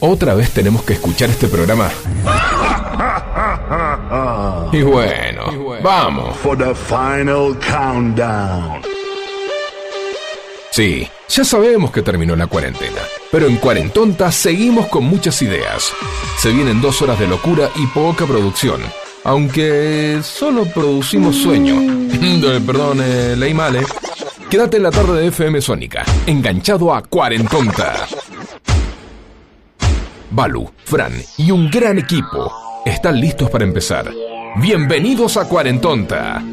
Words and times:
Otra 0.00 0.34
vez 0.34 0.50
tenemos 0.50 0.82
que 0.82 0.92
escuchar 0.92 1.30
este 1.30 1.48
programa. 1.48 1.90
Y 4.72 4.82
bueno, 4.82 5.80
vamos. 5.82 6.36
For 6.38 6.56
the 6.56 6.74
final 6.74 7.58
countdown. 7.58 8.82
Sí, 10.70 11.08
ya 11.28 11.44
sabemos 11.44 11.90
que 11.90 12.02
terminó 12.02 12.36
la 12.36 12.46
cuarentena, 12.46 13.00
pero 13.32 13.46
en 13.46 13.56
Cuarentonta 13.56 14.30
seguimos 14.30 14.86
con 14.88 15.04
muchas 15.04 15.40
ideas. 15.40 15.90
Se 16.38 16.50
vienen 16.50 16.82
dos 16.82 17.00
horas 17.00 17.18
de 17.18 17.26
locura 17.26 17.70
y 17.76 17.86
poca 17.86 18.26
producción, 18.26 18.82
aunque 19.24 20.20
solo 20.22 20.66
producimos 20.66 21.36
sueño. 21.36 21.76
Perdón, 22.66 23.00
eh, 23.02 23.34
leí 23.38 23.54
mal, 23.54 23.76
¿eh? 23.76 23.86
Quédate 24.50 24.76
en 24.76 24.84
la 24.84 24.92
tarde 24.92 25.20
de 25.20 25.26
FM 25.28 25.60
Sónica, 25.60 26.04
enganchado 26.24 26.94
a 26.94 27.02
Cuarentonta. 27.02 28.06
Balu, 30.30 30.70
Fran 30.84 31.12
y 31.38 31.50
un 31.50 31.68
gran 31.68 31.98
equipo 31.98 32.52
están 32.84 33.20
listos 33.20 33.50
para 33.50 33.64
empezar. 33.64 34.08
Bienvenidos 34.56 35.36
a 35.36 35.48
Cuarentonta. 35.48 36.44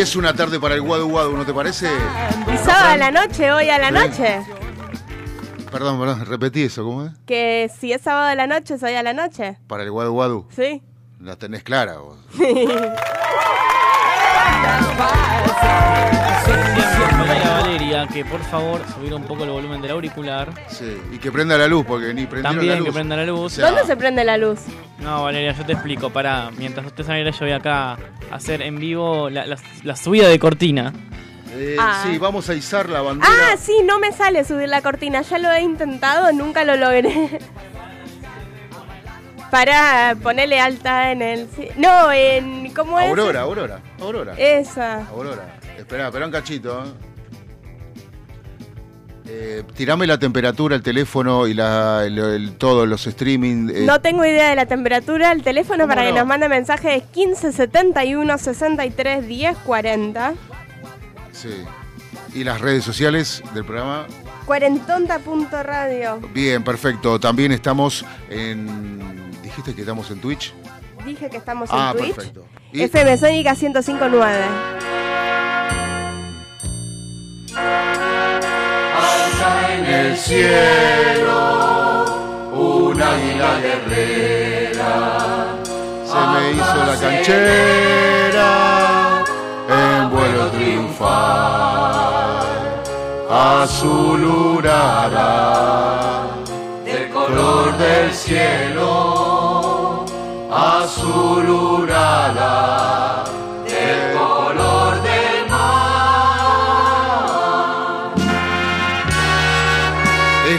Y 0.00 0.02
es 0.02 0.16
una 0.16 0.32
tarde 0.32 0.58
para 0.58 0.76
el 0.76 0.80
guadu 0.80 1.10
guadu, 1.10 1.36
¿no 1.36 1.44
te 1.44 1.52
parece? 1.52 1.86
Y 2.50 2.56
sábado 2.56 2.88
a 2.88 2.96
la 2.96 3.10
noche, 3.10 3.52
hoy 3.52 3.68
a 3.68 3.78
la 3.78 3.88
Sí. 3.88 3.92
noche. 4.08 4.40
Perdón, 5.70 6.00
perdón, 6.00 6.24
repetí 6.24 6.62
eso, 6.62 6.84
¿cómo 6.84 7.04
es? 7.04 7.12
Que 7.26 7.70
si 7.78 7.92
es 7.92 8.00
sábado 8.00 8.28
a 8.28 8.34
la 8.34 8.46
noche, 8.46 8.76
es 8.76 8.82
hoy 8.82 8.94
a 8.94 9.02
la 9.02 9.12
noche. 9.12 9.58
Para 9.66 9.82
el 9.82 9.90
guadu 9.90 10.12
guadu. 10.12 10.48
Sí. 10.56 10.82
La 11.20 11.36
tenés 11.36 11.62
clara 11.64 11.98
vos. 11.98 12.16
Que 18.08 18.24
por 18.24 18.42
favor 18.44 18.80
subir 18.94 19.12
un 19.14 19.24
poco 19.24 19.44
el 19.44 19.50
volumen 19.50 19.80
del 19.82 19.90
auricular. 19.92 20.48
Sí, 20.68 20.96
y 21.12 21.18
que 21.18 21.30
prenda 21.32 21.56
la 21.58 21.66
luz, 21.68 21.84
porque 21.86 22.06
ni 22.14 22.26
prendieron 22.26 22.42
También 22.56 22.72
la 22.74 22.78
luz. 22.78 22.86
que 22.88 22.92
prenda 22.92 23.16
la 23.16 23.24
luz. 23.26 23.40
O 23.40 23.48
sea, 23.50 23.66
¿Dónde 23.66 23.84
se 23.84 23.96
prende 23.96 24.24
la 24.24 24.36
luz? 24.36 24.60
No, 24.98 25.22
Valeria, 25.24 25.52
yo 25.52 25.64
te 25.64 25.72
explico. 25.72 26.10
Para, 26.10 26.50
mientras 26.56 26.86
usted 26.86 27.04
saliera, 27.04 27.30
yo 27.30 27.38
voy 27.40 27.52
acá 27.52 27.92
a 27.92 27.98
hacer 28.32 28.62
en 28.62 28.78
vivo 28.78 29.30
la, 29.30 29.46
la- 29.46 29.56
la 29.84 29.96
subida 29.96 30.28
de 30.28 30.38
cortina. 30.38 30.92
eh, 31.52 31.76
Ah. 31.78 32.04
Sí, 32.06 32.18
vamos 32.18 32.48
a 32.48 32.54
izar 32.54 32.88
la 32.88 33.00
bandera. 33.02 33.30
Ah, 33.52 33.56
sí, 33.58 33.74
no 33.84 33.98
me 33.98 34.12
sale 34.12 34.44
subir 34.44 34.68
la 34.68 34.82
cortina. 34.82 35.22
Ya 35.22 35.38
lo 35.38 35.50
he 35.50 35.62
intentado, 35.62 36.32
nunca 36.32 36.64
lo 36.64 36.76
logré. 36.76 37.38
Para 39.50 40.14
ponerle 40.22 40.60
alta 40.60 41.10
en 41.10 41.22
el... 41.22 41.48
No, 41.76 42.12
en... 42.12 42.72
¿Cómo 42.72 43.00
es? 43.00 43.08
Aurora, 43.08 43.40
Aurora, 43.40 43.80
Aurora. 44.00 44.34
Esa. 44.38 45.06
Aurora. 45.08 45.56
Espera, 45.76 46.06
espera 46.06 46.26
un 46.26 46.30
cachito. 46.32 46.84
¿Eh? 49.30 49.64
Tirame 49.74 50.06
la 50.06 50.18
temperatura, 50.18 50.76
el 50.76 50.82
teléfono 50.82 51.46
y 51.46 51.54
la, 51.54 52.04
el- 52.04 52.18
el- 52.18 52.52
todos 52.56 52.86
los 52.88 53.06
streaming. 53.06 53.68
eh, 53.74 53.82
No 53.86 54.00
tengo 54.00 54.24
idea 54.24 54.50
de 54.50 54.56
la 54.56 54.66
temperatura. 54.66 55.32
El 55.32 55.42
teléfono 55.42 55.84
¿Cómo 55.84 55.88
para 55.88 56.02
que 56.02 56.10
no? 56.12 56.18
nos 56.18 56.26
mande 56.26 56.48
mensaje 56.48 56.96
es 56.96 57.02
1571 57.16 58.38
63 58.38 59.26
10 59.26 59.56
40. 59.58 60.34
sí. 61.32 61.50
Y 62.32 62.44
las 62.44 62.60
redes 62.60 62.84
sociales 62.84 63.42
del 63.54 63.64
programa. 63.64 64.06
Cuarentonta.radio. 64.46 66.20
Bien, 66.32 66.62
perfecto. 66.62 67.18
También 67.18 67.50
estamos 67.50 68.04
en. 68.28 69.32
¿Dijiste 69.42 69.74
que 69.74 69.80
estamos 69.80 70.08
en 70.12 70.20
Twitch? 70.20 70.54
Dije 71.04 71.28
que 71.28 71.38
estamos 71.38 71.68
Ah, 71.72 71.90
en 71.92 71.98
Twitch. 72.02 72.14
perfecto. 72.14 72.44
Y- 72.72 72.82
FM 72.82 73.16
Sónica 73.18 73.54
1059. 73.54 74.44
En 79.72 79.84
el 79.86 80.16
cielo 80.16 81.38
un 82.52 83.02
águila 83.02 83.52
guerrera. 83.64 84.94
Se 86.04 86.20
me 86.32 86.42
hizo 86.52 86.78
la 86.88 86.96
canchera 87.00 88.52
en 89.68 90.10
vuelo 90.10 90.44
triunfal. 90.50 91.90
Azul 93.30 94.24
urara 94.24 95.40
del 96.84 97.08
color 97.10 97.76
del 97.78 98.12
cielo 98.12 99.30
azul 100.50 101.48
urara 101.48 103.24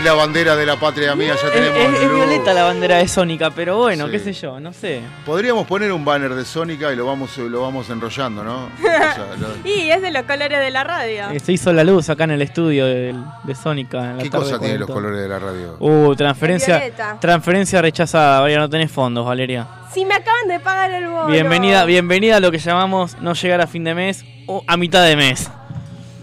es 0.02 0.06
la 0.06 0.14
bandera 0.14 0.56
de 0.56 0.66
la 0.66 0.76
patria 0.78 1.16
mía 1.16 1.36
ya 1.42 1.52
tenemos 1.52 1.78
es- 2.02 2.12
violeta 2.14 2.54
la 2.54 2.64
bandera 2.64 2.98
de 2.98 3.08
Sónica, 3.08 3.52
pero 3.52 3.78
bueno, 3.78 4.06
Sí. 4.06 4.12
qué 4.12 4.20
sé 4.20 4.34
yo, 4.34 4.60
no 4.60 4.74
sé. 4.74 5.02
Podríamos 5.26 5.68
poner 5.68 5.92
un 5.92 6.04
banner 6.04 6.34
de 6.34 6.44
Sónica 6.44 6.92
y 6.92 6.96
lo 6.96 7.06
vamos, 7.06 7.38
lo 7.38 7.62
vamos 7.62 7.90
enrollando, 7.90 8.44
¿no? 8.44 8.66
O 8.66 8.70
sea, 8.82 9.26
lo- 9.40 9.68
Y 9.70 9.92
es 9.92 10.02
de 10.02 10.12
los 10.12 10.24
colores 10.24 10.60
de 10.60 10.72
la 10.72 10.84
radio. 10.84 11.30
Eh, 11.32 11.40
Se 11.40 11.52
hizo 11.54 11.72
la 11.72 11.84
luz 11.84 12.10
acá 12.10 12.24
en 12.24 12.32
el 12.32 12.42
estudio 12.42 12.86
de, 12.86 13.14
Sónica. 13.62 14.12
En 14.12 14.18
la 14.18 14.24
¿Qué 14.24 14.30
tarde 14.30 14.46
cosa 14.46 14.60
tiene 14.60 14.80
los 14.80 14.90
colores 14.90 15.20
de 15.22 15.28
la 15.28 15.38
radio? 15.40 15.76
Uh, 15.80 16.16
transferencia, 16.16 16.82
transferencia 17.20 17.82
rechazada, 17.82 18.40
Valeria, 18.40 18.60
no 18.60 18.70
tenés 18.70 18.92
fondos, 18.92 19.26
Valeria. 19.26 19.68
Si 19.94 20.06
me 20.06 20.16
acaban 20.16 20.48
de 20.48 20.60
pagar 20.60 20.90
el 20.92 21.08
bono. 21.08 21.28
Bienvenida, 21.28 21.86
bienvenida 21.86 22.38
a 22.38 22.40
lo 22.40 22.50
que 22.52 22.58
llamamos 22.60 23.18
no 23.20 23.34
llegar 23.34 23.62
a 23.62 23.68
fin 23.68 23.84
de 23.84 23.94
mes 23.94 24.26
o 24.48 24.64
a 24.66 24.78
mitad 24.78 25.04
de 25.06 25.16
mes. 25.16 25.52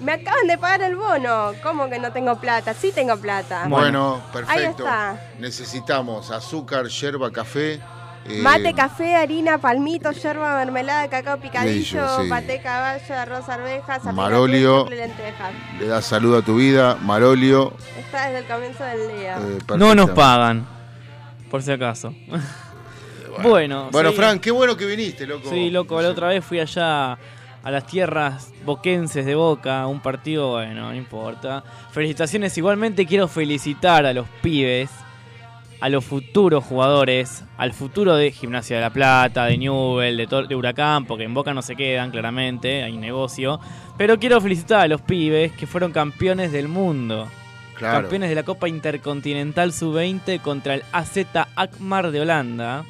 Me 0.00 0.12
acaban 0.12 0.46
de 0.46 0.56
pagar 0.58 0.82
el 0.82 0.96
bono. 0.96 1.52
¿Cómo 1.62 1.88
que 1.90 1.98
no 1.98 2.12
tengo 2.12 2.36
plata? 2.36 2.72
Sí 2.74 2.92
tengo 2.94 3.16
plata. 3.16 3.66
Bueno, 3.68 4.14
Ahí 4.26 4.32
perfecto. 4.32 4.84
está. 4.84 5.20
Necesitamos 5.38 6.30
azúcar, 6.30 6.86
yerba, 6.86 7.30
café. 7.32 7.80
eh, 8.26 8.40
Mate, 8.42 8.74
café, 8.74 9.16
harina, 9.16 9.58
palmito, 9.58 10.10
yerba, 10.12 10.56
mermelada, 10.58 11.08
cacao 11.08 11.38
picadillo, 11.40 12.00
Mello, 12.00 12.22
sí. 12.22 12.28
paté 12.28 12.60
caballo, 12.60 13.14
arroz, 13.18 13.48
arvejas, 13.48 14.04
Marolio. 14.12 14.86
lentejas. 14.88 15.52
Le 15.80 15.86
das 15.86 16.04
salud 16.04 16.36
a 16.36 16.42
tu 16.42 16.56
vida, 16.56 16.96
Marolio. 17.02 17.72
Está 17.98 18.26
desde 18.26 18.38
el 18.40 18.44
comienzo 18.46 18.84
del 18.84 19.16
día. 19.18 19.36
eh, 19.40 19.58
No 19.78 19.94
nos 19.94 20.10
pagan, 20.10 20.66
por 21.50 21.62
si 21.62 21.72
acaso. 21.72 22.12
bueno, 23.42 23.88
Bueno, 23.92 24.10
sí. 24.10 24.16
Fran, 24.16 24.38
qué 24.38 24.50
bueno 24.50 24.76
que 24.76 24.84
viniste, 24.86 25.26
loco. 25.26 25.48
Sí, 25.50 25.70
loco, 25.70 26.00
la 26.02 26.08
otra 26.10 26.28
vez 26.28 26.44
fui 26.44 26.60
allá 26.60 27.18
a 27.62 27.70
las 27.70 27.86
tierras 27.86 28.52
boquenses 28.64 29.26
de 29.26 29.34
Boca, 29.34 29.86
un 29.86 30.00
partido, 30.00 30.52
bueno, 30.52 30.88
no 30.88 30.94
importa. 30.94 31.62
Felicitaciones, 31.90 32.56
igualmente 32.58 33.04
quiero 33.06 33.28
felicitar 33.28 34.06
a 34.06 34.12
los 34.12 34.26
pibes, 34.42 34.90
a 35.80 35.88
los 35.88 36.04
futuros 36.04 36.64
jugadores, 36.64 37.44
al 37.56 37.72
futuro 37.72 38.16
de 38.16 38.32
Gimnasia 38.32 38.76
de 38.76 38.82
la 38.82 38.90
Plata, 38.90 39.44
de 39.44 39.58
Newell, 39.58 40.16
de, 40.16 40.26
Tor- 40.28 40.48
de 40.48 40.56
Huracán, 40.56 41.04
porque 41.06 41.24
en 41.24 41.34
Boca 41.34 41.54
no 41.54 41.62
se 41.62 41.76
quedan, 41.76 42.10
claramente, 42.10 42.82
hay 42.82 42.96
negocio. 42.96 43.60
Pero 43.96 44.18
quiero 44.18 44.40
felicitar 44.40 44.80
a 44.80 44.88
los 44.88 45.00
pibes 45.02 45.52
que 45.52 45.66
fueron 45.66 45.92
campeones 45.92 46.50
del 46.52 46.68
mundo. 46.68 47.28
Claro. 47.76 48.00
Campeones 48.00 48.28
de 48.28 48.34
la 48.34 48.42
Copa 48.42 48.68
Intercontinental 48.68 49.72
Sub-20 49.72 50.40
contra 50.40 50.74
el 50.74 50.82
AZ 50.90 51.16
Akmar 51.54 52.10
de 52.10 52.20
Holanda. 52.22 52.84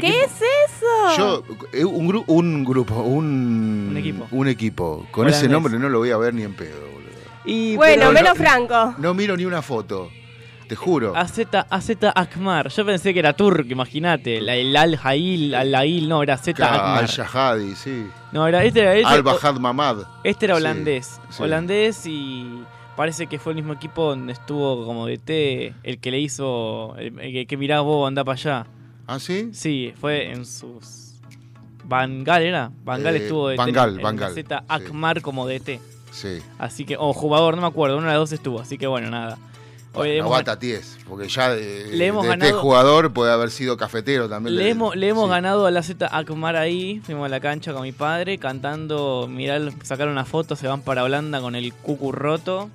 ¿Qué 0.00 0.20
es 0.22 0.32
eso? 0.32 1.16
Yo, 1.16 1.42
eh, 1.72 1.84
un, 1.84 2.08
gru- 2.08 2.24
un 2.26 2.64
grupo, 2.64 2.94
un, 3.02 3.88
Un 3.90 3.96
equipo. 3.96 4.26
un 4.30 4.48
equipo. 4.48 5.06
Con 5.10 5.28
ese 5.28 5.48
nombre 5.48 5.78
no 5.78 5.88
lo 5.88 5.98
voy 5.98 6.10
a 6.10 6.16
ver 6.16 6.34
ni 6.34 6.42
en 6.42 6.54
pedo, 6.54 6.80
boludo. 6.92 7.06
Y, 7.44 7.76
bueno, 7.76 8.10
menos 8.12 8.36
no- 8.38 8.44
Franco. 8.44 8.94
No 8.98 9.14
miro 9.14 9.36
ni 9.36 9.44
una 9.44 9.62
foto. 9.62 10.10
Te 10.68 10.74
juro. 10.74 11.14
AZ, 11.16 11.38
AZ 11.70 11.90
Akmar. 12.14 12.70
Yo 12.70 12.84
pensé 12.84 13.12
que 13.14 13.20
era 13.20 13.32
turco, 13.34 13.70
imagínate. 13.70 14.38
El 14.38 14.76
Al 14.76 14.98
Hail, 15.00 15.54
Al 15.54 15.72
Hail, 15.72 16.08
no, 16.08 16.24
era 16.24 16.36
Z 16.36 16.64
Akmar. 16.66 17.04
Al-Shahadi, 17.04 17.76
sí. 17.76 18.04
No, 18.32 18.48
era 18.48 18.64
este, 18.64 19.00
este, 19.00 19.04
Al-Bahad 19.14 19.54
Mamad. 19.60 19.98
este 20.24 20.46
era 20.46 20.56
Sí, 20.56 20.60
holandés. 20.60 21.20
sí. 21.30 21.42
Holandés 21.42 22.02
y 22.06 22.62
parece 22.96 23.28
que 23.28 23.38
fue 23.38 23.52
el 23.52 23.56
mismo 23.58 23.74
equipo 23.74 24.06
donde 24.08 24.32
estuvo 24.32 24.84
como 24.84 25.06
de 25.06 25.18
T, 25.18 25.72
el 25.84 26.00
que 26.00 26.10
le 26.10 26.18
hizo, 26.18 26.96
el, 26.96 27.16
el 27.20 27.32
que, 27.32 27.46
que 27.46 27.56
mirá 27.56 27.80
vos, 27.82 28.08
anda 28.08 28.24
para 28.24 28.34
allá. 28.34 28.66
¿Ah, 29.06 29.18
sí? 29.18 29.50
Sí, 29.52 29.92
fue 30.00 30.30
en 30.32 30.44
sus... 30.44 31.14
Bangal 31.84 32.42
era. 32.42 32.72
Bangal 32.84 33.14
Eh, 33.14 33.18
estuvo 33.18 33.48
de 33.48 33.56
la 33.56 33.66
Gaal, 33.66 34.34
Z 34.34 34.58
sí. 34.58 34.64
Akmar 34.68 35.22
como 35.22 35.46
DT. 35.46 35.80
Sí. 36.10 36.42
Así 36.58 36.84
que, 36.84 36.96
o 36.98 37.12
jugador, 37.12 37.54
no 37.54 37.62
me 37.62 37.68
acuerdo, 37.68 37.96
uno 37.98 38.06
de 38.06 38.12
las 38.12 38.20
dos 38.20 38.32
estuvo. 38.32 38.60
Así 38.60 38.76
que 38.76 38.86
bueno, 38.86 39.08
nada. 39.10 39.38
Hoy 39.96 40.20
Bata 40.20 40.56
10, 40.56 40.98
porque 41.08 41.28
ya 41.28 41.50
de, 41.54 41.88
Le 41.92 42.06
hemos 42.06 42.26
de 42.26 42.32
este 42.34 42.52
jugador 42.52 43.12
puede 43.12 43.32
haber 43.32 43.50
sido 43.50 43.76
cafetero 43.76 44.28
también. 44.28 44.56
Le 44.56 44.70
hemos, 44.70 44.94
le 44.96 45.08
hemos 45.08 45.24
sí. 45.24 45.30
ganado 45.30 45.66
a 45.66 45.70
la 45.70 45.82
Z 45.82 46.06
Akmar 46.10 46.56
ahí, 46.56 47.00
fuimos 47.04 47.26
a 47.26 47.28
la 47.28 47.40
cancha 47.40 47.72
con 47.72 47.82
mi 47.82 47.92
padre 47.92 48.38
cantando, 48.38 49.26
mirá, 49.30 49.58
sacaron 49.82 50.12
una 50.12 50.24
foto, 50.24 50.56
se 50.56 50.66
van 50.68 50.82
para 50.82 51.02
Holanda 51.04 51.40
con 51.40 51.54
el 51.54 51.72
cucu 51.72 52.12
roto. 52.12 52.70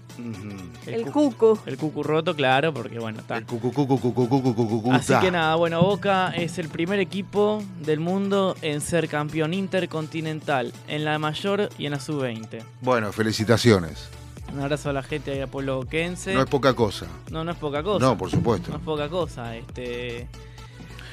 El 0.86 1.04
cu- 1.06 1.32
cucu. 1.32 1.60
El 1.66 1.78
cucu 1.78 2.04
roto, 2.04 2.36
claro, 2.36 2.74
porque 2.74 3.00
bueno, 3.00 3.20
está. 3.22 3.38
El 3.38 3.46
cucu, 3.46 3.72
cucu, 3.72 4.00
cucu, 4.00 4.14
cucu, 4.30 4.42
cucu, 4.56 4.68
cucu, 4.82 4.94
Así 4.94 5.14
que 5.22 5.32
nada, 5.32 5.56
bueno, 5.56 5.82
Boca 5.82 6.32
es 6.36 6.58
el 6.60 6.68
primer 6.68 7.00
equipo 7.00 7.64
del 7.80 8.00
mundo 8.00 8.56
en 8.62 8.82
ser 8.82 9.08
campeón 9.08 9.54
intercontinental, 9.54 10.74
en 10.88 11.06
la 11.06 11.18
mayor 11.20 11.70
y 11.78 11.86
en 11.86 11.92
la 11.94 12.00
sub-20. 12.00 12.62
Bueno, 12.82 13.12
felicitaciones. 13.12 14.10
Un 14.54 14.60
abrazo 14.62 14.90
a 14.90 14.94
la 14.94 15.04
gente 15.04 15.32
ahí 15.32 15.40
a 15.40 15.48
Pueblo 15.48 15.78
Boquense. 15.78 16.34
No 16.34 16.42
es 16.42 16.50
poca 16.50 16.74
cosa. 16.74 17.08
no, 17.30 17.44
no 17.44 17.52
es 17.52 17.58
poca 17.58 17.82
cosa. 17.84 18.06
No, 18.06 18.18
por 18.18 18.30
supuesto. 18.30 18.70
No 18.72 18.78
es 18.78 18.84
poca 18.84 19.08
cosa. 19.10 19.56
Este, 19.56 20.28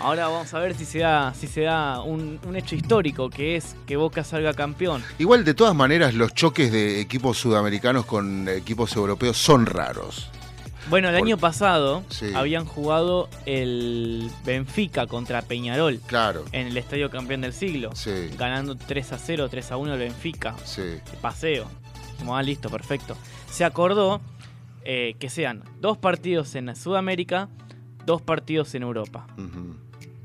ahora 0.00 0.29
vamos 0.29 0.52
a 0.55 0.58
ver 0.58 0.75
si 0.75 0.85
se 0.85 0.99
da, 1.00 1.32
si 1.35 1.46
se 1.46 1.62
da 1.62 2.00
un, 2.02 2.40
un 2.46 2.56
hecho 2.56 2.75
histórico, 2.75 3.31
que 3.31 3.56
es 3.56 3.76
que 3.87 3.96
Boca 3.96 4.25
salga 4.25 4.55
campeón. 4.55 5.05
Igual, 5.19 5.44
de 5.44 5.55
todas 5.55 5.75
maneras, 5.75 6.14
los 6.14 6.35
choques 6.35 6.73
de 6.73 7.00
equipos 7.00 7.38
sudamericanos 7.38 8.06
con 8.06 8.49
equipos 8.49 8.94
europeos 8.96 9.37
son 9.37 9.67
raros. 9.67 10.31
Bueno, 10.90 11.11
el 11.11 11.17
año 11.17 11.37
pasado 11.37 12.02
Sí. 12.08 12.32
habían 12.35 12.64
jugado 12.64 13.29
el 13.44 14.31
Benfica 14.46 15.06
contra 15.06 15.43
Peñarol 15.43 16.00
Claro. 16.06 16.44
en 16.52 16.69
el 16.69 16.76
Estadio 16.79 17.11
Campeón 17.11 17.43
del 17.43 17.52
Siglo, 17.52 17.90
Sí. 17.94 18.31
ganando 18.38 18.75
3 18.75 19.12
a 19.12 19.19
0, 19.19 19.49
3 19.50 19.70
a 19.70 19.76
1 19.76 19.93
el 19.94 19.99
Benfica. 20.00 20.55
Sí. 20.64 20.82
paseo. 21.20 21.67
Como, 22.19 22.37
ah, 22.37 22.43
listo, 22.43 22.69
perfecto. 22.70 23.17
Se 23.50 23.65
acordó 23.65 24.20
eh, 24.85 25.15
que 25.19 25.29
sean 25.31 25.62
dos 25.81 25.99
partidos 25.99 26.55
en 26.55 26.75
Sudamérica, 26.76 27.49
dos 28.06 28.23
partidos 28.23 28.75
en 28.75 28.82
Europa. 28.82 29.26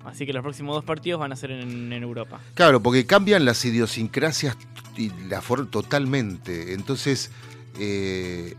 Así 0.06 0.26
que 0.26 0.34
los 0.34 0.42
próximos 0.44 0.76
dos 0.76 0.84
partidos 0.84 1.20
van 1.20 1.32
a 1.32 1.36
ser 1.36 1.52
en, 1.52 1.94
en 1.94 2.04
Europa. 2.04 2.40
Claro, 2.56 2.82
porque 2.82 3.06
cambian 3.06 3.46
las 3.46 3.64
idiosincrasias 3.64 4.58
y 4.98 5.10
la 5.30 5.42
totalmente. 5.68 6.74
Entonces, 6.74 7.32
eh, 7.80 8.56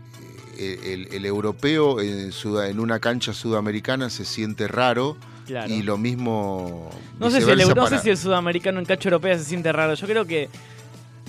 el, 0.57 1.07
el 1.13 1.25
europeo 1.25 1.99
en, 2.01 2.31
una 2.79 2.99
cancha 2.99 3.33
sudamericana 3.33 4.09
se 4.09 4.25
siente 4.25 4.67
raro 4.67 5.17
Claro. 5.45 5.71
y 5.71 5.83
lo 5.83 5.97
mismo. 5.99 6.89
no, 7.19 7.29
sé 7.29 7.37
si 7.41 7.49
el, 7.51 7.57
viceversa 7.57 7.61
euro- 7.69 7.81
no 7.83 7.85
sé 7.87 7.91
para- 7.91 8.01
si 8.01 8.09
el 8.09 8.17
sudamericano 8.17 8.79
en 8.79 8.85
cacho 8.85 9.09
europea 9.09 9.37
se 9.37 9.43
siente 9.43 9.71
raro. 9.71 9.93
Yo 9.93 10.07
creo 10.07 10.25
que 10.25 10.49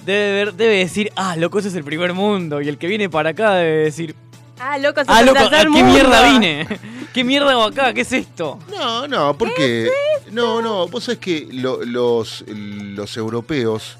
debe, 0.06 0.32
ver- 0.32 0.54
debe 0.54 0.76
decir, 0.78 1.12
ah, 1.16 1.36
loco, 1.36 1.58
ese 1.58 1.68
es 1.68 1.74
el 1.74 1.84
primer 1.84 2.14
mundo. 2.14 2.62
Y 2.62 2.68
el 2.68 2.78
que 2.78 2.86
viene 2.86 3.10
para 3.10 3.30
acá 3.30 3.54
debe 3.54 3.84
decir, 3.84 4.14
Ah, 4.58 4.78
loco, 4.78 5.04
se 5.04 5.10
ah, 5.10 5.20
loco, 5.20 5.34
tercer 5.38 5.54
¿a 5.58 5.62
qué 5.64 5.68
mundo. 5.68 5.86
mierda 5.92 6.32
vine? 6.32 6.66
¿Qué 7.12 7.24
mierda 7.24 7.50
hago 7.52 7.64
acá? 7.64 7.92
¿Qué 7.92 8.00
es 8.00 8.12
esto? 8.12 8.58
No, 8.70 9.06
no, 9.06 9.36
porque. 9.36 9.90
No, 10.32 10.62
no, 10.62 10.88
vos 10.88 11.04
sabés 11.04 11.18
que 11.18 11.46
lo- 11.52 11.84
los, 11.84 12.42
los 12.48 13.16
europeos, 13.18 13.98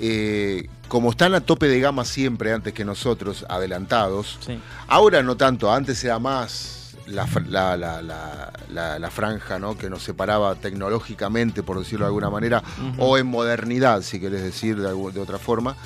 eh, 0.00 0.68
como 0.88 1.10
están 1.10 1.34
a 1.34 1.40
tope 1.40 1.68
de 1.68 1.78
gama 1.80 2.04
siempre 2.04 2.52
antes 2.52 2.72
que 2.72 2.84
nosotros, 2.84 3.46
adelantados, 3.48 4.38
Sí. 4.44 4.58
ahora 4.88 5.22
no 5.22 5.36
tanto, 5.36 5.72
antes 5.72 6.02
era 6.04 6.18
más 6.18 6.83
la, 7.06 7.26
fr- 7.26 7.46
la, 7.46 7.76
la, 7.76 8.00
la, 8.02 8.52
la- 8.70 8.98
la 8.98 9.10
franja 9.10 9.58
¿no? 9.58 9.76
que 9.76 9.90
nos 9.90 10.02
separaba 10.02 10.54
tecnológicamente, 10.54 11.62
por 11.62 11.78
decirlo 11.78 12.04
de 12.06 12.08
alguna 12.08 12.30
manera, 12.30 12.62
o 12.98 13.18
en 13.18 13.26
modernidad, 13.26 14.02
si 14.02 14.20
querés 14.20 14.42
decir 14.42 14.80
de, 14.80 14.88
otra 14.92 15.38
forma. 15.38 15.76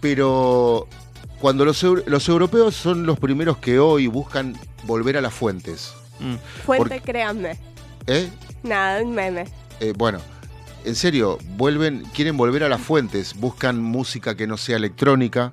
Pero 0.00 0.86
cuando 1.40 1.64
los, 1.64 1.82
los 1.82 2.28
europeos 2.28 2.74
son 2.74 3.06
los 3.06 3.18
primeros 3.18 3.58
que 3.58 3.78
hoy 3.78 4.06
buscan 4.06 4.54
volver 4.84 5.16
a 5.16 5.20
las 5.20 5.34
fuentes. 5.34 5.92
Mm. 6.20 6.34
Fuente, 6.64 6.88
Porque- 6.88 7.00
créanme. 7.00 7.58
¿eh? 8.06 8.30
Nada, 8.62 9.02
un 9.02 9.14
meme. 9.14 9.44
Eh, 9.80 9.92
bueno, 9.96 10.18
en 10.84 10.94
serio, 10.94 11.38
vuelven, 11.56 12.04
quieren 12.14 12.36
volver 12.36 12.64
a 12.64 12.68
las 12.68 12.80
fuentes, 12.80 13.34
buscan 13.34 13.80
música 13.80 14.36
que 14.36 14.46
no 14.46 14.56
sea 14.56 14.76
electrónica, 14.76 15.52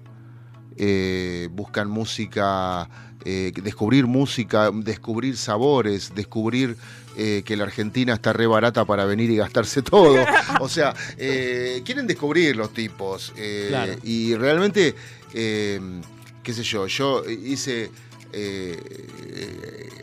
eh, 0.78 1.50
buscan 1.52 1.90
música, 1.90 2.90
eh, 3.26 3.52
descubrir 3.64 4.06
música, 4.08 4.70
descubrir 4.74 5.38
sabores, 5.38 6.14
descubrir 6.16 6.76
eh, 7.18 7.44
que 7.46 7.56
la 7.56 7.64
Argentina 7.64 8.14
está 8.14 8.34
re 8.34 8.48
barata 8.48 8.86
para 8.86 9.06
venir 9.06 9.30
y 9.32 9.36
gastarse 9.38 9.82
todo. 9.82 10.16
O 10.60 10.68
sea, 10.70 10.94
eh, 11.18 11.82
quieren 11.86 12.08
descubrir 12.08 12.56
los 12.56 12.74
tipos. 12.74 13.34
Claro. 13.70 13.94
Y 14.04 14.36
realmente, 14.36 14.96
qué 15.32 16.54
sé 16.54 16.64
yo, 16.64 16.88
yo 16.88 17.24
hice... 17.30 17.92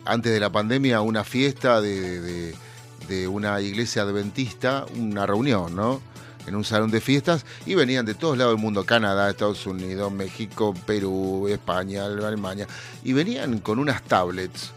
antes 0.04 0.32
de 0.32 0.40
la 0.40 0.50
pandemia 0.50 1.00
una 1.00 1.24
fiesta 1.24 1.80
de, 1.80 2.20
de- 2.20 2.54
de 3.08 3.26
una 3.26 3.60
iglesia 3.60 4.02
adventista, 4.02 4.86
una 4.96 5.26
reunión, 5.26 5.74
¿no? 5.74 6.00
En 6.46 6.54
un 6.56 6.64
salón 6.64 6.90
de 6.90 7.00
fiestas 7.00 7.44
y 7.66 7.74
venían 7.74 8.04
de 8.06 8.14
todos 8.14 8.36
lados 8.36 8.54
del 8.54 8.62
mundo, 8.62 8.84
Canadá, 8.84 9.28
Estados 9.30 9.66
Unidos, 9.66 10.10
México, 10.10 10.74
Perú, 10.86 11.46
España, 11.48 12.06
Alemania, 12.06 12.66
y 13.04 13.12
venían 13.12 13.58
con 13.58 13.78
unas 13.78 14.02
tablets 14.02 14.72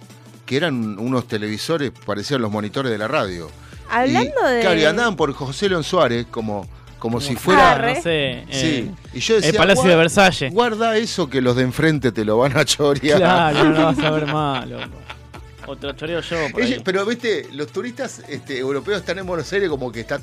que 0.46 0.58
eran 0.58 1.00
unos 1.00 1.28
televisores, 1.28 1.92
parecían 2.06 2.42
los 2.42 2.52
monitores 2.52 2.92
de 2.92 2.98
la 2.98 3.08
radio. 3.08 3.50
Hablando 3.90 4.32
y, 4.50 4.54
de. 4.56 4.62
Claro, 4.62 4.80
y 4.80 4.84
andaban 4.86 5.16
por 5.16 5.32
José 5.34 5.70
León 5.70 5.84
Suárez 5.84 6.26
como, 6.30 6.68
como 7.00 7.22
si 7.22 7.36
fuera... 7.36 7.78
No 7.94 8.02
sé. 8.02 8.44
Sí, 8.52 8.66
eh, 8.66 8.92
y 9.14 9.20
yo 9.20 9.36
decía, 9.36 9.52
el 9.52 9.56
Palacio 9.56 9.84
de 9.84 9.90
"Guarda- 9.90 9.98
Versalles. 10.00 10.54
Guarda 10.54 10.98
eso 10.98 11.30
que 11.30 11.42
los 11.42 11.56
de 11.56 11.64
enfrente 11.64 12.12
te 12.12 12.26
lo 12.26 12.38
van 12.40 12.58
a 12.58 12.66
chorear. 12.66 13.20
Claro, 13.20 13.64
no 13.64 13.70
lo 13.72 13.86
vas 13.86 14.00
a 14.00 14.12
ver 14.12 14.26
mal, 14.28 14.70
loco. 14.70 14.84
O 15.66 15.78
te 15.78 15.88
lo 15.88 15.94
choreo 15.94 16.20
yo 16.20 16.36
por 16.52 16.62
Ellos- 16.62 16.78
ahí. 16.80 16.82
pero 16.84 17.06
viste, 17.06 17.48
los 17.54 17.68
turistas 17.68 18.22
este, 18.28 18.58
europeos 18.60 19.00
están 19.00 19.18
en 19.20 19.26
Buenos 19.26 19.52
Aires 19.54 19.70
como 19.70 19.92
que 19.94 20.02
está 20.02 20.20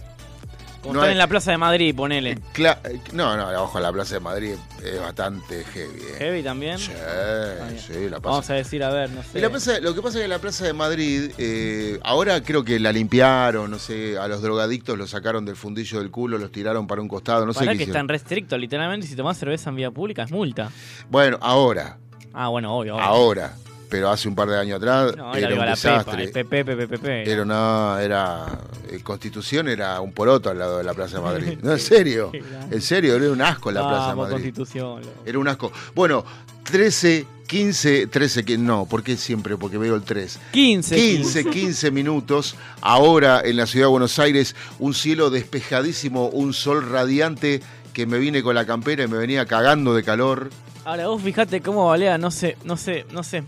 Como 0.83 0.95
no 0.95 1.01
están 1.01 1.09
hay- 1.11 1.13
en 1.13 1.19
la 1.19 1.27
Plaza 1.27 1.51
de 1.51 1.59
Madrid, 1.59 1.95
ponele. 1.95 2.39
Cla- 2.55 2.79
eh, 2.85 2.99
no, 3.13 3.37
no, 3.37 3.49
abajo 3.49 3.77
en 3.79 3.83
la 3.83 3.93
Plaza 3.93 4.15
de 4.15 4.21
Madrid 4.21 4.55
es 4.83 4.99
bastante 5.01 5.63
heavy. 5.65 6.01
eh. 6.01 6.15
Heavy 6.19 6.43
también. 6.43 6.79
Sí, 6.79 6.91
bien. 6.93 7.79
sí, 7.81 7.93
la 8.09 8.19
Vamos 8.19 8.39
plaza. 8.47 8.53
a 8.55 8.57
decir, 8.57 8.83
a 8.83 8.89
ver, 8.91 9.11
no 9.11 9.23
sé. 9.23 9.39
Y 9.39 9.43
la 9.43 9.51
plaza- 9.51 9.79
lo 9.81 9.95
que 9.95 10.01
pasa 10.01 10.19
es 10.19 10.23
que 10.25 10.29
la 10.29 10.39
Plaza 10.39 10.65
de 10.65 10.73
Madrid, 10.73 11.33
eh, 11.37 12.01
ahora 12.03 12.41
creo 12.43 12.65
que 12.65 12.81
la 12.81 12.93
limpiaron, 12.93 13.71
no 13.71 13.79
sé, 13.79 14.17
a 14.19 14.27
los 14.27 14.41
drogadictos 14.41 14.97
los 14.97 15.11
sacaron 15.11 15.45
del 15.45 15.57
fundillo 15.57 15.99
del 15.99 16.11
culo, 16.11 16.39
los 16.39 16.51
tiraron 16.51 16.87
para 16.87 17.03
un 17.03 17.09
costado, 17.09 17.45
no 17.45 17.53
sé 17.53 17.61
qué 17.61 17.67
que 17.67 17.73
hicieron. 17.75 17.91
están 17.97 18.09
restrictos, 18.09 18.59
literalmente, 18.59 19.07
si 19.07 19.15
tomás 19.17 19.37
cerveza 19.37 19.69
en 19.71 19.77
vía 19.77 19.91
pública 19.91 20.23
es 20.23 20.31
multa. 20.31 20.71
Bueno, 21.11 21.39
ahora, 21.43 21.99
Ah, 22.33 22.49
bueno, 22.49 22.75
obvio. 22.75 22.95
obvio. 22.95 23.05
ahora, 23.05 23.53
pero 23.91 24.09
hace 24.09 24.29
un 24.29 24.35
par 24.35 24.49
de 24.49 24.59
años 24.59 24.77
atrás 24.77 25.17
No, 25.17 25.35
era, 25.35 25.49
un 25.49 25.55
la 25.55 25.61
pepa, 25.61 25.71
desastre. 25.71 26.25
el 26.25 26.31
PP, 26.31 26.65
PP, 26.65 26.89
PP. 26.89 27.31
Era 27.31 27.43
una, 27.43 27.99
era, 28.01 28.47
eh, 28.89 29.01
Constitución 29.03 29.69
era 29.69 30.01
un 30.01 30.13
poroto 30.13 30.49
al 30.49 30.59
lado 30.59 30.79
de 30.79 30.85
la 30.85 30.95
Plaza 30.95 31.19
de 31.19 31.23
Madrid. 31.25 31.59
No, 31.63 31.73
en 31.73 31.79
serio, 31.81 32.31
en 32.71 32.81
serio, 32.81 33.17
era 33.17 33.31
un 33.31 33.43
asco 33.43 33.71
la 33.71 33.87
Plaza 33.87 34.11
de 34.11 34.17
Madrid. 34.17 34.33
Constitución, 34.35 35.01
loco. 35.03 35.23
Era 35.27 35.39
un 35.39 35.49
asco. 35.49 35.73
Bueno, 35.95 36.25
13, 36.71 37.27
15, 37.49 38.07
13, 38.07 38.45
que 38.45 38.57
no, 38.57 38.87
¿por 38.87 39.03
qué 39.03 39.17
siempre? 39.17 39.57
Porque 39.57 39.77
veo 39.77 39.97
el 39.97 40.03
3. 40.03 40.39
15. 40.53 40.95
15, 40.95 41.45
15 41.51 41.91
minutos. 41.91 42.55
Ahora 42.81 43.43
en 43.45 43.57
la 43.57 43.67
ciudad 43.67 43.87
de 43.87 43.91
Buenos 43.91 44.19
Aires, 44.21 44.55
un 44.79 44.95
cielo 44.95 45.31
despejadísimo, 45.31 46.29
un 46.29 46.55
sol 46.55 46.89
radiante 46.89 47.61
que 47.93 48.07
me 48.07 48.19
vine 48.19 48.43
con 48.45 48.55
la 48.55 48.65
campera 48.67 49.03
y 49.03 49.09
me 49.09 49.19
venía 49.19 49.47
cagando 49.47 49.95
de 49.95 50.05
calor. 50.05 50.51
Ahora 50.85 51.09
vos 51.09 51.21
fijate 51.23 51.61
cómo 51.61 51.87
Balea 51.89 52.19
no 52.19 52.31
se, 52.31 52.57
no 52.65 52.77
se, 52.77 53.05
no 53.11 53.23
se 53.25 53.43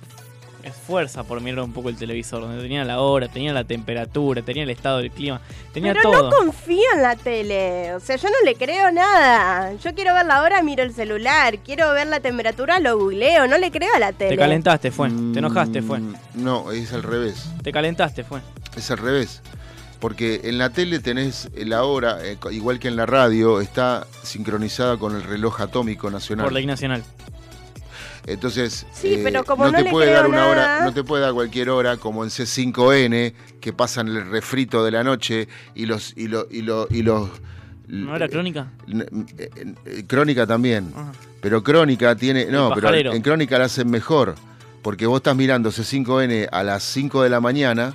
esfuerza 0.63 1.25
por 1.25 1.41
mirar 1.41 1.61
un 1.65 1.73
poco 1.73 1.89
el 1.89 1.97
televisor, 1.97 2.43
donde 2.43 2.63
tenía 2.63 2.85
la 2.85 3.01
hora, 3.01 3.29
tenía 3.29 3.53
la 3.53 3.65
temperatura, 3.65 4.43
tenía 4.43 4.63
el 4.63 4.71
estado 4.71 4.99
del 4.99 5.11
clima, 5.11 5.41
tenía 5.73 5.93
Pero 5.95 6.11
todo. 6.11 6.31
no 6.31 6.37
confío 6.37 6.85
en 6.95 7.03
la 7.03 7.17
tele. 7.17 7.95
O 7.95 8.01
sea, 8.01 8.17
yo 8.17 8.29
no 8.29 8.37
le 8.45 8.55
creo 8.55 8.91
nada. 8.93 9.73
Yo 9.75 9.95
quiero 9.95 10.15
ver 10.15 10.27
la 10.27 10.43
hora, 10.43 10.63
miro 10.63 10.83
el 10.83 10.95
celular. 10.95 11.59
Quiero 11.59 11.93
ver 11.93 12.07
la 12.07 12.21
temperatura, 12.21 12.79
lo 12.81 12.99
googleo. 12.99 13.47
No 13.47 13.59
le 13.59 13.71
creo 13.71 13.95
a 13.95 13.99
la 13.99 14.13
tele. 14.13 14.31
Te 14.31 14.37
calentaste, 14.39 14.91
fue. 14.91 15.09
Te 15.09 15.39
enojaste, 15.39 15.83
fue. 15.83 15.99
Mm, 15.99 16.15
No, 16.35 16.71
es 16.73 16.93
al 16.93 17.03
revés. 17.03 17.49
Te 17.63 17.73
calentaste, 17.73 18.25
fue. 18.25 18.41
Es 18.77 18.91
al 18.91 18.99
revés. 18.99 19.43
Porque 20.01 20.41
en 20.45 20.59
la 20.59 20.71
tele 20.71 20.99
tenés 20.99 21.49
la 21.55 21.85
hora, 21.85 22.19
eh, 22.25 22.37
igual 22.51 22.81
que 22.81 22.89
en 22.89 22.97
la 22.97 23.07
radio, 23.07 23.61
está 23.61 24.05
sincronizada 24.25 24.97
con 24.97 25.15
el 25.15 25.23
reloj 25.23 25.61
atómico 25.61 26.11
nacional. 26.11 26.45
Por 26.45 26.53
ley 26.53 26.67
nacional. 26.67 27.05
Entonces, 28.27 28.85
eh, 28.85 28.87
Sí, 28.93 29.21
pero 29.23 29.45
como 29.45 29.65
no 29.65 29.73
te 29.73 29.83
le 29.83 29.91
puede 29.91 30.13
dar 30.13 30.27
una 30.29 30.47
hora, 30.47 30.85
no 30.85 30.93
te 30.93 31.03
puede 31.03 31.23
dar 31.23 31.33
cualquier 31.33 31.71
hora 31.71 31.97
como 31.97 32.23
en 32.25 32.31
C5N 32.31 33.33
que 33.61 33.73
pasan 33.73 34.09
el 34.09 34.31
refrito 34.31 34.85
de 34.85 34.91
la 34.93 35.03
noche 35.03 35.49
y 35.75 35.87
los 35.87 36.13
y 36.17 36.29
lo- 36.29 36.47
y 36.51 36.63
lo- 36.63 36.87
y 36.91 37.03
los 37.03 37.29
¿No 37.89 38.15
era 38.17 38.29
crónica? 38.29 38.69
Eh, 38.89 39.51
eh, 39.85 40.05
Crónica 40.07 40.47
también. 40.47 40.93
Ajá. 40.97 41.13
Pero 41.43 41.63
Crónica 41.63 42.15
tiene. 42.17 42.47
No, 42.47 42.73
pero 42.75 42.89
en 42.95 43.21
Crónica 43.23 43.59
la 43.59 43.65
hacen 43.67 43.91
mejor. 43.91 44.35
Porque 44.83 45.05
vos 45.07 45.19
estás 45.19 45.37
mirando 45.37 45.71
C5N 45.71 46.49
a 46.51 46.63
las 46.63 46.85
5 46.85 47.23
de 47.23 47.29
la 47.31 47.41
mañana 47.41 47.93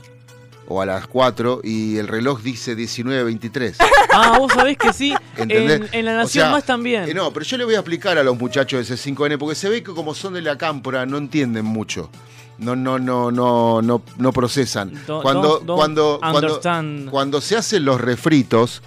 o 0.67 0.81
a 0.81 0.85
las 0.85 1.07
4 1.07 1.61
y 1.63 1.97
el 1.97 2.07
reloj 2.07 2.41
dice 2.41 2.75
19.23. 2.75 3.75
Ah, 4.13 4.37
vos 4.37 4.51
sabés 4.53 4.77
que 4.77 4.91
sí. 4.93 5.13
¿Entendés? 5.37 5.81
En, 5.93 5.99
en 5.99 6.05
La 6.05 6.11
O 6.11 6.15
Nación 6.17 6.43
sea, 6.45 6.51
Más 6.51 6.65
también. 6.65 7.07
eh, 7.09 7.13
no, 7.13 7.31
pero 7.31 7.45
yo 7.45 7.57
le 7.57 7.65
voy 7.65 7.75
a 7.75 7.79
explicar 7.79 8.17
a 8.17 8.23
los 8.23 8.37
muchachos 8.37 8.87
de 8.87 8.95
C5N 8.95 9.37
porque 9.37 9.55
se 9.55 9.69
ve 9.69 9.81
que 9.83 9.93
como 9.93 10.13
son 10.13 10.33
de 10.33 10.41
la 10.41 10.57
cámpora 10.57 11.05
no 11.05 11.17
entienden 11.17 11.65
mucho. 11.65 12.09
No, 12.57 12.75
no, 12.75 12.97
no, 12.97 13.31
no, 13.31 13.81
no, 13.83 14.01
no 14.17 14.31
procesan. 14.33 14.91
Don't- 15.05 15.21
cuando, 15.21 15.61
don't- 15.61 15.75
cuando, 15.75 16.19
cuando, 16.19 17.11
cuando 17.11 17.39
se 17.41 17.55
hacen 17.55 17.85
los 17.85 18.01
refritos 18.01 18.81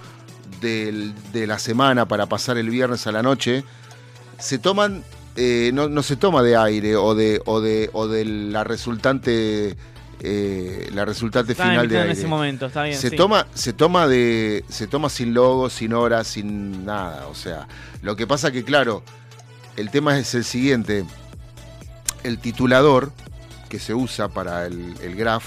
del- 0.61 1.15
de 1.33 1.47
la 1.47 1.59
semana 1.59 2.07
para 2.07 2.27
pasar 2.27 2.59
el 2.59 2.69
viernes 2.69 3.07
a 3.07 3.13
la 3.13 3.23
noche, 3.23 3.65
se 4.39 4.59
toman, 4.59 5.05
eh, 5.37 5.71
no, 5.73 5.89
no 5.89 6.03
se 6.03 6.17
toma 6.17 6.43
de 6.43 6.57
aire 6.57 6.97
o 6.97 7.15
de, 7.15 7.41
o 7.47 7.61
de, 7.61 7.89
o 7.93 8.09
de 8.09 8.25
la 8.25 8.65
resultante, 8.65 9.77
eh, 10.23 10.91
la 10.93 11.05
resultante 11.05 11.55
final 11.55 11.89
de 11.89 11.95
en 11.97 12.00
aire. 12.03 12.12
ese 12.12 12.27
momento, 12.27 12.67
está 12.67 12.83
bien. 12.85 12.97
se 12.99 13.11
sí. 13.11 13.17
toma, 13.17 13.47
se 13.55 13.73
toma 13.73 14.07
de, 14.07 14.65
se 14.69 14.87
toma 14.87 15.09
sin 15.09 15.33
logo, 15.35 15.71
sin 15.71 15.93
horas, 15.95 16.27
sin 16.27 16.85
nada. 16.85 17.27
O 17.29 17.35
sea, 17.35 17.67
lo 18.03 18.17
que 18.17 18.27
pasa 18.27 18.50
que 18.53 18.62
claro, 18.65 19.03
el 19.77 19.91
tema 19.91 20.19
es 20.19 20.35
el 20.35 20.45
siguiente: 20.45 21.05
el 22.23 22.39
titulador 22.39 23.12
que 23.69 23.79
se 23.79 23.95
usa 23.95 24.29
para 24.29 24.67
el, 24.67 24.95
el 25.03 25.15
graph 25.17 25.45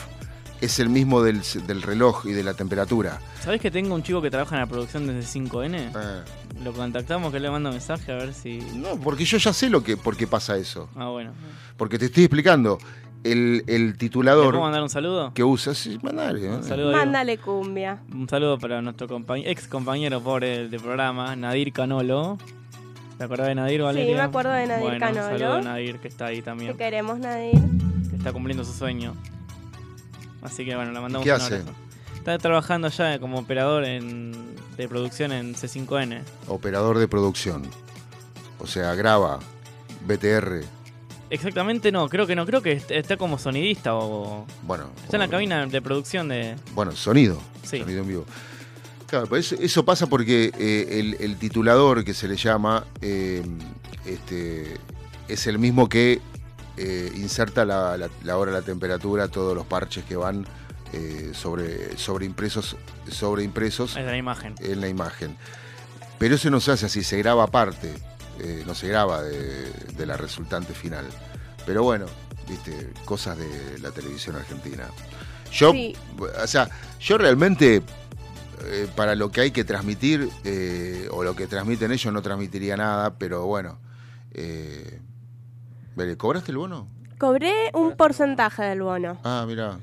es 0.62 0.80
el 0.80 0.88
mismo 0.90 1.22
del, 1.22 1.42
del 1.68 1.82
reloj 1.82 2.26
y 2.26 2.32
de 2.32 2.42
la 2.44 2.54
temperatura. 2.54 3.20
¿Sabés 3.44 3.60
que 3.60 3.70
tengo 3.70 3.94
un 3.94 4.02
chico 4.02 4.22
que 4.22 4.32
trabaja 4.32 4.56
en 4.56 4.62
la 4.62 4.68
producción 4.68 5.06
desde 5.06 5.40
5N? 5.40 5.92
Eh, 5.94 6.24
Lo 6.64 6.72
contactamos, 6.72 7.34
que 7.34 7.42
le 7.42 7.52
mando 7.52 7.70
mensaje 7.70 8.14
a 8.14 8.16
ver 8.16 8.34
si. 8.34 8.60
no, 8.76 8.98
porque 8.98 9.26
yo 9.26 9.38
ya 9.38 9.52
sé 9.52 9.70
lo 9.70 9.84
que, 9.84 9.98
por 9.98 10.16
qué 10.16 10.26
pasa 10.26 10.56
eso. 10.56 10.90
Ah, 10.96 11.10
bueno. 11.10 11.34
Porque 11.76 12.00
te 12.00 12.06
estoy 12.06 12.24
explicando. 12.24 12.80
El, 13.24 13.64
el 13.68 13.88
¿Le 13.88 13.94
titulador 13.94 14.50
puedo 14.52 14.64
mandar 14.64 14.82
un 14.84 14.90
saludo? 14.90 15.34
que 15.34 15.44
usa, 15.44 15.74
sí, 15.74 15.98
mandale, 16.02 16.50
Un 16.50 16.64
saludo. 16.64 16.92
Mándale 16.92 17.38
cumbia. 17.38 18.00
Un 18.14 18.28
saludo 18.28 18.58
para 18.60 18.82
nuestro 18.82 19.08
compañ- 19.08 19.44
ex 19.46 19.68
compañero 19.68 20.22
pobre 20.22 20.68
del 20.68 20.82
programa, 20.82 21.36
Nadir 21.36 21.72
Canolo. 21.72 22.38
¿Te 23.18 23.24
acordás 23.24 23.48
de 23.48 23.56
Nadir, 23.56 23.82
Valeria? 23.82 24.16
me 24.18 24.22
acuerdo 24.24 24.52
de 24.52 24.68
Nadir 24.68 24.84
bueno, 24.84 25.00
Canolo. 25.00 25.34
Un 25.34 25.40
saludo 25.40 25.54
a 25.54 25.62
Nadir 25.62 26.00
que 26.00 26.08
está 26.10 26.26
ahí 26.26 26.38
Te 26.38 26.42
también, 26.44 26.76
queremos, 26.78 27.18
Nadir. 27.20 27.60
que 28.10 28.16
está 28.18 28.34
cumpliendo 28.34 28.66
su 28.66 28.74
sueño. 28.74 29.14
Así 30.42 30.66
que 30.66 30.76
bueno, 30.76 30.92
le 30.92 31.00
mandamos 31.00 31.24
¿Qué 31.24 31.32
un 31.32 31.38
hace? 31.38 31.56
abrazo. 31.56 31.72
Está 32.18 32.38
trabajando 32.38 32.90
ya 32.90 33.20
como 33.20 33.40
operador 33.40 33.86
en, 33.86 34.34
de 34.76 34.88
producción 34.90 35.32
en 35.32 35.56
C5N. 35.56 36.22
Operador 36.48 36.98
de 36.98 37.08
producción. 37.08 37.64
O 38.60 38.68
sea, 38.68 38.94
graba, 38.96 39.40
BTR. 40.06 40.64
Exactamente 41.34 41.92
no, 41.92 42.08
creo 42.10 42.28
que 42.28 42.36
no, 42.36 42.46
creo 42.46 42.62
que 42.62 42.74
est- 42.74 42.92
está 42.92 43.18
como 43.18 43.38
sonidista 43.40 43.96
o... 43.96 44.46
Bueno, 44.62 44.90
Está 45.04 45.18
en 45.18 45.22
la 45.22 45.28
cabina 45.28 45.66
de 45.66 45.82
producción 45.82 46.28
de... 46.30 46.56
Bueno, 46.76 46.92
sonido. 46.94 47.42
Sí. 47.64 47.80
Sonido 47.80 48.02
en 48.02 48.08
vivo. 48.08 48.26
Claro, 49.08 49.28
pues 49.28 49.52
eso, 49.52 49.62
eso 49.62 49.84
pasa 49.86 50.08
porque 50.08 50.52
eh, 50.58 51.00
el, 51.00 51.18
el 51.20 51.38
titulador 51.38 52.04
que 52.06 52.14
se 52.14 52.28
le 52.28 52.36
llama 52.36 52.86
eh, 53.02 53.42
este, 54.06 54.78
es 55.28 55.48
el 55.48 55.58
mismo 55.60 55.90
que 55.90 56.22
eh, 56.78 57.12
inserta 57.16 57.66
la, 57.66 57.98
la- 57.98 58.10
la 58.24 58.38
hora, 58.38 58.52
la 58.52 58.62
temperatura, 58.62 59.28
todos 59.28 59.56
los 59.56 59.66
parches 59.66 60.04
que 60.06 60.16
van 60.16 60.46
sobre, 61.34 61.98
sobre 61.98 62.28
impresos, 62.28 62.76
sobre 63.10 63.44
impresos 63.44 63.98
Es 63.98 64.06
de 64.06 64.12
la 64.12 64.18
imagen. 64.18 64.54
en 64.60 64.80
la 64.80 64.88
imagen. 64.88 65.36
Pero 66.20 66.36
eso 66.36 66.52
no 66.52 66.60
se 66.60 66.72
hace 66.72 66.86
así, 66.86 67.04
se 67.04 67.18
graba 67.18 67.46
aparte, 67.46 67.92
eh, 68.40 68.64
no 68.66 68.74
se 68.76 68.88
graba 68.88 69.22
de, 69.24 69.72
de 69.72 70.06
la 70.06 70.18
resultante 70.18 70.74
final. 70.74 71.06
Pero 71.66 71.84
bueno, 71.84 72.06
viste, 72.48 72.92
cosas 73.06 73.38
de 73.38 73.80
la 73.80 73.92
televisión 73.92 74.36
argentina. 74.36 74.88
Yo, 75.52 75.72
Sí. 75.72 75.96
o 76.42 76.48
sea, 76.48 76.68
yo 77.00 77.18
realmente, 77.18 77.82
eh, 78.66 78.88
para 78.96 79.16
lo 79.16 79.30
que 79.32 79.42
hay 79.42 79.52
que 79.52 79.64
transmitir, 79.64 80.30
eh, 80.44 81.08
o 81.12 81.24
lo 81.24 81.36
que 81.36 81.48
transmiten 81.48 81.92
ellos, 81.92 82.12
no 82.14 82.22
transmitiría 82.22 82.76
nada, 82.76 83.18
pero 83.18 83.46
bueno. 83.46 83.78
Eh, 84.34 85.00
¿Cobraste 86.18 86.52
el 86.52 86.58
bono? 86.58 86.88
Cobré 87.20 87.70
un 87.74 87.96
porcentaje 87.96 88.64
del 88.64 88.82
bono. 88.82 89.20
Ah, 89.24 89.46
mira, 89.48 89.78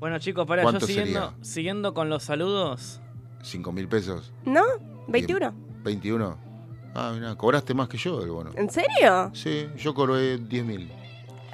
Bueno 0.00 0.18
chicos, 0.18 0.44
para 0.46 0.62
yo 0.62 0.66
¿Cuánto 0.66 0.86
siguiendo, 0.86 1.30
sería? 1.30 1.44
siguiendo 1.44 1.94
con 1.94 2.10
los 2.10 2.24
saludos. 2.24 3.00
5 3.42 3.70
mil 3.72 3.86
pesos, 3.88 4.32
¿No? 4.44 4.62
¿21? 5.08 5.52
21. 5.84 6.36
Ah, 6.94 7.12
mira, 7.14 7.34
cobraste 7.36 7.74
más 7.74 7.88
que 7.88 7.96
yo 7.96 8.20
del 8.20 8.30
bono. 8.30 8.50
¿En 8.54 8.68
serio? 8.70 9.30
Sí, 9.34 9.68
yo 9.76 9.94
cobré 9.94 10.38
10 10.38 10.64
mil. 10.64 10.90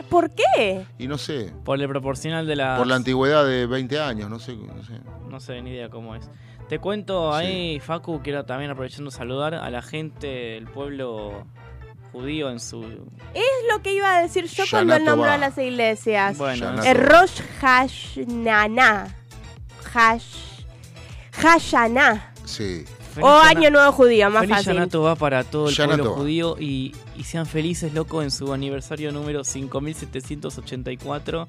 ¿Por 0.09 0.30
qué? 0.30 0.87
Y 0.99 1.07
no 1.07 1.18
sé, 1.18 1.52
Por 1.64 1.80
el 1.80 1.88
proporcional 1.88 2.47
de 2.47 2.57
la... 2.57 2.76
por 2.78 2.87
la 2.87 2.95
antigüedad 2.97 3.45
de 3.45 3.66
20 3.66 4.00
años, 4.00 4.30
no 4.30 4.38
sé. 4.38 4.57
No 4.57 4.83
sé. 4.83 4.92
No 5.28 5.40
sé, 5.40 5.61
ni 5.61 5.71
idea 5.71 5.90
cómo 5.90 6.14
es. 6.14 6.28
Te 6.68 6.78
cuento 6.78 7.33
ahí, 7.35 7.80
Facu, 7.80 8.21
quiero 8.23 8.45
también 8.45 8.71
aprovechando 8.71 9.11
saludar 9.11 9.54
a 9.54 9.68
la 9.71 9.83
gente 9.83 10.26
del 10.26 10.66
pueblo 10.66 11.45
judío 12.12 12.50
en 12.50 12.59
su... 12.61 12.83
Es 13.35 13.45
lo 13.73 13.83
que 13.83 13.92
iba 13.95 14.16
a 14.16 14.23
decir 14.23 14.47
yo 14.47 14.64
cuando 14.71 14.95
él 14.95 15.00
Shana 15.00 15.11
nombró 15.11 15.25
Tová. 15.26 15.35
a 15.35 15.38
las 15.38 15.59
iglesias. 15.59 16.38
Bueno, 16.38 16.71
El 16.71 16.83
sé. 16.83 16.95
Rosh 16.95 17.40
Hashanah. 17.61 19.14
Hash... 19.95 20.25
Hashanah. 21.33 22.33
Sí. 22.45 22.85
O 23.22 23.28
Año 23.40 23.70
Nuevo 23.70 23.92
Judío, 23.92 24.30
más 24.30 24.42
Feliz 24.42 24.56
fácil. 24.56 24.75
Shana 24.75 24.87
Tová 24.88 25.14
para 25.16 25.44
todo 25.44 25.68
el 25.68 25.75
Shana 25.75 25.96
pueblo 25.96 26.14
judío 26.14 26.56
y, 26.58 26.94
y 27.16 27.25
sean 27.25 27.46
felices, 27.46 27.92
loco, 27.94 28.22
en 28.22 28.30
su 28.30 28.52
aniversario 28.52 29.12
número 29.12 29.44
5784. 29.44 31.48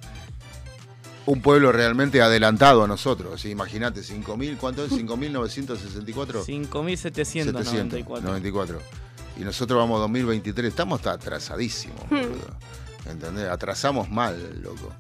Un 1.26 1.42
pueblo 1.42 1.72
realmente 1.72 2.22
adelantado 2.22 2.84
a 2.84 2.88
nosotros. 2.88 3.42
¿sí? 3.42 3.52
Imagínate, 3.52 4.02
5.000, 4.02 4.58
¿cuánto 4.58 4.84
es? 4.86 4.92
5.964. 4.92 6.44
5794. 6.44 8.28
94. 8.28 8.80
Y 9.38 9.42
nosotros 9.42 9.78
vamos 9.80 9.98
a 9.98 10.02
2023. 10.02 10.70
Estamos 10.70 11.00
hasta 11.00 11.12
atrasadísimos, 11.14 12.02
Hmm. 12.10 12.16
boludo. 12.22 12.56
¿Entendés? 13.10 13.50
Atrasamos 13.50 14.10
mal, 14.10 14.62
loco. 14.62 14.92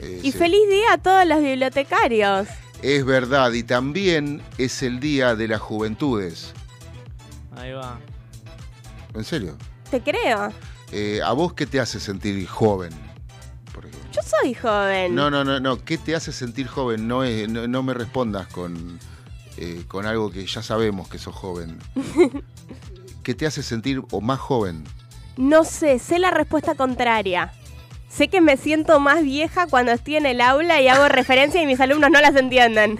Eh, 0.00 0.20
Y 0.22 0.32
sí. 0.32 0.38
feliz 0.38 0.60
día 0.68 0.94
a 0.94 0.98
todos 0.98 1.26
los 1.26 1.40
bibliotecarios. 1.40 2.48
Es 2.82 3.04
verdad, 3.04 3.52
y 3.52 3.62
también 3.62 4.42
es 4.56 4.82
el 4.82 5.00
Día 5.00 5.34
de 5.34 5.48
las 5.48 5.60
Juventudes. 5.60 6.52
Ahí 7.56 7.72
va. 7.72 7.98
¿En 9.14 9.24
serio? 9.24 9.56
Te 9.90 10.00
creo. 10.00 10.52
Eh, 10.92 11.20
¿A 11.22 11.32
vos 11.32 11.52
qué 11.52 11.66
te 11.66 11.78
hace 11.78 12.00
sentir 12.00 12.46
joven? 12.46 12.90
Por 13.74 13.84
ejemplo? 13.84 14.10
Yo 14.12 14.22
soy 14.22 14.54
joven. 14.54 15.14
No, 15.14 15.30
no, 15.30 15.44
no, 15.44 15.60
no. 15.60 15.84
¿Qué 15.84 15.98
te 15.98 16.14
hace 16.14 16.32
sentir 16.32 16.68
joven? 16.68 17.06
No, 17.06 17.22
es, 17.22 17.48
no, 17.48 17.68
no 17.68 17.82
me 17.82 17.92
respondas 17.92 18.46
con, 18.46 18.98
eh, 19.58 19.84
con 19.86 20.06
algo 20.06 20.30
que 20.30 20.46
ya 20.46 20.62
sabemos 20.62 21.08
que 21.08 21.18
sos 21.18 21.34
joven. 21.34 21.78
¿Qué 23.22 23.34
te 23.34 23.46
hace 23.46 23.62
sentir 23.62 24.02
o 24.10 24.20
más 24.20 24.38
joven? 24.38 24.84
No 25.36 25.64
sé, 25.64 25.98
sé 25.98 26.18
la 26.18 26.30
respuesta 26.30 26.74
contraria. 26.74 27.52
Sé 28.10 28.26
que 28.28 28.40
me 28.40 28.56
siento 28.56 28.98
más 28.98 29.22
vieja 29.22 29.66
cuando 29.68 29.92
estoy 29.92 30.16
en 30.16 30.26
el 30.26 30.40
aula 30.40 30.82
y 30.82 30.88
hago 30.88 31.08
referencia 31.08 31.62
y 31.62 31.66
mis 31.66 31.80
alumnos 31.80 32.10
no 32.10 32.20
las 32.20 32.34
entienden. 32.34 32.98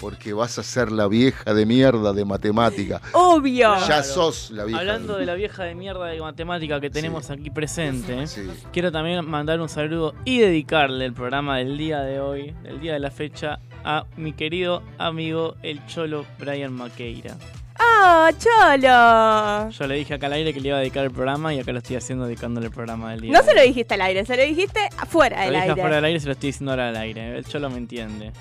Porque 0.00 0.32
vas 0.34 0.58
a 0.58 0.62
ser 0.64 0.90
la 0.90 1.06
vieja 1.06 1.54
de 1.54 1.64
mierda 1.64 2.12
de 2.12 2.24
matemática. 2.24 3.00
Obvio. 3.12 3.74
Ya 3.86 4.02
sos 4.02 4.50
la 4.50 4.64
vieja. 4.64 4.80
Hablando 4.80 5.16
de 5.16 5.24
la 5.24 5.34
vieja 5.34 5.62
de 5.62 5.74
mierda 5.76 6.06
de 6.06 6.20
matemática 6.20 6.80
que 6.80 6.90
tenemos 6.90 7.30
aquí 7.30 7.48
presente, 7.48 8.26
Sí. 8.26 8.42
quiero 8.72 8.90
también 8.92 9.24
mandar 9.24 9.60
un 9.60 9.68
saludo 9.68 10.14
y 10.24 10.40
dedicarle 10.40 11.06
el 11.06 11.14
programa 11.14 11.58
del 11.58 11.78
día 11.78 12.00
de 12.00 12.20
hoy, 12.20 12.54
del 12.64 12.80
día 12.80 12.92
de 12.92 12.98
la 12.98 13.12
fecha, 13.12 13.60
a 13.84 14.04
mi 14.16 14.32
querido 14.32 14.82
amigo 14.98 15.54
el 15.62 15.86
cholo 15.86 16.26
Brian 16.38 16.72
Maqueira. 16.72 17.36
¡Oh, 17.80 18.28
cholo! 18.38 19.70
Yo 19.70 19.86
le 19.86 19.94
dije 19.96 20.14
acá 20.14 20.26
al 20.26 20.34
aire 20.34 20.52
que 20.54 20.60
le 20.60 20.68
iba 20.68 20.76
a 20.76 20.80
dedicar 20.80 21.04
el 21.04 21.10
programa 21.10 21.52
y 21.52 21.58
acá 21.60 21.72
lo 21.72 21.78
estoy 21.78 21.96
haciendo 21.96 22.26
dedicándole 22.26 22.66
el 22.66 22.72
programa 22.72 23.10
del 23.10 23.20
día. 23.22 23.32
No 23.32 23.40
de 23.40 23.44
se 23.44 23.54
lo 23.54 23.62
dijiste 23.62 23.94
al 23.94 24.02
aire, 24.02 24.24
se 24.24 24.36
lo 24.36 24.42
dijiste 24.42 24.80
afuera 24.96 25.36
Lo 25.38 25.42
del 25.44 25.50
dije 25.54 25.62
aire. 25.62 25.72
afuera 25.80 25.96
del 25.96 26.04
aire, 26.04 26.20
se 26.20 26.26
lo 26.26 26.32
estoy 26.32 26.48
diciendo 26.50 26.70
ahora 26.72 26.88
al 26.88 26.96
aire. 26.96 27.36
El 27.36 27.44
cholo 27.44 27.70
me 27.70 27.78
entiende. 27.78 28.32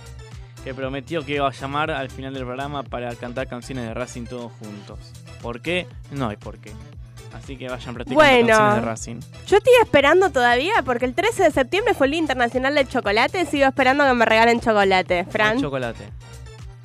Que 0.63 0.73
prometió 0.73 1.25
que 1.25 1.33
iba 1.35 1.47
a 1.47 1.51
llamar 1.51 1.91
al 1.91 2.09
final 2.09 2.33
del 2.33 2.43
programa 2.45 2.83
para 2.83 3.13
cantar 3.15 3.47
canciones 3.47 3.85
de 3.87 3.93
Racing 3.93 4.25
todos 4.25 4.51
juntos. 4.59 4.99
¿Por 5.41 5.61
qué? 5.61 5.87
No 6.11 6.29
hay 6.29 6.37
por 6.37 6.57
qué. 6.59 6.71
Así 7.33 7.57
que 7.57 7.67
vayan 7.67 7.95
practicando 7.95 8.23
Bueno. 8.23 8.47
canciones 8.47 8.75
de 8.75 8.81
Racing. 8.81 9.19
Yo 9.47 9.57
estoy 9.57 9.73
esperando 9.81 10.29
todavía 10.29 10.73
porque 10.85 11.05
el 11.05 11.15
13 11.15 11.43
de 11.45 11.51
septiembre 11.51 11.93
fue 11.95 12.05
el 12.07 12.11
Día 12.11 12.19
Internacional 12.21 12.75
del 12.75 12.87
Chocolate. 12.87 13.45
Sigo 13.47 13.65
esperando 13.65 14.05
que 14.05 14.13
me 14.13 14.23
regalen 14.25 14.59
chocolate. 14.61 15.23
No 15.23 15.25
hay 15.27 15.31
Fran. 15.31 15.59
chocolate. 15.59 16.03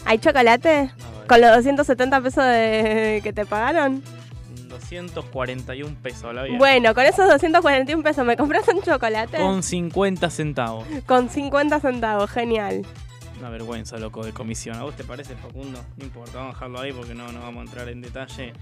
¿Hay 0.06 0.18
chocolate? 0.18 0.68
Ver, 0.68 0.90
¿Con 1.28 1.40
los 1.40 1.50
270 1.56 2.20
pesos 2.20 2.44
de- 2.44 3.20
que 3.23 3.32
te 3.32 3.44
pagaron? 3.47 4.02
241 4.68 5.97
pesos, 6.02 6.35
la 6.35 6.42
bien. 6.44 6.58
Bueno, 6.58 6.94
con 6.94 7.04
esos 7.04 7.28
241 7.28 8.02
pesos 8.02 8.25
me 8.25 8.37
compras 8.37 8.66
un 8.68 8.82
chocolate 8.82 9.37
Con 9.38 9.62
50 9.62 10.30
centavos. 10.30 10.85
con 11.06 11.28
50 11.28 11.80
centavos. 11.80 12.30
Genial. 12.30 12.82
Una 13.40 13.50
vergüenza, 13.50 13.97
loco, 13.99 14.25
de 14.25 14.32
comisión. 14.32 14.76
¿A 14.76 14.82
vos 14.82 14.97
te 14.97 15.04
parece, 15.04 15.37
Facundo? 15.37 15.80
No 15.97 16.04
importa, 16.04 16.38
vamos 16.38 16.50
a 16.50 16.54
dejarlo 16.54 16.80
ahí 16.80 16.92
porque 16.92 17.14
no, 17.14 17.30
no 17.30 17.40
vamos 17.40 17.61
a 17.61 17.64
entrar 17.66 17.88
en 17.88 18.00
detalle. 18.00 18.52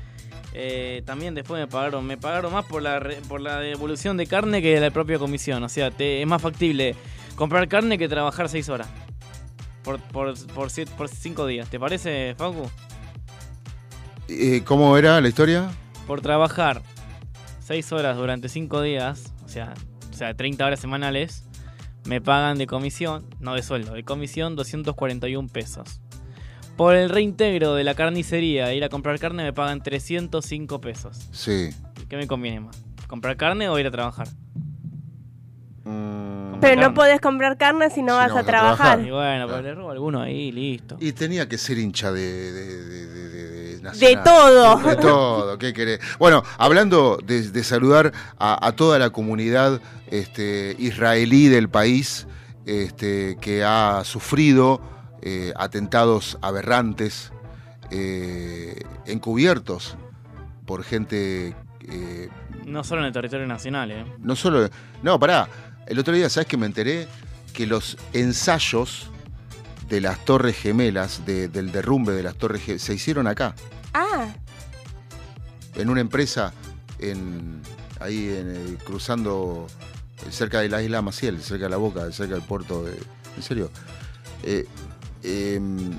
Eh, 0.53 1.03
también 1.07 1.35
después 1.35 1.59
me 1.61 1.67
pagaron, 1.67 2.05
me 2.07 2.17
pagaron 2.19 2.53
más 2.53 2.65
por 2.67 2.83
la 2.83 2.99
re- 2.99 3.17
por 3.29 3.41
la 3.41 3.59
devolución 3.61 4.17
de 4.17 4.27
carne 4.27 4.61
que 4.61 4.75
de 4.75 4.81
la 4.81 4.91
propia 4.91 5.19
comisión. 5.19 5.63
O 5.65 5.69
sea, 5.69 5.91
te, 5.91 6.21
es 6.21 6.27
más 6.27 6.43
factible 6.43 6.95
comprar 7.37 7.69
carne 7.69 7.97
que 7.97 8.09
trabajar 8.09 8.49
6 8.51 8.69
horas. 8.69 8.89
Por, 9.87 10.01
por, 10.01 10.47
por, 10.49 10.69
siete- 10.71 10.93
por 10.99 11.09
cinco 11.09 11.47
días. 11.47 11.71
¿Te 11.71 11.81
parece, 11.81 12.35
Facu? 12.37 12.69
Eh, 14.29 14.63
¿Cómo 14.67 14.97
era 14.99 15.19
la 15.21 15.29
historia? 15.29 15.71
Por 16.07 16.21
trabajar 16.21 16.83
6 17.61 17.93
horas 17.93 18.17
durante 18.17 18.49
5 18.49 18.83
días, 18.83 19.33
o 19.45 19.49
sea, 19.49 19.75
o 20.11 20.13
sea, 20.13 20.35
30 20.35 20.67
horas 20.67 20.81
semanales, 20.81 21.45
me 22.05 22.21
pagan 22.21 22.59
de 22.59 22.67
comisión, 22.67 23.25
no 23.41 23.55
de 23.55 23.63
sueldo, 23.63 23.95
de 23.95 24.03
comisión 24.05 24.55
241 24.57 25.49
pesos. 25.49 26.01
Por 26.77 26.95
el 26.97 27.09
reintegro 27.09 27.75
de 27.75 27.85
la 27.85 27.95
carnicería 27.95 28.71
e 28.71 28.77
ir 28.77 28.85
a 28.85 28.89
comprar 28.89 29.19
carne 29.21 29.45
me 29.45 29.53
pagan 29.53 29.81
305 29.83 30.81
pesos. 30.81 31.29
Sí. 31.33 31.71
¿Qué 32.09 32.17
me 32.17 32.27
conviene 32.27 32.61
más? 32.61 32.85
¿Comprar 33.07 33.37
carne 33.37 33.69
o 33.69 33.79
ir 33.79 33.87
a 33.87 33.91
trabajar? 33.93 34.29
Mm, 35.85 36.26
Pero 36.61 36.75
carne. 36.75 36.83
no 36.89 36.95
podés 36.95 37.21
comprar 37.21 37.57
carne 37.57 37.91
si 37.91 38.03
no 38.03 38.13
Si 38.15 38.19
vas 38.19 38.29
no 38.29 38.33
a 38.33 38.37
vas 38.37 38.43
a 38.43 38.47
trabajar. 38.47 38.77
trabajar. 38.77 39.07
Y 39.07 39.11
bueno, 39.11 39.47
pero 39.47 39.63
le 39.63 39.75
robo 39.75 39.91
alguno 39.91 40.21
ahí, 40.23 40.53
listo. 40.53 40.97
Y 41.01 41.13
tenía 41.13 41.49
que 41.49 41.59
ser 41.59 41.79
hincha 41.79 42.13
de, 42.13 42.21
de, 42.53 42.53
de- 42.53 43.07
de- 43.07 43.29
de- 43.29 43.49
de 43.51 43.77
De 43.77 43.83
Nacional. 43.83 44.25
todo. 44.25 44.77
De 44.79 44.97
todo, 44.97 45.59
¿qué 45.59 45.73
querés? 45.73 46.01
Bueno, 46.19 46.43
hablando 46.59 47.19
de, 47.25 47.51
de 47.51 47.65
saludar 47.65 48.13
a, 48.39 48.67
a 48.67 48.73
toda 48.73 48.99
la 48.99 49.11
comunidad 49.11 49.81
este, 50.11 50.75
israelí 50.79 51.49
del 51.49 51.69
país 51.69 52.27
este, 52.65 53.37
que 53.41 53.63
ha 53.65 54.03
sufrido 54.05 54.81
eh, 55.23 55.53
atentados 55.57 56.37
aberrantes, 56.43 57.33
eh, 57.91 58.81
encubiertos 59.07 59.97
por 60.67 60.83
gente, 60.83 61.55
eh, 61.89 62.29
No 62.65 62.83
solo 62.83 63.03
en 63.03 63.07
el 63.09 63.13
territorio 63.13 63.47
nacional, 63.47 63.91
¿eh? 63.93 64.05
no 64.19 64.35
solo... 64.35 64.69
No, 65.03 65.21
pará, 65.21 65.49
el 65.87 65.99
otro 65.99 66.15
día, 66.15 66.29
¿sabes 66.31 66.47
que 66.49 66.57
me 66.57 66.67
enteré? 66.67 67.07
Que 67.53 67.67
los 67.67 67.97
ensayos 68.13 69.11
de 69.89 70.01
las 70.01 70.25
Torres 70.25 70.57
Gemelas, 70.57 71.25
de- 71.27 71.49
del 71.49 71.71
derrumbe 71.73 72.13
de 72.13 72.23
las 72.23 72.35
Torres 72.37 72.63
Gemelas, 72.63 72.83
se 72.83 72.95
hicieron 72.95 73.27
acá. 73.27 73.55
Ah, 73.95 74.29
en 75.75 75.89
una 75.91 76.01
empresa 76.01 76.53
en, 76.99 77.61
ahí 78.01 78.29
en 78.29 78.51
el- 78.51 78.79
cruzando 78.79 79.67
eh, 80.27 80.33
cerca 80.33 80.61
de 80.61 80.69
la 80.69 80.83
isla 80.83 81.03
Maciel, 81.03 81.43
cerca 81.43 81.65
de 81.65 81.71
la 81.71 81.77
boca, 81.77 82.11
cerca 82.13 82.35
del 82.35 82.43
puerto 82.45 82.85
de. 82.85 82.99
¿En 83.37 83.43
serio? 83.43 83.71
Eh, 84.43 84.67
em, 85.23 85.97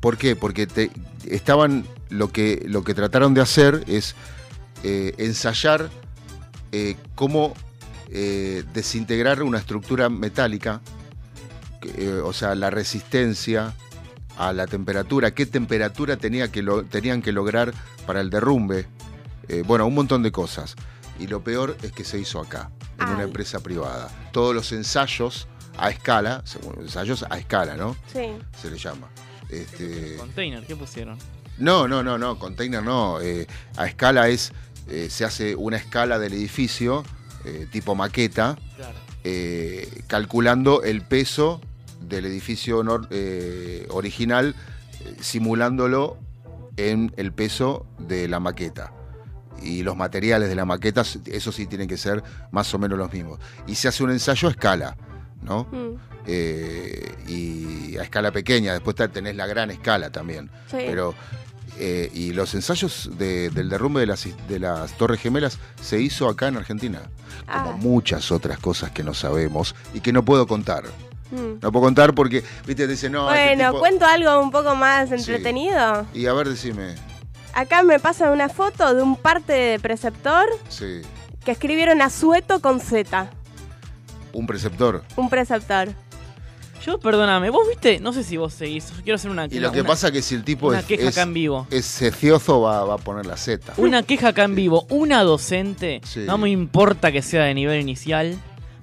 ¿Por 0.00 0.16
qué? 0.18 0.36
Porque 0.36 0.66
te- 0.66 0.90
estaban. 1.26 1.86
Lo 2.10 2.30
que, 2.30 2.62
lo 2.68 2.84
que 2.84 2.94
trataron 2.94 3.32
de 3.34 3.40
hacer 3.40 3.82
es 3.88 4.14
eh, 4.84 5.14
ensayar 5.18 5.88
eh, 6.70 6.96
cómo 7.14 7.54
eh, 8.14 8.62
desintegrar 8.72 9.42
una 9.42 9.58
estructura 9.58 10.08
metálica, 10.08 10.80
eh, 11.96 12.20
o 12.24 12.32
sea, 12.32 12.54
la 12.54 12.70
resistencia 12.70 13.74
a 14.38 14.52
la 14.52 14.66
temperatura, 14.66 15.32
qué 15.32 15.46
temperatura 15.46 16.16
tenía 16.16 16.50
que 16.50 16.62
lo- 16.62 16.84
tenían 16.84 17.20
que 17.22 17.32
lograr 17.32 17.74
para 18.06 18.20
el 18.20 18.30
derrumbe. 18.30 18.86
Eh, 19.48 19.62
bueno, 19.66 19.86
un 19.86 19.94
montón 19.94 20.22
de 20.22 20.32
cosas. 20.32 20.74
Y 21.20 21.26
lo 21.28 21.44
peor 21.44 21.76
es 21.82 21.92
que 21.92 22.02
se 22.04 22.18
hizo 22.18 22.40
acá, 22.40 22.70
en 22.98 23.08
una 23.10 23.22
empresa 23.24 23.60
privada. 23.60 24.08
Todos 24.32 24.54
los 24.54 24.72
ensayos 24.72 25.46
a 25.76 25.90
escala, 25.90 26.42
según- 26.44 26.80
ensayos 26.80 27.24
a 27.28 27.36
escala, 27.38 27.76
¿no? 27.76 27.96
sí. 28.12 28.30
Se 28.60 28.70
le 28.70 28.78
llama. 28.78 29.08
Este, 29.48 30.16
Container, 30.16 30.64
¿qué 30.66 30.74
pusieron? 30.74 31.18
no, 31.58 31.86
no, 31.86 32.02
no, 32.02 32.16
no, 32.18 32.38
container 32.38 32.82
no. 32.82 33.20
eh, 33.20 33.46
a 33.76 33.86
escala 33.86 34.28
es, 34.28 34.52
eh, 34.88 35.08
se 35.10 35.24
hace 35.24 35.54
una 35.54 35.76
escala 35.76 36.18
del 36.18 36.32
edificio, 36.32 37.04
eh, 37.44 37.66
tipo 37.70 37.94
maqueta, 37.94 38.56
Claro. 38.76 38.98
eh, 39.24 40.02
calculando 40.06 40.82
el 40.82 41.02
peso 41.02 41.60
del 42.00 42.26
edificio 42.26 42.82
nor- 42.82 43.06
eh, 43.10 43.86
original, 43.90 44.54
simulándolo 45.20 46.16
en 46.76 47.12
el 47.16 47.32
peso 47.32 47.86
de 47.98 48.28
la 48.28 48.40
maqueta. 48.40 48.92
Y 49.62 49.82
los 49.82 49.96
materiales 49.96 50.48
de 50.48 50.54
la 50.54 50.64
maqueta, 50.64 51.02
eso 51.26 51.52
sí 51.52 51.66
tienen 51.66 51.88
que 51.88 51.96
ser 51.96 52.22
más 52.50 52.72
o 52.74 52.78
menos 52.78 52.98
los 52.98 53.12
mismos. 53.12 53.38
Y 53.66 53.76
se 53.76 53.88
hace 53.88 54.02
un 54.04 54.10
ensayo 54.10 54.48
a 54.48 54.50
escala, 54.50 54.96
¿no? 55.42 55.64
Mm, 55.70 56.14
Eh, 56.26 57.14
y 57.28 57.98
a 57.98 58.02
escala 58.02 58.32
pequeña, 58.32 58.72
después 58.72 58.96
tenés 59.12 59.36
la 59.36 59.46
gran 59.46 59.70
escala 59.70 60.08
también. 60.10 60.50
sí. 60.70 60.78
Pero, 60.78 61.14
eh, 61.78 62.10
y 62.14 62.32
los 62.32 62.54
ensayos 62.54 63.10
de- 63.18 63.50
del 63.50 63.68
derrumbe 63.68 64.00
de 64.00 64.06
las, 64.06 64.26
de 64.48 64.58
las 64.58 64.92
Torres 64.96 65.20
Gemelas 65.20 65.58
se 65.80 66.00
hizo 66.00 66.28
acá 66.28 66.48
en 66.48 66.56
Argentina. 66.56 67.02
Como 67.46 67.70
Ah. 67.70 67.76
muchas 67.78 68.30
otras 68.32 68.58
cosas 68.58 68.90
que 68.92 69.02
no 69.02 69.12
sabemos 69.14 69.74
y 69.92 70.00
que 70.00 70.12
no 70.12 70.24
puedo 70.24 70.46
contar. 70.46 70.84
Mm. 71.30 71.58
No 71.62 71.72
puedo 71.72 71.84
contar 71.86 72.14
porque, 72.14 72.42
viste, 72.66 72.86
te 72.86 72.88
dicen, 72.88 73.12
no, 73.12 73.30
este 73.32 73.54
Bueno, 73.56 73.70
tipo- 73.70 73.80
cuento 73.80 74.06
algo 74.06 74.40
un 74.40 74.50
poco 74.50 74.74
más 74.76 75.10
entretenido. 75.10 76.06
Y 76.14 76.26
a 76.26 76.32
ver, 76.32 76.48
decime. 76.48 76.94
Acá 77.54 77.82
me 77.82 77.98
pasa 78.00 78.30
una 78.30 78.48
foto 78.48 78.94
de 78.94 79.02
un 79.02 79.16
parte 79.16 79.52
de 79.52 79.78
preceptor 79.78 80.46
Sí. 80.68 81.02
que 81.44 81.50
escribieron 81.52 82.02
asueto 82.02 82.60
con 82.60 82.80
Z. 82.80 83.30
Un 84.32 84.46
preceptor. 84.46 85.02
Un 85.16 85.30
preceptor. 85.30 85.88
Yo, 86.84 86.98
perdóname, 86.98 87.50
vos 87.50 87.66
viste, 87.68 87.98
no 88.00 88.12
sé 88.12 88.22
si 88.24 88.36
vos 88.36 88.52
seguís, 88.52 88.92
quiero 89.02 89.16
hacer 89.16 89.30
una 89.30 89.46
Y 89.46 89.58
lo 89.58 89.72
que 89.72 89.80
una- 89.80 89.88
pasa 89.88 90.12
que 90.12 90.20
si 90.22 90.34
el 90.34 90.44
tipo 90.44 90.68
una 90.68 90.80
es, 90.80 90.84
queja 90.86 91.02
es, 91.04 91.08
acá 91.16 91.22
en 91.22 91.32
vivo. 91.34 91.66
es 91.70 91.86
cecioso, 91.86 92.60
va, 92.60 92.84
va 92.84 92.94
a 92.94 92.98
poner 92.98 93.24
la 93.26 93.36
Z. 93.36 93.72
Una 93.78 94.02
queja 94.02 94.28
acá 94.28 94.44
en 94.44 94.54
vivo. 94.54 94.86
Una 94.90 95.22
docente, 95.22 96.00
Sí. 96.04 96.20
no 96.26 96.36
me 96.38 96.50
importa 96.50 97.10
que 97.10 97.22
sea 97.22 97.44
de 97.44 97.54
nivel 97.54 97.80
inicial, 97.80 98.36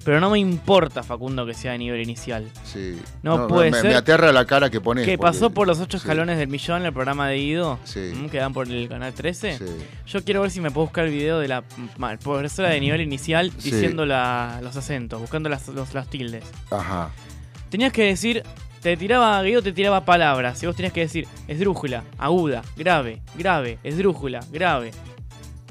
pero 0.04 0.18
no 0.18 0.30
me 0.30 0.40
importa, 0.40 1.04
Facundo, 1.04 1.46
que 1.46 1.54
sea 1.54 1.72
de 1.72 1.78
nivel 1.78 2.00
inicial. 2.02 2.50
Sí. 2.64 2.98
No 3.22 3.46
puede 3.46 3.70
me, 3.70 3.80
ser. 3.80 3.90
me 3.90 3.94
aterra 3.94 4.32
la 4.32 4.44
cara 4.46 4.68
que 4.68 4.80
pones. 4.80 5.04
Que 5.06 5.16
pasó 5.16 5.50
por 5.50 5.68
los 5.68 5.78
ocho 5.78 5.96
sí, 5.96 6.02
escalones 6.02 6.38
del 6.38 6.48
millón 6.48 6.80
en 6.80 6.86
el 6.86 6.92
programa 6.92 7.28
de 7.28 7.38
Ido, 7.38 7.78
Sí. 7.84 8.12
mm, 8.16 8.28
que 8.30 8.38
dan 8.38 8.52
por 8.52 8.66
el 8.66 8.88
canal 8.88 9.12
13. 9.12 9.58
Sí. 9.58 9.64
Yo 10.08 10.24
quiero 10.24 10.40
ver 10.42 10.50
si 10.50 10.60
me 10.60 10.72
puedo 10.72 10.86
buscar 10.86 11.04
el 11.04 11.12
video 11.12 11.38
de 11.38 11.46
la 11.46 11.62
profesora 12.20 12.70
de 12.70 12.80
nivel 12.80 13.00
inicial 13.00 13.52
diciendo 13.62 14.04
la- 14.04 14.58
los 14.60 14.76
acentos, 14.76 15.20
buscando 15.20 15.48
las, 15.48 15.68
los- 15.68 15.94
las 15.94 16.08
tildes. 16.08 16.42
Ajá. 16.72 17.10
Tenías 17.72 17.90
que 17.92 18.04
decir, 18.04 18.42
te 18.82 18.96
tiraba, 18.98 19.42
Guido 19.42 19.62
te 19.62 19.72
tiraba 19.72 20.04
palabras, 20.04 20.62
y 20.62 20.66
vos 20.66 20.76
tenías 20.76 20.92
que 20.92 21.00
decir 21.00 21.26
esdrújula, 21.48 22.04
aguda, 22.18 22.62
grave, 22.76 23.22
grave, 23.34 23.78
esdrújula, 23.82 24.40
grave. 24.52 24.90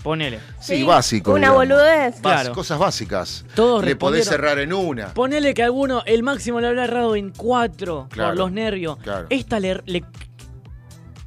Ponele. 0.02 0.40
Sí, 0.60 0.78
Sí, 0.78 0.84
básico. 0.84 1.34
Una 1.34 1.42
digamos. 1.52 1.58
boludez. 1.60 2.16
Bas- 2.16 2.42
Claro. 2.42 2.54
Cosas 2.56 2.80
básicas. 2.80 3.46
Todos 3.54 3.86
Le 3.86 3.96
podés 3.96 4.28
cerrar 4.28 4.58
en 4.58 4.74
una. 4.74 5.14
Ponele 5.14 5.54
que 5.54 5.62
alguno, 5.62 6.02
el 6.08 6.24
máximo 6.24 6.60
le 6.60 6.70
habrá 6.70 6.86
errado 6.86 7.16
en 7.16 7.30
cuatro 7.30 8.08
Claro, 8.10 8.30
por 8.32 8.38
los 8.40 8.52
nervios. 8.52 8.98
claro. 8.98 9.28
Esta 9.30 9.60
le, 9.60 9.80
le, 9.86 10.04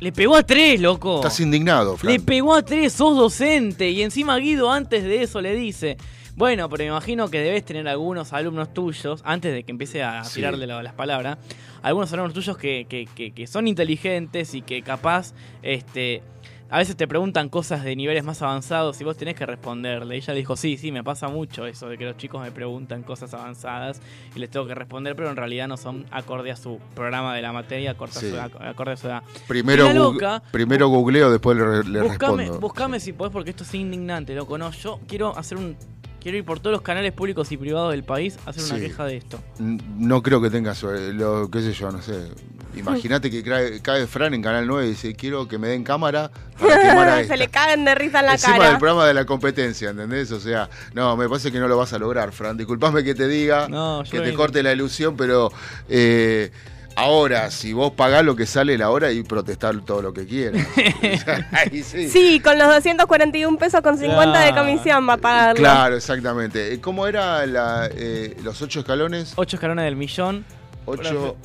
le 0.00 0.10
pegó 0.10 0.34
a 0.34 0.42
tres, 0.42 0.80
loco. 0.80 1.16
Estás 1.18 1.38
indignado, 1.38 1.96
Fran. 1.96 2.12
Le 2.14 2.18
pegó 2.18 2.52
a 2.52 2.62
tres, 2.62 2.92
sos 2.92 3.16
docente. 3.16 3.90
Y 3.90 4.02
encima 4.02 4.37
Guido 4.38 4.72
antes 4.72 5.04
de 5.04 5.22
eso 5.22 5.40
le 5.40 5.54
dice, 5.54 5.96
bueno, 6.37 6.68
pero 6.68 6.83
me 6.85 6.88
imagino 6.88 7.29
que 7.31 7.40
debes 7.40 7.64
tener 7.64 7.87
algunos 7.88 8.33
alumnos 8.33 8.73
tuyos, 8.75 9.23
antes 9.25 9.53
de 9.53 9.62
que 9.64 9.73
empiece 9.73 10.03
a 10.03 10.25
Sí. 10.25 10.37
tirarle 10.37 10.66
la- 10.66 10.83
las 10.83 10.94
palabras, 10.94 11.38
algunos 11.83 12.12
alumnos 12.12 12.35
tuyos 12.35 12.57
que, 12.57 12.87
que- 12.88 13.07
que- 13.07 13.33
que 13.33 13.47
son 13.47 13.68
inteligentes 13.68 14.55
y 14.55 14.62
que 14.62 14.83
capaz, 14.83 15.33
este... 15.62 16.23
A 16.70 16.79
veces 16.79 16.97
te 16.97 17.07
preguntan 17.07 17.51
cosas 17.51 17.85
de 17.85 17.94
niveles 17.94 18.25
más 18.25 18.42
avanzados 18.42 19.01
y 19.01 19.05
vos 19.05 19.16
tenés 19.16 19.35
que 19.37 19.47
responderle. 19.47 20.16
Ella 20.16 20.33
dijo, 20.35 20.57
sí, 20.57 20.77
sí, 20.77 20.90
me 20.90 21.05
pasa 21.05 21.29
mucho 21.29 21.66
eso 21.66 21.88
de 21.88 21.97
que 21.99 22.05
los 22.07 22.16
chicos 22.16 22.42
me 22.42 22.51
preguntan 22.51 23.03
cosas 23.05 23.33
avanzadas 23.35 24.01
y 24.35 24.40
les 24.40 24.51
tengo 24.51 24.66
que 24.66 24.75
responder, 24.75 25.14
pero 25.14 25.31
en 25.31 25.37
realidad 25.37 25.68
no 25.68 25.77
son 25.77 26.05
acorde 26.11 26.51
a 26.51 26.57
su 26.57 26.81
programa 26.97 27.37
de 27.37 27.42
la 27.42 27.53
materia, 27.53 27.92
acorde, 27.92 28.12
Sí. 28.14 28.35
a, 28.35 28.49
su, 28.49 28.57
acorde 28.59 28.92
a 28.92 28.97
su 28.97 29.07
edad. 29.07 29.23
Primero, 29.47 29.92
loca- 29.92 30.42
primero 30.51 30.88
googleo, 30.88 31.31
después 31.31 31.57
le, 31.57 31.85
le 31.85 32.01
Buscame, 32.03 32.38
respondo. 32.38 32.61
buscame 32.61 32.99
si 32.99 33.12
podés, 33.12 33.33
porque 33.33 33.51
esto 33.51 33.62
es 33.62 33.73
indignante, 33.75 34.35
loco. 34.35 34.59
No, 34.59 34.73
yo 34.73 34.99
quiero 35.07 35.37
hacer 35.38 35.59
un. 35.59 35.77
Quiero 36.24 36.38
ir 36.38 36.44
por 36.46 36.58
todos 36.58 36.72
los 36.72 36.80
canales 36.80 37.12
públicos 37.12 37.52
y 37.52 37.58
privados 37.58 37.92
del 37.92 38.02
país 38.02 38.38
a 38.46 38.50
hacer 38.50 38.64
una 38.64 38.76
Sí. 38.76 38.80
queja 38.80 39.04
de 39.04 39.18
esto. 39.18 39.38
No 39.58 40.22
creo 40.22 40.40
que 40.40 40.48
tengas, 40.48 40.82
eh, 40.82 41.12
lo, 41.12 41.50
qué 41.50 41.60
sé 41.60 41.74
yo, 41.74 41.90
no 41.92 42.00
sé. 42.00 42.28
Imagínate 42.74 43.30
que 43.30 43.42
cae, 43.44 43.82
cae 43.82 44.06
Fran 44.06 44.32
en 44.32 44.40
Canal 44.40 44.66
9 44.66 44.87
y 44.87 44.88
dice, 44.88 45.14
quiero 45.14 45.46
que 45.46 45.58
me 45.58 45.68
den 45.68 45.84
cámara 45.84 46.30
para 46.58 47.18
a. 47.18 47.24
Se 47.28 47.37
le 47.37 47.48
cagan 47.48 47.84
de 47.84 47.94
risa 47.94 48.20
en 48.20 48.26
la 48.26 48.32
Encima 48.32 48.56
cara. 48.56 48.68
del 48.70 48.78
programa 48.78 49.06
de 49.06 49.12
la 49.12 49.26
competencia, 49.26 49.90
¿entendés? 49.90 50.32
O 50.32 50.40
sea, 50.40 50.70
no, 50.94 51.14
me 51.14 51.28
parece 51.28 51.52
que 51.52 51.58
no 51.60 51.68
lo 51.68 51.76
vas 51.76 51.92
a 51.92 51.98
lograr, 51.98 52.32
Fran. 52.32 52.56
Disculpame 52.56 53.04
que 53.04 53.14
te 53.14 53.28
diga, 53.28 53.68
No, 53.68 54.02
que 54.10 54.20
te 54.20 54.32
corte 54.32 54.62
la 54.62 54.72
ilusión, 54.72 55.18
pero 55.18 55.52
eh, 55.90 56.50
Ahora, 56.96 57.50
si 57.50 57.72
vos 57.72 57.92
pagás 57.92 58.24
lo 58.24 58.37
que 58.37 58.46
sale 58.46 58.78
la 58.78 58.90
hora 58.90 59.11
y 59.11 59.22
protestar 59.22 59.80
todo 59.80 60.00
lo 60.00 60.12
que 60.14 60.26
quieras. 60.26 60.66
Ahí 61.52 61.83
sí. 61.83 62.09
Sí, 62.09 62.40
con 62.40 62.59
los 62.59 62.68
241 62.68 63.59
pesos 63.59 63.80
con 63.80 63.98
50 63.98 64.40
de 64.40 64.54
comisión 64.54 65.09
va 65.09 65.14
a 65.14 65.16
pagarlo. 65.16 65.61
Claro, 65.61 65.96
exactamente. 65.96 66.80
¿Cómo 66.80 67.07
era 67.07 67.44
la, 67.46 67.88
eh, 67.92 68.37
los 68.42 68.62
ocho 68.62 68.80
escalones? 68.80 69.33
Ocho 69.37 69.57
escalones 69.57 69.85
del 69.85 69.96
millón. 69.96 70.44
Ocho. 70.87 71.37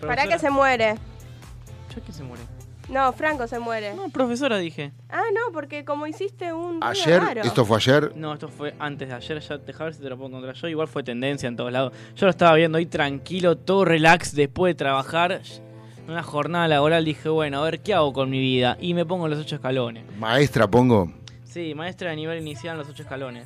¿Para 0.00 0.26
qué 0.26 0.38
se 0.38 0.50
muere? 0.50 0.94
¿Yo 1.94 2.02
quién 2.02 2.12
se 2.12 2.22
muere? 2.22 2.42
No, 2.88 3.12
Franco 3.12 3.48
se 3.48 3.58
muere. 3.58 3.94
No, 3.94 4.08
profesora 4.10 4.58
dije. 4.58 4.92
Ah, 5.10 5.22
no, 5.34 5.52
porque 5.52 5.84
como 5.84 6.06
hiciste 6.06 6.52
un 6.52 6.78
Ayer, 6.82 7.20
raro. 7.20 7.42
esto 7.42 7.64
fue 7.64 7.78
ayer. 7.78 8.12
No, 8.14 8.32
esto 8.32 8.48
fue 8.48 8.74
antes 8.78 9.08
de 9.08 9.14
ayer, 9.14 9.40
ya 9.40 9.58
deja 9.58 9.84
ver 9.84 9.94
si 9.94 10.00
te 10.02 10.08
lo 10.08 10.16
puedo 10.16 10.28
encontrar 10.28 10.54
yo. 10.54 10.68
Igual 10.68 10.86
fue 10.86 11.02
tendencia 11.02 11.48
en 11.48 11.56
todos 11.56 11.72
lados. 11.72 11.92
Yo 12.14 12.26
lo 12.26 12.30
estaba 12.30 12.54
viendo 12.54 12.78
ahí 12.78 12.86
tranquilo, 12.86 13.56
todo 13.56 13.84
relax 13.84 14.34
después 14.36 14.70
de 14.70 14.74
trabajar. 14.76 15.40
En 16.04 16.12
una 16.12 16.22
jornada 16.22 16.68
laboral 16.68 17.04
dije, 17.04 17.28
bueno, 17.28 17.58
a 17.60 17.64
ver 17.64 17.80
qué 17.80 17.92
hago 17.92 18.12
con 18.12 18.30
mi 18.30 18.38
vida. 18.38 18.76
Y 18.80 18.94
me 18.94 19.04
pongo 19.04 19.26
los 19.26 19.40
ocho 19.40 19.56
escalones. 19.56 20.04
Maestra, 20.16 20.68
pongo. 20.68 21.12
Sí, 21.44 21.74
maestra 21.74 22.10
de 22.10 22.16
nivel 22.16 22.38
inicial 22.40 22.74
en 22.74 22.78
los 22.78 22.88
ocho 22.88 23.02
escalones. 23.02 23.44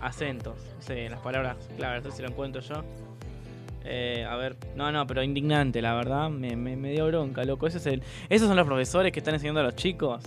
Acentos, 0.00 0.54
sé, 0.78 1.08
las 1.08 1.20
palabras 1.20 1.56
claras, 1.76 2.04
no 2.04 2.10
sé 2.10 2.18
si 2.18 2.22
lo 2.22 2.28
encuentro 2.28 2.60
yo. 2.60 2.84
Eh, 3.88 4.26
a 4.28 4.34
ver, 4.36 4.56
no, 4.74 4.90
no, 4.90 5.06
pero 5.06 5.22
indignante, 5.22 5.80
la 5.80 5.94
verdad, 5.94 6.28
me, 6.28 6.56
me, 6.56 6.76
me 6.76 6.90
dio 6.92 7.06
bronca, 7.06 7.44
loco. 7.44 7.66
Ese 7.66 7.78
es 7.78 7.86
el, 7.86 8.02
esos 8.28 8.48
son 8.48 8.56
los 8.56 8.66
profesores 8.66 9.12
que 9.12 9.20
están 9.20 9.34
enseñando 9.34 9.60
a 9.60 9.64
los 9.64 9.76
chicos. 9.76 10.22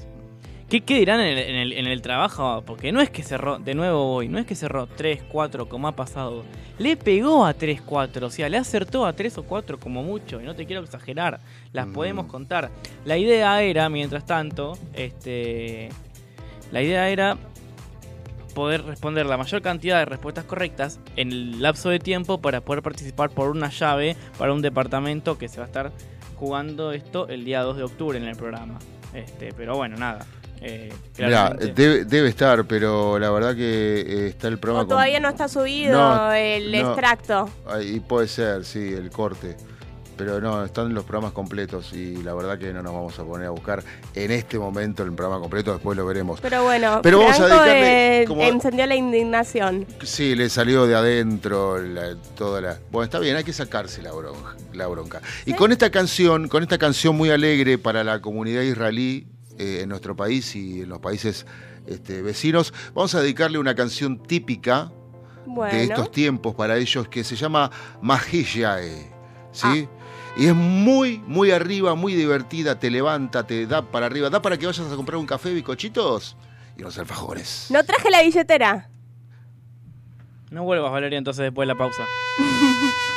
¿Qué, 0.70 0.82
qué 0.82 1.00
dirán 1.00 1.20
en 1.20 1.28
el, 1.36 1.38
en, 1.40 1.56
el, 1.56 1.74
en 1.74 1.88
el 1.88 2.02
trabajo? 2.04 2.64
Porque 2.64 2.92
no 2.92 3.02
es 3.02 3.10
que 3.10 3.24
cerró, 3.24 3.58
de 3.58 3.74
nuevo 3.74 4.14
hoy, 4.14 4.28
no 4.30 4.38
es 4.38 4.46
que 4.46 4.54
cerró 4.54 4.86
3, 4.86 5.24
4 5.32 5.68
como 5.68 5.88
ha 5.88 5.96
pasado. 5.96 6.44
Le 6.78 6.96
pegó 6.96 7.44
a 7.46 7.56
3, 7.56 7.82
4, 7.82 8.28
o 8.28 8.30
sea, 8.30 8.48
le 8.50 8.58
acertó 8.58 9.06
a 9.08 9.14
3 9.14 9.40
o 9.40 9.44
4 9.44 9.80
como 9.80 10.04
mucho, 10.04 10.40
y 10.40 10.46
no 10.46 10.56
te 10.56 10.66
quiero 10.68 10.84
exagerar, 10.84 11.40
las 11.74 11.88
Mm. 11.88 11.94
podemos 11.94 12.26
contar. 12.28 12.70
La 13.04 13.18
idea 13.18 13.62
era, 13.64 13.90
mientras 13.90 14.26
tanto, 14.28 14.78
este, 14.94 15.90
la 16.72 16.84
idea 16.84 17.10
era 17.10 17.36
poder 18.50 18.84
responder 18.84 19.26
la 19.26 19.38
mayor 19.38 19.62
cantidad 19.62 20.00
de 20.00 20.06
respuestas 20.06 20.44
correctas 20.46 21.00
en 21.16 21.32
el 21.32 21.62
lapso 21.62 21.90
de 21.90 22.00
tiempo 22.00 22.40
para 22.42 22.62
poder 22.62 22.84
participar 22.84 23.30
por 23.30 23.50
una 23.50 23.70
llave 23.70 24.16
para 24.38 24.54
un 24.54 24.62
departamento 24.62 25.38
que 25.38 25.48
se 25.48 25.58
va 25.58 25.64
a 25.64 25.68
estar 25.68 25.92
jugando 26.36 26.92
esto 26.92 27.28
el 27.28 27.46
día 27.46 27.62
2 27.62 27.78
de 27.78 27.84
octubre 27.84 28.18
en 28.18 28.26
el 28.26 28.36
programa. 28.36 28.80
Este, 29.14 29.54
pero 29.54 29.76
bueno, 29.76 29.98
nada. 29.98 30.26
Eh, 30.62 30.92
debe, 31.74 32.04
debe 32.04 32.28
estar, 32.28 32.66
pero 32.66 33.18
la 33.18 33.32
verdad 33.32 33.56
que 33.56 34.02
eh, 34.02 34.28
está 34.28 34.50
el 34.50 34.58
programa. 34.60 34.84
O 34.84 34.88
todavía 34.88 35.20
no 35.20 35.30
está 35.30 35.48
subido 35.48 35.98
No, 35.98 36.34
el 36.34 36.72
no. 36.72 36.78
extracto. 36.78 37.50
Ahí 37.66 38.00
puede 38.02 38.28
ser, 38.28 38.66
sí, 38.66 38.94
el 38.94 39.10
corte. 39.10 39.56
Pero 40.20 40.42
no, 40.42 40.66
están 40.66 40.94
los 40.94 41.06
programas 41.06 41.32
completos 41.32 41.94
y 41.94 42.18
la 42.24 42.34
verdad 42.34 42.60
que 42.60 42.74
no 42.74 42.84
nos 42.84 42.92
vamos 42.92 43.18
a 43.18 43.24
poner 43.24 43.48
a 43.48 43.52
buscar 43.52 43.82
en 44.14 44.32
este 44.32 44.60
momento 44.60 45.02
el 45.02 45.14
programa 45.14 45.40
completo, 45.40 45.72
después 45.72 45.96
lo 45.98 46.06
veremos. 46.06 46.42
Pero 46.42 46.62
bueno, 46.64 47.00
Pero 47.02 47.20
vamos 47.20 47.40
a 47.40 47.48
dedicarle 47.48 48.22
eh, 48.24 48.26
como- 48.26 48.42
encendió 48.44 48.86
la 48.86 48.96
indignación. 48.96 49.88
Sí, 50.04 50.36
le 50.36 50.50
salió 50.50 50.86
de 50.88 50.96
adentro 50.96 51.78
la- 51.82 52.18
toda 52.36 52.60
la. 52.60 52.78
Bueno, 52.92 53.06
está 53.06 53.20
bien, 53.20 53.38
hay 53.38 53.46
que 53.46 53.54
sacarse 53.54 54.02
la 54.02 54.12
bronca. 54.12 54.58
La 54.74 54.88
bronca. 54.88 55.22
Y 55.46 55.54
con 55.54 55.72
esta 55.72 55.90
canción, 55.90 56.50
con 56.50 56.64
esta 56.64 56.78
canción 56.78 57.16
muy 57.16 57.30
alegre 57.30 57.78
para 57.78 58.04
la 58.04 58.20
comunidad 58.20 58.64
israelí 58.64 59.26
eh, 59.58 59.80
en 59.84 59.88
nuestro 59.88 60.18
país 60.18 60.54
y 60.54 60.82
en 60.82 60.90
los 60.90 61.00
países 61.00 61.46
este, 61.88 62.22
vecinos, 62.22 62.74
vamos 62.94 63.16
a 63.16 63.22
dedicarle 63.22 63.58
una 63.58 63.74
canción 63.74 64.22
típica 64.22 64.92
Bueno, 65.46 65.74
de 65.74 65.86
estos 65.86 66.12
tiempos 66.12 66.56
para 66.56 66.76
ellos 66.76 67.08
que 67.08 67.24
se 67.24 67.38
llama 67.38 67.72
Mahishae. 68.02 69.18
¿Sí? 69.52 69.88
Y 70.38 70.48
es 70.48 70.56
muy, 70.56 71.20
muy 71.28 71.52
arriba, 71.52 71.96
muy 71.96 72.14
divertida, 72.14 72.80
te 72.80 72.90
levanta, 72.90 73.46
te 73.46 73.66
da 73.66 73.82
para 73.82 74.06
arriba, 74.06 74.30
da 74.30 74.42
para 74.42 74.58
que 74.58 74.66
vayas 74.66 74.92
a 74.92 74.96
comprar 74.96 75.18
un 75.18 75.26
café, 75.26 75.54
bicochitos 75.54 76.38
y 76.78 76.82
unos 76.82 76.98
alfajores. 76.98 77.68
no 77.70 77.84
traje 77.84 78.10
la 78.10 78.22
billetera. 78.22 78.90
No 80.52 80.64
vuelvas, 80.64 80.92
Valeria, 80.92 81.18
entonces 81.18 81.44
después 81.44 81.68
de 81.68 81.74
la 81.74 81.78
pausa. 81.78 82.04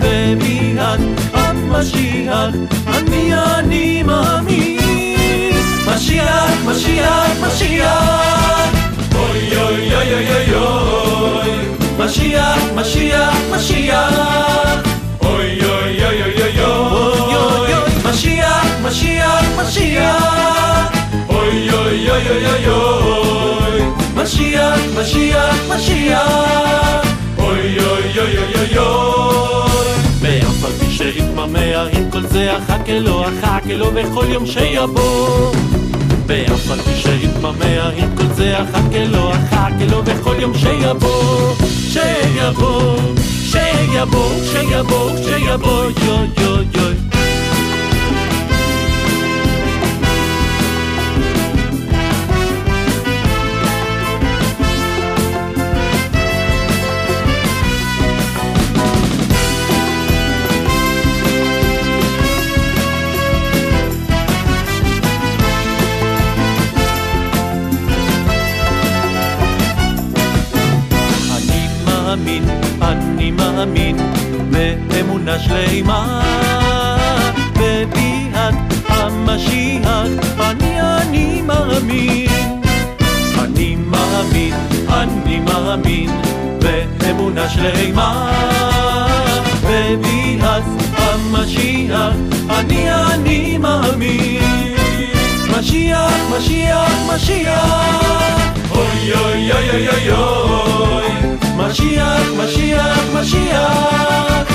בביאת 0.00 1.00
המשיח 1.34 2.54
אני 2.88 3.34
אני 3.34 4.02
מאמין 4.02 5.54
משיח, 5.86 6.50
משיח, 6.66 7.30
משיח 7.46 8.70
אוי 9.14 9.56
אוי 9.56 9.94
אוי 9.94 10.14
אוי 10.14 10.26
אוי 10.30 10.54
אוי 10.54 11.50
משיח, 11.98 12.58
משיח, 12.74 13.34
משיח 13.50 14.12
אוי 15.22 15.58
אוי 15.64 16.04
אוי 16.04 16.22
אוי 16.22 16.42
אוי 16.42 17.34
אוי 17.34 17.72
משיח, 18.04 18.66
משיח, 18.82 19.44
משיח 19.58 20.92
אוי 21.28 21.70
אוי 21.70 22.10
אוי 22.10 22.28
אוי 22.46 22.66
אוי 22.66 23.82
משיח, 24.16 24.78
משיח, 24.98 25.56
משיח 25.68 27.13
אוי 28.18 28.22
אוי 28.22 28.38
אוי 28.38 28.54
אוי 28.54 28.78
אוי 28.78 29.94
ואף 30.20 30.64
על 30.64 30.72
פי 30.72 30.90
עם 31.92 32.10
כל 32.10 32.22
זה 32.26 32.56
אחכה 32.58 32.98
לו, 32.98 33.24
אחכה 33.28 33.74
לו 33.76 33.90
בכל 33.90 34.24
יום 34.28 34.46
שיבוא 34.46 35.52
ואף 36.26 36.70
על 36.70 36.78
פי 36.78 36.96
שהתמהמה 36.96 37.88
עם 37.96 38.16
כל 38.16 38.34
זה 38.34 38.62
אחכה 38.62 39.04
לו, 39.04 39.32
אחכה 39.32 39.84
לו 39.90 40.02
בכל 40.02 40.36
יום 40.38 40.52
שיבוא, 40.54 41.54
שיבוא, 41.66 42.98
שיבוא, 43.26 44.30
שיבוא, 44.52 45.10
שיבוא, 45.24 45.82
יוי 45.84 46.28
יוי 46.38 46.64
יוי 46.74 46.83
שלמה 75.38 76.20
בביאת 77.52 78.54
המשיח 78.88 80.06
אני 80.40 80.80
אני 80.80 81.42
מאמין. 81.42 82.28
אני 83.38 83.76
מאמין, 83.76 84.54
אני 84.90 85.40
מאמין 85.40 86.10
באמונה 86.58 87.48
שלמה. 87.48 88.30
בביאת 89.62 90.62
המשיח 90.96 92.14
אני 92.50 92.94
אני 92.94 93.58
מאמין. 93.58 94.42
משיח, 95.58 96.12
משיח, 96.36 96.90
משיח. 97.14 97.64
אוי 98.70 98.94
Oy, 98.94 99.12
oy, 99.12 99.52
oy, 99.52 99.68
oy, 99.74 99.86
oy, 99.94 100.06
oy. 100.10 100.64
Mashiach, 103.14 104.53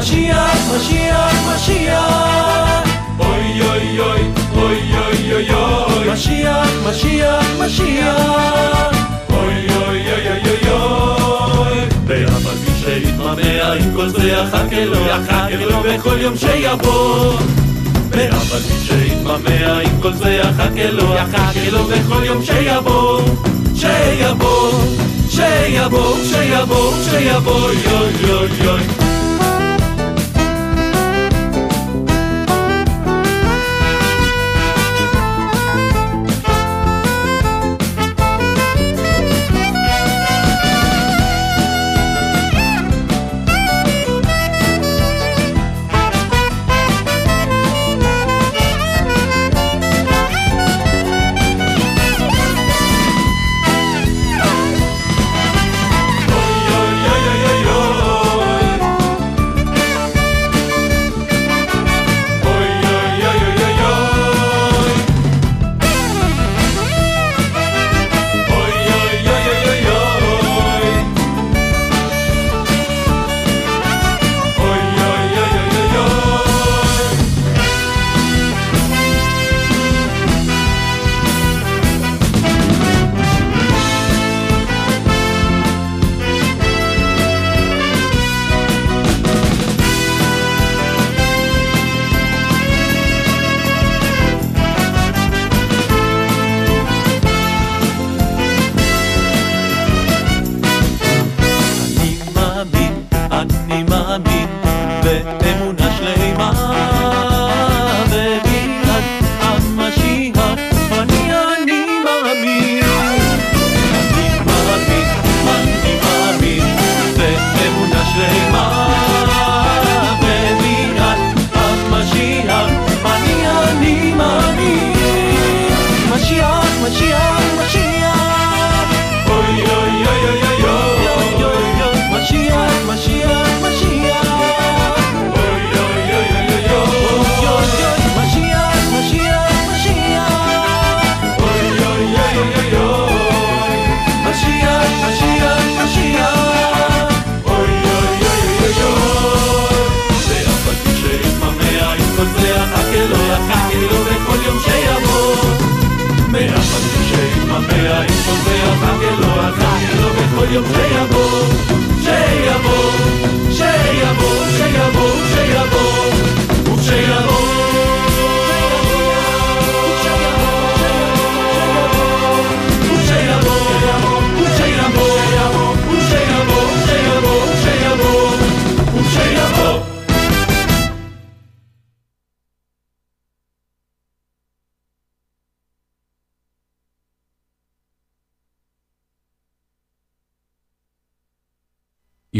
Mashiach, 0.00 0.60
Mashiach, 0.70 1.36
Mashiach. 1.48 2.86
Oy, 3.18 3.46
oy, 3.70 3.86
oy, 4.08 4.22
oy, 4.64 4.80
oy, 5.02 5.20
oy, 5.36 5.50
oy. 5.54 6.04
Mashiach, 6.10 6.74
Mashiach, 6.86 7.48
Mashiach. 7.60 8.94
Oy, 9.40 9.58
oy, 9.84 10.00
oy, 10.14 10.26
oy, 10.32 10.44
oy, 10.52 10.68
oy. 10.70 11.76
ואף 12.06 12.46
על 12.46 12.56
פי 12.64 12.72
שיתממע 12.80 13.72
עם 13.72 13.94
כל 13.96 14.08
זה 14.08 14.28
יחכה 14.28 14.84
לו, 14.84 15.06
יחכה 15.06 15.56
לו 15.70 15.80
בכל 15.82 16.20
יום 16.20 16.36
שיבוא. 16.36 17.32
ואף 18.10 18.52
על 18.52 18.60
פי 18.60 18.74
שיתממע 18.86 19.78
עם 19.80 20.00
כל 20.02 20.12
זה 20.12 20.32
יחכה 20.32 20.90
לו, 20.90 21.14
יחכה 21.14 21.70
לו 21.72 21.84
בכל 21.84 22.24
יום 22.24 22.42
שיבוא, 22.42 23.20
שיבוא, 23.74 24.72
שיבוא, 25.30 26.16
שיבוא, 26.24 26.92
שיבוא, 27.10 27.70
יוי 27.70 28.28
יוי 28.28 28.48
יוי. 28.64 28.99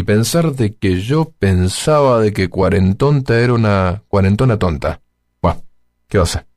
Y 0.01 0.03
pensar 0.03 0.53
de 0.53 0.73
que 0.73 0.99
yo 0.99 1.25
pensaba 1.37 2.19
de 2.19 2.33
que 2.33 2.49
cuarentonta 2.49 3.39
era 3.39 3.53
una 3.53 4.01
cuarentona 4.07 4.57
tonta. 4.57 4.99
Buah, 5.43 5.57
¿qué 6.07 6.17
va 6.17 6.23
a? 6.23 6.50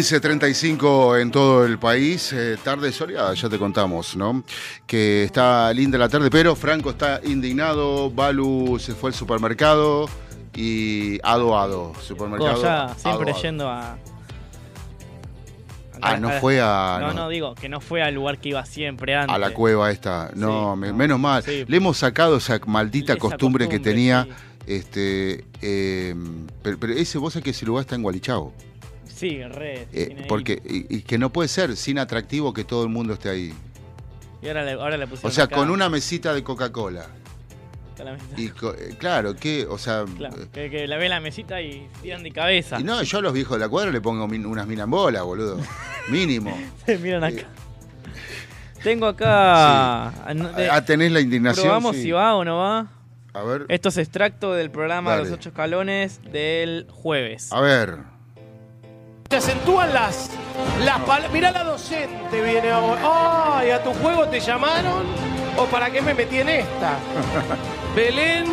15.35 0.00 1.20
en 1.22 1.30
todo 1.30 1.64
el 1.64 1.78
país, 1.78 2.30
eh, 2.34 2.58
tarde 2.62 2.92
soleada, 2.92 3.32
ya 3.32 3.48
te 3.48 3.58
contamos, 3.58 4.14
¿no? 4.14 4.44
Que 4.86 5.24
está 5.24 5.72
linda 5.72 5.96
la 5.96 6.08
tarde, 6.10 6.28
pero 6.30 6.54
Franco 6.54 6.90
está 6.90 7.20
indignado, 7.24 8.10
Balu 8.10 8.76
se 8.78 8.94
fue 8.94 9.08
al 9.08 9.14
supermercado 9.14 10.06
y 10.54 11.18
Ado 11.22 11.58
Ado, 11.58 11.92
supermercado. 12.02 12.52
Vos 12.52 12.62
ya 12.62 12.82
Ado, 12.84 12.94
siempre 12.98 13.30
Ado. 13.30 13.42
yendo 13.42 13.70
a. 13.70 13.96
Ah, 16.02 16.18
no 16.18 16.30
fue 16.40 16.60
a- 16.60 16.98
No, 17.00 17.08
no. 17.08 17.14
no, 17.14 17.28
digo, 17.30 17.54
que 17.54 17.70
no 17.70 17.80
fue 17.80 18.02
al 18.02 18.14
lugar 18.14 18.38
que 18.38 18.50
iba 18.50 18.66
siempre 18.66 19.14
antes. 19.14 19.34
A 19.34 19.38
la 19.38 19.54
cueva 19.54 19.90
esta, 19.90 20.30
no, 20.34 20.74
Sí, 20.74 20.80
me- 20.80 20.88
no. 20.88 20.94
menos 20.94 21.18
mal. 21.18 21.42
Sí. 21.42 21.64
Le 21.66 21.76
hemos 21.78 21.96
sacado 21.96 22.36
esa 22.36 22.60
maldita 22.66 23.14
Esa 23.14 23.20
costumbre, 23.20 23.66
que 23.66 23.78
tenía. 23.78 24.24
sí. 24.24 24.30
Este, 24.66 25.44
eh, 25.62 26.14
pero, 26.62 26.76
pero 26.78 26.92
ese 26.92 27.16
vos 27.18 27.32
sabés 27.32 27.44
que 27.44 27.50
ese 27.50 27.64
lugar 27.64 27.82
está 27.82 27.94
en 27.94 28.02
Gualichao. 28.02 28.52
Sí, 29.16 29.42
re. 29.42 29.88
Eh, 29.92 30.24
porque, 30.28 30.60
y, 30.64 30.96
y 30.98 31.02
que 31.02 31.16
no 31.16 31.32
puede 31.32 31.48
ser 31.48 31.74
sin 31.76 31.98
atractivo 31.98 32.52
que 32.52 32.64
todo 32.64 32.82
el 32.82 32.90
mundo 32.90 33.14
esté 33.14 33.30
ahí. 33.30 33.54
Y 34.42 34.48
ahora 34.48 34.64
le, 34.64 34.72
ahora 34.72 34.96
le 34.98 35.08
O 35.22 35.30
sea, 35.30 35.44
acá, 35.44 35.56
con 35.56 35.70
una 35.70 35.88
mesita 35.88 36.34
de 36.34 36.42
Coca-Cola. 36.44 37.06
Y 38.36 38.48
eh, 38.48 38.52
claro, 38.98 39.34
que, 39.34 39.64
o 39.64 39.78
sea. 39.78 40.04
Claro, 40.18 40.36
eh, 40.42 40.46
que, 40.52 40.68
que 40.70 40.86
la 40.86 40.98
ve 40.98 41.08
la 41.08 41.18
mesita 41.18 41.62
y 41.62 41.88
tiran 42.02 42.22
de 42.22 42.30
cabeza. 42.30 42.78
Y 42.78 42.84
no, 42.84 43.02
yo 43.02 43.18
a 43.18 43.22
los 43.22 43.32
viejos 43.32 43.56
de 43.58 43.64
la 43.64 43.70
cuadra 43.70 43.90
le 43.90 44.02
pongo 44.02 44.28
min- 44.28 44.44
unas 44.44 44.66
minambolas, 44.66 45.24
boludo. 45.24 45.58
Mínimo. 46.10 46.54
Se 46.84 46.98
miran 46.98 47.24
acá. 47.24 47.44
Tengo 48.82 49.06
acá. 49.06 50.12
no, 50.34 50.52
de- 50.52 50.68
Ah, 50.70 50.84
tenés 50.84 51.10
la 51.10 51.20
indignación. 51.20 51.64
probamos 51.64 51.96
sí. 51.96 52.02
si 52.02 52.10
va 52.10 52.34
o 52.36 52.44
no 52.44 52.58
va. 52.58 52.88
A 53.32 53.42
ver. 53.42 53.64
Esto 53.68 53.88
es 53.88 53.96
extracto 53.98 54.52
del 54.52 54.70
programa 54.70 55.12
Dale. 55.12 55.24
Los 55.24 55.32
Ocho 55.32 55.48
Escalones 55.48 56.20
del 56.30 56.86
jueves. 56.90 57.50
A 57.52 57.60
ver. 57.62 57.98
Se 59.28 59.36
acentúan 59.36 59.92
las, 59.92 60.30
las 60.84 61.00
palabras. 61.00 61.32
Mirá 61.32 61.50
la 61.50 61.64
docente 61.64 62.40
viene 62.42 62.70
ahora. 62.70 63.58
Ay, 63.58 63.70
¿a 63.70 63.82
tu 63.82 63.92
juego 63.94 64.26
te 64.28 64.38
llamaron? 64.38 65.04
¿O 65.56 65.64
para 65.64 65.90
qué 65.90 66.00
me 66.00 66.14
metí 66.14 66.38
en 66.38 66.48
esta? 66.48 66.98
Belén, 67.96 68.46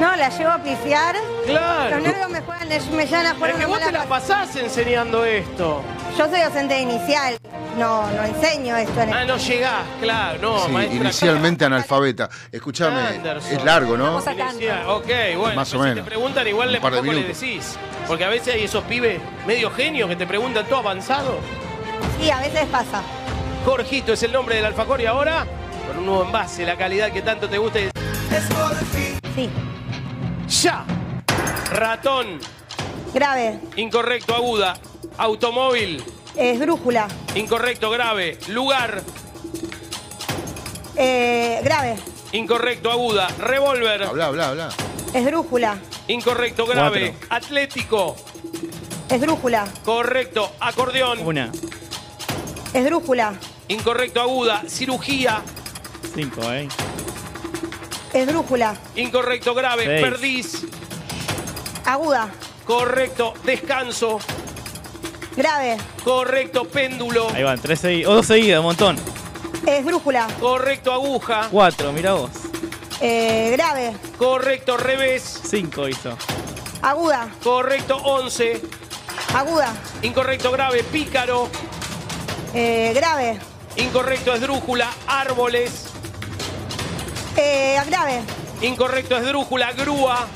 No, 0.00 0.16
la 0.16 0.28
llevo 0.30 0.50
a 0.50 0.58
pifiar. 0.58 1.14
claro. 1.46 1.96
Los 1.96 2.02
nervios 2.06 2.30
me 2.30 2.40
juegan, 2.40 2.68
me 2.68 3.04
llegan 3.06 3.26
a 3.26 3.34
jugar 3.34 3.50
Es 3.50 3.56
que 3.56 3.66
vos 3.66 3.80
te 3.80 3.92
la 3.92 4.04
pasás 4.04 4.56
enseñando 4.56 5.24
esto. 5.24 5.82
Yo 6.18 6.28
soy 6.28 6.40
docente 6.40 6.80
inicial, 6.80 7.38
no, 7.78 8.10
no 8.10 8.22
enseño 8.24 8.76
esto 8.76 9.00
en 9.00 9.14
Ah, 9.14 9.24
no 9.24 9.36
llegás, 9.36 9.82
claro, 10.00 10.38
no, 10.42 10.64
Sí, 10.66 10.72
maestra. 10.72 10.96
inicialmente 10.96 11.64
analfabeta. 11.64 12.28
Escuchame, 12.50 13.00
Anderson. 13.00 13.52
es 13.52 13.64
largo, 13.64 13.96
¿no? 13.96 14.20
Inicia- 14.20 14.88
Ok, 14.88 15.06
bueno, 15.36 15.54
Más 15.54 15.72
o 15.72 15.76
pues 15.78 15.88
si 15.88 15.88
menos. 15.90 15.94
te 15.96 16.02
preguntan, 16.10 16.48
igual 16.48 16.68
Un 16.68 16.72
le 16.74 16.80
par 16.80 16.92
de 16.92 16.98
poco 17.00 17.12
le 17.12 17.22
decís. 17.24 17.76
Porque 18.08 18.24
a 18.24 18.28
veces 18.28 18.54
hay 18.54 18.64
esos 18.64 18.82
pibes 18.84 19.20
medio 19.46 19.70
genios 19.70 20.08
que 20.08 20.16
te 20.16 20.26
preguntan 20.26 20.66
todo 20.66 20.80
avanzado. 20.80 21.38
Sí, 22.20 22.30
a 22.30 22.40
veces 22.40 22.66
pasa. 22.70 23.02
Jorgito 23.64 24.12
es 24.12 24.22
el 24.24 24.32
nombre 24.32 24.56
del 24.56 24.64
alfacor 24.66 25.00
y 25.00 25.06
ahora 25.06 25.46
con 25.86 25.98
un 25.98 26.06
nuevo 26.06 26.24
envase, 26.24 26.66
la 26.66 26.76
calidad 26.76 27.10
que 27.12 27.22
tanto 27.22 27.48
te 27.48 27.58
gusta. 27.58 27.78
y- 27.80 27.88
Sí. 29.34 29.48
¡Ya! 30.60 30.84
Ratón, 31.72 32.38
Grave, 33.14 33.58
incorrecto, 33.76 34.34
aguda. 34.34 34.74
Automóvil, 35.18 36.02
esdrújula, 36.36 37.08
incorrecto, 37.34 37.90
grave. 37.90 38.38
Lugar, 38.48 39.02
eh, 40.96 41.60
grave, 41.64 41.96
incorrecto, 42.32 42.90
aguda. 42.90 43.28
Revólver, 43.38 44.02
Habla, 44.04 44.26
habla, 44.26 44.48
habla. 44.48 44.68
esdrújula, 45.14 45.78
incorrecto, 46.08 46.66
grave. 46.66 47.14
Atlético, 47.30 48.16
esdrújula, 49.08 49.66
correcto. 49.84 50.52
Acordeón, 50.60 51.20
Una, 51.26 51.50
esdrújula, 52.74 53.34
incorrecto, 53.68 54.20
aguda. 54.20 54.62
Cirugía, 54.68 55.42
cinco, 56.14 56.42
¿eh? 56.52 56.68
Esdrújula, 58.12 58.76
incorrecto, 58.96 59.54
grave. 59.54 59.84
Seis. 59.86 60.02
Perdiz, 60.02 60.62
aguda, 61.84 62.28
correcto. 62.66 63.34
Descanso, 63.44 64.18
grave, 65.36 65.76
correcto. 66.04 66.64
Péndulo, 66.64 67.28
Ahí 67.34 67.42
van, 67.42 67.60
tres 67.60 67.80
seguidas. 67.80 68.10
O 68.10 68.14
dos 68.16 68.26
seguidas, 68.26 68.58
un 68.60 68.66
montón. 68.66 68.96
esdrújula, 69.66 70.26
correcto. 70.40 70.92
Aguja, 70.92 71.48
Cuatro, 71.50 71.92
mira 71.92 72.12
vos. 72.14 72.30
eh, 73.00 73.50
grave, 73.52 73.92
correcto. 74.18 74.76
Revés, 74.76 75.40
Cinco 75.44 75.88
hizo. 75.88 76.16
aguda, 76.82 77.28
correcto. 77.42 77.96
Once, 77.98 78.60
aguda, 79.34 79.72
incorrecto, 80.02 80.50
grave. 80.52 80.82
Pícaro, 80.84 81.48
eh, 82.54 82.92
grave, 82.94 83.38
incorrecto. 83.76 84.34
Esdrújula. 84.34 84.90
Árboles, 85.06 85.86
eh, 87.36 87.78
grave, 87.86 88.22
incorrecto. 88.62 89.16
Esdrújula. 89.16 89.72
Grúa, 89.72 90.26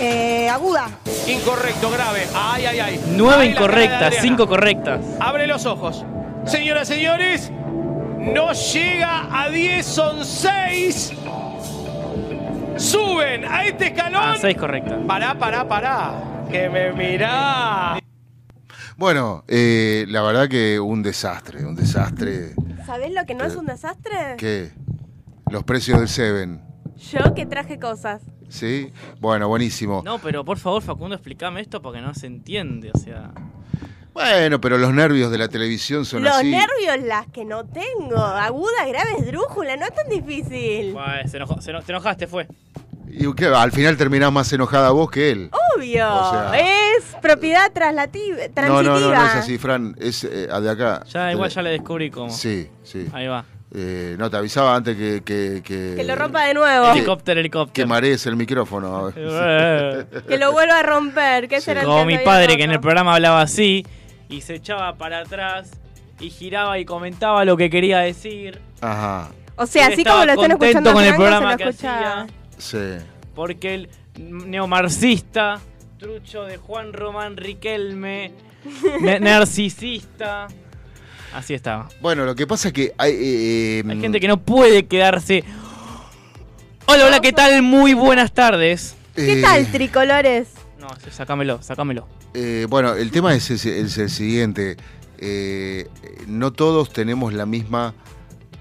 eh, 0.00 0.48
aguda, 0.48 0.88
incorrecto. 1.26 1.90
Grave. 1.90 2.26
Ay, 2.34 2.66
ay, 2.66 2.80
ay. 2.80 3.00
Nueve 3.16 3.46
incorrectas, 3.46 4.16
cinco 4.20 4.46
correctas. 4.46 5.00
Abre 5.20 5.46
los 5.46 5.66
ojos. 5.66 6.04
Señoras, 6.46 6.88
señores, 6.88 7.50
no 7.50 8.52
llega 8.52 9.28
a 9.30 9.48
10, 9.48 9.86
son 9.86 10.24
6. 10.24 11.12
Suben 12.76 13.44
a 13.44 13.64
este 13.64 13.86
escalón. 13.86 14.22
Ah, 14.24 14.36
seis 14.38 14.56
correctas. 14.56 14.98
Pará, 15.06 15.38
pará, 15.38 15.66
pará. 15.66 16.12
Que 16.50 16.68
me 16.68 16.92
mirá. 16.92 17.98
Bueno, 18.96 19.44
eh, 19.48 20.04
la 20.08 20.22
verdad 20.22 20.48
que 20.48 20.78
un 20.80 21.02
desastre, 21.02 21.64
un 21.64 21.74
desastre. 21.74 22.54
¿Sabés 22.84 23.12
lo 23.12 23.24
que 23.24 23.34
no 23.34 23.44
es 23.44 23.56
un 23.56 23.66
desastre? 23.66 24.36
¿Qué? 24.38 24.72
Los 25.54 25.62
precios 25.62 26.00
del 26.00 26.08
Seven, 26.08 26.60
Yo 27.12 27.32
que 27.32 27.46
traje 27.46 27.78
cosas. 27.78 28.22
¿sí? 28.48 28.92
Bueno, 29.20 29.46
buenísimo. 29.46 30.02
No, 30.04 30.18
pero 30.18 30.44
por 30.44 30.58
favor, 30.58 30.82
Facundo, 30.82 31.14
explícame 31.14 31.60
esto 31.60 31.80
porque 31.80 32.00
no 32.00 32.12
se 32.12 32.26
entiende. 32.26 32.90
O 32.92 32.98
sea, 32.98 33.30
Bueno, 34.12 34.60
pero 34.60 34.78
los 34.78 34.92
nervios 34.92 35.30
de 35.30 35.38
la 35.38 35.46
televisión 35.46 36.04
son 36.04 36.24
Los 36.24 36.34
así. 36.34 36.50
nervios 36.50 37.06
las 37.06 37.28
que 37.28 37.44
no 37.44 37.64
tengo. 37.66 38.16
Aguda, 38.18 38.84
grave, 38.88 39.10
esdrújula, 39.20 39.76
no 39.76 39.84
es 39.86 39.94
tan 39.94 40.08
difícil. 40.08 40.92
Buah, 40.92 41.24
se 41.28 41.38
enojó- 41.38 41.60
se 41.60 41.70
eno- 41.70 41.82
te 41.84 41.92
enojaste, 41.92 42.26
fue. 42.26 42.48
Y 43.08 43.32
que 43.34 43.46
al 43.46 43.70
final 43.70 43.96
terminás 43.96 44.32
más 44.32 44.52
enojada 44.52 44.90
vos 44.90 45.08
que 45.08 45.30
él. 45.30 45.50
Obvio. 45.76 46.12
O 46.12 46.30
sea- 46.32 46.52
es 46.58 47.14
propiedad 47.22 47.70
translativa, 47.72 48.38
No, 48.48 48.52
transitiva. 48.54 48.82
no, 48.82 48.98
no, 49.00 49.14
no 49.14 49.24
es 49.24 49.34
así, 49.36 49.56
Fran. 49.58 49.94
Es 50.00 50.24
eh, 50.24 50.48
de 50.48 50.70
acá. 50.70 51.04
Ya, 51.12 51.30
igual 51.30 51.48
ya 51.48 51.62
le 51.62 51.70
descubrí 51.70 52.10
cómo. 52.10 52.30
Sí, 52.30 52.68
sí. 52.82 53.06
Ahí 53.12 53.28
va. 53.28 53.44
Eh, 53.76 54.14
no, 54.18 54.30
te 54.30 54.36
avisaba 54.36 54.76
antes 54.76 54.96
que... 54.96 55.22
Que, 55.24 55.60
que, 55.64 55.94
Que 55.96 56.04
lo 56.04 56.14
rompa 56.14 56.44
de 56.46 56.54
nuevo. 56.54 56.92
Helicóptero, 56.92 57.34
que 57.34 57.40
helicóptero. 57.40 57.88
marees 57.88 58.24
el 58.26 58.36
micrófono. 58.36 59.12
Eh. 59.16 60.04
Que 60.28 60.38
lo 60.38 60.52
vuelva 60.52 60.78
a 60.78 60.82
romper. 60.82 61.48
¿Qué 61.48 61.60
será 61.60 61.80
el 61.80 61.86
Como 61.86 62.06
que 62.06 62.16
mi 62.16 62.18
padre 62.24 62.56
que 62.56 62.62
en 62.64 62.70
el 62.70 62.80
programa 62.80 63.14
hablaba 63.14 63.40
así 63.42 63.84
y 64.28 64.40
se 64.42 64.54
echaba 64.54 64.94
para 64.94 65.20
atrás 65.20 65.72
y 66.20 66.30
giraba 66.30 66.78
y 66.78 66.84
comentaba 66.84 67.44
lo 67.44 67.56
que 67.56 67.68
quería 67.68 67.98
decir. 67.98 68.60
Ajá, 68.80 69.28
O 69.56 69.66
sea, 69.66 69.86
Él 69.88 69.94
así 69.94 70.04
como 70.04 70.24
lo 70.24 70.32
están 70.32 70.50
escuchando 70.52 70.92
con 70.92 71.04
el 71.04 71.14
programa 71.16 71.52
se 71.52 71.56
que 71.56 71.64
hacía 71.64 72.26
sí. 72.58 72.78
porque 73.34 73.74
el 73.74 73.88
neomarxista, 74.16 75.60
trucho 75.98 76.44
de 76.44 76.56
Juan 76.58 76.92
Román 76.92 77.36
Riquelme, 77.36 78.32
narcisista. 79.20 80.48
Así 81.34 81.52
estaba. 81.54 81.88
Bueno, 82.00 82.24
lo 82.24 82.34
que 82.34 82.46
pasa 82.46 82.68
es 82.68 82.74
que 82.74 82.92
hay... 82.96 83.12
eh, 83.18 83.82
Hay 83.88 84.00
gente 84.00 84.20
que 84.20 84.28
no 84.28 84.36
puede 84.40 84.86
quedarse. 84.86 85.42
Hola, 86.86 87.06
hola, 87.06 87.20
¿qué 87.20 87.32
tal? 87.32 87.60
Muy 87.62 87.94
buenas 87.94 88.32
tardes. 88.32 88.94
¿Qué 89.16 89.40
eh, 89.40 89.42
tal, 89.42 89.66
tricolores? 89.70 90.48
No, 90.78 90.88
sácamelo, 91.10 91.60
sácamelo. 91.62 92.06
Eh, 92.34 92.66
bueno, 92.68 92.94
el 92.94 93.10
tema 93.10 93.34
es, 93.34 93.50
es- 93.50 93.64
es 93.66 93.98
el 93.98 94.10
siguiente. 94.10 94.76
Eh, 95.18 95.88
no 96.26 96.52
todos 96.52 96.92
tenemos 96.92 97.32
la 97.32 97.46
misma 97.46 97.94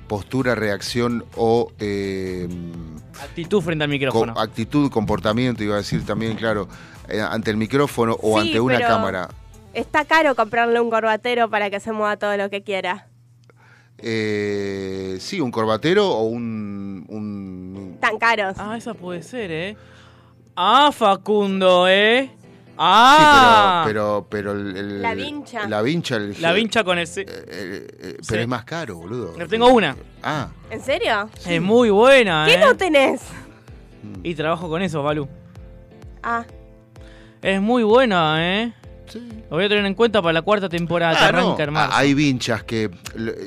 postura, 0.08 0.56
reacción 0.56 1.26
o 1.36 1.72
eh, 1.80 2.48
Actitud 3.22 3.62
frente 3.62 3.84
al 3.84 3.90
co- 3.90 3.94
micrófono. 3.94 4.34
actitud, 4.40 4.90
comportamiento, 4.92 5.64
iba 5.64 5.76
a 5.76 5.78
decir 5.78 6.06
también, 6.06 6.36
claro, 6.36 6.68
eh, 7.10 7.20
ante 7.22 7.52
el 7.52 7.58
micrófono 7.58 8.18
o 8.22 8.40
Sí, 8.42 8.48
ante 8.48 8.60
una 8.60 8.76
pero- 8.78 8.88
cámara. 8.88 9.30
Está 9.74 10.06
caro 10.06 10.36
comprarle 10.36 10.80
un 10.80 10.90
corbatero 10.90 11.50
para 11.50 11.70
que 11.70 11.80
se 11.80 11.92
mueva 11.92 12.18
todo 12.18 12.38
lo 12.38 12.50
que 12.50 12.62
quiera. 12.64 13.08
Eh, 13.98 15.18
sí, 15.20 15.40
un 15.40 15.52
corbatero 15.52 16.10
o 16.10 16.24
un... 16.24 17.06
un- 17.10 17.98
Tan 18.00 18.18
caros. 18.18 18.56
Ah, 18.58 18.76
esa 18.78 18.94
puede 18.94 19.24
ser, 19.24 19.52
¿eh? 19.52 19.78
Ah, 20.56 20.92
Facundo, 20.94 21.88
¿eh? 21.88 22.30
Ah, 22.78 23.84
Sí, 23.86 23.88
pero, 23.90 24.28
pero, 24.30 24.52
pero 24.52 24.52
el, 24.52 24.76
el- 24.78 25.02
La 25.02 25.14
vincha. 25.16 25.68
La 25.68 25.82
vincha, 25.82 26.16
el- 26.18 26.36
la 26.42 26.52
vincha 26.54 26.84
con 26.84 26.98
el... 26.98 27.08
eh, 27.08 27.12
eh, 27.18 27.88
eh, 28.00 28.18
Sí. 28.20 28.28
pero 28.30 28.42
es 28.42 28.48
más 28.48 28.66
caro, 28.66 28.98
boludo. 28.98 29.38
Yo 29.38 29.48
tengo 29.48 29.68
una. 29.70 29.96
Ah, 30.22 30.50
¿En 30.70 30.82
serio? 30.82 31.30
Es 31.48 31.62
muy 31.62 31.90
buena, 31.90 32.46
¿Qué 32.48 32.56
¿eh? 32.56 32.60
no 32.60 32.76
tenés? 32.76 33.22
Y 34.22 34.36
trabajo 34.36 34.68
con 34.70 34.82
eso, 34.82 35.02
Balu. 35.02 35.28
Ah, 36.22 36.46
Es 37.42 37.62
muy 37.62 37.84
buena, 37.84 38.36
¿eh? 38.40 38.74
Sí. 39.08 39.20
Lo 39.50 39.58
voy 39.58 39.66
a 39.66 39.70
tener 39.70 39.86
en 39.86 39.94
cuenta 39.96 40.22
para 40.22 40.34
la 40.34 40.42
cuarta 40.42 40.70
temporada 40.70 41.18
Ah, 41.20 41.32
no. 41.32 41.56
arranca. 41.56 41.86
Ah, 41.86 41.98
Hay 42.00 42.14
vinchas 42.14 42.64
que 42.64 42.90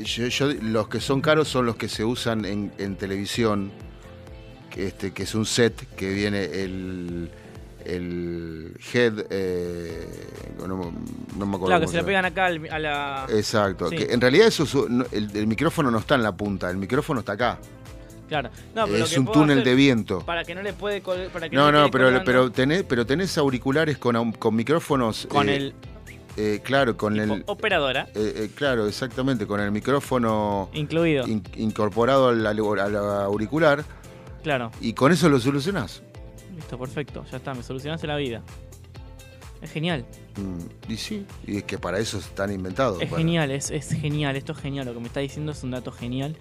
yo- 0.04 0.26
yo- 0.28 0.52
los 0.62 0.88
que 0.88 1.00
son 1.00 1.20
caros 1.20 1.48
son 1.48 1.66
los 1.66 1.76
que 1.76 1.88
se 1.88 2.04
usan 2.04 2.44
en, 2.44 2.72
en 2.78 2.96
televisión, 2.96 3.70
que, 4.70 4.86
este, 4.88 5.12
que 5.12 5.22
es 5.24 5.34
un 5.34 5.46
set 5.46 5.74
que 5.96 6.12
viene 6.12 6.44
el, 6.44 7.30
el 7.84 8.76
head, 8.92 9.26
eh, 9.30 10.06
no, 10.58 10.66
no 11.36 11.46
me 11.46 11.56
acuerdo. 11.56 11.66
Claro, 11.66 11.80
que 11.82 11.86
se 11.88 11.96
llama. 11.96 12.06
pegan 12.06 12.24
acá 12.26 12.46
al- 12.46 12.68
a 12.70 12.78
la... 12.78 13.26
Exacto, 13.30 13.88
Sí. 13.90 13.96
que 13.96 14.12
en 14.12 14.20
realidad 14.20 14.48
eso 14.48 14.66
el 15.12 15.46
micrófono 15.46 15.90
no 15.90 15.98
está 15.98 16.14
en 16.16 16.22
la 16.22 16.32
punta, 16.36 16.70
el 16.70 16.76
micrófono 16.76 17.20
está 17.20 17.32
acá. 17.32 17.58
Claro. 18.28 18.50
No, 18.74 18.86
pero 18.86 18.98
lo 18.98 19.04
es 19.04 19.16
un 19.16 19.26
túnel 19.26 19.62
de 19.62 19.74
viento. 19.74 20.20
Para 20.20 20.44
que 20.44 20.54
no 20.54 20.62
le 20.62 20.72
puede... 20.72 21.00
Para 21.00 21.48
que 21.48 21.54
No, 21.56 21.70
no, 21.70 21.90
pero, 21.90 22.06
colgando 22.06 22.24
pero, 22.24 22.50
tenés, 22.50 22.82
pero 22.82 23.06
tenés 23.06 23.36
auriculares 23.38 23.98
con, 23.98 24.32
con 24.32 24.54
micrófonos. 24.56 25.26
Con 25.30 25.48
eh, 25.48 25.56
el... 25.56 25.74
eh, 26.36 26.60
claro, 26.64 26.96
con 26.96 27.18
el. 27.20 27.44
operadora 27.46 28.08
eh, 28.14 28.32
eh, 28.36 28.50
claro, 28.54 28.88
exactamente, 28.88 29.46
con 29.46 29.60
el 29.60 29.70
micrófono 29.70 30.70
incluido. 30.74 31.26
in- 31.26 31.42
incorporado 31.56 32.28
al, 32.30 32.44
al- 32.46 32.58
al 32.80 32.96
auricular 32.96 33.84
Claro. 34.42 34.70
y 34.80 34.92
con 34.92 35.12
eso 35.12 35.28
lo 35.28 35.38
solucionás. 35.40 36.02
Listo, 36.54 36.78
perfecto. 36.78 37.24
Ya 37.30 37.36
está, 37.38 37.54
me 37.54 37.62
solucionaste 37.62 38.06
la 38.06 38.16
vida. 38.16 38.42
Es 39.62 39.70
genial. 39.72 40.04
Mm, 40.36 40.92
y 40.92 40.96
sí, 40.98 41.24
y 41.46 41.56
es 41.58 41.62
que 41.64 41.78
para 41.78 41.98
eso 41.98 42.18
están 42.18 42.52
inventados. 42.52 43.00
Es 43.00 43.08
para- 43.08 43.18
genial, 43.18 43.50
es, 43.50 43.70
es 43.70 43.88
genial, 43.88 44.36
esto 44.36 44.52
es 44.52 44.58
genial, 44.58 44.84
lo 44.86 44.92
que 44.94 45.00
me 45.00 45.06
está 45.06 45.20
diciendo 45.20 45.52
es 45.52 45.62
un 45.62 45.70
dato 45.70 45.90
genial. 45.92 46.36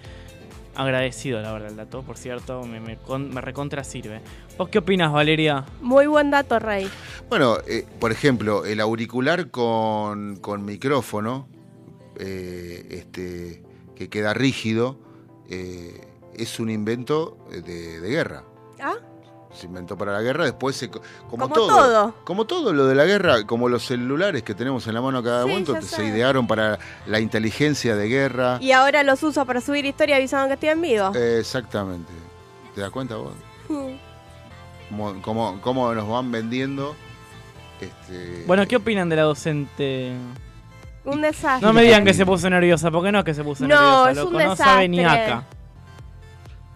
Agradecido, 0.76 1.42
la 1.42 1.54
verdad, 1.54 1.70
el 1.70 1.76
dato, 1.78 2.04
por 2.04 2.18
cierto, 2.18 2.64
me, 2.64 2.80
me, 2.80 2.98
con- 2.98 3.34
me 3.34 3.40
recontra 3.42 3.84
sirve. 3.84 4.22
¿Vos 4.58 4.68
qué 4.70 4.80
opinas, 4.80 5.12
Valeria? 5.12 5.66
muy 5.82 6.06
buen 6.08 6.30
dato, 6.32 6.60
Rey. 6.60 6.90
Bueno, 7.30 7.58
eh, 7.68 7.86
por 8.00 8.12
ejemplo, 8.12 8.66
el 8.66 8.80
auricular 8.82 9.50
con, 9.52 10.36
con 10.38 10.66
micrófono, 10.66 11.48
eh, 12.20 12.86
este, 12.92 13.64
que 13.96 14.10
queda 14.10 14.34
rígido, 14.34 15.00
eh, 15.50 16.02
es 16.36 16.60
un 16.60 16.70
invento 16.70 17.38
de, 17.50 18.02
de 18.02 18.10
guerra. 18.10 18.44
Ah, 18.82 18.96
se 19.56 19.66
inventó 19.68 19.98
para 19.98 20.12
la 20.14 20.22
guerra, 20.22 20.44
después 20.46 20.76
se, 20.76 20.90
co- 20.90 21.02
como, 21.30 21.44
Como 21.50 21.56
todo, 21.56 21.68
todo. 21.68 22.14
como 22.24 22.46
todo 22.46 22.74
lo 22.74 22.86
de 22.88 22.96
la 22.96 23.06
guerra, 23.06 23.46
como 23.46 23.70
los 23.70 23.84
celulares 23.86 24.44
que 24.44 24.54
tenemos 24.54 24.86
en 24.88 24.94
la 24.94 25.02
mano 25.02 25.20
a 25.20 25.24
cada 25.24 25.44
Sí, 25.44 25.50
momento, 25.50 25.76
se 25.76 25.82
sé. 25.84 26.06
idearon 26.06 26.46
para 26.48 26.78
la 27.08 27.20
inteligencia 27.20 27.96
de 27.96 28.08
guerra. 28.08 28.58
Y 28.62 28.72
ahora 28.72 29.04
los 29.04 29.24
uso 29.24 29.46
para 29.46 29.62
subir 29.62 29.86
historia 29.86 30.18
avisando 30.18 30.48
que 30.48 30.54
estoy 30.56 30.70
en 30.70 30.82
vivo. 30.82 31.12
Eh, 31.16 31.38
exactamente. 31.40 32.12
¿Te 32.76 32.82
das 32.82 32.90
cuenta 32.92 33.16
vos? 33.16 33.32
Cómo, 34.90 35.22
cómo- 35.22 35.60
cómo 35.62 35.94
nos 35.94 36.08
van 36.08 36.32
vendiendo. 36.32 36.96
Este, 37.82 38.44
Bueno, 38.48 38.66
¿qué 38.68 38.76
opinan 38.78 39.10
de 39.10 39.16
la 39.16 39.24
docente? 39.24 40.14
Un 41.04 41.22
desastre. 41.22 41.66
No 41.68 41.74
me 41.74 41.84
digan 41.84 42.06
que 42.06 42.14
se 42.14 42.26
puso 42.26 42.50
nerviosa, 42.50 42.90
porque 42.92 43.12
no 43.12 43.20
es 43.20 43.26
que 43.26 43.34
se 43.34 43.44
puso 43.44 43.68
No, 43.68 43.76
nerviosa, 43.76 44.12
es 44.12 44.18
loco, 44.18 44.38
un 44.38 44.44
no 44.44 44.56
sabe 44.56 44.88
ni 44.88 44.98
desastre. 45.00 45.24
acá. 45.26 45.44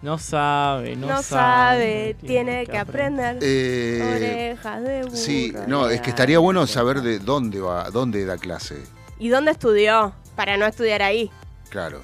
No 0.02 0.16
sabe, 0.16 0.96
no, 0.96 1.08
No, 1.08 1.22
sabe, 1.22 2.16
tiene 2.24 2.66
que 2.66 2.78
aprender. 2.78 3.38
Eh, 3.42 4.00
Orejas 4.02 4.82
de 4.82 5.02
burro. 5.02 5.16
Sí, 5.16 5.52
no, 5.66 5.90
es 5.90 6.00
que 6.00 6.10
estaría 6.10 6.38
bueno 6.38 6.66
saber 6.66 7.02
de 7.02 7.18
dónde 7.18 7.60
va, 7.60 7.90
dónde 7.90 8.24
da 8.24 8.38
clase. 8.38 8.82
¿Y 9.18 9.28
dónde 9.28 9.50
estudió? 9.50 10.14
Para 10.36 10.56
no 10.56 10.64
estudiar 10.64 11.02
ahí. 11.02 11.30
Claro, 11.68 12.00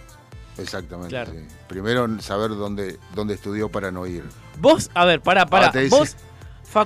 exactamente. 0.59 1.09
Claro. 1.09 1.33
sí. 1.33 1.39
Primero 1.69 2.21
saber 2.21 2.51
dónde, 2.51 2.99
dónde 3.15 3.35
estudió 3.35 3.71
para 3.71 3.91
no 3.91 4.07
ir. 4.07 4.25
Vos, 4.59 4.91
a 4.93 5.07
ver, 5.07 5.23
pará. 5.23 5.47
Ah, 5.51 5.71
te 5.71 5.89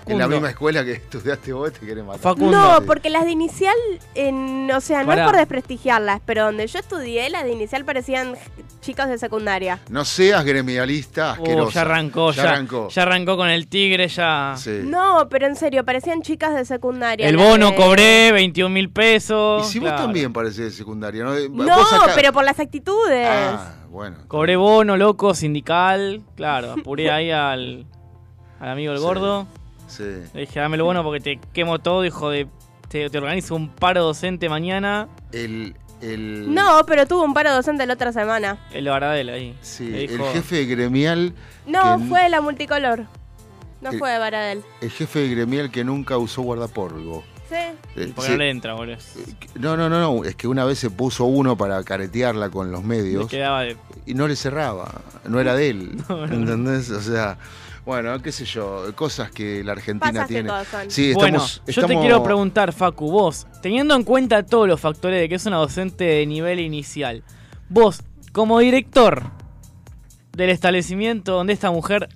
En 0.07 0.19
la 0.19 0.29
misma 0.29 0.51
escuela 0.51 0.85
que 0.85 0.93
estudiaste 0.95 1.53
vos 1.53 1.73
te 1.73 1.87
querés 1.87 2.05
matar. 2.05 2.21
Facundo. 2.21 2.51
No, 2.81 2.83
porque 2.87 3.11
las 3.11 3.25
de 3.25 3.31
inicial, 3.33 3.75
en, 4.15 4.71
o 4.71 4.81
sea, 4.81 5.01
no 5.03 5.07
Pará. 5.09 5.23
es 5.23 5.29
por 5.29 5.37
desprestigiarlas, 5.39 6.21
pero 6.25 6.45
donde 6.45 6.67
yo 6.67 6.79
estudié, 6.79 7.29
las 7.31 7.45
de 7.45 7.53
inicial 7.53 7.85
parecían 7.85 8.35
chicos 8.81 9.09
de 9.09 9.19
secundaria. 9.19 9.79
No 9.91 10.05
seas 10.05 10.45
gremialista 10.45 11.31
Oh, 11.39 11.43
asquerosa. 11.43 11.73
ya 11.75 11.81
arrancó, 11.83 12.33
ya, 12.33 12.43
arrancó. 12.45 12.89
ya 12.89 13.03
arrancó 13.03 13.37
con 13.37 13.49
el 13.51 13.67
tigre, 13.69 14.09
ya. 14.09 14.55
Sí. 14.57 14.81
No, 14.85 15.29
pero 15.29 15.47
en 15.47 15.57
serio, 15.57 15.85
parecían 15.85 16.23
chicas 16.23 16.55
de 16.55 16.65
secundaria. 16.65 17.29
El 17.29 17.37
bono 17.37 17.71
de- 17.71 17.77
cobré 17.77 18.33
21 18.33 18.71
mil 18.73 18.91
pesos. 18.91 19.69
Y 19.69 19.73
si 19.73 19.79
vos 19.79 19.95
también 19.97 20.33
parecés 20.33 20.65
de 20.67 20.71
secundaria, 20.71 21.25
¿no? 21.25 21.35
No, 21.51 21.75
acá- 21.75 22.13
pero 22.15 22.33
por 22.33 22.45
las 22.45 22.59
actitudes. 22.59 23.27
Ah, 23.29 23.75
bueno. 23.91 24.17
Cobré 24.29 24.57
bono, 24.57 24.97
loco, 24.97 25.35
sindical. 25.35 26.23
Claro, 26.37 26.73
apuré 26.73 27.11
ahí 27.11 27.31
al, 27.31 27.87
al 28.61 28.69
amigo 28.71 28.93
el 28.93 28.99
Sí. 28.99 29.05
gordo. 29.05 29.47
Sí. 29.91 30.05
Le 30.35 30.41
dije, 30.43 30.61
dame 30.61 30.77
el 30.77 30.83
bono 30.83 31.03
porque 31.03 31.21
te 31.21 31.41
quemo 31.53 31.79
todo, 31.81 32.05
hijo 32.05 32.31
de. 32.31 32.47
Te, 32.89 33.09
te 33.11 33.19
organizo 33.19 33.55
un 33.55 33.69
paro 33.69 34.03
docente 34.03 34.49
mañana. 34.49 35.09
El, 35.33 35.75
el, 36.01 36.53
No, 36.53 36.85
pero 36.87 37.07
tuvo 37.07 37.23
un 37.25 37.35
paro 37.35 37.53
docente 37.53 37.87
la 37.87 37.95
otra 37.95 38.13
semana. 38.13 38.59
El 38.73 38.89
Baradel 38.89 39.29
ahí. 39.29 39.57
sí, 39.61 39.93
el 39.95 40.21
jefe 40.33 40.65
gremial, 40.65 41.35
No, 41.67 41.99
Que- 41.99 42.05
fue 42.07 42.23
de 42.23 42.29
la 42.31 42.41
multicolor. 42.41 43.05
No 43.81 43.91
El- 43.91 43.99
fue 43.99 44.11
de 44.11 44.19
Baradel. 44.19 44.63
el 44.81 44.91
jefe 44.91 45.29
gremial 45.29 45.71
que 45.71 45.85
nunca 45.85 46.19
usó 46.19 46.43
guardapolvo. 46.43 47.23
Sí. 47.49 47.55
Eh, 47.97 48.13
Porque 48.15 48.23
sí. 48.29 48.31
no 48.33 48.37
le 48.39 48.51
entra, 48.51 48.75
boludo. 48.75 48.97
No, 49.57 49.77
no, 49.77 49.89
no, 49.89 49.99
no, 50.01 50.25
es 50.25 50.37
que 50.37 50.47
una 50.47 50.65
vez 50.65 50.79
se 50.79 50.89
puso 50.91 51.25
uno 51.25 51.57
para 51.57 51.83
caretearla 51.83 52.49
con 52.51 52.71
los 52.71 52.83
Le 52.83 52.87
medios 52.89 53.29
quedaba 53.29 53.63
de. 53.63 53.77
y 54.07 54.15
no 54.15 54.29
le 54.29 54.37
cerraba, 54.37 55.01
no 55.29 55.41
era 55.41 55.55
de 55.55 55.71
él, 55.71 55.97
no. 56.09 56.25
¿entendés? 56.27 56.91
O 56.91 57.01
sea, 57.01 57.39
bueno, 57.85 58.21
qué 58.23 58.31
sé 58.31 58.45
yo, 58.45 58.95
cosas 58.95 59.31
que 59.31 59.65
la 59.65 59.73
Argentina 59.73 60.13
Pasas 60.13 60.29
tiene. 60.29 60.51
Sí, 60.89 61.13
Bueno, 61.15 61.39
estamos, 61.39 61.63
yo 61.67 61.87
te 61.87 61.99
quiero 61.99 62.23
preguntar, 62.23 62.73
Facu, 62.73 63.11
vos, 63.11 63.47
teniendo 63.63 63.95
en 63.95 64.05
cuenta 64.05 64.45
todos 64.45 64.69
los 64.69 64.81
factores 64.81 65.21
de 65.21 65.29
que 65.29 65.37
es 65.37 65.47
una 65.47 65.57
docente 65.57 66.05
de 66.05 66.27
nivel 66.27 66.61
inicial, 66.61 67.25
vos, 67.69 68.03
como 68.33 68.59
director 68.59 69.31
del 70.33 70.51
establecimiento 70.51 71.33
donde 71.33 71.53
esta 71.53 71.71
mujer 71.71 72.09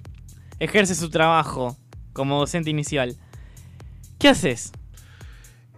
ejerce 0.58 0.94
su 0.94 1.10
trabajo 1.10 1.76
como 2.12 2.38
docente 2.38 2.70
inicial, 2.70 3.16
¿qué 4.18 4.28
haces? 4.28 4.72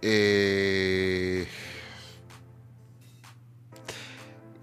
Eh, 0.01 1.47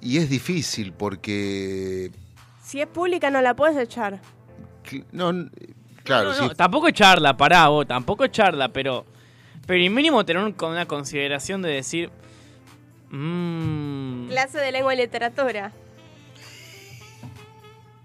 y 0.00 0.18
es 0.18 0.28
difícil 0.28 0.92
porque... 0.92 2.12
Si 2.62 2.80
es 2.80 2.86
pública 2.86 3.30
no 3.30 3.42
la 3.42 3.54
puedes 3.54 3.76
echar. 3.76 4.20
No, 5.12 5.32
claro, 6.02 6.30
No, 6.32 6.48
sí, 6.48 6.54
tampoco 6.56 6.88
echarla, 6.88 7.36
pará 7.36 7.68
vos, 7.68 7.86
tampoco 7.86 8.24
echarla, 8.24 8.68
pero, 8.68 9.04
pero 9.66 9.82
y 9.82 9.88
mínimo 9.90 10.24
tener 10.24 10.42
un- 10.42 10.52
con 10.52 10.70
una 10.72 10.86
consideración 10.86 11.62
de 11.62 11.70
decir, 11.70 12.10
mmm, 13.10 14.28
Clase 14.28 14.58
de 14.58 14.72
lengua 14.72 14.94
y 14.94 14.98
literatura. 14.98 15.72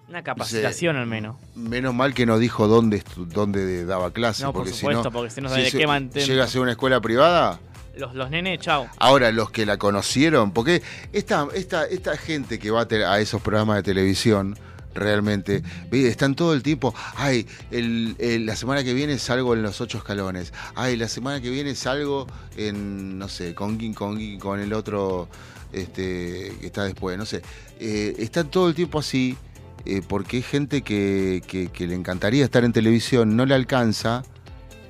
una 0.07 0.23
capacitación 0.23 0.95
al 0.95 1.05
menos. 1.05 1.35
menos 1.53 1.93
mal 1.93 2.13
que 2.15 2.25
no 2.25 2.39
dijo 2.39 2.67
dónde, 2.67 3.03
estu- 3.03 3.27
dónde 3.27 3.85
daba 3.85 4.11
clase. 4.11 4.41
No, 4.43 4.51
por 4.51 4.61
porque 4.63 4.73
supuesto, 4.75 5.03
si 5.03 5.07
no, 5.09 5.11
porque 5.11 5.29
si 5.29 5.41
no, 5.41 5.49
si 5.49 5.61
¿de 5.61 5.69
se- 5.69 5.77
qué 5.77 5.85
mantén? 5.87 6.25
llega 6.25 6.45
a 6.45 6.47
ser 6.47 6.61
una 6.61 6.71
escuela 6.71 6.99
privada, 6.99 7.59
Los, 7.95 8.15
los 8.15 8.29
nenes, 8.31 8.59
chao. 8.59 8.87
Ahora, 8.97 9.31
los 9.31 9.51
que 9.51 9.65
la 9.65 9.77
conocieron, 9.77 10.51
porque 10.51 10.81
esta, 11.11 11.47
esta, 11.53 11.85
esta 11.85 12.15
gente 12.17 12.57
que 12.57 12.71
va 12.71 12.81
a, 12.81 12.87
te- 12.87 13.03
a 13.05 13.19
esos 13.19 13.41
programas 13.41 13.75
de 13.75 13.83
televisión, 13.83 14.57
realmente, 14.93 15.63
están 15.91 16.35
todo 16.35 16.53
el 16.53 16.63
tiempo, 16.63 16.93
ay, 17.15 17.45
el- 17.71 18.15
la 18.45 18.55
semana 18.55 18.83
que 18.83 18.93
viene 18.93 19.17
salgo 19.19 19.53
en 19.53 19.61
los 19.61 19.79
ocho 19.81 19.97
escalones, 19.99 20.53
ay, 20.75 20.97
la 20.97 21.07
semana 21.07 21.41
que 21.41 21.49
viene 21.49 21.75
salgo 21.75 22.27
en, 22.57 23.17
no 23.19 23.27
sé, 23.29 23.53
con, 23.55 23.77
Gui- 23.79 23.93
con, 23.93 24.37
con 24.39 24.59
el 24.59 24.73
otro 24.73 25.27
este, 25.71 26.51
que 26.59 26.65
está 26.65 26.83
después, 26.83 27.17
no 27.17 27.25
sé. 27.25 27.41
Eh, 27.79 28.15
están 28.19 28.49
todo 28.49 28.67
el 28.69 28.75
tiempo 28.75 28.99
así, 28.99 29.37
eh, 29.85 30.01
porque 30.07 30.37
hay 30.37 30.43
gente 30.43 30.81
que, 30.81 31.41
que- 31.47 31.67
que 31.69 31.87
le 31.87 31.95
encantaría 31.95 32.43
estar 32.43 32.63
en 32.63 32.73
televisión, 32.73 33.35
no 33.35 33.45
le 33.45 33.53
alcanza, 33.55 34.23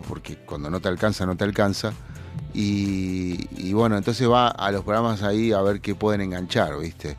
porque 0.08 0.38
cuando 0.38 0.70
no 0.70 0.80
te 0.80 0.88
alcanza, 0.88 1.26
no 1.26 1.36
te 1.36 1.44
alcanza. 1.44 1.94
Y, 2.54 3.48
y 3.58 3.74
bueno, 3.74 3.98
entonces 3.98 4.28
va 4.30 4.48
a 4.48 4.72
los 4.72 4.84
programas 4.84 5.22
ahí 5.22 5.52
a 5.52 5.62
ver 5.62 5.82
qué 5.82 5.94
pueden 5.94 6.22
enganchar, 6.22 6.80
¿viste? 6.80 7.16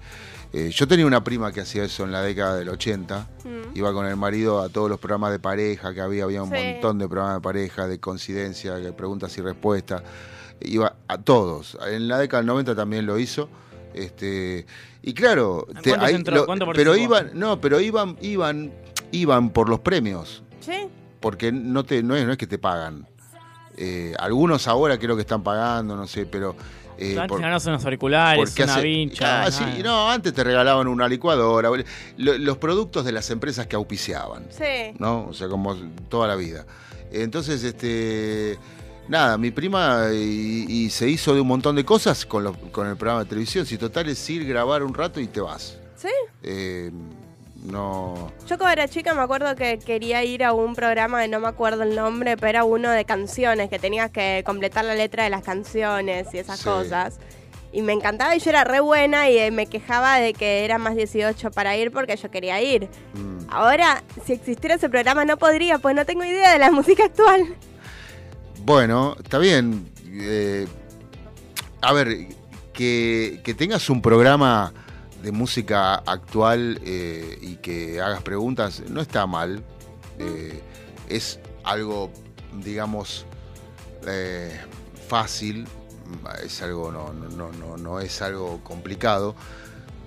Eh, 0.53 0.71
yo 0.73 0.89
tenía 0.89 1.07
una 1.07 1.23
prima 1.23 1.53
que 1.53 1.61
hacía 1.61 1.85
eso 1.85 2.05
en 2.05 2.11
la 2.13 2.23
década 2.23 2.57
del 2.57 2.69
80. 2.71 3.29
Mm. 3.45 3.77
Iba 3.77 3.93
con 3.93 4.07
el 4.07 4.17
marido 4.17 4.61
a 4.61 4.69
todos 4.69 4.91
los 4.91 4.99
programas 4.99 5.31
de 5.31 5.39
pareja 5.39 5.95
que 5.95 6.01
había, 6.01 6.25
había 6.25 6.43
un 6.43 6.51
Sí. 6.51 6.57
montón 6.73 6.99
de 6.99 7.07
programas 7.09 7.37
de 7.37 7.41
pareja, 7.41 7.87
de 7.87 8.01
coincidencia, 8.01 8.75
de 8.75 8.93
preguntas 8.93 9.37
y 9.39 9.43
respuestas. 9.43 10.03
Iba 10.61 10.97
a 11.07 11.19
todos. 11.19 11.79
En 11.89 12.09
la 12.09 12.19
década 12.19 12.41
del 12.41 12.47
90 12.49 12.75
también 12.75 13.07
lo 13.07 13.19
hizo. 13.19 13.49
Este, 13.95 14.67
y 15.03 15.15
claro, 15.15 15.67
¿En 15.69 15.75
cuántos 15.83 16.03
ahí 16.09 16.15
entró? 16.15 16.37
lo- 16.37 16.47
¿Cuánto 16.47 16.67
pero 16.75 16.97
iban, 16.97 17.31
no, 17.35 17.61
pero 17.61 17.81
iban, 17.81 18.17
iban, 18.21 18.73
iban 19.13 19.51
por 19.51 19.69
los 19.69 19.81
premios 19.81 20.43
¿Sí? 20.61 20.87
porque 21.21 21.51
no 21.51 21.85
te 21.85 22.01
no 22.03 22.15
es, 22.15 22.25
no 22.25 22.33
es 22.33 22.39
que 22.39 22.47
te 22.47 22.59
pagan. 22.59 23.07
Eh, 23.77 24.15
algunos 24.19 24.69
ahora 24.69 24.99
creo 24.99 25.17
que 25.17 25.23
están 25.23 25.43
pagando, 25.43 25.97
no 25.97 26.07
sé, 26.07 26.27
pero 26.27 26.55
eh, 27.01 27.19
Antes 27.19 27.29
por- 27.29 27.41
unos 27.41 27.85
auriculares, 27.85 28.55
una 28.59 28.75
hace- 28.75 28.83
vincha. 28.83 29.43
Ah, 29.45 29.51
sí, 29.51 29.65
no, 29.83 30.11
antes 30.11 30.33
te 30.35 30.45
regalaban 30.45 30.87
una 30.87 31.09
licuadora, 31.09 31.71
lo- 32.19 32.39
los 32.39 32.59
productos 32.59 33.05
de 33.05 33.13
las 33.13 33.31
empresas 33.31 33.67
que 33.67 33.77
auspiciaban, 33.77 34.45
Sí. 34.51 34.95
¿no? 34.99 35.27
O 35.29 35.33
sea, 35.33 35.49
como 35.49 35.75
toda 36.09 36.29
la 36.29 36.37
vida. 36.37 36.67
Entonces, 37.13 37.65
este 37.65 38.59
nada, 39.09 39.37
mi 39.39 39.51
prima 39.51 40.07
y, 40.13 40.67
y 40.69 40.91
se 40.91 41.09
hizo 41.09 41.35
de 41.35 41.41
un 41.41 41.49
montón 41.49 41.75
de 41.75 41.85
cosas 41.85 42.25
con, 42.25 42.45
los- 42.45 42.57
con 42.71 42.87
el 42.87 42.97
programa 42.97 43.25
de 43.25 43.29
televisión. 43.31 43.67
Si 43.67 43.77
total 43.77 44.09
es 44.09 44.31
ir, 44.31 44.47
grabar 44.47 44.83
un 44.85 44.95
rato 44.95 45.19
y 45.21 45.27
te 45.27 45.41
vas. 45.41 45.79
¿Sí? 45.97 46.09
Eh, 46.43 46.91
no. 47.63 48.33
Yo 48.47 48.57
cuando 48.59 48.73
era 48.73 48.89
chica 48.89 49.15
me 49.15 49.21
acuerdo 49.23 49.55
que 49.57 49.79
quería 49.79 50.25
ir 50.25 50.45
a 50.45 50.53
un 50.53 50.75
programa 50.75 51.23
que 51.23 51.29
no 51.29 51.41
me 51.41 51.49
acuerdo 51.49 51.83
el 51.83 51.95
nombre, 51.95 52.37
pero 52.37 52.49
era 52.49 52.65
uno 52.65 52.91
de 52.91 53.05
canciones, 53.05 53.69
que 53.71 53.79
tenías 53.79 54.11
que 54.11 54.43
completar 54.47 54.85
la 54.85 54.95
letra 54.95 55.25
de 55.25 55.31
las 55.31 55.43
canciones 55.43 56.29
y 56.33 56.39
esas 56.39 56.59
Sí. 56.59 56.65
cosas. 56.65 57.19
Y 57.73 57.83
me 57.83 57.93
encantaba 57.93 58.35
y 58.35 58.41
yo 58.41 58.51
era 58.51 58.65
re 58.65 58.81
buena 58.81 59.31
y 59.31 59.39
eh, 59.39 59.51
me 59.53 59.67
quejaba 59.67 60.19
de 60.19 60.33
que 60.33 60.65
era 60.65 60.79
más 60.79 60.97
18 60.97 61.53
para 61.53 61.77
ir 61.77 61.93
porque 61.93 62.17
yo 62.17 62.31
quería 62.31 62.61
ir. 62.61 62.89
mm. 63.15 63.47
Ahora, 63.49 64.03
si 64.27 64.33
existiera 64.33 64.75
ese 64.75 64.89
programa 64.89 65.25
no 65.25 65.37
podría, 65.37 65.79
pues 65.79 65.95
no 65.95 66.05
tengo 66.05 66.25
idea 66.25 66.53
de 66.53 66.59
la 66.59 66.71
música 66.73 67.05
actual. 67.05 67.55
Bueno, 68.65 69.17
está 69.23 69.39
bien. 69.39 69.89
Eh, 70.07 70.67
a 71.81 71.93
ver, 71.93 72.27
que, 72.73 73.41
que 73.45 73.55
tengas 73.55 73.89
un 73.89 74.03
programa 74.03 74.73
de 75.23 75.33
música 75.33 75.97
actual 75.97 76.81
eh, 76.85 77.39
y 77.41 77.57
que 77.57 78.01
hagas 78.01 78.23
preguntas 78.23 78.83
no 78.89 79.01
está 79.01 79.27
mal. 79.27 79.63
Eh, 80.19 80.61
es 81.09 81.41
algo, 81.65 82.11
digamos, 82.63 83.27
eh, 84.07 84.59
fácil. 85.09 85.67
Es 86.45 86.61
algo, 86.63 86.91
no, 86.91 87.13
no, 87.13 87.53
no, 87.53 87.77
no, 87.77 88.01
es 88.01 88.23
algo 88.23 88.61
complicado. 88.65 89.35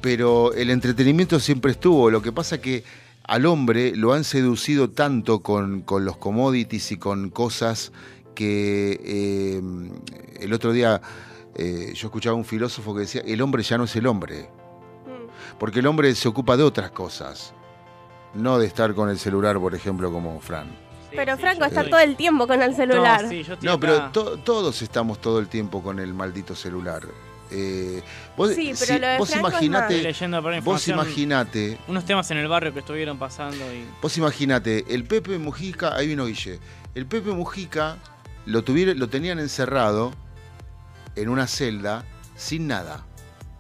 Pero 0.01 0.53
el 0.53 0.70
entretenimiento 0.70 1.39
siempre 1.39 1.72
estuvo. 1.72 2.09
Lo 2.09 2.22
que 2.22 2.32
pasa 2.32 2.59
que 2.59 2.84
al 3.24 3.45
hombre 3.45 3.95
lo 3.95 4.14
han 4.14 4.24
seducido 4.26 4.89
tanto 4.89 5.41
con, 5.41 5.82
con 5.82 6.03
los 6.03 6.18
commodities 6.18 6.91
y 6.91 6.97
con 6.97 7.30
cosas 7.30 7.93
que 8.36 9.61
el 10.39 10.51
otro 10.51 10.74
día 10.74 10.99
yo 11.55 12.07
escuchaba 12.07 12.36
un 12.36 12.43
filósofo 12.43 12.93
que 12.95 13.01
decía, 13.01 13.22
el 13.26 13.41
hombre 13.41 13.64
ya 13.64 13.78
no 13.78 13.86
es 13.86 13.95
el 13.95 14.07
hombre. 14.07 14.49
Porque 15.59 15.79
el 15.79 15.87
hombre 15.87 16.13
se 16.15 16.27
ocupa 16.27 16.57
de 16.57 16.63
otras 16.63 16.91
cosas, 16.91 17.53
no 18.33 18.57
de 18.59 18.67
estar 18.67 18.93
con 18.93 19.09
el 19.09 19.17
celular, 19.19 19.59
por 19.59 19.75
ejemplo, 19.75 20.11
como 20.11 20.39
Fran. 20.39 20.67
Pero 21.15 21.35
sí, 21.35 21.41
Franco 21.41 21.65
está 21.65 21.81
estoy- 21.81 21.91
todo 21.91 21.99
el 22.01 22.15
tiempo 22.15 22.47
con 22.47 22.61
el 22.61 22.75
celular. 22.75 23.23
No, 23.23 23.29
sí, 23.29 23.43
yo 23.43 23.53
estoy 23.53 23.67
No, 23.67 23.73
acá. 23.73 23.79
pero 23.81 24.11
to- 24.11 24.37
todos 24.39 24.81
estamos 24.81 25.21
todo 25.21 25.39
el 25.39 25.47
tiempo 25.47 25.83
con 25.83 25.99
el 25.99 26.13
maldito 26.13 26.55
celular. 26.55 27.03
Eh, 27.51 28.01
vos, 28.35 28.49
Sí, 28.55 28.73
pero 28.79 28.97
lo 28.97 29.07
de 29.07 29.17
vos 29.19 29.35
imaginate, 29.35 30.13
vos 30.63 30.87
imaginate, 30.87 31.77
unos 31.87 32.03
temas 32.03 32.31
en 32.31 32.37
el 32.39 32.47
barrio 32.47 32.73
que 32.73 32.79
estuvieron 32.79 33.19
pasando 33.19 33.71
y 33.71 33.85
vos 34.01 34.17
imaginate, 34.17 34.85
el 34.89 35.03
Pepe 35.03 35.37
Mujica, 35.37 35.95
ahí 35.95 36.07
vino 36.07 36.25
Guille, 36.25 36.59
el 36.95 37.05
Pepe 37.05 37.29
Mujica 37.31 37.97
lo, 38.47 38.63
tuvieron, 38.63 38.97
lo 38.97 39.07
tenían 39.07 39.37
encerrado 39.37 40.13
en 41.15 41.29
una 41.29 41.45
celda 41.45 42.05
sin 42.35 42.65
nada. 42.67 43.05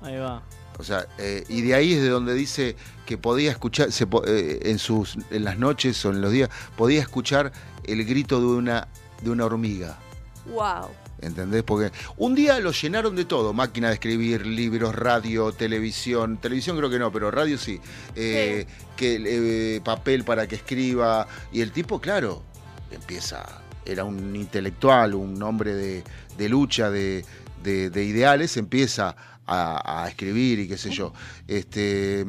ahí 0.01 0.17
va. 0.17 0.41
O 0.79 0.83
sea, 0.83 1.07
eh, 1.17 1.43
y 1.49 1.61
de 1.61 1.75
ahí 1.75 1.93
es 1.93 2.01
de 2.01 2.09
donde 2.09 2.33
dice 2.33 2.75
que 3.05 3.17
podía 3.17 3.51
escuchar, 3.51 3.91
se 3.91 4.05
eh, 4.27 4.59
en, 4.63 4.79
sus, 4.79 5.17
en 5.29 5.43
las 5.43 5.57
noches 5.57 6.03
o 6.05 6.09
en 6.09 6.21
los 6.21 6.31
días, 6.31 6.49
podía 6.75 7.01
escuchar 7.01 7.51
el 7.83 8.03
grito 8.05 8.39
de 8.39 8.47
una, 8.47 8.87
de 9.21 9.29
una 9.29 9.45
hormiga. 9.45 9.99
Wow. 10.47 10.89
¿Entendés? 11.21 11.63
Porque 11.63 11.91
un 12.17 12.35
día 12.35 12.59
lo 12.59 12.71
llenaron 12.71 13.15
de 13.15 13.23
todo, 13.23 13.53
máquina 13.53 13.87
de 13.87 13.93
escribir, 13.93 14.45
libros, 14.45 14.93
radio, 14.93 15.53
televisión, 15.53 16.37
televisión 16.37 16.75
creo 16.75 16.89
que 16.89 16.99
no, 16.99 17.11
pero 17.13 17.31
radio 17.31 17.57
sí, 17.57 17.79
Eh, 18.15 18.65
que, 18.97 19.81
papel 19.85 20.25
para 20.25 20.47
que 20.47 20.55
escriba, 20.55 21.27
y 21.53 21.61
el 21.61 21.71
tipo, 21.71 22.01
claro, 22.01 22.43
empieza, 22.91 23.61
era 23.85 24.03
un 24.03 24.35
intelectual, 24.35 25.13
un 25.13 25.41
hombre 25.43 25.73
de, 25.75 26.03
de 26.37 26.49
lucha, 26.49 26.89
de, 26.89 27.23
de- 27.63 27.89
de 27.89 28.03
ideales, 28.03 28.57
empieza 28.57 29.15
a, 29.45 30.03
a 30.03 30.07
escribir 30.09 30.59
y 30.59 30.67
qué 30.67 30.77
sé 30.77 30.89
yo. 30.91 31.13
Este, 31.47 32.25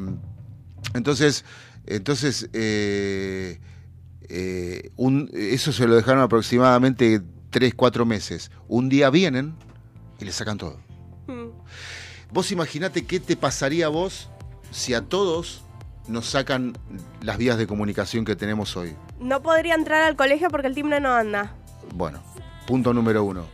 entonces, 0.93 1.45
entonces 1.85 2.49
eh, 2.53 3.59
eh, 4.29 4.91
un- 4.95 5.29
eso 5.33 5.71
se 5.71 5.87
lo 5.87 5.95
dejaron 5.95 6.21
aproximadamente 6.21 7.21
tres, 7.49 7.73
cuatro 7.75 8.05
meses. 8.05 8.51
Un 8.67 8.89
día 8.89 9.09
vienen 9.09 9.55
y 10.19 10.25
le 10.25 10.31
sacan 10.31 10.57
todo. 10.57 10.79
Hmm. 11.27 11.49
Vos 12.31 12.51
imaginate 12.51 13.05
qué 13.05 13.19
te 13.19 13.35
pasaría 13.35 13.85
a 13.85 13.89
vos 13.89 14.29
si 14.71 14.93
a 14.93 15.01
todos 15.01 15.63
nos 16.07 16.27
sacan 16.27 16.77
las 17.21 17.37
vías 17.37 17.57
de 17.57 17.65
comunicación 17.65 18.25
que 18.25 18.35
tenemos 18.35 18.75
hoy. 18.77 18.93
No 19.19 19.41
podría 19.41 19.73
entrar 19.75 20.03
al 20.03 20.15
colegio 20.15 20.49
porque 20.49 20.67
el 20.67 20.75
timbre 20.75 20.99
no 20.99 21.13
anda. 21.13 21.55
Bueno, 21.95 22.21
punto 22.67 22.93
número 22.93 23.23
uno. 23.23 23.45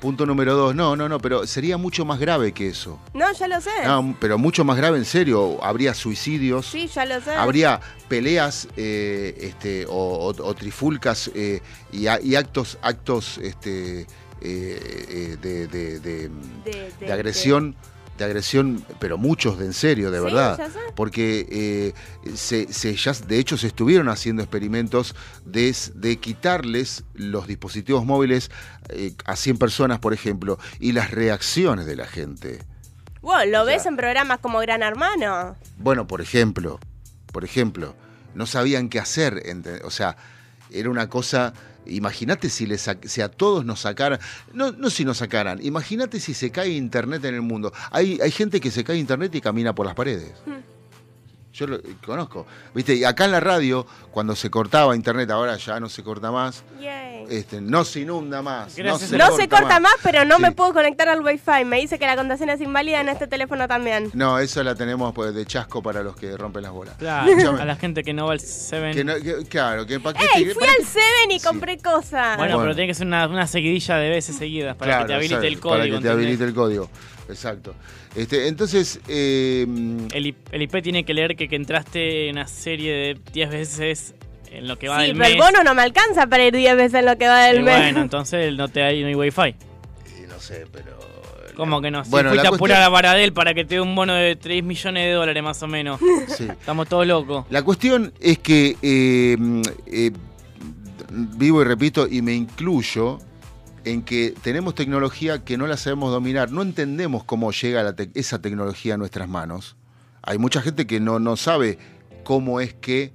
Punto 0.00 0.26
número 0.26 0.54
dos, 0.54 0.74
no, 0.74 0.94
no, 0.94 1.08
no, 1.08 1.18
pero 1.18 1.46
sería 1.46 1.78
mucho 1.78 2.04
más 2.04 2.18
grave 2.20 2.52
que 2.52 2.68
eso. 2.68 2.98
No, 3.14 3.32
ya 3.32 3.48
lo 3.48 3.60
sé. 3.60 3.70
No, 3.84 4.14
pero 4.20 4.36
mucho 4.36 4.62
más 4.64 4.76
grave 4.76 4.98
en 4.98 5.04
serio. 5.06 5.58
Habría 5.64 5.94
suicidios. 5.94 6.66
Sí, 6.66 6.86
ya 6.86 7.06
lo 7.06 7.20
sé. 7.20 7.32
Habría 7.32 7.80
peleas 8.08 8.68
eh, 8.76 9.34
este, 9.40 9.86
o, 9.86 9.92
o- 9.92 10.42
o 10.44 10.54
trifulcas 10.54 11.30
eh, 11.34 11.60
y, 11.92 12.06
a- 12.08 12.20
y 12.20 12.34
actos, 12.36 12.78
actos 12.82 13.38
este, 13.38 14.02
eh, 14.02 14.06
eh, 14.42 15.36
de, 15.40 15.66
de- 15.66 15.98
de- 16.00 16.28
De- 16.64 16.92
de 17.00 17.12
agresión, 17.12 17.74
de 18.16 18.24
agresión, 18.24 18.84
pero 18.98 19.18
muchos 19.18 19.58
de 19.58 19.66
en 19.66 19.72
serio, 19.72 20.10
de 20.10 20.18
Sí, 20.18 20.24
verdad. 20.24 20.58
ya 20.58 20.70
sé. 20.70 20.78
Porque 20.94 21.46
eh, 21.50 22.34
se, 22.34 22.72
se- 22.72 22.94
ya, 22.96 23.12
de 23.12 23.38
hecho 23.38 23.56
se 23.56 23.66
estuvieron 23.66 24.08
haciendo 24.08 24.42
experimentos 24.42 25.14
de, 25.44 25.74
quitarles 26.18 27.04
los 27.14 27.46
dispositivos 27.46 28.04
móviles 28.04 28.50
eh, 28.88 29.14
a 29.24 29.36
100 29.36 29.58
personas, 29.58 29.98
por 29.98 30.12
ejemplo, 30.14 30.58
y 30.80 30.92
las 30.92 31.10
reacciones 31.10 31.86
de 31.86 31.96
la 31.96 32.06
gente. 32.06 32.60
Bueno, 33.20 33.44
lo 33.50 33.62
O 33.62 33.66
sea- 33.66 33.76
ves 33.76 33.86
en 33.86 33.96
programas 33.96 34.38
como 34.38 34.58
Gran 34.60 34.82
Hermano. 34.82 35.56
Bueno, 35.78 36.06
por 36.06 36.20
ejemplo, 36.20 36.78
por 37.32 37.44
ejemplo, 37.44 37.94
no 38.34 38.46
sabían 38.46 38.88
qué 38.88 38.98
hacer, 39.00 39.42
o 39.84 39.90
sea, 39.90 40.16
era 40.70 40.90
una 40.90 41.08
cosa, 41.08 41.52
imagínate 41.88 42.48
si, 42.50 42.66
a 43.20 43.28
todos 43.28 43.64
nos 43.64 43.80
sacaran, 43.80 44.18
no, 44.52 44.72
no 44.72 44.90
si 44.90 45.04
nos 45.04 45.18
sacaran, 45.18 45.64
imagínate 45.64 46.20
si 46.20 46.34
se 46.34 46.50
cae 46.50 46.70
internet 46.70 47.24
en 47.24 47.34
el 47.34 47.42
mundo. 47.42 47.72
Hay, 47.90 48.18
hay 48.20 48.30
gente 48.30 48.60
que 48.60 48.70
se 48.70 48.84
cae 48.84 48.96
internet 48.96 49.34
y 49.34 49.40
camina 49.40 49.74
por 49.74 49.86
las 49.86 49.94
paredes. 49.94 50.32
Yo 51.56 51.66
lo 51.66 51.78
conozco. 52.04 52.46
Viste, 52.74 52.94
y 52.94 53.04
acá 53.04 53.24
en 53.24 53.32
la 53.32 53.40
radio, 53.40 53.86
cuando 54.10 54.36
se 54.36 54.50
cortaba 54.50 54.94
internet, 54.94 55.30
ahora 55.30 55.56
ya 55.56 55.80
no 55.80 55.88
se 55.88 56.02
corta 56.02 56.30
más, 56.30 56.62
Yay. 56.80 57.24
este, 57.30 57.60
no 57.62 57.84
se 57.84 58.00
inunda 58.00 58.42
más. 58.42 58.76
Gracias. 58.76 59.02
no 59.02 59.08
se, 59.08 59.16
No 59.18 59.24
corta, 59.28 59.42
se 59.42 59.48
corta 59.48 59.80
más, 59.80 59.94
pero 60.02 60.24
no 60.26 60.36
Sí. 60.36 60.42
me 60.42 60.52
puedo 60.52 60.74
conectar 60.74 61.08
al 61.08 61.22
wifi. 61.22 61.64
Me 61.64 61.80
dice 61.80 61.98
que 61.98 62.06
la 62.06 62.14
contraseña 62.14 62.52
es 62.52 62.60
inválida 62.60 63.00
en 63.00 63.08
este 63.08 63.26
teléfono 63.26 63.66
también. 63.68 64.10
No, 64.12 64.38
eso 64.38 64.62
la 64.62 64.74
tenemos 64.74 65.14
pues, 65.14 65.34
de 65.34 65.46
chasco 65.46 65.82
para 65.82 66.02
los 66.02 66.14
que 66.14 66.36
rompen 66.36 66.62
las 66.62 66.72
bolas. 66.72 66.94
Claro, 66.98 67.28
Escuchame. 67.30 67.62
a 67.62 67.64
la 67.64 67.76
gente 67.76 68.04
que 68.04 68.12
no 68.12 68.26
va 68.26 68.32
al 68.32 68.40
Seven. 68.40 68.94
Que 68.94 69.04
no- 69.04 69.14
que- 69.14 69.44
claro, 69.48 69.86
que 69.86 69.98
para 69.98 70.18
qué 70.18 70.26
¡Ey! 70.36 70.44
Fui 70.46 70.54
para 70.54 70.72
al 70.72 70.78
qué- 70.78 70.84
Seven 70.84 71.30
y 71.30 71.38
Sí. 71.40 71.46
compré 71.46 71.78
cosas. 71.78 72.36
Bueno, 72.36 72.56
Bueno. 72.56 72.58
pero 72.60 72.74
tiene 72.74 72.88
que 72.88 72.94
ser 72.94 73.06
una, 73.06 73.26
una 73.28 73.46
seguidilla 73.46 73.96
de 73.96 74.10
veces 74.10 74.36
seguidas 74.36 74.76
para 74.76 74.98
que 75.00 75.04
te 75.06 75.14
habilite 75.14 75.46
el 75.46 75.58
código. 75.58 75.76
Para 75.78 75.84
que 75.90 76.02
te 76.02 76.08
habilite 76.10 76.44
el 76.44 76.52
código. 76.54 76.90
Exacto. 77.28 77.74
Este, 78.14 78.48
entonces, 78.48 79.00
eh, 79.08 79.66
El, 80.12 80.26
IP 80.62 80.82
tiene 80.82 81.04
que 81.04 81.12
leer 81.14 81.36
que, 81.36 81.48
que 81.48 81.56
entraste 81.56 82.28
en 82.28 82.36
una 82.36 82.46
serie 82.46 82.92
de 82.92 83.20
10 83.32 83.50
veces 83.50 84.14
en 84.50 84.68
lo 84.68 84.78
que 84.78 84.88
va 84.88 85.00
Sí, 85.00 85.08
del 85.08 85.16
pero 85.16 85.28
el 85.28 85.36
mes. 85.36 85.44
bono 85.44 85.64
no 85.64 85.74
me 85.74 85.82
alcanza 85.82 86.26
para 86.28 86.44
ir 86.46 86.54
10 86.56 86.76
veces 86.76 86.94
en 87.00 87.06
lo 87.06 87.18
que 87.18 87.26
va 87.26 87.48
Y 87.50 87.54
del 87.54 87.62
mes. 87.64 87.78
bueno, 87.80 88.00
entonces 88.02 88.54
no 88.56 88.68
te 88.68 88.82
hay, 88.82 89.02
no 89.02 89.08
hay 89.08 89.14
wifi. 89.14 89.54
y 90.22 90.26
no 90.28 90.38
sé, 90.40 90.64
pero. 90.72 90.96
¿Cómo 91.56 91.80
que 91.80 91.90
no? 91.90 92.04
Si 92.04 92.10
Bueno, 92.10 92.28
fuiste 92.28 92.44
la 92.44 92.50
a 92.50 92.54
apurar 92.54 92.76
cuestión- 92.76 92.82
a 92.86 92.88
Baradel 92.90 93.32
para 93.32 93.54
que 93.54 93.64
te 93.64 93.76
dé 93.76 93.80
un 93.80 93.94
bono 93.94 94.12
de 94.14 94.36
3 94.36 94.62
millones 94.62 95.04
de 95.06 95.12
dólares 95.12 95.42
más 95.42 95.62
o 95.62 95.66
menos. 95.66 95.98
Sí. 96.28 96.44
Estamos 96.44 96.86
todos 96.86 97.06
locos. 97.06 97.46
La 97.48 97.62
cuestión 97.62 98.12
es 98.20 98.38
que 98.40 98.76
eh, 98.82 99.36
eh, 99.86 100.10
vivo 101.10 101.62
y 101.62 101.64
repito 101.64 102.06
y 102.06 102.20
me 102.20 102.34
incluyo 102.34 103.18
en 103.86 104.02
que 104.02 104.34
tenemos 104.42 104.74
tecnología 104.74 105.44
que 105.44 105.56
no 105.56 105.68
la 105.68 105.76
sabemos 105.76 106.10
dominar, 106.10 106.50
no 106.50 106.62
entendemos 106.62 107.22
cómo 107.22 107.52
llega 107.52 107.94
esa 108.14 108.42
tecnología 108.42 108.94
a 108.94 108.96
nuestras 108.96 109.28
manos. 109.28 109.76
Hay 110.22 110.38
mucha 110.38 110.60
gente 110.60 110.88
que 110.88 110.98
no, 110.98 111.20
no 111.20 111.36
sabe 111.36 111.78
cómo 112.24 112.60
es 112.60 112.74
que 112.74 113.12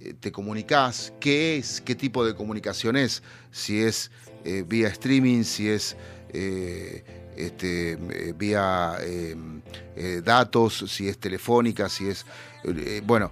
eh, 0.00 0.14
te 0.18 0.32
comunicas, 0.32 1.12
qué 1.20 1.58
es, 1.58 1.82
qué 1.82 1.94
tipo 1.94 2.24
de 2.24 2.34
comunicación 2.34 2.96
es, 2.96 3.22
si 3.50 3.82
es 3.82 4.10
eh, 4.46 4.64
vía 4.66 4.88
streaming, 4.88 5.44
si 5.44 5.68
es 5.68 5.98
eh, 6.30 7.04
este, 7.36 7.96
vía 8.38 8.96
datos, 10.24 10.82
si 10.88 11.08
es 11.08 11.18
telefónica, 11.18 11.90
si 11.90 12.08
es... 12.08 12.24
bueno, 13.04 13.30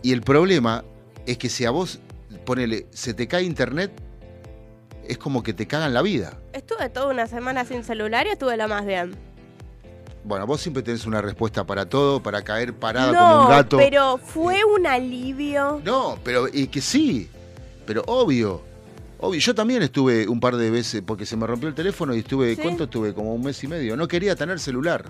y 0.00 0.12
el 0.12 0.20
problema 0.20 0.84
es 1.26 1.38
que 1.38 1.48
si 1.48 1.64
a 1.64 1.70
vos, 1.70 1.98
ponele, 2.44 2.86
se 2.92 3.14
te 3.14 3.26
cae 3.26 3.42
internet, 3.42 4.03
es 5.08 5.18
como 5.18 5.42
que 5.42 5.52
te 5.52 5.66
cagan 5.66 5.94
la 5.94 6.02
vida. 6.02 6.38
Estuve 6.52 6.88
toda 6.88 7.08
una 7.08 7.26
semana 7.26 7.64
sin 7.64 7.84
celular 7.84 8.26
y 8.26 8.30
estuve 8.30 8.56
lo 8.56 8.68
más 8.68 8.86
bien. 8.86 9.14
Bueno, 10.24 10.46
vos 10.46 10.60
siempre 10.60 10.82
tenés 10.82 11.04
una 11.04 11.20
respuesta 11.20 11.64
para 11.64 11.86
todo, 11.86 12.22
para 12.22 12.42
caer 12.42 12.72
parada 12.72 13.12
no, 13.12 13.18
como 13.18 13.42
un 13.44 13.50
gato. 13.50 13.76
pero 13.76 14.16
fue 14.16 14.64
un 14.64 14.86
alivio. 14.86 15.82
No, 15.84 16.18
pero 16.24 16.48
y 16.50 16.68
que 16.68 16.80
sí, 16.80 17.28
pero 17.86 18.02
obvio. 18.06 18.62
Obvio, 19.18 19.40
yo 19.40 19.54
también 19.54 19.82
estuve 19.82 20.26
un 20.26 20.40
par 20.40 20.56
de 20.56 20.70
veces 20.70 21.02
porque 21.06 21.26
se 21.26 21.36
me 21.36 21.46
rompió 21.46 21.68
el 21.68 21.74
teléfono 21.74 22.14
y 22.14 22.20
estuve, 22.20 22.54
¿Sí? 22.56 22.62
¿cuánto 22.62 22.84
estuve? 22.84 23.14
Como 23.14 23.34
un 23.34 23.42
mes 23.42 23.62
y 23.64 23.68
medio. 23.68 23.96
No 23.96 24.08
quería 24.08 24.34
tener 24.34 24.58
celular. 24.58 25.04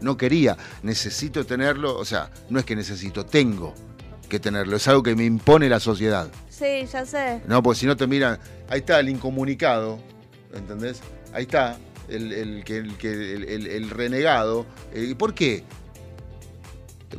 No 0.00 0.16
quería. 0.16 0.56
Necesito 0.82 1.44
tenerlo, 1.44 1.96
o 1.96 2.04
sea, 2.04 2.30
no 2.50 2.58
es 2.58 2.64
que 2.64 2.76
necesito, 2.76 3.26
tengo 3.26 3.74
que 4.28 4.38
tenerlo. 4.38 4.76
Es 4.76 4.88
algo 4.88 5.02
que 5.02 5.14
me 5.14 5.24
impone 5.24 5.68
la 5.68 5.80
sociedad. 5.80 6.28
Sí, 6.58 6.86
ya 6.92 7.06
sé. 7.06 7.40
No, 7.46 7.62
porque 7.62 7.80
si 7.80 7.86
no 7.86 7.96
te 7.96 8.06
miran, 8.06 8.38
ahí 8.68 8.80
está 8.80 8.98
el 9.00 9.08
incomunicado, 9.08 9.98
¿entendés? 10.54 11.00
Ahí 11.32 11.42
está 11.42 11.76
el, 12.08 12.32
el 12.32 12.64
que, 12.64 12.78
el, 12.78 13.66
el- 13.66 13.90
renegado. 13.90 14.66
Eh, 14.92 15.14
¿Por 15.16 15.34
qué? 15.34 15.62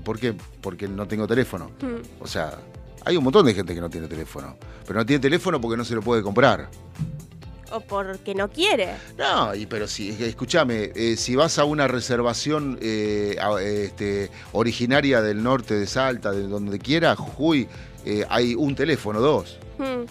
¿Por 0.04 0.20
qué? 0.20 0.34
Porque 0.62 0.88
no 0.88 1.08
tengo 1.08 1.28
teléfono. 1.28 1.72
Hmm. 1.82 2.02
O 2.20 2.28
sea, 2.28 2.60
hay 3.06 3.18
un 3.18 3.24
montón 3.24 3.46
de 3.46 3.54
gente 3.54 3.74
que 3.74 3.82
no 3.82 3.90
tiene 3.90 4.08
teléfono. 4.08 4.56
Pero 4.86 5.00
no 5.00 5.06
tiene 5.06 5.20
teléfono 5.22 5.60
porque 5.62 5.78
no 5.78 5.86
se 5.86 5.96
lo 5.96 6.02
puede 6.02 6.22
comprar. 6.22 6.70
O 7.72 7.80
porque 7.82 8.34
no 8.34 8.50
quiere. 8.50 8.90
No, 9.18 9.54
y, 9.54 9.68
pero 9.68 9.88
si, 9.88 10.10
escúchame, 10.24 10.92
eh, 10.96 11.16
si 11.18 11.36
vas 11.36 11.60
a 11.60 11.66
una 11.66 11.88
reservación 11.88 12.80
eh, 12.82 13.36
a- 13.40 13.62
este, 13.62 14.32
originaria 14.54 15.22
del 15.22 15.42
norte 15.44 15.76
de 15.76 15.86
Salta, 15.88 16.32
de 16.32 16.48
donde 16.48 16.80
quiera, 16.80 17.16
Jujuy, 17.16 17.68
eh, 18.06 18.26
hay 18.30 18.56
un 18.56 18.76
teléfono, 18.76 19.20
dos. 19.20 19.60
Hmm. 19.78 20.06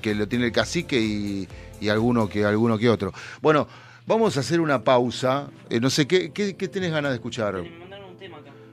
que 0.00 0.14
lo 0.14 0.26
tiene 0.28 0.46
el 0.46 0.52
cacique 0.52 1.00
y, 1.00 1.48
y 1.80 1.88
alguno 1.88 2.28
que 2.28 2.44
alguno 2.44 2.76
que 2.78 2.88
otro. 2.90 3.12
Bueno, 3.40 3.66
vamos 4.06 4.36
a 4.36 4.40
hacer 4.40 4.60
una 4.60 4.82
pausa. 4.82 5.48
Eh, 5.70 5.80
no 5.80 5.90
sé, 5.90 6.06
¿qué, 6.06 6.30
qué, 6.32 6.56
qué 6.56 6.68
tenés 6.68 6.90
ganas 6.92 7.10
de 7.12 7.16
escuchar? 7.16 7.56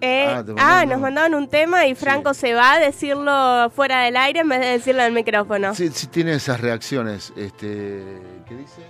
Eh, 0.02 0.26
Ah, 0.28 0.44
te 0.44 0.52
ah, 0.52 0.56
mandaron- 0.56 0.90
nos 0.90 1.00
mandaron 1.00 1.34
un 1.36 1.48
tema 1.48 1.88
y 1.88 1.96
Franco 1.96 2.34
se 2.34 2.54
va 2.54 2.74
a 2.74 2.80
decirlo 2.80 3.72
fuera 3.74 4.02
del 4.02 4.18
aire 4.18 4.42
en 4.42 4.50
vez 4.50 4.60
de 4.60 4.66
decirlo 4.68 5.02
en 5.02 5.08
el 5.08 5.14
micrófono. 5.14 5.74
Si, 5.76 5.90
si 5.92 6.08
tiene 6.08 6.34
esas 6.34 6.60
reacciones, 6.60 7.32
este, 7.38 8.04
¿qué 8.48 8.56
dice? 8.56 8.82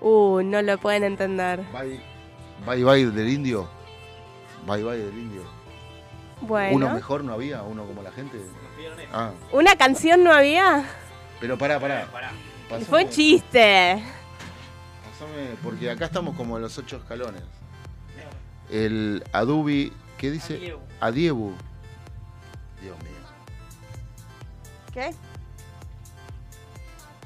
Uh, 0.00 0.40
no 0.42 0.60
lo 0.62 0.78
pueden 0.78 1.04
entender. 1.04 1.60
Bye, 1.72 2.00
bye, 2.66 2.82
bye 2.84 3.06
del 3.12 3.28
indio. 3.28 3.68
Bye, 4.66 4.82
bye 4.82 4.98
del 4.98 5.16
indio. 5.16 5.42
Bueno. 6.40 6.74
Uno 6.76 6.92
mejor 6.94 7.22
no 7.22 7.34
había, 7.34 7.62
uno 7.62 7.84
como 7.86 8.02
la 8.02 8.10
gente. 8.10 8.38
Ah, 9.12 9.30
¿Una 9.52 9.76
canción 9.76 10.24
no 10.24 10.32
había? 10.32 10.84
pero 11.40 11.58
pará, 11.58 11.78
pará. 11.80 12.06
Pasame- 12.68 12.84
Fue 12.86 13.04
un 13.04 13.10
chiste. 13.10 14.02
pasame, 15.10 15.56
porque 15.62 15.90
acá 15.90 16.06
estamos 16.06 16.34
como 16.36 16.56
en 16.56 16.62
los 16.62 16.76
ocho 16.78 16.96
escalones. 16.96 17.42
El 18.70 19.22
Adubi, 19.32 19.92
¿qué 20.16 20.30
dice? 20.30 20.54
Adiebu. 20.56 20.80
Adiebu. 21.00 21.52
Dios 22.80 22.96
mío. 22.98 23.12
¿Qué? 24.94 25.14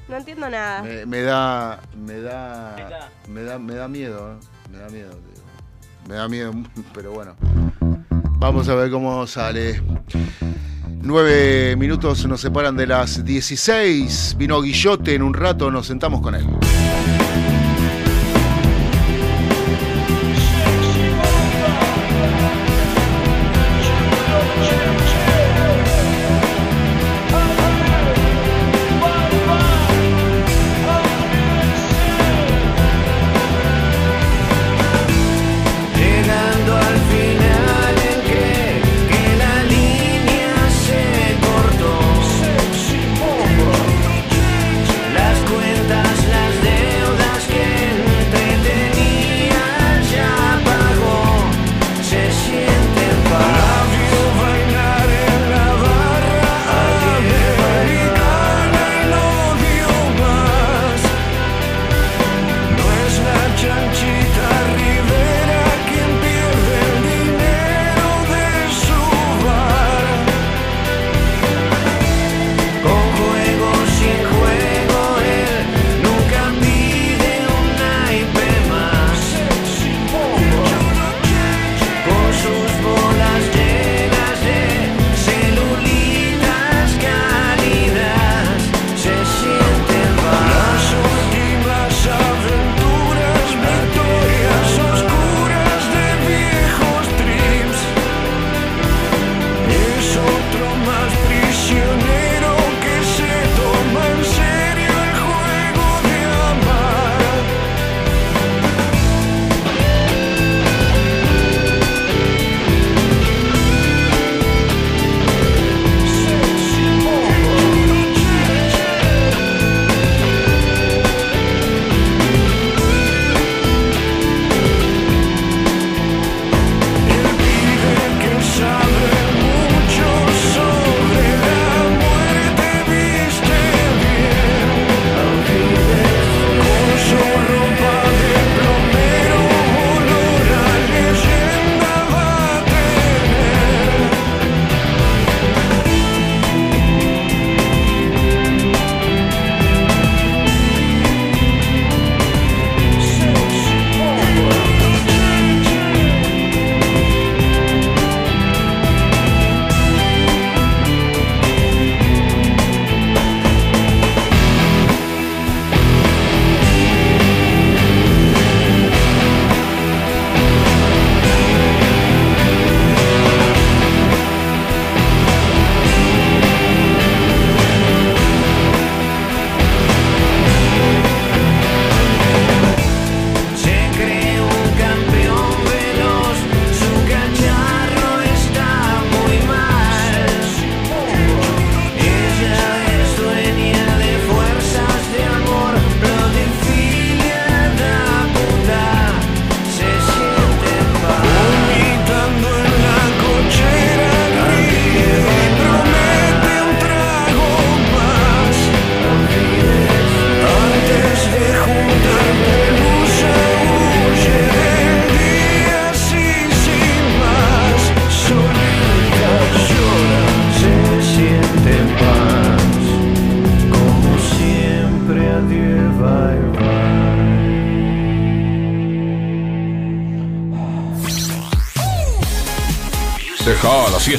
No 0.09 0.17
entiendo 0.17 0.49
nada. 0.49 0.83
Me, 0.83 1.07
me 1.07 1.23
da, 1.23 1.81
me 1.97 2.21
da, 2.21 3.09
me 3.29 3.43
da, 3.43 3.59
me 3.59 3.75
da 3.75 3.87
miedo, 3.89 4.33
¿eh? 4.33 4.37
me 4.71 4.79
da 4.79 4.89
miedo, 4.89 5.11
tío. 5.11 5.43
me 6.09 6.15
da 6.17 6.29
miedo, 6.29 6.53
pero 6.95 7.13
bueno, 7.13 7.37
vamos 8.39 8.69
a 8.69 8.75
ver 8.75 8.91
cómo 8.91 9.27
sale. 9.27 9.81
Nueve 11.07 11.77
minutos 11.77 12.27
nos 12.27 12.41
separan 12.41 12.77
de 12.77 12.89
las 12.89 13.25
16. 13.25 14.35
Vino 14.37 14.61
Guillote 14.61 15.15
en 15.15 15.23
un 15.23 15.35
rato, 15.35 15.71
nos 15.71 15.87
sentamos 15.87 16.21
con 16.21 16.35
él. 16.35 16.45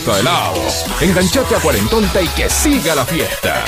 De 0.08 0.24
lado. 0.24 0.55
Enganchate 1.01 1.55
a 1.55 1.60
Cuarentonta 1.60 2.22
y 2.22 2.28
que 2.30 2.49
siga 2.49 2.95
la 2.95 3.03
fiesta. 3.03 3.66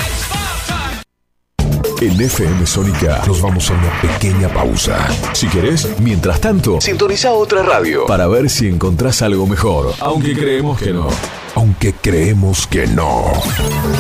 En 2.00 2.22
FM 2.22 2.66
Sónica 2.66 3.22
nos 3.28 3.42
vamos 3.42 3.70
a 3.70 3.74
una 3.74 4.02
pequeña 4.02 4.48
pausa. 4.48 5.06
Si 5.34 5.48
querés, 5.48 5.90
mientras 6.00 6.40
tanto, 6.40 6.80
sintoniza 6.80 7.34
otra 7.34 7.62
radio 7.62 8.06
para 8.06 8.26
ver 8.28 8.50
si 8.50 8.70
encontrás 8.70 9.22
algo 9.22 9.48
mejor. 9.48 9.94
Aunque 10.00 10.34
creemos 10.34 10.80
que 10.80 10.94
no. 10.94 11.10
Aunque 11.56 11.94
creemos 11.94 12.68
que 12.68 12.88
no. 12.88 13.34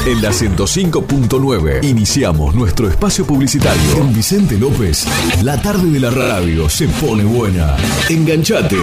En 0.05 0.21
la 0.21 0.29
105.9 0.29 1.83
iniciamos 1.83 2.55
nuestro 2.55 2.87
espacio 2.87 3.25
publicitario. 3.25 3.97
En 3.97 4.13
Vicente 4.13 4.57
López, 4.57 5.05
la 5.43 5.61
tarde 5.61 5.91
de 5.91 5.99
la 5.99 6.09
radio 6.09 6.69
se 6.69 6.87
pone 6.87 7.25
buena. 7.25 7.75
Enganchate. 8.07 8.77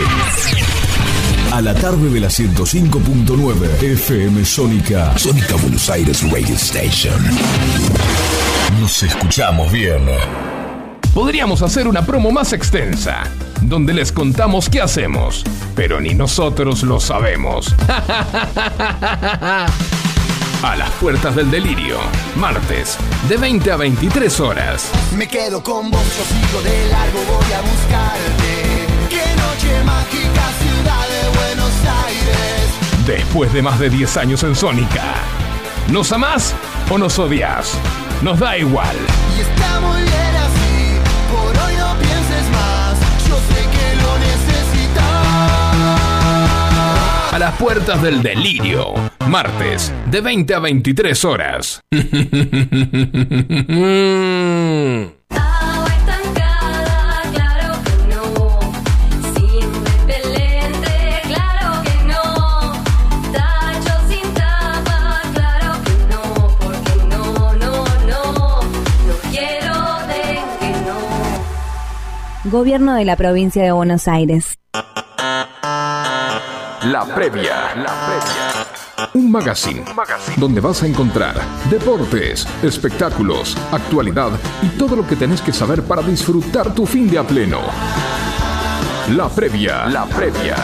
A 1.56 1.62
la 1.62 1.72
tarde 1.72 2.10
de 2.10 2.20
la 2.20 2.28
105.9 2.28 3.82
FM 3.82 4.44
Sónica. 4.44 5.16
Sónica 5.16 5.54
Buenos 5.54 5.88
Aires 5.88 6.22
Radio 6.30 6.54
Station. 6.54 7.18
Nos 8.78 9.02
escuchamos 9.02 9.72
bien. 9.72 10.02
Podríamos 11.14 11.62
hacer 11.62 11.88
una 11.88 12.04
promo 12.04 12.30
más 12.30 12.52
extensa, 12.52 13.22
donde 13.62 13.94
les 13.94 14.12
contamos 14.12 14.68
qué 14.68 14.82
hacemos, 14.82 15.44
pero 15.74 15.98
ni 15.98 16.12
nosotros 16.12 16.82
lo 16.82 17.00
sabemos. 17.00 17.74
A 20.62 20.76
las 20.76 20.90
puertas 21.00 21.36
del 21.36 21.50
delirio, 21.50 21.96
martes, 22.36 22.98
de 23.30 23.38
20 23.38 23.72
a 23.72 23.76
23 23.76 24.40
horas. 24.40 24.90
Me 25.16 25.26
quedo 25.26 25.62
con 25.62 25.90
vos, 25.90 26.02
yo 26.02 26.24
sigo 26.48 26.60
de 26.60 26.88
largo, 26.90 27.18
voy 27.24 27.52
a 27.52 27.62
buscarte. 27.62 28.66
Qué 29.08 29.24
noche 29.36 29.84
mágica, 29.84 30.35
Después 33.06 33.52
de 33.52 33.62
más 33.62 33.78
de 33.78 33.88
10 33.88 34.16
años 34.16 34.42
en 34.42 34.56
Sónica. 34.56 35.14
¿Nos 35.92 36.10
amás 36.10 36.56
o 36.90 36.98
nos 36.98 37.16
odias? 37.20 37.78
Nos 38.20 38.40
da 38.40 38.58
igual. 38.58 38.96
Y 39.36 39.40
está 39.42 39.80
muy 39.80 40.02
bien 40.02 40.36
así, 40.36 40.98
por 41.30 41.56
hoy 41.56 41.76
no 41.76 41.94
pienses 42.00 42.50
más. 42.50 42.98
Yo 43.28 43.36
sé 43.36 43.62
que 43.70 43.94
lo 44.02 44.18
necesitas. 44.18 45.24
A 47.32 47.38
las 47.38 47.54
puertas 47.56 48.02
del 48.02 48.24
delirio, 48.24 48.94
martes, 49.28 49.92
de 50.10 50.20
20 50.20 50.54
a 50.54 50.58
23 50.58 51.24
horas. 51.24 51.80
Gobierno 72.56 72.94
de 72.94 73.04
la 73.04 73.16
provincia 73.16 73.62
de 73.62 73.70
Buenos 73.70 74.08
Aires. 74.08 74.58
La 74.72 74.86
previa. 77.14 77.74
La 77.76 77.92
previa. 78.06 78.64
Un 79.12 79.30
magazine, 79.30 79.84
donde 80.38 80.62
vas 80.62 80.82
a 80.82 80.86
encontrar 80.86 81.34
deportes, 81.68 82.48
espectáculos, 82.62 83.54
actualidad 83.70 84.30
y 84.62 84.68
todo 84.68 84.96
lo 84.96 85.06
que 85.06 85.16
tenés 85.16 85.42
que 85.42 85.52
saber 85.52 85.82
para 85.82 86.00
disfrutar 86.00 86.74
tu 86.74 86.86
fin 86.86 87.10
de 87.10 87.18
a 87.18 87.24
pleno. 87.24 87.60
La 89.14 89.28
previa. 89.28 89.84
La 89.90 90.06
previa. 90.06 90.56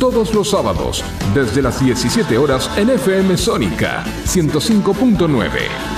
Todos 0.00 0.32
los 0.32 0.48
sábados, 0.48 1.04
desde 1.34 1.60
las 1.60 1.78
17 1.78 2.38
horas 2.38 2.70
en 2.78 2.88
FM 2.88 3.36
Sónica 3.36 4.02
105.9. 4.24 5.97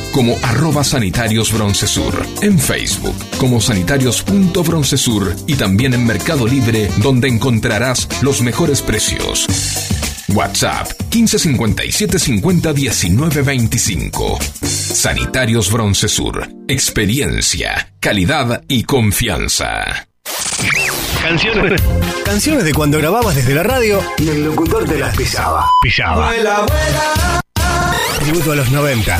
como 0.11 0.35
arroba 0.43 0.83
sanitarios 0.83 1.51
broncesur, 1.53 2.25
en 2.41 2.59
Facebook 2.59 3.15
como 3.37 3.61
sanitarios.broncesur 3.61 5.35
y 5.47 5.55
también 5.55 5.93
en 5.93 6.05
Mercado 6.05 6.47
Libre 6.47 6.89
donde 6.97 7.27
encontrarás 7.27 8.07
los 8.21 8.41
mejores 8.41 8.81
precios. 8.81 9.47
WhatsApp 10.29 10.87
1557 11.13 12.19
50 12.19 12.73
19 12.73 13.41
25. 13.41 14.39
Sanitarios 14.63 15.71
Broncesur. 15.71 16.49
Experiencia, 16.67 17.93
calidad 17.99 18.63
y 18.67 18.83
confianza. 18.83 20.07
Canciones. 21.21 21.81
Canciones 22.25 22.63
de 22.63 22.73
cuando 22.73 22.97
grababas 22.97 23.35
desde 23.35 23.53
la 23.55 23.63
radio 23.63 24.01
y 24.17 24.29
el 24.29 24.45
locutor 24.45 24.85
te 24.85 24.97
las 24.97 25.15
pisaba. 25.15 25.69
Pisaba. 25.81 26.31
Tributo 28.19 28.51
a 28.51 28.55
los 28.55 28.71
90. 28.71 29.19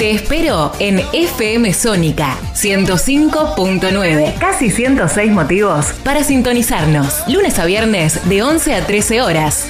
Te 0.00 0.12
espero 0.12 0.72
en 0.78 0.98
FM 1.12 1.74
Sónica 1.74 2.38
105.9. 2.54 4.38
Casi 4.38 4.70
106 4.70 5.30
motivos 5.30 5.92
para 6.02 6.24
sintonizarnos. 6.24 7.28
Lunes 7.28 7.58
a 7.58 7.66
viernes 7.66 8.26
de 8.26 8.42
11 8.42 8.76
a 8.76 8.86
13 8.86 9.20
horas. 9.20 9.68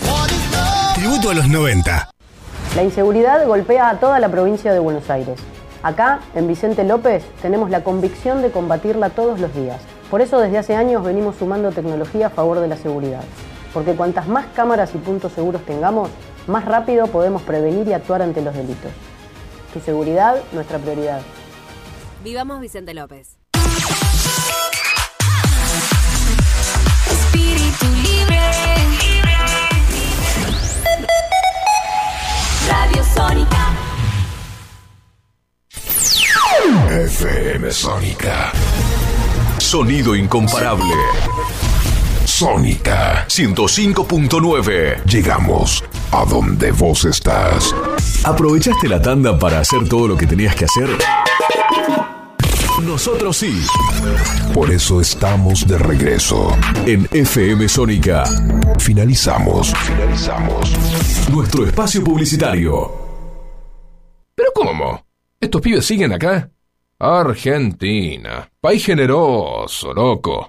Tributo 0.95 1.31
a 1.31 1.35
los 1.35 1.49
90. 1.49 2.12
La 2.76 2.85
inseguridad 2.85 3.45
golpea 3.45 3.91
a 3.91 3.99
toda 3.99 4.20
la 4.20 4.28
provincia 4.28 4.72
de 4.72 4.78
Buenos 4.78 5.11
Aires. 5.11 5.41
Acá, 5.83 6.20
en 6.37 6.47
Vicente 6.47 6.85
López, 6.85 7.24
tenemos 7.43 7.68
la 7.68 7.83
convicción 7.83 8.41
de 8.41 8.53
combatirla 8.53 9.11
todos 9.11 9.41
los 9.41 9.53
días. 9.53 9.81
Por 10.12 10.20
eso 10.20 10.39
desde 10.39 10.59
hace 10.59 10.76
años 10.76 11.03
venimos 11.03 11.35
sumando 11.41 11.72
tecnología 11.72 12.28
a 12.28 12.31
favor 12.31 12.61
de 12.61 12.68
la 12.68 12.76
seguridad. 12.76 13.24
Porque 13.74 13.95
cuantas 13.95 14.28
más 14.28 14.47
cámaras 14.55 14.95
y 14.95 14.99
puntos 14.99 15.33
seguros 15.33 15.66
tengamos, 15.66 16.09
más 16.47 16.66
rápido 16.66 17.09
podemos 17.09 17.43
prevenir 17.43 17.89
y 17.89 17.95
actuar 17.95 18.22
ante 18.22 18.41
los 18.43 18.55
delitos. 18.55 18.93
Tu 19.73 19.81
seguridad, 19.81 20.43
nuestra 20.53 20.79
prioridad. 20.79 21.21
Vivamos 22.25 22.61
Vicente 22.61 22.93
López. 22.93 23.37
Espíritu 27.11 27.87
libre. 28.03 28.41
Radio 32.68 33.05
Sónica. 33.05 33.77
FM 36.91 37.71
Sónica. 37.71 38.53
Sonido 39.59 40.16
incomparable. 40.16 40.95
Sónica 42.41 43.26
105.9. 43.28 45.05
Llegamos 45.05 45.84
a 46.11 46.24
donde 46.24 46.72
vos 46.72 47.05
estás. 47.05 47.74
¿Aprovechaste 48.24 48.88
la 48.88 49.03
tanda 49.03 49.38
para 49.38 49.61
hacer 49.61 49.86
todo 49.86 50.09
lo 50.09 50.16
que 50.16 50.26
tenías 50.26 50.55
que 50.55 50.64
hacer? 50.64 50.88
Nosotros 52.82 53.36
sí. 53.36 53.61
Por 54.55 54.70
eso 54.70 55.03
estamos 55.03 55.68
de 55.68 55.76
regreso. 55.76 56.57
En 56.86 57.07
FM 57.11 57.68
Sónica. 57.68 58.24
Finalizamos. 58.78 59.74
Finalizamos. 59.74 61.28
Nuestro 61.30 61.66
espacio 61.66 62.03
publicitario. 62.03 62.91
¿Pero 64.34 64.51
cómo? 64.55 65.05
¿Estos 65.38 65.61
pibes 65.61 65.84
siguen 65.84 66.14
acá? 66.14 66.51
Argentina. 66.99 68.51
País 68.62 68.86
generoso, 68.86 69.93
loco. 69.93 70.49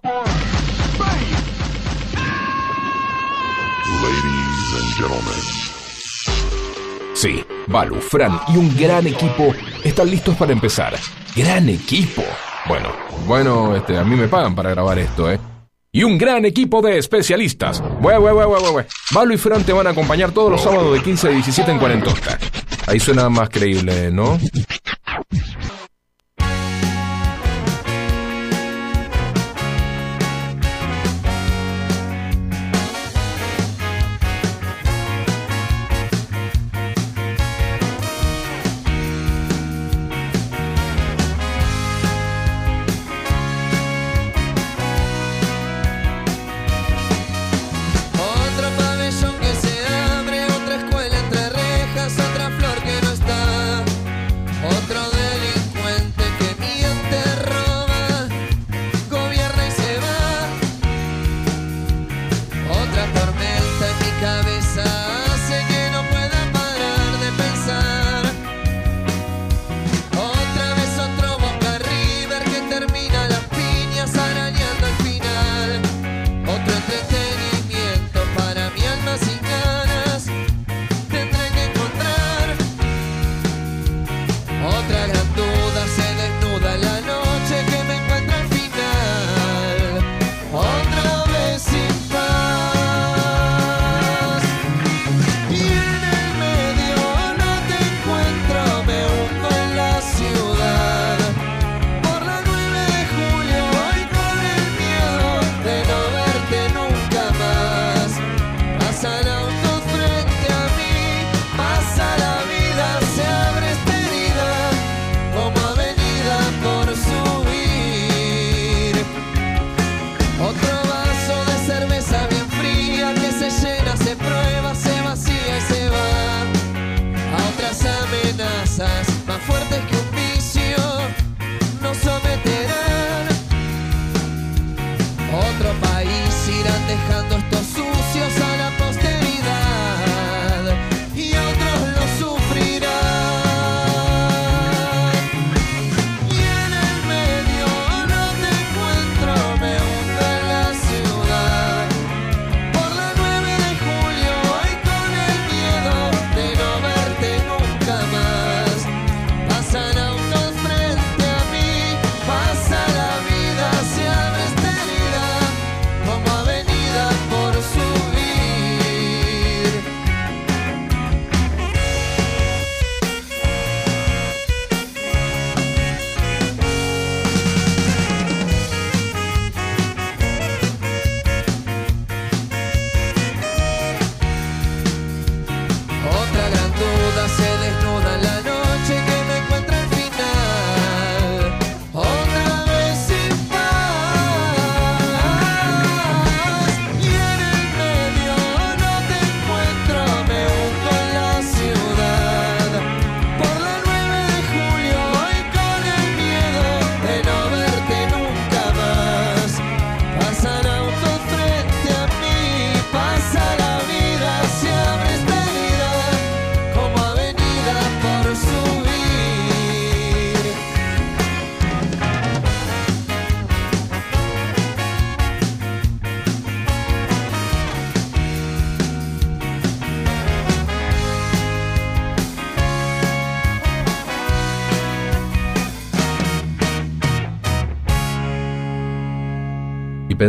Sí, 7.13 7.43
Balu, 7.67 8.01
Fran 8.01 8.39
y 8.53 8.57
un 8.57 8.75
gran 8.75 9.05
equipo 9.07 9.53
están 9.83 10.09
listos 10.09 10.35
para 10.35 10.53
empezar. 10.53 10.95
¡Gran 11.35 11.69
equipo! 11.69 12.23
Bueno, 12.67 12.89
bueno, 13.27 13.75
este, 13.75 13.97
a 13.97 14.03
mí 14.03 14.15
me 14.15 14.27
pagan 14.27 14.55
para 14.55 14.71
grabar 14.71 14.97
esto, 14.99 15.31
¿eh? 15.31 15.39
Y 15.91 16.03
un 16.03 16.17
gran 16.17 16.45
equipo 16.45 16.81
de 16.81 16.97
especialistas. 16.97 17.81
Bue, 17.99 18.17
bue, 18.17 18.31
bue. 18.33 18.87
Balu 19.13 19.33
y 19.33 19.37
Fran 19.37 19.63
te 19.63 19.73
van 19.73 19.87
a 19.87 19.89
acompañar 19.89 20.31
todos 20.31 20.49
los 20.49 20.61
sábados 20.61 20.93
de 20.93 21.03
15 21.03 21.27
a 21.27 21.31
17 21.31 21.71
en 21.71 21.79
Cuarentosta. 21.79 22.39
Ahí 22.87 22.99
suena 22.99 23.29
más 23.29 23.49
creíble, 23.49 24.09
¿no? 24.11 24.39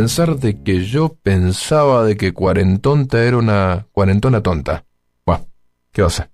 Pensar 0.03 0.35
de 0.35 0.61
que 0.61 0.83
yo 0.83 1.15
pensaba 1.23 2.03
de 2.03 2.17
que 2.17 2.33
cuarentonta 2.33 3.23
era 3.23 3.37
una 3.37 3.87
cuarentona 3.93 4.43
tonta. 4.43 4.83
Buah, 5.25 5.45
¿qué 5.93 6.01
va? 6.01 6.32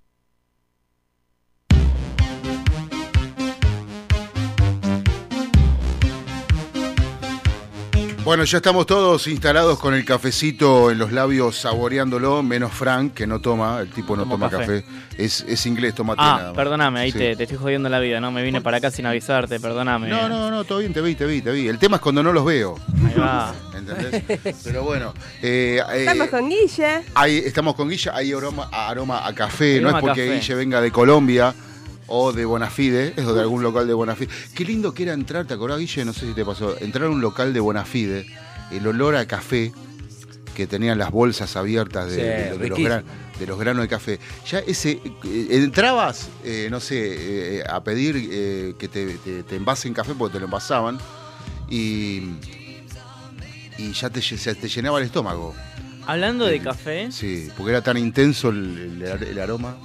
Bueno, 8.29 8.43
ya 8.43 8.57
estamos 8.57 8.85
todos 8.85 9.25
instalados 9.25 9.79
con 9.79 9.95
el 9.95 10.05
cafecito 10.05 10.91
en 10.91 10.99
los 10.99 11.11
labios 11.11 11.57
saboreándolo, 11.57 12.43
menos 12.43 12.71
Frank, 12.71 13.15
que 13.15 13.25
no 13.25 13.41
toma, 13.41 13.79
el 13.79 13.89
tipo 13.89 14.15
no 14.15 14.21
Tomo 14.21 14.35
toma 14.35 14.51
café. 14.51 14.83
café. 14.83 14.85
Es, 15.17 15.43
es 15.47 15.65
inglés, 15.65 15.95
toma 15.95 16.13
Ah, 16.15 16.33
nada 16.37 16.47
más. 16.49 16.55
perdóname, 16.55 16.99
ahí 16.99 17.11
Sí. 17.11 17.17
te, 17.17 17.35
te 17.35 17.43
estoy 17.45 17.57
jodiendo 17.57 17.89
la 17.89 17.97
vida, 17.99 18.19
¿no? 18.21 18.31
Me 18.31 18.43
vine 18.43 18.61
para 18.61 18.77
acá 18.77 18.91
sin 18.91 19.07
avisarte, 19.07 19.59
perdóname. 19.59 20.09
No, 20.09 20.29
no, 20.29 20.51
no, 20.51 20.63
todo 20.63 20.77
bien, 20.77 20.93
te 20.93 21.01
vi, 21.01 21.15
te 21.15 21.25
vi, 21.25 21.41
te 21.41 21.51
vi. 21.51 21.67
El 21.69 21.79
tema 21.79 21.95
es 21.95 22.03
cuando 22.03 22.21
no 22.21 22.31
los 22.31 22.45
veo. 22.45 22.75
Ahí 23.03 23.15
va. 23.19 23.51
¿Entendés? 23.75 24.23
Pero 24.63 24.83
bueno, 24.83 25.11
eh, 25.41 25.81
eh, 25.91 25.99
Estamos 26.01 26.27
con 26.27 26.47
Guille. 26.49 27.01
hay- 27.15 27.37
estamos 27.39 27.73
con 27.73 27.89
Guilla, 27.89 28.11
hay 28.15 28.31
aroma, 28.31 28.69
aroma 28.71 29.25
a 29.25 29.33
café, 29.33 29.81
no 29.81 29.87
es 29.89 29.95
porque 29.95 30.27
café. 30.27 30.35
Guille 30.35 30.53
venga 30.53 30.81
de 30.81 30.91
Colombia 30.91 31.51
o 32.09 32.33
de 32.33 32.45
Bonafide, 32.45 33.13
es 33.15 33.25
de 33.27 33.39
algún 33.41 33.61
local 33.63 33.87
de 33.87 33.93
Bonafide. 33.93 34.29
Qué 34.55 34.65
lindo 34.65 34.93
que 34.93 35.03
era 35.03 35.13
entrar, 35.13 35.45
¿te 35.45 35.53
acordás, 35.53 35.79
Guille? 35.79 36.05
No 36.05 36.13
sé 36.13 36.27
si 36.27 36.33
te 36.33 36.43
pasó. 36.43 36.75
Entrar 36.79 37.05
a 37.05 37.09
un 37.09 37.21
local 37.21 37.53
de 37.53 37.59
Bonafide, 37.59 38.25
el 38.71 38.85
olor 38.87 39.15
a 39.15 39.25
café 39.27 39.71
que 40.55 40.67
tenían 40.67 40.97
las 40.97 41.11
bolsas 41.11 41.55
abiertas 41.55 42.09
de, 42.09 42.15
Sí, 42.15 42.21
de- 42.21 42.27
de 42.27 42.49
los, 42.49 42.59
riquísimo. 42.59 42.87
gran- 42.87 43.03
de 43.39 43.47
los 43.47 43.57
granos 43.59 43.81
de 43.83 43.87
café. 43.87 44.19
Ya 44.49 44.59
ese, 44.59 44.99
eh, 45.23 45.47
entrabas, 45.51 46.27
eh, 46.43 46.67
no 46.69 46.79
sé, 46.81 47.59
eh, 47.59 47.63
a 47.69 47.81
pedir 47.83 48.27
eh, 48.31 48.73
que 48.77 48.87
te, 48.89 49.13
te, 49.19 49.43
te 49.43 49.55
envasen 49.55 49.93
café 49.93 50.13
porque 50.17 50.33
te 50.33 50.39
lo 50.39 50.45
envasaban 50.45 50.97
y, 51.69 52.23
y 53.77 53.93
ya 53.93 54.09
te, 54.09 54.19
te 54.21 54.67
llenaba 54.67 54.99
el 54.99 55.05
estómago. 55.05 55.55
Hablando 56.05 56.45
de 56.45 56.59
café, 56.59 57.11
Sí, 57.11 57.49
porque 57.55 57.71
era 57.71 57.81
tan 57.81 57.95
intenso 57.97 58.49
el, 58.49 59.01
el- 59.01 59.23
el 59.23 59.39
aroma. 59.39 59.77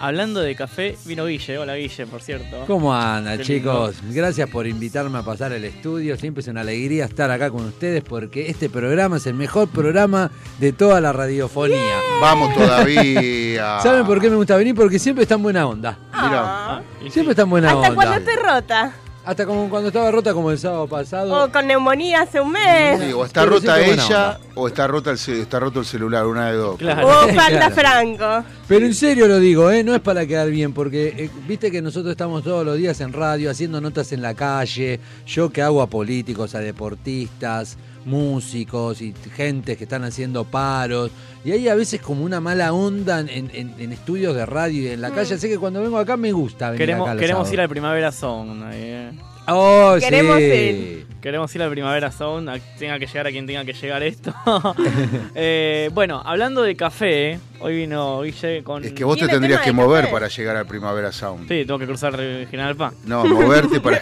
Hablando 0.00 0.40
de 0.40 0.54
café, 0.54 0.96
vino 1.04 1.26
Guille. 1.26 1.58
Hola 1.58 1.74
Guille, 1.76 2.06
por 2.06 2.20
cierto. 2.22 2.64
¿Cómo 2.66 2.94
anda, 2.94 3.36
Qué 3.36 3.42
chicos? 3.44 3.96
Gracias 4.10 4.48
por 4.50 4.66
invitarme 4.66 5.18
a 5.18 5.22
pasar 5.22 5.52
el 5.52 5.64
estudio. 5.64 6.16
Siempre 6.16 6.40
es 6.42 6.48
una 6.48 6.60
alegría 6.62 7.04
estar 7.04 7.30
acá 7.30 7.50
con 7.50 7.64
ustedes 7.64 8.02
porque 8.02 8.48
este 8.50 8.68
programa 8.68 9.16
es 9.16 9.26
el 9.26 9.34
mejor 9.34 9.68
programa 9.68 10.30
de 10.58 10.72
toda 10.72 11.00
la 11.00 11.12
radiofonía. 11.12 11.96
Vamos 12.20 12.54
todavía. 12.54 13.80
¿Saben 13.82 14.06
por 14.06 14.20
qué 14.20 14.30
me 14.30 14.36
gusta 14.36 14.56
venir? 14.56 14.74
Porque 14.74 14.98
siempre 14.98 15.22
está 15.22 15.34
en 15.34 15.42
buena 15.42 15.66
onda. 15.66 15.98
Mira. 16.12 16.82
Siempre 17.10 17.32
está 17.32 17.42
en 17.42 17.50
buena 17.50 17.68
Hasta 17.68 17.90
onda. 17.90 17.94
cuando 17.94 18.14
esté 18.16 18.36
rota. 18.36 18.92
Hasta 19.26 19.44
como 19.44 19.68
cuando 19.68 19.88
estaba 19.88 20.08
rota 20.12 20.32
como 20.32 20.52
el 20.52 20.58
sábado 20.58 20.86
pasado. 20.86 21.44
O 21.44 21.50
con 21.50 21.66
neumonía 21.66 22.22
hace 22.22 22.40
un 22.40 22.52
mes. 22.52 23.00
Sí, 23.00 23.12
o 23.12 23.24
está 23.24 23.40
Pero 23.42 23.56
rota 23.56 23.80
ella 23.80 24.38
o 24.54 24.68
está 24.68 24.86
rota 24.86 25.10
el, 25.10 25.18
está 25.18 25.58
roto 25.58 25.80
el 25.80 25.84
celular, 25.84 26.26
una 26.26 26.50
de 26.52 26.56
dos. 26.56 26.78
Claro. 26.78 27.08
O 27.08 27.12
falta 27.34 27.34
Claro. 27.48 27.74
Franco. 27.74 28.44
Pero 28.68 28.86
en 28.86 28.94
serio 28.94 29.26
lo 29.26 29.40
digo, 29.40 29.68
¿eh? 29.72 29.82
no 29.82 29.96
es 29.96 30.00
para 30.00 30.26
quedar 30.26 30.48
bien, 30.48 30.72
porque 30.72 31.08
eh, 31.08 31.30
viste 31.48 31.72
que 31.72 31.82
nosotros 31.82 32.12
estamos 32.12 32.44
todos 32.44 32.64
los 32.64 32.76
días 32.76 33.00
en 33.00 33.12
radio 33.12 33.50
haciendo 33.50 33.80
notas 33.80 34.12
en 34.12 34.22
la 34.22 34.34
calle, 34.34 35.00
yo 35.26 35.50
que 35.50 35.60
hago 35.60 35.82
a 35.82 35.88
políticos, 35.88 36.54
a 36.54 36.60
deportistas, 36.60 37.76
músicos 38.04 39.02
y 39.02 39.12
gente 39.34 39.76
que 39.76 39.84
están 39.84 40.04
haciendo 40.04 40.44
paros, 40.44 41.10
y 41.46 41.52
hay 41.52 41.68
a 41.68 41.74
veces 41.74 42.00
como 42.02 42.24
una 42.24 42.40
mala 42.40 42.72
onda 42.72 43.20
en, 43.20 43.28
en- 43.54 43.74
en 43.78 43.92
estudios 43.92 44.34
de 44.34 44.44
radio 44.44 44.82
y 44.82 44.88
en 44.88 45.00
la 45.00 45.10
calle, 45.12 45.34
así 45.36 45.48
que 45.48 45.58
cuando 45.58 45.80
vengo 45.80 45.96
acá 45.98 46.16
me 46.16 46.32
gusta 46.32 46.66
venir 46.70 46.78
Queremos, 46.80 47.06
acá 47.06 47.14
los 47.14 47.20
queremos 47.20 47.38
sábados. 47.40 47.52
ir 47.54 47.60
al 47.60 47.68
Primavera 47.68 48.12
Zone. 48.12 48.64
eh. 48.72 49.10
Oh, 49.48 49.94
Queremos 50.00 50.38
sí. 50.38 50.42
ir. 50.42 51.06
Queremos 51.22 51.54
ir 51.54 51.62
al 51.62 51.70
Primavera 51.70 52.10
Zone, 52.10 52.50
a- 52.50 52.58
tenga 52.78 52.98
que 52.98 53.06
llegar 53.06 53.28
a 53.28 53.30
quien 53.30 53.46
tenga 53.46 53.64
que 53.64 53.72
llegar 53.74 54.02
esto. 54.02 54.34
Eh, 55.36 55.88
bueno, 55.94 56.20
hablando 56.24 56.62
de 56.62 56.74
café, 56.76 57.38
hoy 57.60 57.76
vino 57.76 58.22
Guille 58.22 58.64
con... 58.64 58.82
Es 58.84 58.92
que 58.92 59.04
vos 59.04 59.14
te 59.16 59.20
¿Tiene 59.26 59.34
tendrías 59.34 59.60
tema 59.62 59.64
que 59.64 59.70
de 59.70 59.86
mover 59.86 60.00
café? 60.02 60.12
para 60.12 60.28
llegar 60.28 60.56
al 60.56 60.66
Primavera 60.66 61.12
Sound. 61.12 61.42
Sí, 61.48 61.64
tengo 61.64 61.78
que 61.78 61.86
cruzar 61.86 62.16
eh, 62.18 62.46
General 62.50 62.74
Paz. 62.74 62.94
No, 63.04 63.24
moverte 63.24 63.80
para. 63.80 64.00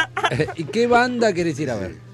¿Y 0.56 0.64
qué 0.64 0.86
banda 0.88 1.32
querés 1.32 1.58
ir 1.60 1.70
a 1.70 1.76
ver? 1.76 2.09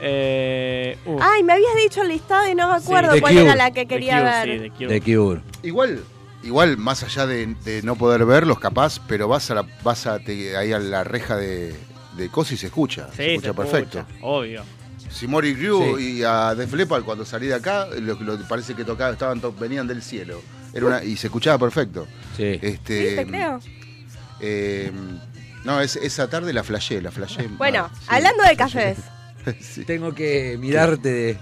Eh, 0.00 0.98
uh, 1.06 1.18
Ay, 1.20 1.42
me 1.42 1.52
habías 1.54 1.74
dicho 1.76 2.02
el 2.02 2.08
listado 2.08 2.48
y 2.48 2.54
no 2.54 2.68
me 2.68 2.76
acuerdo 2.76 3.10
cuál 3.20 3.32
Cure. 3.34 3.44
era 3.46 3.54
la 3.56 3.70
que 3.70 3.82
The 3.82 3.86
quería 3.86 4.18
Cure, 4.18 4.30
ver. 4.30 4.44
sí, 4.44 4.58
The 4.62 4.70
Cure. 4.70 5.00
The 5.00 5.00
Cure. 5.14 5.40
Igual, 5.62 6.04
igual, 6.42 6.76
más 6.78 7.02
allá 7.02 7.26
de, 7.26 7.46
de 7.64 7.82
no 7.82 7.96
poder 7.96 8.24
verlos, 8.26 8.58
capaz, 8.58 9.00
pero 9.08 9.28
vas 9.28 9.50
a 9.50 9.54
la, 9.54 9.66
vas 9.82 10.06
a 10.06 10.18
te- 10.18 10.56
ahí 10.56 10.72
a 10.72 10.78
la 10.78 11.04
reja 11.04 11.36
de, 11.36 11.74
de 12.16 12.28
Cosi 12.28 12.54
y 12.54 12.58
se 12.58 12.66
escucha. 12.66 13.08
Sí, 13.10 13.16
se 13.16 13.34
escucha 13.36 13.48
se 13.48 13.54
perfecto. 13.54 13.98
escucha, 14.00 14.18
obvio. 14.22 14.62
Simori 15.10 15.54
Crew 15.54 15.96
Sí. 15.96 16.18
y 16.18 16.22
a 16.24 16.54
Def 16.56 16.72
Leppard 16.74 17.04
cuando 17.04 17.24
salí 17.24 17.46
de 17.46 17.54
acá, 17.54 17.86
lo, 18.00 18.14
lo- 18.14 18.38
parece 18.48 18.74
que 18.74 18.84
tocaba, 18.84 19.12
estaban 19.12 19.40
to- 19.40 19.52
venían 19.52 19.86
del 19.86 20.02
cielo. 20.02 20.42
Era 20.72 20.86
una, 20.86 21.04
y 21.04 21.16
se 21.16 21.28
escuchaba 21.28 21.56
perfecto. 21.56 22.08
Sí. 22.36 22.58
Este, 22.60 23.10
Sí, 23.10 23.16
te 23.16 23.26
creo. 23.26 23.60
eh, 24.40 24.90
no, 25.64 25.80
es- 25.80 25.94
esa 25.96 26.28
tarde 26.28 26.52
la 26.52 26.64
flashé, 26.64 27.00
la 27.00 27.12
flashé. 27.12 27.46
Bueno, 27.46 27.82
mal, 27.82 28.16
hablando 28.16 28.42
de 28.42 28.56
cafés. 28.56 28.98
Sí. 29.60 29.84
Tengo 29.84 30.14
que 30.14 30.56
mirarte 30.58 31.08
de 31.08 31.30
Eh, 31.30 31.36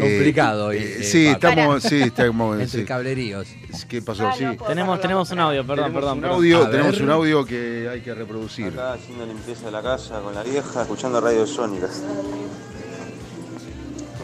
complicado 0.00 0.66
hoy. 0.66 0.76
eh, 0.78 0.96
eh, 1.00 1.02
sí, 1.04 1.26
estamos, 1.26 1.82
sí, 1.88 2.02
estamos. 2.02 2.60
Entre 2.60 2.80
sí. 2.80 2.84
cableríos. 2.84 3.48
¿Qué 3.88 4.02
pasó? 4.02 4.28
Ah, 4.28 4.34
no 4.40 4.56
Tenemos, 4.66 5.00
tenemos 5.00 5.30
un 5.30 5.40
audio, 5.40 5.66
perdón, 5.66 5.84
tenemos 5.86 5.94
perdón, 6.02 6.16
un 6.18 6.20
perdón. 6.22 6.36
audio, 6.36 6.68
tenemos 6.70 6.92
ver. 6.92 7.02
un 7.02 7.10
audio 7.10 7.44
que 7.46 7.88
hay 7.90 8.00
que 8.02 8.14
reproducir. 8.14 8.66
Acá 8.68 8.92
haciendo 8.94 9.24
limpieza 9.26 9.66
de 9.66 9.72
la 9.72 9.82
casa 9.82 10.20
con 10.20 10.34
la 10.34 10.42
vieja, 10.42 10.82
escuchando 10.82 11.20
radio 11.20 11.46
sónica. 11.46 11.88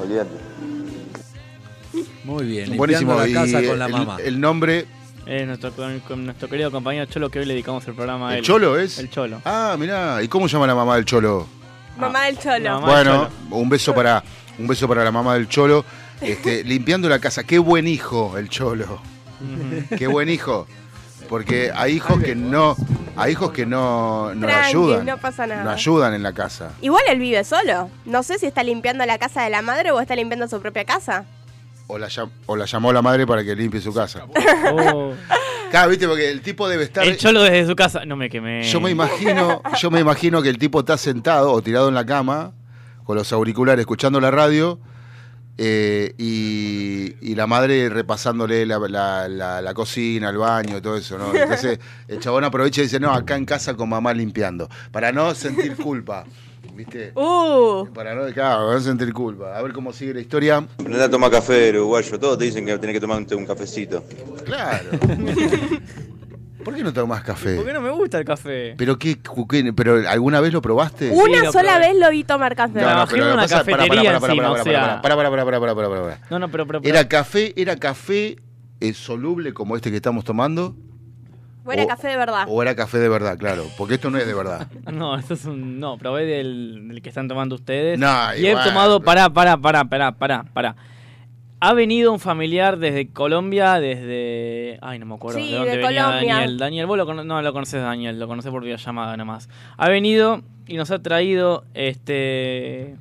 Olvídate. 0.01 0.31
Muy 2.25 2.45
bien. 2.47 2.77
Buenísimo. 2.77 3.15
La 3.15 3.29
y 3.29 3.33
casa 3.33 3.63
con 3.63 3.79
la 3.79 3.87
el, 3.87 3.93
mamá. 3.93 4.17
el 4.25 4.41
nombre, 4.41 4.87
Eh, 5.27 5.47
nuestro, 5.47 5.73
con 6.07 6.25
nuestro 6.25 6.49
querido 6.49 6.71
compañero 6.71 7.07
Cholo 7.07 7.31
que 7.31 7.39
hoy 7.39 7.45
le 7.47 7.55
dedicamos 7.55 7.87
el 7.87 7.95
programa 7.95 8.31
a 8.31 8.33
él. 8.33 8.39
¿el 8.39 8.45
Cholo 8.45 8.79
es? 8.79 8.99
El 8.99 9.09
Cholo. 9.11 9.41
Ah, 9.45 9.77
mirá. 9.79 10.23
¿Y 10.23 10.29
cómo 10.29 10.47
llama 10.49 10.67
la 10.67 10.75
mamá 10.75 10.97
del 10.97 11.05
Cholo? 11.05 11.47
Mamá 11.97 12.25
del 12.27 12.39
Cholo. 12.39 12.81
Mamá. 12.81 12.87
Bueno, 12.87 13.29
un 13.51 13.69
beso 13.69 13.95
para 13.95 14.23
un 14.59 14.67
beso 14.67 14.89
para 14.89 15.05
la 15.05 15.11
mamá 15.11 15.35
del 15.35 15.49
Cholo. 15.49 15.85
Este, 16.21 16.65
limpiando 16.65 17.09
la 17.09 17.19
casa. 17.19 17.45
Qué 17.45 17.59
buen 17.59 17.87
hijo 17.89 18.37
el 18.39 18.49
Cholo. 18.49 19.01
Qué 19.97 20.07
buen 20.07 20.29
hijo. 20.29 20.67
Porque 21.29 21.73
hay 21.75 21.95
hijos 21.95 22.23
que 22.23 22.35
no, 22.35 22.77
hay 23.17 23.33
hijos 23.33 23.53
que 23.53 23.65
no, 23.65 24.35
no 24.35 24.47
Tranqui, 24.47 24.69
ayudan. 24.69 25.07
no 25.07 25.17
pasa 25.19 25.47
nada. 25.47 25.65
No 25.65 25.71
ayudan 25.71 26.15
en 26.15 26.23
la 26.23 26.33
casa. 26.33 26.73
Igual 26.83 27.03
él 27.09 27.19
vive 27.19 27.43
solo. 27.45 27.91
No 28.05 28.23
sé 28.23 28.39
si 28.39 28.47
está 28.47 28.63
limpiando 28.63 29.07
la 29.07 29.19
casa 29.19 29.43
de 29.43 29.51
la 29.51 29.63
madre 29.63 29.91
o 29.93 30.01
está 30.01 30.15
limpiando 30.15 30.47
su 30.49 30.61
propia 30.61 30.85
casa. 30.85 31.25
O 31.87 31.99
la, 31.99 32.09
o 32.47 32.57
la 32.57 32.67
llamó 32.67 32.93
la 32.93 33.03
madre 33.03 33.27
para 33.27 33.43
que 33.45 33.55
limpie 33.57 33.81
su 33.81 33.93
casa. 33.95 34.27
Oh. 34.75 35.15
Claro, 35.73 35.91
viste, 35.91 36.07
porque 36.07 36.31
el 36.31 36.41
tipo 36.43 36.69
debe 36.69 36.85
estar. 36.85 37.03
El 37.05 37.17
Cholo 37.17 37.43
desde 37.43 37.67
su 37.67 37.75
casa. 37.75 38.05
No 38.05 38.15
me 38.15 38.31
quemé. 38.31 38.63
Yo 38.63 38.81
me 38.81 38.91
imagino, 38.91 39.61
yo 39.81 39.91
me 39.91 39.99
imagino 39.99 40.41
que 40.43 40.49
el 40.51 40.59
tipo 40.59 40.79
está 40.81 40.97
sentado 40.97 41.51
o 41.51 41.61
tirado 41.63 41.89
en 41.89 41.95
la 41.95 42.07
cama, 42.07 42.53
con 43.05 43.17
los 43.17 43.33
auriculares, 43.33 43.81
escuchando 43.81 44.21
la 44.21 44.31
radio, 44.31 44.79
eh, 45.59 46.15
y, 46.19 47.15
y 47.21 47.35
la 47.35 47.47
madre 47.47 47.89
repasándole 47.89 48.65
la, 48.67 48.79
la- 48.81 49.29
la- 49.29 49.61
la 49.63 49.75
cocina, 49.75 50.31
el 50.31 50.39
baño 50.39 50.81
todo 50.81 50.97
eso, 50.97 51.19
¿no? 51.19 51.35
Entonces 51.35 51.79
el 52.09 52.21
chabón 52.21 52.45
aprovecha 52.45 52.81
y 52.81 52.85
dice, 52.85 52.99
no, 53.01 53.13
acá 53.13 53.37
en 53.37 53.45
casa 53.45 53.75
con 53.75 53.89
mamá 53.89 54.15
limpiando, 54.15 54.69
para 54.91 55.13
no 55.13 55.35
sentir 55.35 55.77
culpa, 55.77 56.25
¿viste? 56.85 57.13
Uh, 57.15 57.87
Para 57.93 58.15
no, 58.15 58.23
claro, 58.33 58.67
para 58.67 58.75
no 58.75 58.81
sentir 58.81 59.13
culpa. 59.13 59.57
A 59.57 59.63
ver 59.63 59.73
cómo 59.73 59.93
sigue 59.93 60.15
la 60.15 60.21
historia. 60.21 60.57
Aprende 60.59 61.03
a 61.03 61.11
tomar 61.11 61.31
café, 61.31 61.71
uruguayo. 61.71 62.19
Todos 62.19 62.39
te 62.39 62.45
dicen 62.45 62.67
que 62.67 62.79
tenés 62.79 62.95
que 62.95 63.01
tomarte 63.01 63.35
un 63.35 63.47
cafecito. 63.47 64.05
Claro. 64.45 64.91
¿Por 66.65 66.77
qué 66.77 66.85
no 66.85 66.93
tomás 66.93 67.23
café? 67.25 67.57
¿Por 67.57 67.67
qué 67.67 67.73
no 67.73 67.81
me 67.81 67.91
gusta 67.91 68.19
el 68.19 68.25
café? 68.25 68.75
¿Pero 68.79 68.97
qué, 68.97 69.19
qué- 69.51 69.73
pero 69.73 70.09
alguna 70.09 70.41
vez 70.41 70.53
lo 70.53 70.63
probaste? 70.63 71.11
una 71.11 71.43
lo 71.43 71.51
sola 71.53 71.73
probé. 71.73 71.89
vez 71.89 71.99
lo 71.99 72.11
vi 72.11 72.23
tomar 72.23 72.55
café. 72.55 72.79
Trabajé 72.79 73.15
en 73.17 73.21
lo 73.21 73.33
una 73.33 73.43
pasa- 73.43 73.59
cafetería 73.59 73.89
pará, 74.21 74.21
pará, 74.21 74.21
pará, 74.21 75.89
pará. 75.89 76.21
No, 76.31 76.39
no, 76.39 76.49
pero... 76.51 76.67
pero, 76.67 76.81
pero- 76.81 76.95
Era 76.95 77.09
café, 77.09 77.53
era 77.61 77.75
café 77.77 78.37
eh, 78.81 78.95
soluble 78.95 79.53
como 79.53 79.75
este 79.75 79.91
que 79.91 79.97
estamos 79.97 80.25
tomando, 80.25 80.77
Buena 81.65 81.85
O- 81.85 81.87
café 81.87 82.09
de 82.09 82.17
verdad. 82.17 82.45
o 82.49 82.63
era 82.63 82.75
café 82.75 82.99
de 82.99 83.09
verdad, 83.09 83.39
claro, 83.39 83.65
porque 83.79 83.95
esto 83.95 84.11
no 84.11 84.19
es 84.19 84.27
de 84.27 84.35
verdad. 84.35 84.67
No, 84.93 85.17
esto 85.17 85.35
es 85.35 85.45
un... 85.45 85.79
No, 85.81 85.97
probé 85.99 86.25
del, 86.27 86.89
del 86.89 87.03
que 87.03 87.09
están 87.09 87.29
tomando 87.29 87.55
ustedes. 87.55 87.99
No, 87.99 88.35
y 88.37 88.47
he 88.47 88.55
tomado... 88.57 89.01
pero- 89.01 89.05
Pará, 89.07 89.31
pará, 89.31 89.57
pará, 89.57 89.85
pará, 89.85 90.13
pará, 90.13 90.45
pará. 90.53 90.77
Ha 91.65 91.75
venido 91.75 92.13
un 92.13 92.19
familiar 92.19 92.77
desde 92.79 93.09
Colombia, 93.11 93.79
desde... 93.79 94.79
Ay, 94.83 94.99
no 94.99 95.07
me 95.07 95.15
acuerdo 95.15 95.39
Sí, 95.39 95.51
de 95.53 95.57
dónde 95.59 95.71
de 95.71 95.77
venía 95.77 96.05
Colombia. 96.07 96.35
Daniel. 96.35 96.59
Daniel, 96.59 96.87
vos 96.87 96.99
lo 96.99 97.25
no 97.25 97.41
lo 97.43 97.53
conoces, 97.53 97.81
Daniel, 97.81 98.19
lo 98.19 98.27
conoces 98.27 98.51
por 98.51 98.65
videollamada 98.65 99.17
nomás. 99.17 99.49
Ha 99.77 99.89
venido 99.89 100.43
y 100.67 100.77
nos 100.77 100.91
ha 100.91 101.01
traído, 101.01 101.63
este... 101.75 102.97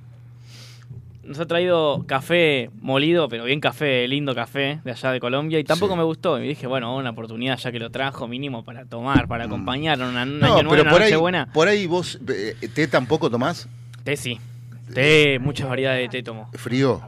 Nos 1.24 1.40
ha 1.40 1.46
traído 1.46 2.04
café 2.08 2.72
molido, 2.82 3.30
pero 3.30 3.44
bien 3.46 3.60
café, 3.60 4.08
lindo 4.08 4.34
café 4.34 4.80
de 4.84 4.92
allá 4.92 5.12
de 5.12 5.20
Colombia 5.20 5.60
y 5.60 5.64
tampoco 5.64 5.94
Sí. 5.94 5.98
me 6.00 6.04
gustó. 6.04 6.40
Y 6.42 6.48
dije, 6.48 6.66
bueno, 6.66 6.96
una 6.96 7.12
oportunidad 7.12 7.58
ya 7.58 7.72
que 7.72 7.80
lo 7.80 7.92
trajo 7.92 8.28
mínimo 8.28 8.64
para 8.64 8.86
tomar, 8.86 9.28
para 9.28 9.46
acompañar 9.46 10.00
una, 10.00 10.24
un 10.24 10.40
No, 10.40 10.46
año 10.56 10.64
nuevo, 10.64 10.82
una 10.82 10.92
por 10.92 11.00
noche 11.02 11.14
ahí, 11.14 11.20
buena. 11.20 11.46
por 11.54 11.68
ahí 11.68 11.86
vos, 11.86 12.20
eh, 12.28 12.56
¿té 12.74 12.88
tampoco 12.88 13.30
tomás? 13.30 13.68
Té 14.04 14.18
sí. 14.18 14.40
Té, 14.94 15.38
muchas 15.40 15.70
variedades 15.70 16.02
de 16.02 16.10
té 16.18 16.24
tomo. 16.24 16.50
Frío. 16.54 17.02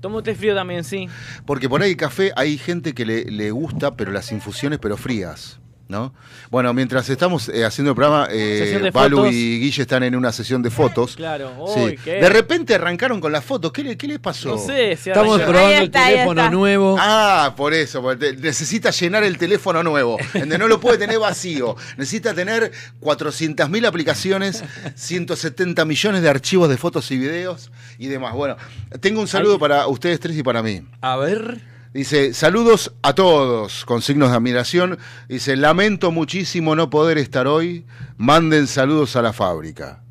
Tomo 0.00 0.22
té 0.22 0.34
frío 0.34 0.54
también, 0.54 0.84
sí. 0.84 1.08
Porque 1.46 1.68
por 1.68 1.82
ahí 1.82 1.94
café 1.96 2.32
hay 2.36 2.58
gente 2.58 2.92
que 2.92 3.04
le, 3.06 3.24
le 3.24 3.50
gusta, 3.50 3.94
pero 3.96 4.12
las 4.12 4.30
infusiones, 4.32 4.78
pero 4.80 4.96
frías. 4.96 5.58
¿No? 5.88 6.12
Bueno, 6.50 6.74
mientras 6.74 7.08
estamos 7.08 7.48
eh, 7.48 7.64
haciendo 7.64 7.92
el 7.92 7.96
programa, 7.96 8.28
eh, 8.30 8.90
Balu 8.92 9.16
fotos. 9.16 9.32
y 9.32 9.58
Guille 9.58 9.80
están 9.82 10.02
en 10.02 10.14
una 10.14 10.32
sesión 10.32 10.60
de 10.60 10.70
fotos. 10.70 11.16
Claro. 11.16 11.64
Sí. 11.74 11.96
De 12.04 12.28
repente 12.28 12.74
arrancaron 12.74 13.20
con 13.20 13.32
las 13.32 13.42
fotos. 13.42 13.72
¿Qué, 13.72 13.82
le- 13.82 13.96
qué 13.96 14.06
les 14.06 14.18
pasó? 14.18 14.50
No 14.50 14.58
sé, 14.58 14.96
se 14.96 15.10
Estamos 15.10 15.40
probando 15.40 15.82
el 15.82 15.90
teléfono 15.90 16.50
nuevo. 16.50 16.96
Ah, 17.00 17.54
por 17.56 17.72
eso, 17.72 18.02
porque 18.02 18.34
necesita 18.34 18.90
llenar 18.90 19.24
el 19.24 19.38
teléfono 19.38 19.82
nuevo, 19.82 20.18
no 20.46 20.68
lo 20.68 20.78
puede 20.78 20.98
tener 20.98 21.18
vacío. 21.18 21.74
Necesita 21.96 22.34
tener 22.34 22.70
400.000 23.00 23.86
aplicaciones, 23.86 24.62
170 24.94 25.84
millones 25.86 26.20
de 26.20 26.28
archivos 26.28 26.68
de 26.68 26.76
fotos 26.76 27.10
y 27.12 27.18
videos 27.18 27.70
y 27.98 28.08
demás. 28.08 28.34
Bueno, 28.34 28.56
tengo 29.00 29.22
un 29.22 29.28
saludo 29.28 29.54
Ay. 29.54 29.58
para 29.60 29.86
ustedes 29.86 30.20
tres 30.20 30.36
y 30.36 30.42
para 30.42 30.62
mí. 30.62 30.82
A 31.00 31.16
ver. 31.16 31.77
Dice, 31.98 32.32
saludos 32.32 32.94
a 33.02 33.12
todos, 33.12 33.84
con 33.84 34.02
signos 34.02 34.30
de 34.30 34.36
admiración. 34.36 35.00
Dice, 35.28 35.56
lamento 35.56 36.12
muchísimo 36.12 36.76
no 36.76 36.90
poder 36.90 37.18
estar 37.18 37.48
hoy. 37.48 37.86
Manden 38.16 38.68
saludos 38.68 39.16
a 39.16 39.22
la 39.22 39.32
fábrica. 39.32 40.04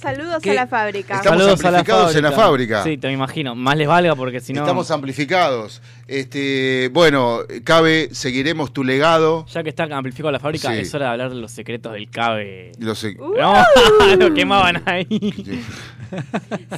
Saludos 0.00 0.38
¿Qué? 0.42 0.52
a 0.52 0.54
la 0.54 0.66
fábrica. 0.66 1.16
Estamos 1.16 1.40
Saludos 1.42 1.60
a 1.64 1.70
la 1.70 1.78
amplificados 1.80 2.16
en 2.16 2.22
la 2.22 2.32
fábrica. 2.32 2.82
Sí, 2.84 2.96
te 2.96 3.08
me 3.08 3.12
imagino. 3.12 3.54
Más 3.54 3.76
les 3.76 3.86
valga 3.86 4.14
porque 4.16 4.40
si 4.40 4.52
no. 4.54 4.60
Estamos 4.62 4.90
amplificados. 4.90 5.82
Este, 6.06 6.88
bueno, 6.92 7.40
cabe, 7.64 8.08
seguiremos 8.12 8.72
tu 8.72 8.82
legado. 8.84 9.44
Ya 9.46 9.62
que 9.62 9.68
está 9.68 9.84
amplificado 9.84 10.32
la 10.32 10.40
fábrica, 10.40 10.72
Sí. 10.72 10.80
es 10.80 10.94
hora 10.94 11.06
de 11.06 11.12
hablar 11.12 11.30
de 11.30 11.36
los 11.36 11.50
secretos 11.52 11.92
del 11.92 12.08
CABE. 12.10 12.72
Lo 12.78 12.94
sé- 12.94 13.14
No, 13.16 13.54
lo 14.18 14.32
quemaban 14.34 14.82
ahí. 14.86 15.60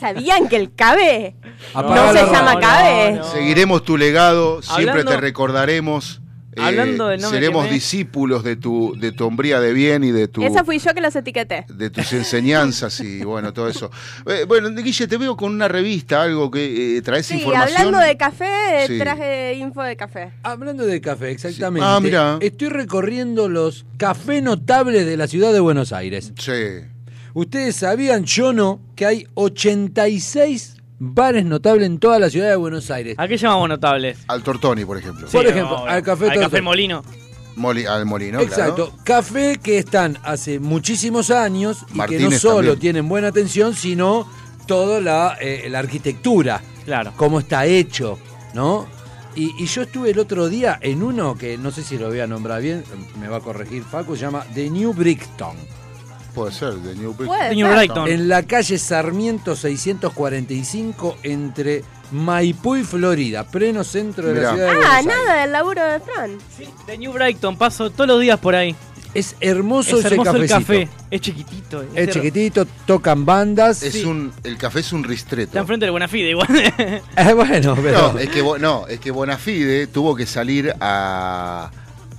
¿Sabían 0.01 0.49
que 0.49 0.57
el 0.57 0.75
CABE 0.75 1.35
no 1.75 2.12
se 2.12 2.27
llama 2.27 2.59
CABE? 2.59 3.12
no. 3.18 3.25
Seguiremos 3.25 3.85
tu 3.85 3.97
legado, 3.97 4.62
siempre 4.62 4.91
Hablando- 4.91 5.11
te 5.12 5.16
recordaremos. 5.18 6.22
Eh, 6.55 6.61
Hablando 6.61 7.09
del 7.09 7.20
nombre 7.20 7.40
seremos 7.40 7.64
me- 7.66 7.72
discípulos 7.72 8.44
de 8.44 8.57
tu, 8.57 8.94
de 8.98 9.12
tu 9.12 9.24
hombría 9.26 9.59
de 9.61 9.72
bien 9.72 10.05
y 10.05 10.11
de 10.11 10.28
tu 10.28 10.42
Esa 10.42 10.64
fui 10.64 10.78
yo 10.78 10.92
que 10.94 11.00
los 11.00 11.16
etiqueté. 11.16 11.64
de 11.68 11.88
tus 11.90 12.12
enseñanzas 12.12 13.00
y 13.00 13.24
bueno, 13.24 13.53
todo 13.53 13.68
eso. 13.68 13.90
Eh, 14.26 14.44
bueno, 14.46 14.68
Guille, 14.70 15.07
te 15.07 15.16
veo 15.16 15.36
con 15.36 15.53
una 15.53 15.68
revista, 15.68 16.22
algo 16.22 16.50
que 16.50 16.98
eh, 16.98 17.03
traes 17.03 17.26
Sí, 17.26 17.34
información. 17.36 17.78
hablando 17.86 17.98
de 18.07 18.16
café, 18.16 18.86
Sí. 18.86 18.98
traje 18.98 19.55
info 19.55 19.82
de 19.82 19.96
café. 19.96 20.32
Hablando 20.42 20.84
de 20.84 21.00
café, 21.00 21.30
exactamente. 21.30 21.86
Ah, 21.88 21.98
mira. 22.03 22.38
Estoy 22.40 22.68
recorriendo 22.68 23.48
los 23.48 23.86
cafés 23.96 24.42
notables 24.42 25.07
de 25.07 25.16
la 25.16 25.26
ciudad 25.28 25.53
de 25.53 25.61
Buenos 25.61 25.92
Aires. 25.92 26.32
Sí. 26.38 26.53
Ustedes 27.34 27.76
sabían, 27.76 28.24
yo 28.24 28.53
no, 28.53 28.78
que 28.94 29.07
hay 29.07 29.26
86 29.34 30.76
bares 31.05 31.44
notables 31.44 31.86
en 31.86 31.98
toda 31.98 32.18
la 32.20 32.30
ciudad 32.30 32.48
de 32.48 32.55
Buenos 32.57 32.88
Aires. 32.90 33.16
¿A 33.18 33.26
qué 33.26 33.36
llamamos 33.36 33.68
notables? 33.68 34.18
Al 34.28 34.42
Tortoni, 34.44 34.84
por 34.84 34.96
ejemplo. 34.98 35.26
Por 35.26 35.44
ejemplo, 35.44 35.78
no, 35.80 35.84
al 35.86 36.03
café 36.03 36.24
Al 36.26 36.30
Tortoni. 36.30 36.44
café 36.46 36.62
Molino. 36.62 37.03
Moli- 37.57 37.86
al 37.86 38.07
molino, 38.07 38.40
Exacto, 38.40 38.86
claro. 38.90 39.03
café 39.05 39.59
que 39.62 39.76
están 39.78 40.16
hace 40.22 40.59
muchísimos 40.59 41.30
años 41.30 41.84
y 41.92 42.00
que 42.07 42.18
no 42.20 42.30
solo 42.30 42.55
también. 42.57 42.78
tienen 42.78 43.09
buena 43.11 43.28
atención, 43.28 43.74
sino 43.74 44.26
toda 44.66 45.00
la, 45.03 45.36
eh, 45.40 45.66
la 45.68 45.80
arquitectura, 45.80 46.62
Claro. 46.86 47.12
cómo 47.16 47.40
está 47.40 47.66
hecho, 47.66 48.18
¿no? 48.55 48.86
Y, 49.34 49.50
y 49.62 49.66
yo 49.66 49.82
estuve 49.82 50.11
el 50.12 50.18
otro 50.18 50.48
día 50.48 50.78
en 50.80 51.03
uno 51.03 51.34
que 51.36 51.59
no 51.59 51.70
sé 51.72 51.82
si 51.82 51.98
lo 51.98 52.09
voy 52.09 52.20
a 52.20 52.26
nombrar 52.26 52.62
bien, 52.62 52.84
me 53.20 53.28
va 53.28 53.38
a 53.38 53.40
corregir 53.40 53.82
Facu, 53.82 54.14
se 54.16 54.22
llama 54.22 54.46
The 54.55 54.70
New 54.70 54.92
Brickton. 54.94 55.57
Puede 56.35 56.53
ser, 56.53 56.74
de 56.74 56.95
New. 56.95 57.14
Puede 57.14 57.49
Señor 57.51 57.68
ser. 57.70 57.76
Brighton. 57.78 58.09
En 58.09 58.28
la 58.28 58.43
calle 58.45 58.78
Sarmiento 58.78 59.55
645 59.57 61.18
entre 61.22 61.85
Maipú 62.11 62.76
y 62.76 62.85
Florida, 62.85 63.45
pleno 63.45 63.85
centro 63.85 64.28
de 64.28 64.35
Mirá. 64.35 64.49
la 64.51 64.55
ciudad 64.55 64.66
de 64.66 64.72
Ah, 64.72 64.74
Buenos 64.76 64.93
Aires. 64.95 65.07
nada 65.26 65.41
del 65.43 65.53
laburo 65.53 65.85
de 65.87 66.01
Fran. 66.01 66.30
Sí, 66.57 66.64
de 66.87 66.99
New 66.99 67.12
Brighton, 67.12 67.57
paso 67.57 67.91
todos 67.91 68.09
los 68.09 68.20
días 68.20 68.39
por 68.39 68.55
ahí. 68.55 68.74
Es 69.14 69.37
hermoso 69.41 69.99
Es 69.99 70.07
ese 70.07 70.14
hermoso 70.14 70.37
el 70.37 70.49
cafecito. 70.49 70.59
café. 70.61 70.89
Es 71.11 71.20
chiquitito. 71.20 71.85
Es 71.95 72.09
chiquitito, 72.09 72.66
tocan 72.87 73.26
bandas. 73.26 73.83
Es 73.83 74.05
un, 74.07 74.33
el 74.43 74.57
café 74.57 74.80
es 74.80 74.91
un 74.95 75.05
ristreto. 75.05 75.49
Está 75.51 75.59
enfrente 75.61 75.85
del 75.85 75.91
Buenafide 75.91 76.30
igual. 76.30 76.49
Eh, 77.16 77.33
bueno, 77.35 77.76
pero 77.83 78.12
No, 78.14 78.18
es 78.18 78.30
que, 78.30 78.41
Bo- 78.41 78.57
no, 78.59 78.87
es 78.89 79.01
que 79.01 79.11
Bonafide 79.11 79.87
tuvo 79.87 80.16
que 80.16 80.24
salir 80.24 80.74
a, 80.80 81.70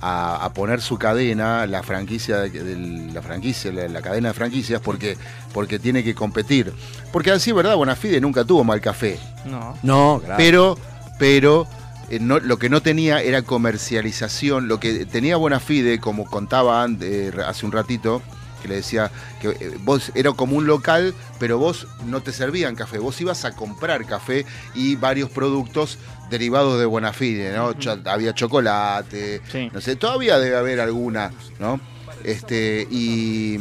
a, 0.06 0.44
a 0.44 0.52
poner 0.52 0.82
su 0.82 0.98
cadena, 0.98 1.66
la 1.66 1.82
franquicia, 1.82 2.38
de, 2.40 2.50
de 2.50 3.12
la 3.12 3.22
franquicia, 3.22 3.72
la, 3.72 3.88
la 3.88 4.02
cadena 4.02 4.28
de 4.28 4.34
franquicias, 4.34 4.80
porque, 4.80 5.16
porque 5.52 5.78
tiene 5.78 6.04
que 6.04 6.14
competir. 6.14 6.72
Porque 7.12 7.30
así, 7.30 7.52
¿verdad? 7.52 7.76
Bonafide 7.76 8.20
nunca 8.20 8.44
tuvo 8.44 8.64
mal 8.64 8.80
café. 8.80 9.18
no. 9.46 9.76
no, 9.82 10.20
claro. 10.24 10.36
Pero, 10.36 10.78
pero 11.18 11.66
eh, 12.10 12.18
no- 12.20 12.38
lo 12.40 12.58
que 12.58 12.68
no 12.68 12.82
tenía 12.82 13.22
era 13.22 13.42
comercialización. 13.42 14.68
Lo 14.68 14.78
que 14.80 15.06
tenía 15.06 15.36
Bonafide, 15.36 15.98
como 16.00 16.26
contaba 16.26 16.86
eh, 17.00 17.32
hace 17.46 17.64
un 17.66 17.72
ratito, 17.72 18.20
que 18.62 18.68
le 18.68 18.76
decía 18.76 19.10
que 19.40 19.48
eh, 19.50 19.76
vos 19.84 20.10
era 20.14 20.32
como 20.32 20.56
un 20.56 20.66
local, 20.66 21.14
pero 21.38 21.58
vos 21.58 21.86
no 22.06 22.20
te 22.22 22.32
servían 22.32 22.74
café, 22.74 22.98
vos 22.98 23.20
ibas 23.20 23.44
a 23.44 23.52
comprar 23.52 24.06
café 24.06 24.46
y 24.74 24.96
varios 24.96 25.28
productos 25.30 25.98
derivados 26.30 26.78
de 26.78 26.86
Bonafide, 26.86 27.52
¿no? 27.56 27.72
Había 28.06 28.34
chocolate, 28.34 29.40
Sí. 29.50 29.70
no 29.72 29.80
sé, 29.80 29.96
todavía 29.96 30.38
debe 30.38 30.56
haber 30.56 30.80
alguna, 30.80 31.30
¿no? 31.58 31.80
Este, 32.24 32.86
y 32.90 33.58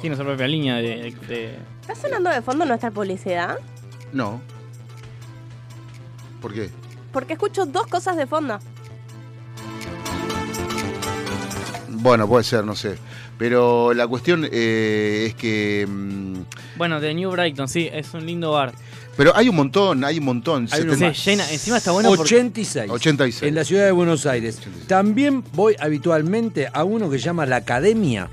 Tiene 0.00 0.16
su 0.16 0.22
propia 0.24 0.46
línea 0.48 0.76
de. 0.76 1.14
de- 1.28 1.58
¿Está 1.82 1.94
sonando 1.94 2.30
de 2.30 2.42
fondo 2.42 2.64
nuestra 2.64 2.90
publicidad? 2.90 3.58
no. 4.12 4.40
¿Por 6.40 6.54
qué? 6.54 6.70
Porque 7.12 7.32
escucho 7.32 7.66
dos 7.66 7.86
cosas 7.88 8.16
de 8.16 8.26
fondo. 8.26 8.58
Bueno, 11.88 12.28
puede 12.28 12.44
ser, 12.44 12.64
no 12.64 12.76
sé. 12.76 12.96
Pero 13.38 13.92
la 13.94 14.06
cuestión 14.06 14.46
eh, 14.50 15.26
es 15.28 15.34
que. 15.34 15.86
mm, 15.88 16.34
Bueno, 16.76 17.00
de 17.00 17.14
New 17.14 17.30
Brighton, 17.30 17.68
sí, 17.68 17.88
es 17.92 18.14
un 18.14 18.24
lindo 18.26 18.52
bar. 18.52 18.72
Pero 19.18 19.36
hay 19.36 19.48
un 19.48 19.56
montón, 19.56 20.04
hay 20.04 20.18
un 20.18 20.24
montón. 20.26 20.68
Hay 20.70 20.82
Se 20.82 21.12
llena, 21.30 21.50
encima 21.50 21.76
está 21.78 21.90
bueno 21.90 22.08
porque 22.10 22.22
86. 22.22 22.88
86. 22.88 23.42
En 23.48 23.54
la 23.56 23.64
ciudad 23.64 23.84
de 23.84 23.90
Buenos 23.90 24.24
Aires. 24.26 24.60
También 24.86 25.42
voy 25.54 25.74
habitualmente 25.80 26.68
a 26.72 26.84
uno 26.84 27.10
que 27.10 27.18
se 27.18 27.24
llama 27.24 27.44
La 27.44 27.56
Academia, 27.56 28.28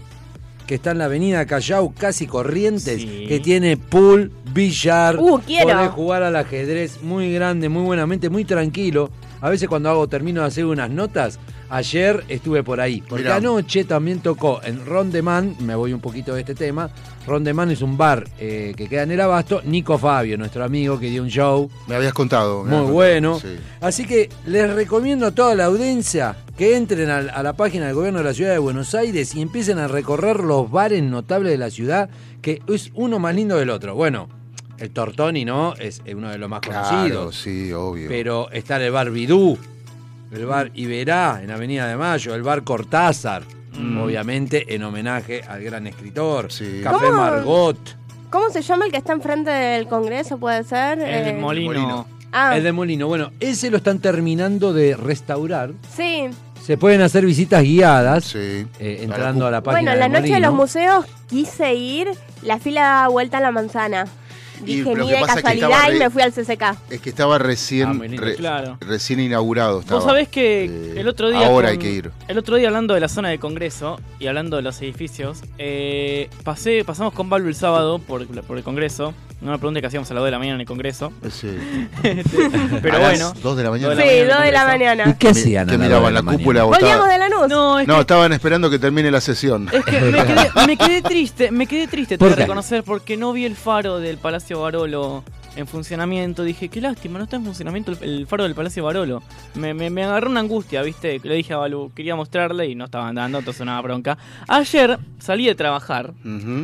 que 0.68 0.76
está 0.76 0.92
en 0.92 1.00
la 1.00 1.06
avenida 1.06 1.44
Callao, 1.48 1.92
casi 1.98 2.28
Corrientes, 2.28 3.02
Sí. 3.02 3.26
que 3.28 3.40
tiene 3.40 3.78
pool, 3.78 4.32
billar, 4.54 5.18
Uh, 5.20 5.42
quiero. 5.44 5.70
podés 5.74 5.90
jugar 5.90 6.22
al 6.22 6.36
ajedrez 6.36 7.02
muy 7.02 7.34
grande, 7.34 7.68
muy 7.68 7.82
buenamente, 7.84 8.30
muy 8.30 8.46
tranquilo. 8.46 9.10
A 9.42 9.50
veces 9.50 9.68
cuando 9.68 9.90
hago 9.90 10.08
termino 10.08 10.42
de 10.42 10.48
hacer 10.48 10.66
unas 10.66 10.92
notas, 10.92 11.40
ayer 11.70 12.24
estuve 12.28 12.64
por 12.64 12.80
ahí. 12.80 13.02
Porque 13.08 13.24
Mirá. 13.24 13.36
anoche 13.38 13.84
también 13.86 14.20
tocó 14.20 14.62
en 14.64 14.86
Rondeman, 14.86 15.56
me 15.60 15.76
voy 15.76 15.94
un 15.94 16.00
poquito 16.02 16.34
de 16.34 16.42
este 16.42 16.56
tema. 16.56 16.90
Rondeman 17.28 17.72
es 17.72 17.82
un 17.82 17.98
bar 17.98 18.28
eh, 18.40 18.74
que 18.78 18.88
queda 18.88 19.04
en 19.04 19.12
el 19.12 19.22
Abasto. 19.22 19.62
Nico 19.66 19.98
Fabio, 19.98 20.38
nuestro 20.38 20.64
amigo 20.64 21.00
que 21.00 21.10
dio 21.10 21.24
un 21.24 21.30
show. 21.30 21.70
Me 21.88 21.96
habías 21.96 22.14
contado. 22.14 22.64
me 22.64 22.70
Muy 22.70 22.78
habías 22.80 22.92
bueno. 22.94 23.32
contado, 23.34 23.54
sí. 23.56 23.60
Así 23.82 24.06
que 24.06 24.30
les 24.46 24.72
recomiendo 24.74 25.26
a 25.28 25.32
toda 25.32 25.56
la 25.56 25.66
audiencia 25.66 26.36
que 26.58 26.78
entren 26.78 27.10
a, 27.10 27.44
la 27.44 27.54
página 27.54 27.88
del 27.88 27.96
gobierno 27.96 28.20
de 28.20 28.26
la 28.26 28.34
ciudad 28.34 28.52
de 28.52 28.60
Buenos 28.60 28.94
Aires 28.96 29.34
y 29.36 29.42
empiecen 29.42 29.78
a 29.80 29.88
recorrer 29.88 30.40
los 30.40 30.70
bares 30.72 31.04
notables 31.04 31.52
de 31.52 31.58
la 31.58 31.70
ciudad, 31.70 32.10
que 32.42 32.62
es 32.68 32.92
uno 32.94 33.20
más 33.20 33.36
lindo 33.36 33.58
del 33.58 33.72
otro. 33.72 33.96
Bueno, 33.96 34.30
el 34.78 34.92
Tortoni, 34.92 35.44
¿no? 35.46 35.74
Es 35.76 36.02
uno 36.14 36.30
de 36.30 36.38
los 36.38 36.50
más 36.50 36.60
Claro, 36.62 36.88
conocidos. 36.90 37.36
sí, 37.42 37.74
obvio. 37.74 38.08
Pero 38.08 38.50
está 38.52 38.82
el 38.84 38.92
bar 38.92 39.10
Bidú, 39.10 39.58
el 40.36 40.46
bar 40.46 40.72
Iberá 40.74 41.40
en 41.44 41.52
Avenida 41.52 41.88
de 41.88 41.96
Mayo, 41.98 42.36
el 42.36 42.44
bar 42.44 42.64
Cortázar, 42.64 43.44
Mm. 43.78 43.98
obviamente 44.02 44.74
en 44.74 44.84
homenaje 44.84 45.42
al 45.48 45.62
gran 45.64 45.86
escritor. 45.88 46.52
Sí. 46.52 46.80
Café 46.84 47.08
¿Cómo? 47.08 47.18
Margot. 47.18 47.78
¿Cómo 48.30 48.50
se 48.50 48.62
llama 48.62 48.86
el 48.86 48.92
que 48.92 48.98
está 48.98 49.12
enfrente 49.14 49.50
del 49.52 49.88
Congreso? 49.88 50.38
¿Puede 50.38 50.64
ser? 50.64 51.00
el 51.00 51.28
Eh, 51.28 51.38
molino. 51.40 51.66
Molino. 51.74 52.08
Ah, 52.32 52.58
El 52.58 52.64
de 52.64 52.72
Molino. 52.74 53.08
Bueno, 53.08 53.32
ese 53.40 53.70
lo 53.70 53.78
están 53.78 54.00
terminando 54.00 54.74
de 54.74 54.96
restaurar. 54.96 55.72
sí. 55.96 56.30
Se 56.66 56.78
pueden 56.80 57.02
hacer 57.04 57.24
visitas 57.24 57.62
guiadas 57.62 58.24
Sí. 58.24 58.66
eh, 58.80 59.00
entrando 59.04 59.46
a 59.46 59.52
la 59.52 59.62
página 59.62 59.92
Bueno, 59.92 59.94
en 59.94 60.00
la 60.12 60.20
noche 60.20 60.34
de 60.34 60.40
los 60.40 60.52
museos 60.52 61.06
quise 61.28 61.76
ir, 61.76 62.10
la 62.42 62.58
fila 62.58 62.82
da 62.82 63.08
vuelta 63.08 63.38
a 63.38 63.42
la 63.42 63.52
manzana. 63.52 64.08
Y 64.62 64.78
Dije, 64.78 64.84
lo 64.84 65.04
ni 65.04 65.08
que 65.10 65.14
de 65.16 65.20
pasa 65.22 65.34
es 65.34 65.36
que 65.38 65.42
casualidad 65.44 65.70
estaba 65.70 65.96
y 65.96 66.00
me 66.00 66.10
fui 66.10 66.22
al 66.22 66.32
CCK. 66.34 66.64
Es 66.90 67.02
que 67.02 67.10
estaba 67.10 67.38
recién, 67.38 67.88
Ah, 67.90 67.94
muy 67.94 68.08
lindo, 68.08 68.24
re- 68.26 68.36
claro. 68.36 68.78
recién 68.82 69.20
inaugurado. 69.20 69.82
Estaba. 69.82 70.00
Vos 70.00 70.10
sabés 70.10 70.28
que 70.30 70.66
Eh, 70.66 70.94
el 70.98 71.08
otro 71.08 71.30
día. 71.30 71.46
Ahora 71.48 71.68
con- 71.70 71.74
hay 71.74 71.78
que 71.80 71.92
ir. 71.92 72.12
El 72.28 72.38
otro 72.38 72.56
día 72.56 72.68
hablando 72.68 72.94
de 72.94 73.00
la 73.00 73.10
zona 73.10 73.30
de 73.30 73.40
Congreso 73.40 74.00
y 74.20 74.28
hablando 74.28 74.56
de 74.58 74.62
los 74.64 74.82
edificios, 74.82 75.42
eh, 75.58 76.30
pasé, 76.44 76.84
pasamos 76.86 77.14
con 77.14 77.30
Pablo 77.30 77.48
el 77.50 77.56
sábado 77.56 78.00
por, 78.00 78.26
por 78.44 78.58
el 78.58 78.64
Congreso. 78.64 79.14
No 79.42 79.52
me 79.52 79.58
pregunte 79.60 79.82
qué 79.82 79.88
hacíamos 79.88 80.10
a 80.10 80.14
las 80.14 80.22
2 80.22 80.28
de 80.28 80.32
la 80.32 80.40
mañana 80.40 80.56
en 80.56 80.62
el 80.62 80.68
Congreso. 80.68 81.12
Sí. 81.30 81.50
Pero 82.82 82.96
A 82.96 83.00
las 83.00 83.10
bueno. 83.20 83.34
dos 83.44 83.58
de 83.58 83.64
la 83.64 83.70
mañana. 83.70 83.96
Sí, 83.96 84.02
en 84.02 84.10
el 84.24 84.28
dos 84.30 84.42
de 84.42 84.52
la 84.52 84.62
Congreso. 84.62 84.84
¿Y 84.84 84.88
mañana. 84.96 85.18
qué 85.20 85.28
hacían? 85.30 85.68
La 85.68 85.78
miraban 85.78 86.14
la 86.14 86.20
de 86.20 86.24
mañana? 86.24 86.38
cúpula 86.44 86.66
o 86.66 86.68
Volvíamos 86.70 86.92
estaba- 86.96 87.10
de 87.14 87.20
la 87.20 87.30
luz. 87.30 87.48
No, 87.50 87.80
es 87.80 87.88
No, 87.88 87.96
que, 87.96 88.02
estaban 88.02 88.34
esperando 88.34 88.70
que 88.70 88.80
termine 88.80 89.12
la 89.12 89.22
sesión. 89.22 89.70
es 89.72 89.84
que 89.84 90.00
me, 90.02 90.24
quedé, 90.26 90.50
me 90.68 90.78
quedé 90.78 91.02
triste, 91.02 91.52
me 91.52 91.68
quedé 91.68 91.88
triste, 91.88 92.16
te 92.16 92.20
¿Por 92.20 92.30
voy 92.30 92.34
a 92.34 92.36
qué? 92.38 92.42
reconocer, 92.44 92.84
porque 92.84 93.18
no 93.18 93.34
vi 93.34 93.46
el 93.46 93.56
faro 93.56 94.00
del 94.00 94.18
Palacio 94.18 94.45
Palacio 94.46 94.62
Barolo 94.62 95.24
en 95.56 95.66
funcionamiento, 95.66 96.44
dije, 96.44 96.70
qué 96.70 96.80
lástima, 96.80 97.18
no 97.18 97.24
está 97.24 97.38
en 97.38 97.46
funcionamiento 97.46 97.94
el, 97.94 98.04
el 98.04 98.28
faro 98.28 98.44
del 98.44 98.54
Palacio 98.54 98.84
Barolo. 98.84 99.24
Me, 99.56 99.74
me, 99.74 99.90
me 99.90 100.04
agarró 100.04 100.30
una 100.30 100.42
angustia, 100.42 100.84
¿viste? 100.84 101.20
Le 101.24 101.34
dije 101.34 101.56
a 101.56 101.58
Balú, 101.58 101.92
quería 101.96 102.16
mostrarle 102.16 102.68
y 102.68 102.76
no 102.76 102.86
estaba 102.86 103.08
andando, 103.08 103.40
entonces 103.40 103.62
una 103.62 103.82
bronca. 103.82 104.20
Ayer 104.48 105.00
salí 105.18 105.48
de 105.48 105.56
trabajar. 105.56 106.14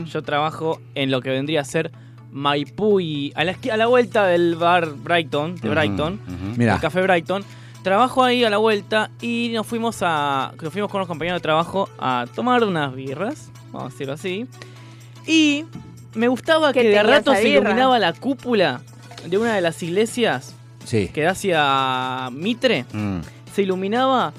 Yo 0.05 0.21
trabajo 0.21 0.79
en 0.93 1.09
lo 1.09 1.21
que 1.21 1.31
vendría 1.31 1.61
a 1.61 1.63
ser 1.63 1.91
Maipú 2.31 2.99
y 2.99 3.33
a 3.33 3.45
la, 3.45 3.55
a 3.73 3.77
la 3.77 3.87
vuelta 3.87 4.27
del 4.27 4.57
bar 4.57 4.93
Brighton, 4.93 5.55
de 5.55 5.67
Brighton. 5.67 6.19
Mirá. 6.57 6.75
el 6.75 6.81
Café 6.81 7.01
Brighton. 7.01 7.43
Trabajo 7.81 8.23
ahí 8.23 8.43
a 8.43 8.51
la 8.51 8.57
vuelta 8.57 9.09
y 9.21 9.49
nos 9.55 9.65
fuimos 9.65 10.03
a. 10.03 10.53
Nos 10.61 10.71
fuimos 10.71 10.91
con 10.91 10.99
los 10.99 11.07
compañeros 11.07 11.39
de 11.39 11.41
trabajo 11.41 11.89
a 11.97 12.27
tomar 12.35 12.63
unas 12.63 12.93
birras, 12.93 13.51
vamos 13.71 13.87
a 13.87 13.91
decirlo 13.91 14.13
así. 14.13 14.45
Y 15.25 15.65
me 16.15 16.27
gustaba 16.27 16.73
¿Qué 16.73 16.81
que 16.81 16.89
de 16.89 17.03
rato 17.03 17.33
se 17.35 17.47
iluminaba 17.49 17.97
la 17.99 18.13
cúpula 18.13 18.81
de 19.25 19.37
una 19.37 19.53
de 19.55 19.61
las 19.61 19.81
iglesias 19.83 20.53
Sí. 20.85 21.09
que 21.13 21.21
da 21.21 21.31
hacia 21.31 22.29
Mitre. 22.31 22.85
Mm. 22.91 23.19
Se 23.53 23.61
iluminaba 23.61 24.33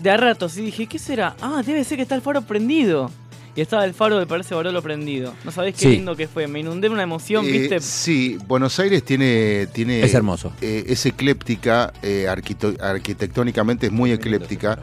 de 0.00 0.10
a 0.10 0.16
ratos 0.16 0.56
y 0.56 0.62
dije, 0.62 0.86
¿qué 0.86 0.98
será? 0.98 1.34
Ah, 1.40 1.62
debe 1.66 1.82
ser 1.84 1.96
que 1.96 2.02
está 2.02 2.14
el 2.14 2.22
faro 2.22 2.42
prendido. 2.42 3.10
Y 3.56 3.60
estaba 3.60 3.84
el 3.84 3.92
faro 3.92 4.18
del 4.18 4.28
Palacio 4.28 4.56
Barolo 4.56 4.80
prendido. 4.82 5.34
No 5.44 5.50
sabés 5.50 5.74
qué 5.74 5.80
Sí. 5.80 5.88
lindo 5.96 6.14
que 6.14 6.28
fue. 6.28 6.46
Me 6.46 6.60
inundé 6.60 6.86
de 6.88 6.94
una 6.94 7.02
emoción, 7.02 7.44
Eh, 7.44 7.50
¿viste? 7.50 7.80
Sí, 7.80 8.38
Buenos 8.46 8.78
Aires 8.78 9.02
tiene. 9.02 9.66
tiene 9.72 10.00
Es 10.02 10.14
hermoso. 10.14 10.52
eh, 10.60 10.84
es 10.86 11.04
ecléptica, 11.06 11.92
eh, 12.02 12.28
arquitectónicamente 12.80 13.86
es 13.86 13.92
muy 13.92 14.12
ecléptica, 14.12 14.78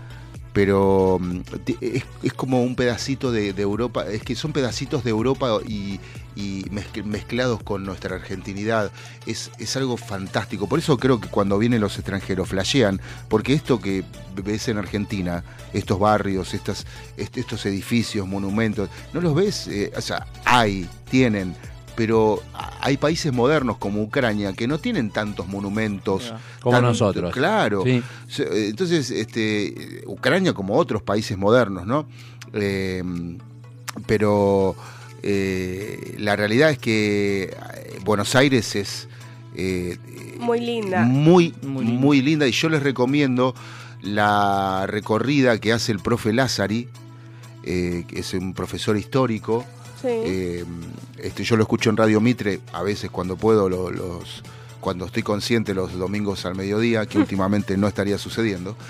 pero 0.55 1.19
mm, 1.21 1.41
es, 1.81 2.03
es 2.23 2.33
como 2.33 2.63
un 2.63 2.75
pedacito 2.77 3.33
de, 3.33 3.49
Europa, 3.49 4.05
es 4.09 4.23
que 4.23 4.35
son 4.35 4.53
pedacitos 4.53 5.03
de 5.03 5.09
Europa 5.09 5.59
y, 5.67 5.99
y 6.37 6.63
mezc- 6.69 7.03
mezclados 7.03 7.61
con 7.61 7.83
nuestra 7.85 8.15
argentinidad. 8.15 8.89
Es, 9.25 9.51
es 9.59 9.75
algo 9.75 9.97
fantástico. 9.97 10.67
Por 10.69 10.79
eso 10.79 10.97
creo 10.97 11.19
que 11.19 11.27
cuando 11.27 11.59
vienen 11.59 11.81
los 11.81 11.97
extranjeros 11.97 12.47
flashean, 12.47 13.01
porque 13.27 13.53
esto 13.53 13.81
que 13.81 14.05
ves 14.45 14.69
en 14.69 14.77
Argentina, 14.77 15.43
estos 15.73 15.99
barrios, 15.99 16.53
estas, 16.53 16.85
est- 17.17 17.35
estos 17.37 17.65
edificios, 17.65 18.25
monumentos, 18.25 18.89
no 19.13 19.19
los 19.19 19.35
ves, 19.35 19.67
eh, 19.67 19.91
o 19.97 20.01
sea, 20.01 20.25
hay, 20.45 20.87
tienen, 21.09 21.53
pero 21.95 22.41
hay 22.81 22.97
países 22.97 23.31
modernos 23.33 23.77
como 23.77 24.01
Ucrania 24.01 24.53
que 24.53 24.67
no 24.67 24.77
tienen 24.79 25.09
tantos 25.11 25.47
monumentos. 25.47 26.33
Como 26.61 26.75
tan- 26.75 26.83
nosotros. 26.83 27.33
Claro. 27.33 27.83
Sí. 27.83 28.01
Eh, 28.39 28.67
Entonces, 28.69 29.11
este, 29.11 30.03
Ucrania 30.07 30.53
como 30.53 30.75
otros 30.75 31.01
países 31.01 31.37
modernos, 31.37 31.85
¿no? 31.85 32.05
Eh, 32.53 33.03
pero 34.05 34.75
eh, 35.23 36.15
la 36.19 36.35
realidad 36.35 36.69
es 36.71 36.77
que 36.77 37.43
eh, 37.43 37.99
Buenos 38.03 38.35
Aires 38.35 38.75
es 38.75 39.07
eh, 39.55 39.97
Muy 40.39 40.59
linda. 40.59 41.01
muy, 41.01 41.53
muy 41.63 42.21
linda. 42.21 42.47
y 42.47 42.51
yo 42.51 42.69
les 42.69 42.83
recomiendo 42.83 43.55
la 44.01 44.85
recorrida 44.87 45.57
que 45.59 45.73
hace 45.73 45.91
el 45.91 45.99
profe 45.99 46.33
Lázari, 46.33 46.87
eh, 47.63 48.03
que 48.07 48.19
es 48.19 48.33
un 48.33 48.53
profesor 48.53 48.97
histórico. 48.97 49.65
Sí. 50.05 50.21
Eh, 50.25 50.65
este, 51.17 51.43
yo 51.43 51.55
lo 51.55 51.63
escucho 51.63 51.89
en 51.89 51.97
Radio 51.97 52.21
Mitre, 52.21 52.59
a 52.73 52.83
veces 52.83 53.09
cuando 53.09 53.35
puedo, 53.37 53.67
lo- 53.69 53.89
los, 53.91 54.43
cuando 54.81 55.05
estoy 55.05 55.23
consciente 55.23 55.73
los 55.73 55.93
domingos 55.93 56.45
al 56.45 56.53
mediodía, 56.55 57.05
que 57.07 57.17
últimamente 57.25 57.75
no 57.77 57.87
estaría 57.87 58.17
sucediendo. 58.17 58.75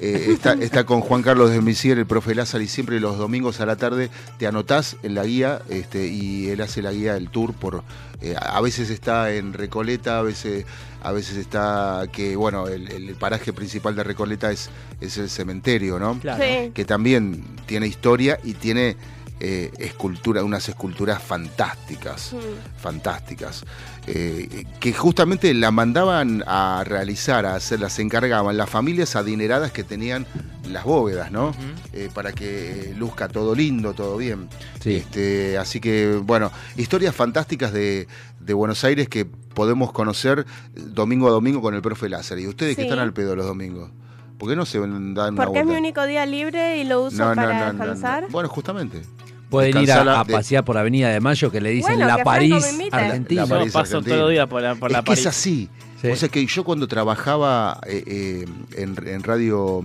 Eh, 0.00 0.26
está, 0.32 0.52
está 0.52 0.84
con 0.84 1.00
Juan 1.00 1.22
Carlos 1.22 1.50
de 1.50 1.60
Misier, 1.60 1.98
el 1.98 2.06
profe 2.06 2.34
Lázaro, 2.34 2.62
y 2.62 2.68
siempre 2.68 3.00
los 3.00 3.16
domingos 3.18 3.60
a 3.60 3.66
la 3.66 3.74
tarde 3.76 4.10
te 4.38 4.46
anotás 4.46 4.96
en 5.02 5.14
la 5.14 5.24
guía 5.24 5.60
este, 5.70 6.06
y 6.08 6.48
él 6.50 6.60
hace 6.60 6.82
la 6.82 6.92
guía 6.92 7.14
del 7.14 7.30
tour 7.30 7.52
por. 7.54 7.82
eh, 8.20 8.36
a 8.38 8.60
veces 8.60 8.90
está 8.90 9.32
en 9.32 9.54
Recoleta, 9.54 10.18
a 10.18 10.22
veces, 10.22 10.66
a 11.02 11.10
veces 11.12 11.36
está 11.36 12.04
que, 12.12 12.36
bueno, 12.36 12.68
el, 12.68 12.88
el 12.92 13.14
paraje 13.16 13.52
principal 13.52 13.96
de 13.96 14.04
Recoleta 14.04 14.52
es, 14.52 14.70
es 15.00 15.16
el 15.18 15.30
cementerio, 15.30 15.98
¿no? 15.98 16.18
Claro. 16.20 16.44
Sí. 16.44 16.70
Que 16.74 16.84
también 16.84 17.42
tiene 17.66 17.86
historia 17.88 18.38
y 18.44 18.54
tiene 18.54 18.96
eh, 19.40 19.70
escultura, 19.78 20.42
unas 20.44 20.68
esculturas 20.68 21.22
fantásticas 21.22 22.32
Mm. 22.32 22.80
fantásticas, 22.80 23.64
eh, 24.06 24.64
que 24.80 24.92
justamente 24.92 25.52
la 25.54 25.70
mandaban 25.70 26.42
a 26.46 26.82
realizar, 26.84 27.46
a 27.46 27.54
hacer, 27.54 27.80
las 27.80 27.98
encargaban 27.98 28.56
las 28.56 28.68
familias 28.68 29.14
adineradas 29.16 29.70
que 29.72 29.84
tenían 29.84 30.26
las 30.68 30.84
bóvedas, 30.84 31.30
¿no? 31.30 31.54
Eh, 31.92 32.08
para 32.12 32.32
que 32.32 32.94
luzca 32.98 33.28
todo 33.28 33.54
lindo, 33.54 33.94
todo 33.94 34.16
bien. 34.16 34.48
Sí. 34.80 34.96
Este, 34.96 35.56
así 35.58 35.80
que, 35.80 36.20
bueno, 36.22 36.50
historias 36.76 37.14
fantásticas 37.14 37.72
de, 37.72 38.06
de 38.40 38.54
Buenos 38.54 38.82
Aires 38.84 39.08
que 39.08 39.24
podemos 39.24 39.92
conocer 39.92 40.46
domingo 40.74 41.28
a 41.28 41.30
domingo 41.30 41.60
con 41.62 41.74
el 41.74 41.82
profe 41.82 42.08
Lázaro. 42.08 42.40
Y 42.40 42.46
ustedes 42.46 42.76
que 42.76 42.82
Sí. 42.82 42.88
están 42.88 43.00
al 43.00 43.12
pedo 43.12 43.34
los 43.36 43.46
domingos, 43.46 43.90
¿por 44.38 44.48
qué 44.48 44.56
no 44.56 44.64
se 44.66 44.78
dan 44.78 44.90
una 44.92 45.32
Porque 45.34 45.60
es 45.60 45.66
mi 45.66 45.74
único 45.74 46.04
día 46.06 46.24
libre 46.26 46.78
y 46.78 46.84
lo 46.84 47.02
uso 47.02 47.16
No, 47.18 47.28
no, 47.30 47.34
para 47.34 47.48
no, 47.48 47.58
no, 47.58 47.72
no. 47.72 47.78
descansar. 47.84 48.26
Bueno, 48.30 48.48
justamente. 48.48 49.02
Pueden 49.50 49.78
ir 49.82 49.90
a, 49.92 50.20
a 50.20 50.24
de- 50.24 50.32
pasear 50.32 50.64
por 50.64 50.76
Avenida 50.76 51.08
de 51.08 51.20
Mayo 51.20 51.50
que 51.50 51.60
le 51.60 51.70
dicen 51.70 51.94
Bueno, 51.96 52.06
la 52.16 52.22
París. 52.24 52.52
Argentina. 52.92 53.42
La 53.42 53.46
Yo 53.48 53.54
París 53.56 53.72
paso 53.72 53.96
Argentina. 53.96 54.16
todo 54.16 54.28
el 54.28 54.34
día 54.34 54.46
por 54.46 54.60
la, 54.62 54.74
por 54.74 54.90
la 54.92 54.98
es 54.98 55.04
que 55.04 55.12
es 55.14 55.26
así. 55.26 55.68
Sí. 56.00 56.08
O 56.08 56.16
sea 56.16 56.28
que 56.28 56.46
yo 56.46 56.62
cuando 56.64 56.86
trabajaba 56.86 57.80
eh, 57.86 58.04
eh, 58.06 58.46
en, 58.76 58.94
en 59.08 59.22
radio 59.22 59.82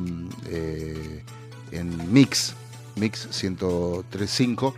eh, 0.49 1.23
en 1.71 2.13
Mix, 2.13 2.53
Mix 2.97 3.27
1035, 3.43 4.75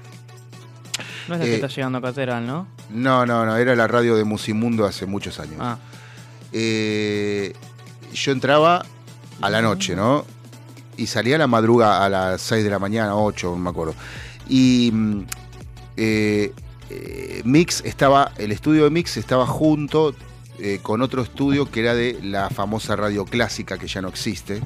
No 1.27 1.33
es 1.35 1.39
la 1.39 1.45
que 1.45 1.51
Eh, 1.51 1.55
está 1.55 1.67
llegando 1.67 1.97
a 1.97 2.01
Catedral, 2.01 2.45
¿no? 2.47 2.67
no, 2.89 3.25
no, 3.25 3.45
no, 3.45 3.57
era 3.57 3.75
la 3.75 3.87
radio 3.87 4.15
de 4.15 4.23
Musimundo 4.23 4.85
hace 4.85 5.05
muchos 5.05 5.39
años. 5.39 5.57
Ah, 5.59 5.77
Eh, 6.53 7.53
yo 8.13 8.31
entraba 8.31 8.85
a 9.41 9.49
la 9.49 9.61
noche, 9.61 9.95
¿no? 9.95 10.25
Y 10.95 11.07
salía 11.07 11.35
a 11.35 11.39
la 11.39 11.47
madruga 11.47 12.05
a 12.05 12.07
las 12.09 12.41
6 12.43 12.63
de 12.63 12.69
la 12.69 12.79
mañana, 12.79 13.15
8, 13.17 13.49
no 13.49 13.57
me 13.57 13.69
acuerdo. 13.71 13.93
Y 14.47 14.91
mm, 14.93 15.25
eh, 15.97 16.53
eh, 16.89 17.41
Mix 17.45 17.81
estaba, 17.85 18.31
el 18.37 18.51
estudio 18.51 18.83
de 18.83 18.89
Mix 18.89 19.17
estaba 19.17 19.45
junto 19.45 20.15
eh, 20.59 20.79
con 20.81 21.01
otro 21.01 21.21
estudio 21.21 21.69
que 21.69 21.81
era 21.81 21.93
de 21.93 22.17
la 22.23 22.49
famosa 22.49 22.95
radio 22.95 23.25
clásica 23.25 23.77
que 23.77 23.87
ya 23.87 24.01
no 24.01 24.07
existe. 24.07 24.61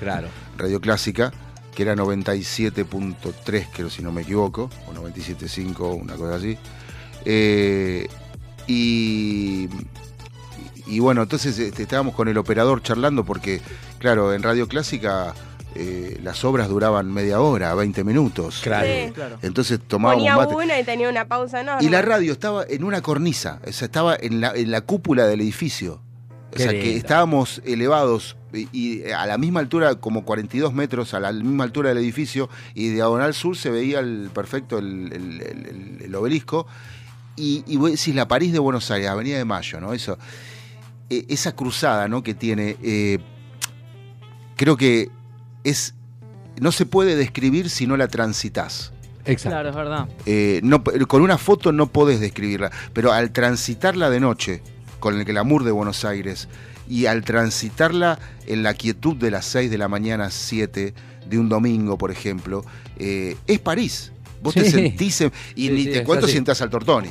Claro. 0.00 0.28
Radio 0.56 0.80
Clásica, 0.80 1.32
que 1.74 1.82
era 1.82 1.94
97.3, 1.94 3.66
creo 3.72 3.90
si 3.90 4.02
no 4.02 4.12
me 4.12 4.22
equivoco, 4.22 4.70
o 4.86 4.92
97.5, 4.92 6.00
una 6.00 6.14
cosa 6.14 6.36
así. 6.36 6.56
Eh, 7.24 8.08
y, 8.66 9.68
y 10.86 10.98
bueno, 11.00 11.22
entonces 11.22 11.58
este, 11.58 11.82
estábamos 11.82 12.14
con 12.14 12.28
el 12.28 12.38
operador 12.38 12.82
charlando 12.82 13.24
porque, 13.24 13.60
claro, 13.98 14.32
en 14.32 14.42
Radio 14.42 14.68
Clásica 14.68 15.34
eh, 15.74 16.18
las 16.22 16.44
obras 16.44 16.68
duraban 16.68 17.12
media 17.12 17.40
hora, 17.40 17.74
20 17.74 18.02
minutos. 18.04 18.60
Claro. 18.62 18.86
Sí. 18.86 19.12
claro. 19.12 19.38
Entonces 19.42 19.78
tomábamos 19.86 20.22
Ponía 20.24 20.36
mate. 20.36 20.54
una 20.54 20.80
y 20.80 20.84
tenía 20.84 21.08
una 21.08 21.26
pausa 21.26 21.60
enorme. 21.60 21.84
Y 21.84 21.88
la 21.88 22.02
radio 22.02 22.32
estaba 22.32 22.64
en 22.68 22.84
una 22.84 23.00
cornisa, 23.02 23.60
o 23.66 23.72
sea, 23.72 23.86
estaba 23.86 24.16
en 24.20 24.40
la, 24.40 24.52
en 24.54 24.70
la 24.70 24.80
cúpula 24.80 25.26
del 25.26 25.40
edificio. 25.40 26.02
O 26.54 26.58
sea, 26.58 26.70
que 26.70 26.96
estábamos 26.96 27.60
elevados 27.66 28.36
y, 28.54 28.68
y 28.72 29.10
a 29.10 29.26
la 29.26 29.36
misma 29.36 29.60
altura, 29.60 29.96
como 29.96 30.24
42 30.24 30.72
metros, 30.72 31.12
a 31.12 31.20
la 31.20 31.30
misma 31.30 31.64
altura 31.64 31.90
del 31.90 31.98
edificio, 31.98 32.48
y 32.74 32.88
diagonal 32.88 33.34
sur 33.34 33.54
se 33.56 33.70
veía 33.70 33.98
el 34.00 34.30
perfecto 34.32 34.78
el, 34.78 35.12
el- 35.12 35.42
el- 35.42 35.66
el- 35.66 35.98
el 36.06 36.14
obelisco. 36.14 36.66
Y, 37.36 37.62
y 37.66 37.76
vos 37.76 37.90
decís 37.90 38.14
la 38.14 38.26
París 38.26 38.52
de 38.54 38.58
Buenos 38.58 38.90
Aires, 38.90 39.10
Avenida 39.10 39.36
de 39.36 39.44
Mayo, 39.44 39.78
¿no? 39.78 39.92
Eso, 39.92 40.18
eh, 41.10 41.26
esa 41.28 41.54
cruzada, 41.54 42.08
¿no? 42.08 42.22
Que 42.22 42.32
tiene, 42.34 42.76
eh, 42.82 43.18
creo 44.56 44.76
que 44.78 45.10
es, 45.68 45.94
no 46.60 46.72
se 46.72 46.86
puede 46.86 47.16
describir 47.16 47.70
si 47.70 47.86
no 47.86 47.96
la 47.96 48.08
transitas. 48.08 48.92
Exacto. 49.24 49.50
Claro, 49.56 49.68
es 49.70 49.74
verdad. 49.76 50.08
Eh, 50.26 50.60
no, 50.62 50.82
con 50.82 51.22
una 51.22 51.36
foto 51.38 51.70
no 51.72 51.86
podés 51.92 52.20
describirla, 52.20 52.70
pero 52.92 53.12
al 53.12 53.30
transitarla 53.32 54.08
de 54.10 54.20
noche, 54.20 54.62
con 55.00 55.16
el 55.18 55.24
glamour 55.24 55.64
de 55.64 55.70
Buenos 55.70 56.04
Aires, 56.04 56.48
y 56.88 57.04
al 57.06 57.22
transitarla 57.24 58.18
en 58.46 58.62
la 58.62 58.72
quietud 58.74 59.14
de 59.16 59.30
las 59.30 59.44
6 59.44 59.70
de 59.70 59.76
la 59.78 59.88
mañana, 59.88 60.30
7 60.30 60.94
de 61.26 61.38
un 61.38 61.48
domingo, 61.50 61.98
por 61.98 62.10
ejemplo, 62.10 62.64
eh, 62.98 63.36
es 63.46 63.58
París. 63.58 64.12
Vos 64.42 64.54
te 64.54 64.70
sentís, 64.70 65.20
en- 65.20 65.32
y 65.54 65.66
Sí, 65.66 65.72
ni 65.72 65.84
sí, 65.84 65.90
te 65.92 66.04
cuento 66.04 66.26
si 66.26 66.38
entras 66.38 66.62
al 66.62 66.70
Tortoni. 66.70 67.10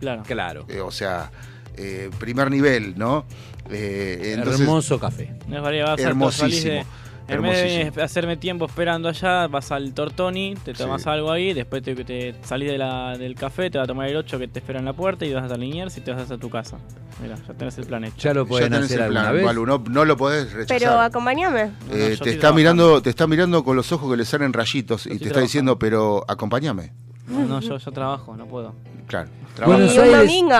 Claro. 0.00 0.22
Claro. 0.26 0.64
Eh, 0.68 0.80
o 0.80 0.90
sea, 0.90 1.30
eh, 1.76 2.08
primer 2.18 2.50
nivel, 2.50 2.94
¿no? 2.96 3.26
Eh, 3.70 4.32
entonces- 4.36 4.60
Hermoso 4.62 4.98
café. 4.98 5.34
Es 5.48 6.00
Hermosísimo, 6.00 6.30
salís 6.30 6.64
de- 6.64 6.84
En 7.28 7.40
vez 7.40 7.94
de 7.94 8.02
hacerme 8.02 8.36
tiempo 8.36 8.66
esperando 8.66 9.08
allá, 9.08 9.46
vas 9.46 9.70
al 9.72 9.94
Tortoni, 9.94 10.54
te 10.64 10.74
tomas 10.74 11.02
Sí. 11.02 11.08
algo 11.08 11.30
ahí, 11.30 11.54
después 11.54 11.82
te, 11.82 11.94
te 12.04 12.34
salís 12.42 12.68
de 12.70 12.78
la- 12.78 13.16
del 13.16 13.34
café, 13.34 13.70
te 13.70 13.78
vas 13.78 13.84
a 13.84 13.88
tomar 13.88 14.08
el 14.08 14.16
8 14.16 14.38
que 14.38 14.48
te 14.48 14.58
espera 14.58 14.80
en 14.80 14.84
la 14.84 14.92
puerta 14.92 15.24
y 15.24 15.32
vas 15.32 15.50
a 15.50 15.56
Liniers 15.56 15.96
y 15.96 16.00
te 16.00 16.12
vas 16.12 16.30
a 16.30 16.36
tu 16.36 16.50
casa. 16.50 16.78
Mira, 17.22 17.36
ya 17.46 17.54
tenés 17.54 17.78
el 17.78 17.86
plan 17.86 18.04
hecho. 18.04 18.16
Ya 18.18 18.34
lo 18.34 18.44
tenés 18.44 18.84
hacer 18.84 19.00
el 19.02 19.08
plan, 19.10 19.32
vez. 19.32 19.44
Balu, 19.44 19.64
no, 19.66 19.82
no 19.88 20.04
lo 20.04 20.16
podés 20.16 20.52
rechazar. 20.52 20.78
Pero 20.78 21.00
acompáñame. 21.00 21.64
No, 21.66 21.70
no, 21.88 21.94
Eh, 21.94 22.16
te 22.22 22.30
está 22.30 22.52
mirando, 22.52 23.00
te 23.00 23.10
está 23.10 23.26
mirando 23.26 23.62
con 23.64 23.76
los 23.76 23.92
ojos 23.92 24.10
que 24.10 24.16
le 24.16 24.24
salen 24.24 24.52
rayitos 24.52 25.06
y 25.06 25.18
te 25.18 25.26
está 25.28 25.40
diciendo, 25.40 25.78
pero 25.78 26.24
acompáñame. 26.28 26.92
No, 27.28 27.44
no, 27.46 27.60
yo, 27.60 27.78
yo 27.78 27.92
trabajo, 27.92 28.36
no 28.36 28.46
puedo. 28.46 28.74
Claro. 29.06 29.30
Buenos 29.64 29.94
y 29.94 29.98
un 29.98 30.04
Aires- 30.04 30.18
domingo. 30.20 30.54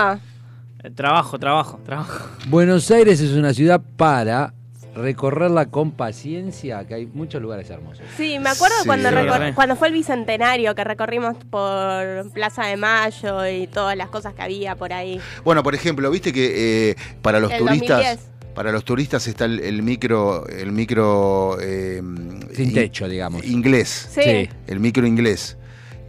Eh, 0.83 0.89
Trabajo, 0.91 1.37
trabajo, 1.39 1.79
trabajo. 1.85 2.29
Buenos 2.47 2.89
Aires 2.91 3.19
es 3.21 3.31
una 3.33 3.53
ciudad 3.53 3.81
para 3.97 4.53
recorrerla 4.95 5.67
con 5.67 5.91
paciencia, 5.91 6.85
que 6.87 6.93
hay 6.95 7.05
muchos 7.07 7.41
lugares 7.41 7.69
hermosos. 7.69 8.03
Sí, 8.17 8.37
me 8.39 8.49
acuerdo 8.49 8.75
Sí. 8.81 8.85
cuando, 8.87 9.09
recor- 9.09 9.53
cuando 9.55 9.75
fue 9.75 9.87
el 9.87 9.93
bicentenario, 9.93 10.75
que 10.75 10.83
recorrimos 10.83 11.35
por 11.49 12.31
Plaza 12.33 12.65
de 12.67 12.77
Mayo 12.77 13.47
y 13.47 13.67
todas 13.67 13.97
las 13.97 14.09
cosas 14.09 14.33
que 14.33 14.41
había 14.43 14.75
por 14.75 14.93
ahí. 14.93 15.19
Bueno, 15.43 15.63
por 15.63 15.73
ejemplo, 15.75 16.09
viste 16.11 16.31
que 16.31 16.91
eh, 16.91 16.95
para 17.21 17.39
los 17.39 17.51
El 17.51 17.59
turistas, 17.59 17.97
2010. 17.97 18.29
para 18.53 18.71
los 18.71 18.85
turistas 18.85 19.27
está 19.27 19.45
el, 19.45 19.59
el 19.61 19.81
micro, 19.83 20.47
el 20.47 20.71
micro 20.71 21.57
eh, 21.59 22.01
Sin 22.53 22.67
in- 22.69 22.73
techo, 22.73 23.07
digamos. 23.07 23.43
inglés, 23.45 24.09
Sí. 24.11 24.21
Sí. 24.23 24.49
el 24.67 24.79
micro 24.79 25.07
inglés. 25.07 25.57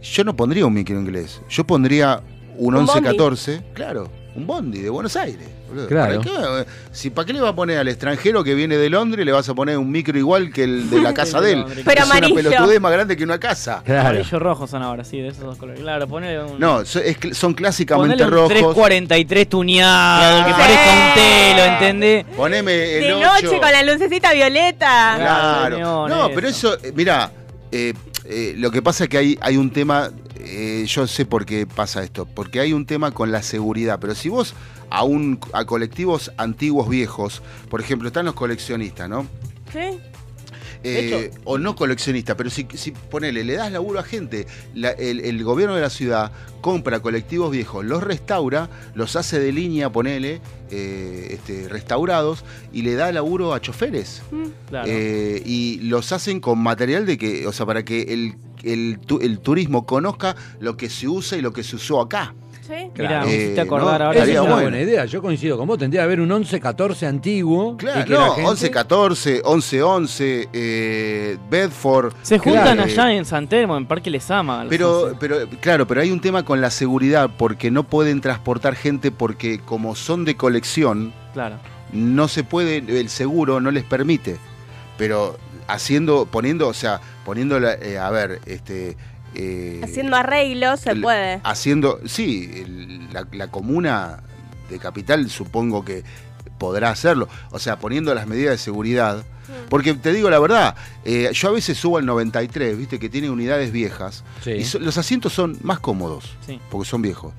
Yo 0.03 0.23
no 0.23 0.35
pondría 0.35 0.65
un 0.67 0.73
micro 0.73 0.99
inglés, 0.99 1.41
yo 1.49 1.63
pondría 1.65 2.21
un, 2.57 2.75
Un 2.75 2.83
1114, 2.83 3.63
claro, 3.73 4.09
un 4.35 4.45
bondi 4.45 4.81
de 4.81 4.89
Buenos 4.89 5.15
Aires. 5.15 5.47
boludo. 5.69 5.87
Claro. 5.87 6.21
¿Para 6.21 6.63
qué, 6.63 6.69
si, 6.91 7.09
¿Para 7.09 7.25
qué 7.25 7.33
le 7.33 7.41
va 7.41 7.49
a 7.49 7.55
poner 7.55 7.77
al 7.79 7.87
extranjero 7.87 8.43
que 8.43 8.53
viene 8.53 8.75
de 8.77 8.89
Londres, 8.89 9.25
le 9.25 9.31
vas 9.31 9.47
a 9.49 9.53
poner 9.55 9.77
un 9.77 9.89
micro 9.89 10.17
igual 10.17 10.51
que 10.51 10.63
el 10.65 10.89
de 10.89 11.01
la 11.01 11.13
casa 11.15 11.39
de 11.41 11.53
él? 11.53 11.65
Pero 11.85 12.01
es 12.01 12.09
amarillo. 12.09 12.33
una 12.35 12.43
pelotudez 12.43 12.81
más 12.81 12.91
grande 12.91 13.15
que 13.17 13.23
una 13.23 13.39
casa. 13.39 13.81
Claro. 13.85 14.09
Amarillo 14.09 14.39
rojo 14.39 14.67
son 14.67 14.83
ahora, 14.83 15.03
sí, 15.03 15.19
de 15.19 15.29
esos 15.29 15.43
dos 15.43 15.57
colores. 15.57 15.81
Claro, 15.81 16.07
ponele 16.07 16.43
un. 16.43 16.59
No, 16.59 16.83
so- 16.85 16.99
es 16.99 17.19
cl- 17.19 17.33
son 17.33 17.53
clásicamente 17.53 18.13
ponele 18.15 18.25
un 18.25 18.31
rojos. 18.33 18.49
343 18.49 19.49
tuneado, 19.49 20.45
que 20.45 20.51
Sí. 20.51 20.57
parezca 20.59 20.91
un 20.91 21.13
telo, 21.15 21.65
¿entendés? 21.73 22.25
Poneme 22.35 22.97
el 22.97 23.01
De 23.03 23.13
8. 23.15 23.25
noche 23.45 23.59
con 23.61 23.71
la 23.71 23.83
lucecita 23.83 24.33
violeta. 24.33 25.13
Claro. 25.17 25.77
Claro, 25.77 26.07
No, 26.09 26.25
eso. 26.25 26.31
pero 26.35 26.47
eso, 26.47 26.73
eh, 26.83 26.91
mira, 26.95 27.31
eh, 27.71 27.93
eh, 28.25 28.53
lo 28.57 28.69
que 28.71 28.81
pasa 28.81 29.05
es 29.05 29.09
que 29.09 29.17
hay, 29.17 29.37
hay 29.41 29.57
un 29.57 29.71
tema, 29.71 30.09
eh, 30.45 30.85
yo 30.87 31.07
sé 31.07 31.25
por 31.25 31.45
qué 31.45 31.65
pasa 31.67 32.03
esto, 32.03 32.25
porque 32.25 32.59
hay 32.59 32.73
un 32.73 32.85
tema 32.85 33.11
con 33.11 33.31
la 33.31 33.41
seguridad, 33.43 33.99
pero 33.99 34.15
si 34.15 34.29
vos 34.29 34.53
a, 34.89 35.03
un, 35.03 35.39
a 35.53 35.65
colectivos 35.65 36.31
antiguos 36.37 36.87
viejos, 36.89 37.41
por 37.69 37.81
ejemplo, 37.81 38.07
están 38.07 38.25
los 38.25 38.35
coleccionistas, 38.35 39.09
¿no? 39.09 39.27
Sí. 39.73 39.99
Eh, 40.87 41.31
o 41.45 41.57
no 41.57 41.75
coleccionistas, 41.75 42.35
pero 42.35 42.51
si, 42.51 42.67
si 42.75 42.91
ponele, 42.91 43.43
le 43.43 43.55
das 43.55 43.71
laburo 43.71 43.97
a 43.97 44.03
gente, 44.03 44.45
la- 44.75 44.91
el, 44.91 45.19
el 45.21 45.43
gobierno 45.43 45.73
de 45.73 45.81
la 45.81 45.89
ciudad 45.89 46.31
compra 46.61 46.99
colectivos 46.99 47.49
viejos, 47.49 47.83
los 47.83 48.03
restaura, 48.03 48.69
los 48.93 49.15
hace 49.15 49.39
de 49.39 49.51
línea, 49.51 49.91
ponele, 49.91 50.41
eh, 50.69 51.29
este, 51.31 51.67
restaurados, 51.69 52.43
y 52.71 52.83
le 52.83 52.93
da 52.93 53.11
laburo 53.11 53.55
a 53.55 53.61
choferes. 53.61 54.21
Claro. 54.69 54.87
Eh, 54.87 55.41
y 55.43 55.79
los 55.81 56.11
hacen 56.11 56.39
con 56.39 56.59
material 56.59 57.07
de 57.07 57.17
que, 57.17 57.47
o 57.47 57.51
sea, 57.51 57.65
para 57.65 57.83
que 57.83 58.03
el, 58.13 58.35
el, 58.65 58.99
tu- 58.99 59.19
el 59.19 59.39
turismo 59.39 59.85
conozca 59.85 60.35
lo 60.59 60.75
que 60.77 60.89
se 60.89 61.07
usa 61.07 61.37
y 61.37 61.41
lo 61.41 61.53
que 61.53 61.63
se 61.63 61.75
usó 61.75 62.01
acá. 62.01 62.33
Sí. 62.65 62.73
Mirá, 62.97 63.21
Eh, 63.23 63.27
me 63.27 63.35
hiciste 63.35 63.61
acordar 63.61 63.99
no, 64.01 64.07
ahora. 64.07 64.23
Esa 64.23 64.31
es 64.31 64.39
una 64.39 64.41
bueno. 64.41 64.61
buena 64.63 64.81
idea, 64.81 65.05
yo 65.05 65.21
coincido 65.21 65.55
con 65.55 65.67
vos, 65.67 65.77
tendría 65.77 66.01
que 66.01 66.05
haber 66.05 66.19
un 66.19 66.29
11-14 66.31 67.05
antiguo. 67.07 67.77
Claro, 67.77 68.09
no, 68.09 68.31
gente- 68.31 68.71
11-14, 68.71 69.41
11-11, 69.43 70.49
eh, 70.51 71.37
Bedford. 71.49 72.13
Se 72.23 72.39
juntan 72.39 72.79
eh, 72.79 72.83
allá 72.83 73.13
en 73.13 73.23
San 73.25 73.47
Telmo, 73.47 73.77
en 73.77 73.85
Parque 73.85 74.09
Les 74.09 74.31
Ama. 74.31 74.61
a 74.61 74.63
las 74.63 74.69
Pero, 74.71 75.01
11. 75.03 75.17
pero, 75.19 75.35
claro, 75.61 75.85
pero 75.85 76.01
hay 76.01 76.09
un 76.11 76.19
tema 76.21 76.43
con 76.43 76.59
la 76.59 76.71
seguridad, 76.71 77.29
porque 77.37 77.69
no 77.69 77.83
pueden 77.83 78.19
transportar 78.19 78.75
gente, 78.75 79.11
porque 79.11 79.59
como 79.59 79.93
son 79.95 80.25
de 80.25 80.35
colección, 80.35 81.13
Claro. 81.33 81.57
no 81.93 82.27
se 82.27 82.43
puede, 82.43 82.77
el 82.77 83.09
seguro 83.09 83.59
no 83.61 83.69
les 83.69 83.83
permite. 83.83 84.37
Pero 84.97 85.37
haciendo, 85.67 86.25
poniendo, 86.25 86.67
o 86.67 86.73
sea, 86.73 87.01
poniendo, 87.25 87.59
la- 87.59 87.73
eh, 87.73 87.97
a 87.97 88.09
ver, 88.09 88.39
este... 88.45 88.97
eh, 89.35 89.81
Haciendo 89.83 90.15
arreglos 90.15 90.79
se 90.81 90.91
el- 90.91 91.01
puede. 91.01 91.41
Haciendo, 91.43 91.99
sí, 92.05 92.49
el- 92.55 93.13
la, 93.13 93.27
la 93.31 93.47
comuna 93.49 94.19
de 94.69 94.79
capital 94.79 95.29
supongo 95.29 95.83
que 95.85 96.03
podrá 96.57 96.89
hacerlo. 96.89 97.27
O 97.51 97.59
sea, 97.59 97.77
poniendo 97.77 98.13
las 98.15 98.27
medidas 98.27 98.51
de 98.53 98.57
seguridad. 98.57 99.23
Porque 99.69 99.93
te 99.93 100.11
digo 100.11 100.29
la 100.31 100.39
verdad, 100.39 100.75
eh, 101.03 101.29
yo 101.33 101.49
a 101.49 101.51
veces 101.51 101.77
subo 101.77 101.97
al 101.99 102.05
93, 102.07 102.75
viste, 102.77 102.97
que 102.97 103.09
tiene 103.09 103.29
unidades 103.29 103.71
viejas. 103.71 104.23
Sí. 104.43 104.51
Y 104.51 104.65
so- 104.65 104.79
los 104.79 104.97
asientos 104.97 105.33
son 105.33 105.57
más 105.61 105.79
cómodos, 105.79 106.35
Sí. 106.47 106.59
porque 106.71 106.89
son 106.89 107.01
viejos. 107.03 107.31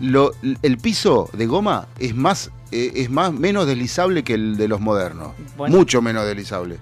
Lo- 0.00 0.32
el 0.62 0.78
piso 0.78 1.28
de 1.32 1.46
goma 1.46 1.88
es 1.98 2.14
más, 2.14 2.50
eh, 2.70 2.92
es 2.96 3.10
más 3.10 3.32
menos 3.32 3.66
deslizable 3.66 4.22
que 4.22 4.34
el 4.34 4.56
de 4.56 4.68
los 4.68 4.80
modernos. 4.80 5.32
Bueno. 5.56 5.76
Mucho 5.76 6.00
menos 6.00 6.24
deslizable. 6.26 6.78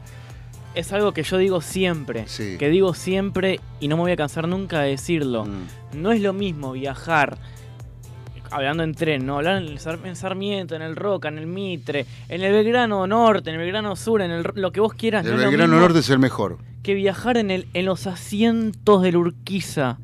Es 0.75 0.93
algo 0.93 1.13
que 1.13 1.23
yo 1.25 1.37
digo 1.39 1.61
siempre. 1.61 2.25
Sí. 2.29 2.57
Que 2.59 2.69
digo 2.69 2.95
siempre 2.95 3.59
y 3.81 3.89
no 3.89 3.97
me 3.97 4.03
voy 4.03 4.13
a 4.13 4.17
cansar 4.17 4.47
nunca 4.47 4.81
de 4.81 4.91
decirlo. 4.91 5.45
Mm. 5.45 6.01
No 6.01 6.13
es 6.13 6.21
lo 6.21 6.33
mismo 6.33 6.73
viajar, 6.73 7.39
hablando 8.53 8.83
en 8.85 8.95
tren, 8.95 9.27
¿no? 9.27 9.37
Hablar 9.39 9.57
en, 9.63 9.69
el 9.69 9.79
Sar- 9.81 9.99
en 10.05 10.15
Sarmiento, 10.17 10.77
en 10.77 10.83
el 10.83 10.95
Roca, 10.97 11.29
en 11.29 11.39
el 11.39 11.47
Mitre, 11.47 12.07
en 12.29 12.43
el 12.43 12.53
Belgrano 12.53 13.07
Norte, 13.07 13.51
en 13.51 13.57
el 13.57 13.63
Belgrano 13.63 13.97
Sur, 13.97 14.23
en 14.23 14.31
el, 14.31 14.45
lo 14.55 14.71
que 14.71 14.81
vos 14.81 14.95
quieras. 14.95 15.25
El 15.27 15.33
no 15.33 15.39
Belgrano 15.39 15.79
Norte 15.81 15.99
es 16.01 16.11
el 16.11 16.19
mejor. 16.21 16.59
Que 16.83 16.95
viajar 16.95 17.37
en, 17.37 17.51
el, 17.51 17.67
en 17.75 17.85
los 17.87 18.07
asientos 18.07 19.03
del 19.03 19.17
Urquiza. 19.17 19.99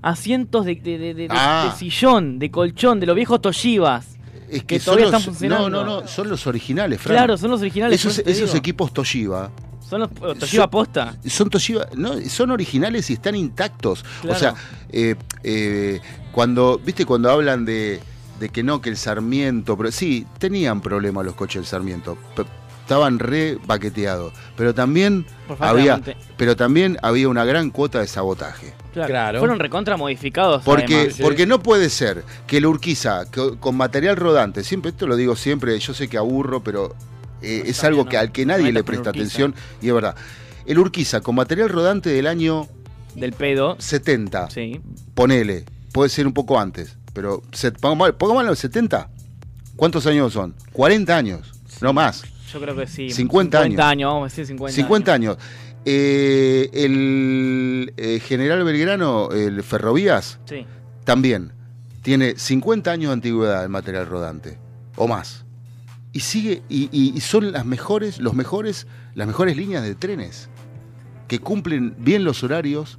Asientos 0.00 0.64
de, 0.64 0.76
de- 0.76 0.96
de- 0.98 1.14
de- 1.14 1.26
Ah. 1.30 1.74
sillón, 1.76 2.38
de 2.38 2.50
colchón, 2.52 3.00
de 3.00 3.06
los 3.06 3.16
viejos 3.16 3.42
Toshibas. 3.42 4.16
Es 4.48 4.60
que 4.62 4.78
que, 4.78 4.80
todavía 4.80 5.06
los, 5.06 5.14
están 5.14 5.24
funcionando. 5.34 5.68
No, 5.68 5.84
no, 5.84 6.00
no, 6.02 6.06
son 6.08 6.28
los 6.30 6.46
originales, 6.46 7.00
Fran. 7.00 7.16
Claro, 7.16 7.36
son 7.36 7.50
los 7.50 7.60
originales. 7.60 7.98
Esos, 8.00 8.20
esos 8.20 8.54
equipos 8.54 8.92
Toshiba 8.94 9.50
Son 9.88 10.00
los 10.00 10.10
Toshiba 10.38 10.64
son- 10.64 10.70
posta. 10.70 11.16
son 11.26 11.50
Toshiba, 11.50 11.86
no, 11.94 12.20
son 12.28 12.50
originales 12.50 13.08
y 13.10 13.14
están 13.14 13.34
intactos. 13.34 14.04
Claro. 14.22 14.36
O 14.36 14.38
sea, 14.38 14.54
eh, 14.90 15.14
eh, 15.42 16.00
cuando, 16.32 16.78
viste, 16.84 17.06
cuando 17.06 17.30
hablan 17.30 17.64
de, 17.64 18.00
de 18.38 18.48
que 18.50 18.62
no, 18.62 18.80
que 18.80 18.90
el 18.90 18.96
Sarmiento, 18.96 19.76
pero 19.76 19.90
sí, 19.90 20.26
tenían 20.38 20.80
problemas 20.80 21.24
los 21.24 21.34
coches 21.34 21.60
del 21.62 21.66
Sarmiento. 21.66 22.18
Estaban 22.82 23.18
re 23.18 23.58
baqueteados. 23.66 24.32
Pero 24.56 24.74
también 24.74 25.26
había, 25.58 26.00
pero 26.38 26.56
también 26.56 26.96
había 27.02 27.28
una 27.28 27.44
gran 27.44 27.70
cuota 27.70 28.00
de 28.00 28.06
sabotaje. 28.06 28.72
Claro. 28.94 29.08
Claro. 29.08 29.38
Fueron 29.40 29.58
recontra 29.58 29.96
modificados. 29.98 30.62
Porque, 30.64 30.96
además. 30.96 31.16
porque 31.20 31.46
no 31.46 31.62
puede 31.62 31.90
ser 31.90 32.24
que 32.46 32.56
el 32.56 32.66
Urquiza, 32.66 33.26
co- 33.30 33.58
con 33.60 33.76
material 33.76 34.16
rodante, 34.16 34.64
siempre, 34.64 34.90
esto 34.90 35.06
lo 35.06 35.16
digo 35.16 35.36
siempre, 35.36 35.78
yo 35.78 35.92
sé 35.92 36.08
que 36.08 36.16
aburro, 36.16 36.62
pero 36.64 36.94
eh, 37.42 37.62
es 37.66 37.84
algo 37.84 38.04
que 38.06 38.16
al 38.16 38.32
que 38.32 38.44
nadie 38.46 38.72
le 38.72 38.84
presta 38.84 39.10
atención, 39.10 39.54
y 39.80 39.88
es 39.88 39.94
verdad. 39.94 40.16
El 40.66 40.78
Urquiza, 40.78 41.20
con 41.20 41.34
material 41.34 41.68
rodante 41.68 42.10
del 42.10 42.26
año 42.26 42.66
Del 43.14 43.32
pedo. 43.32 43.76
70, 43.78 44.50
Sí. 44.50 44.80
ponele, 45.14 45.64
puede 45.92 46.08
ser 46.10 46.26
un 46.26 46.34
poco 46.34 46.58
antes, 46.60 46.96
pero 47.14 47.42
pongámoslo 48.18 48.50
en 48.50 48.56
70. 48.56 49.10
¿Cuántos 49.76 50.06
años 50.06 50.32
son? 50.32 50.54
40 50.72 51.16
años, 51.16 51.52
no 51.80 51.92
más. 51.92 52.24
Yo 52.52 52.60
creo 52.60 52.76
que 52.76 52.86
sí. 52.86 53.10
50 53.10 53.60
años. 53.60 54.08
vamos 54.08 54.22
a 54.22 54.24
decir 54.30 54.46
50, 54.46 54.74
50 54.74 55.12
años. 55.12 55.36
Eh, 55.84 56.68
el 56.72 57.92
eh, 57.96 58.20
general 58.20 58.62
Belgrano, 58.64 59.30
el 59.30 59.62
Ferrovías, 59.62 60.38
Sí. 60.44 60.66
también 61.04 61.52
tiene 62.02 62.34
50 62.36 62.90
años 62.90 63.08
de 63.10 63.12
antigüedad 63.14 63.62
el 63.62 63.68
material 63.70 64.06
rodante, 64.06 64.58
o 64.96 65.06
más. 65.08 65.44
Y 66.12 66.20
sigue, 66.20 66.62
y, 66.68 66.88
y- 66.90 67.12
y 67.16 67.20
son 67.20 67.52
las 67.52 67.64
mejores, 67.66 68.18
los 68.18 68.34
mejores, 68.34 68.86
las 69.14 69.26
mejores 69.26 69.56
líneas 69.56 69.82
de 69.82 69.94
trenes, 69.94 70.48
que 71.28 71.38
cumplen 71.38 71.94
bien 71.98 72.24
los 72.24 72.42
horarios, 72.42 72.98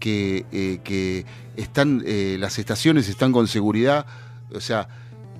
que, 0.00 0.44
eh, 0.50 0.80
que 0.82 1.24
están, 1.56 2.02
eh, 2.04 2.36
las 2.40 2.58
estaciones 2.58 3.08
están 3.08 3.30
con 3.32 3.46
seguridad. 3.46 4.04
O 4.52 4.60
sea, 4.60 4.88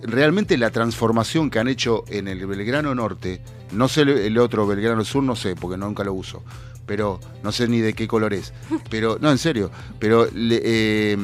realmente 0.02 0.56
la 0.56 0.70
transformación 0.70 1.50
que 1.50 1.58
han 1.58 1.66
hecho 1.68 2.04
en 2.08 2.28
el 2.28 2.46
Belgrano 2.46 2.94
Norte, 2.94 3.42
no 3.72 3.88
sé 3.88 4.02
el, 4.02 4.38
otro 4.38 4.66
Belgrano 4.66 5.04
Sur, 5.04 5.24
no 5.24 5.34
sé, 5.34 5.56
porque 5.56 5.76
nunca 5.76 6.04
lo 6.04 6.12
uso, 6.14 6.44
pero 6.86 7.18
no 7.42 7.50
sé 7.50 7.66
ni 7.66 7.80
de 7.80 7.94
qué 7.94 8.06
color 8.06 8.32
es. 8.34 8.52
Pero, 8.90 9.18
no, 9.20 9.30
en 9.32 9.38
serio, 9.38 9.70
pero, 9.98 10.26
eh, 10.34 11.16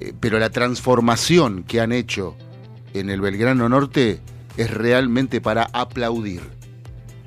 eh, 0.00 0.12
pero 0.20 0.38
la 0.38 0.50
transformación 0.50 1.64
que 1.64 1.80
han 1.80 1.90
hecho 1.92 2.36
en 2.94 3.10
el 3.10 3.20
Belgrano 3.20 3.68
Norte 3.68 4.20
es 4.56 4.70
realmente 4.70 5.40
para 5.40 5.64
aplaudir. 5.72 6.40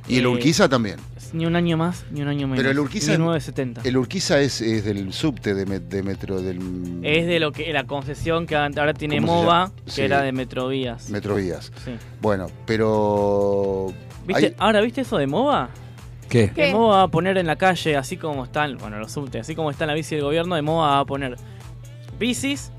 Y 0.08 0.18
el 0.20 0.26
Eh, 0.26 0.28
Urquiza 0.28 0.68
también. 0.70 0.98
Ni 1.32 1.48
un 1.48 1.56
año 1.56 1.78
más, 1.78 2.06
ni 2.12 2.22
un 2.22 2.28
año 2.28 2.42
menos. 2.48 2.58
Pero 2.58 2.70
el 2.70 2.78
Urquiza, 2.78 3.12
1970. 3.14 3.82
el 3.86 3.98
Urquiza 3.98 4.40
es, 4.40 4.62
es 4.62 4.86
del 4.86 5.12
subte 5.14 5.56
de, 5.56 5.66
me- 5.66 5.80
de 5.80 6.04
metro 6.04 6.42
del 6.44 7.00
Es 7.02 7.26
de 7.26 7.40
lo 7.40 7.52
que 7.52 7.74
la 7.74 7.86
concesión 7.86 8.46
que 8.46 8.56
ahora 8.56 8.94
tiene 8.94 9.16
¿Cómo 9.20 9.40
se 9.40 9.44
MOVA, 9.46 9.72
que 9.86 9.92
Sí. 9.92 10.02
era 10.02 10.22
de 10.22 10.32
Metrovías. 10.32 11.10
Metrovías. 11.10 11.72
Sí. 11.84 11.92
Bueno, 12.22 12.48
pero 12.68 13.94
¿Viste? 14.28 14.46
hay- 14.48 14.56
Ahora, 14.60 14.82
¿viste 14.82 15.02
eso 15.02 15.18
de 15.18 15.26
MOVA? 15.26 15.70
¿Qué? 16.30 16.52
Que 16.52 16.72
MOVA 16.72 16.98
va 16.98 17.04
a 17.04 17.08
poner 17.08 17.38
en 17.40 17.48
la 17.48 17.56
calle, 17.56 17.96
así 17.98 18.18
como 18.18 18.44
están, 18.44 18.78
bueno, 18.78 19.00
los 19.00 19.12
subtes, 19.12 19.42
así 19.42 19.56
como 19.56 19.72
está 19.72 19.86
en 19.86 19.88
la 19.90 19.94
bici 19.96 20.14
del 20.16 20.24
gobierno, 20.26 20.54
de 20.56 20.62
MOVA 20.62 20.88
va 20.88 21.00
a 21.00 21.06
poner 21.06 21.38
bicis 22.20 22.72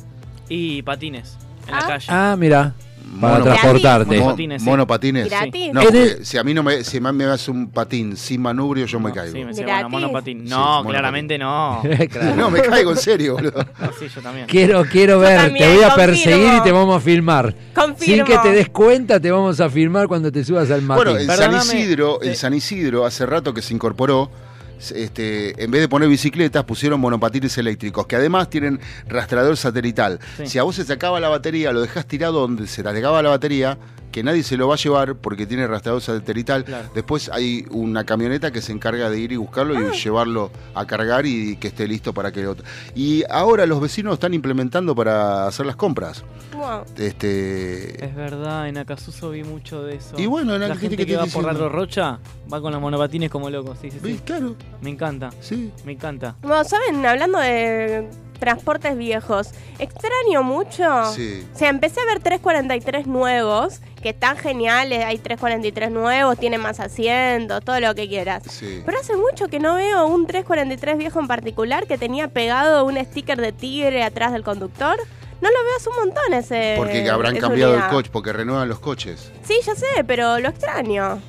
y 0.49 0.83
patines 0.83 1.39
en 1.67 1.75
la 1.75 1.87
calle. 1.87 2.07
Ah, 2.09 2.37
mira. 2.39 2.75
Para 3.21 3.35
Mono- 3.39 3.45
transportarte. 3.45 4.17
Mo- 4.17 4.25
Monopatines, 4.25 4.63
sí. 4.63 4.69
monopatines. 4.69 5.31
¿Gratis? 5.31 5.73
No, 5.73 5.81
el- 5.83 6.25
si 6.27 6.39
a 6.39 6.45
mí 6.45 6.55
no 6.55 6.63
me, 6.63 6.83
si 6.85 7.01
me 7.01 7.25
das 7.25 7.49
un 7.49 7.71
patín 7.71 8.17
sin 8.17 8.43
manubrio, 8.43 8.87
yo 8.87 8.99
me 9.01 9.13
caigo. 9.13 9.33
Sí, 9.33 9.45
me 9.45 9.53
bueno, 9.53 9.89
monopatín. 9.89 10.41
Sí, 10.45 10.49
No, 10.51 10.57
monopatín. 10.59 10.91
claramente 10.91 11.39
no. 11.39 11.83
No, 12.37 12.51
me 12.51 12.61
caigo 12.63 12.91
en 12.93 12.97
serio, 12.97 13.35
boludo. 13.35 13.65
No, 13.81 13.91
sí, 13.99 14.07
yo 14.15 14.21
también. 14.21 14.47
Quiero, 14.47 14.85
quiero 14.85 15.19
ver, 15.21 15.37
también, 15.43 15.69
te 15.69 15.75
voy 15.75 15.85
a 15.85 15.89
confirmo. 15.95 16.07
perseguir 16.13 16.53
y 16.59 16.61
te 16.63 16.73
vamos 16.73 16.97
a 16.97 17.01
filmar. 17.01 17.55
Confirmo. 17.75 18.15
Sin 18.17 18.25
que 18.25 18.39
te 18.39 18.53
des 18.53 18.69
cuenta, 18.71 19.21
te 19.21 19.31
vamos 19.31 19.61
a 19.61 19.69
filmar 19.71 20.09
cuando 20.09 20.33
te 20.33 20.45
subas 20.45 20.71
al 20.71 20.83
matín. 20.83 21.05
Bueno, 21.05 21.19
en 21.21 21.27
San 21.27 21.37
Perdóname, 21.39 21.81
Isidro, 21.81 22.23
eh. 22.23 22.29
en 22.29 22.37
San 22.37 22.55
Isidro, 22.55 23.05
hace 23.07 23.27
rato 23.27 23.55
que 23.55 23.63
se 23.63 23.75
incorporó, 23.75 24.31
este, 24.79 25.63
en 25.63 25.71
vez 25.71 25.81
de 25.81 25.89
poner 25.89 26.09
bicicletas, 26.09 26.65
pusieron 26.65 27.01
monopatines 27.01 27.57
eléctricos, 27.59 28.07
que 28.07 28.17
además 28.17 28.51
tienen 28.51 28.81
rastreador 29.09 29.57
satelital. 29.57 30.21
Sí. 30.37 30.47
Si 30.47 30.59
a 30.59 30.63
vos 30.63 30.77
se 30.77 30.85
te 30.85 30.93
acaba 30.93 31.21
la 31.21 31.29
batería, 31.29 31.73
lo 31.73 31.81
dejás 31.81 32.07
tirado 32.07 32.41
donde 32.41 32.67
se 32.67 32.83
te 32.83 32.89
acaba 32.89 33.23
la 33.23 33.31
batería, 33.31 33.79
que 34.15 34.23
nadie 34.23 34.45
se 34.45 34.57
lo 34.57 34.69
va 34.69 34.75
a 34.75 34.77
llevar 34.77 35.17
porque 35.17 35.45
tiene 35.45 35.67
rastreador 35.67 36.01
satelital. 36.01 36.65
Claro. 36.65 36.89
Después 36.95 37.29
hay 37.31 37.67
una 37.73 38.05
camioneta 38.05 38.53
que 38.53 38.63
se 38.63 38.71
encarga 38.71 39.11
de 39.11 39.19
ir 39.19 39.33
y 39.33 39.37
buscarlo 39.37 39.75
y 39.75 39.93
llevarlo 39.97 40.53
a 40.73 40.87
cargar 40.87 41.27
y 41.27 41.57
que 41.57 41.67
esté 41.67 41.89
listo 41.89 42.15
para 42.15 42.31
que 42.31 42.47
otro. 42.47 42.65
Y 42.95 43.25
ahora 43.29 43.67
los 43.67 43.81
vecinos 43.81 44.15
están 44.15 44.33
implementando 44.33 44.95
para 44.95 45.49
hacer 45.49 45.67
las 45.67 45.75
compras. 45.75 46.23
Wow. 46.57 46.85
Este, 46.97 48.05
Es 48.05 48.15
verdad, 48.15 48.69
en 48.69 48.79
Acasuso 48.79 49.31
vi 49.31 49.43
mucho 49.43 49.83
de 49.83 49.97
eso. 49.97 50.15
Y 50.17 50.27
bueno, 50.27 50.55
en 50.55 50.61
la 50.61 50.69
la 50.69 50.75
gente 50.77 50.97
gente 50.97 51.07
que, 51.07 51.13
que 51.15 51.19
va 51.19 51.27
por. 51.27 51.43
Largo 51.43 51.69
Rocha 51.69 52.21
va 52.53 52.61
con 52.61 52.71
los 52.73 52.81
monopatines 52.81 53.33
como 53.33 53.51
locos. 53.51 53.79
Sí, 53.83 53.91
sí, 53.91 53.99
sí. 54.01 54.21
Claro, 54.25 54.55
Me 54.81 54.91
encanta, 54.91 55.31
sí. 55.41 55.73
me 55.85 55.91
encanta. 55.91 56.37
Bueno, 56.41 56.63
¿saben? 56.63 57.05
Hablando 57.05 57.41
de 57.41 58.09
transportes 58.39 58.97
viejos, 58.97 59.51
extraño 59.79 60.43
mucho. 60.43 61.13
Sí. 61.13 61.47
O 61.53 61.59
sea, 61.59 61.71
empecé 61.71 62.01
a 62.01 62.05
ver 62.07 62.21
343 62.21 63.07
nuevos, 63.07 63.81
que 64.03 64.11
están 64.11 64.37
geniales. 64.37 65.05
Hay 65.05 65.17
343 65.17 65.91
nuevos, 65.91 66.37
tienen 66.39 66.61
más 66.61 66.79
asientos, 66.79 67.65
todo 67.65 67.81
lo 67.81 67.95
que 67.95 68.07
quieras. 68.07 68.43
Sí. 68.49 68.83
Pero 68.85 68.99
hace 68.99 69.17
mucho 69.17 69.49
que 69.49 69.59
no 69.59 69.77
veo 69.77 70.07
un 70.07 70.27
343 70.27 70.99
viejo 70.99 71.21
en 71.21 71.27
particular 71.27 71.87
que 71.87 71.97
tenía 71.97 72.29
pegado 72.29 72.85
un 72.85 73.03
sticker 73.03 73.41
de 73.41 73.53
tigre 73.53 74.03
atrás 74.03 74.33
del 74.33 74.45
conductor. 74.45 74.99
No 75.41 75.49
lo 75.51 75.65
veo 75.65 75.77
hace 75.77 75.89
un 75.91 75.97
montón 75.97 76.35
ese. 76.35 76.75
Porque 76.77 77.09
habrán 77.09 77.37
cambiado 77.37 77.75
el 77.75 77.87
coche, 77.89 78.11
porque 78.13 78.33
renuevan 78.33 78.69
los 78.69 78.79
coches. 78.79 79.33
Sí, 79.43 79.55
ya 79.65 79.75
sé, 79.75 80.05
pero 80.07 80.39
lo 80.39 80.49
extraño. 80.49 81.21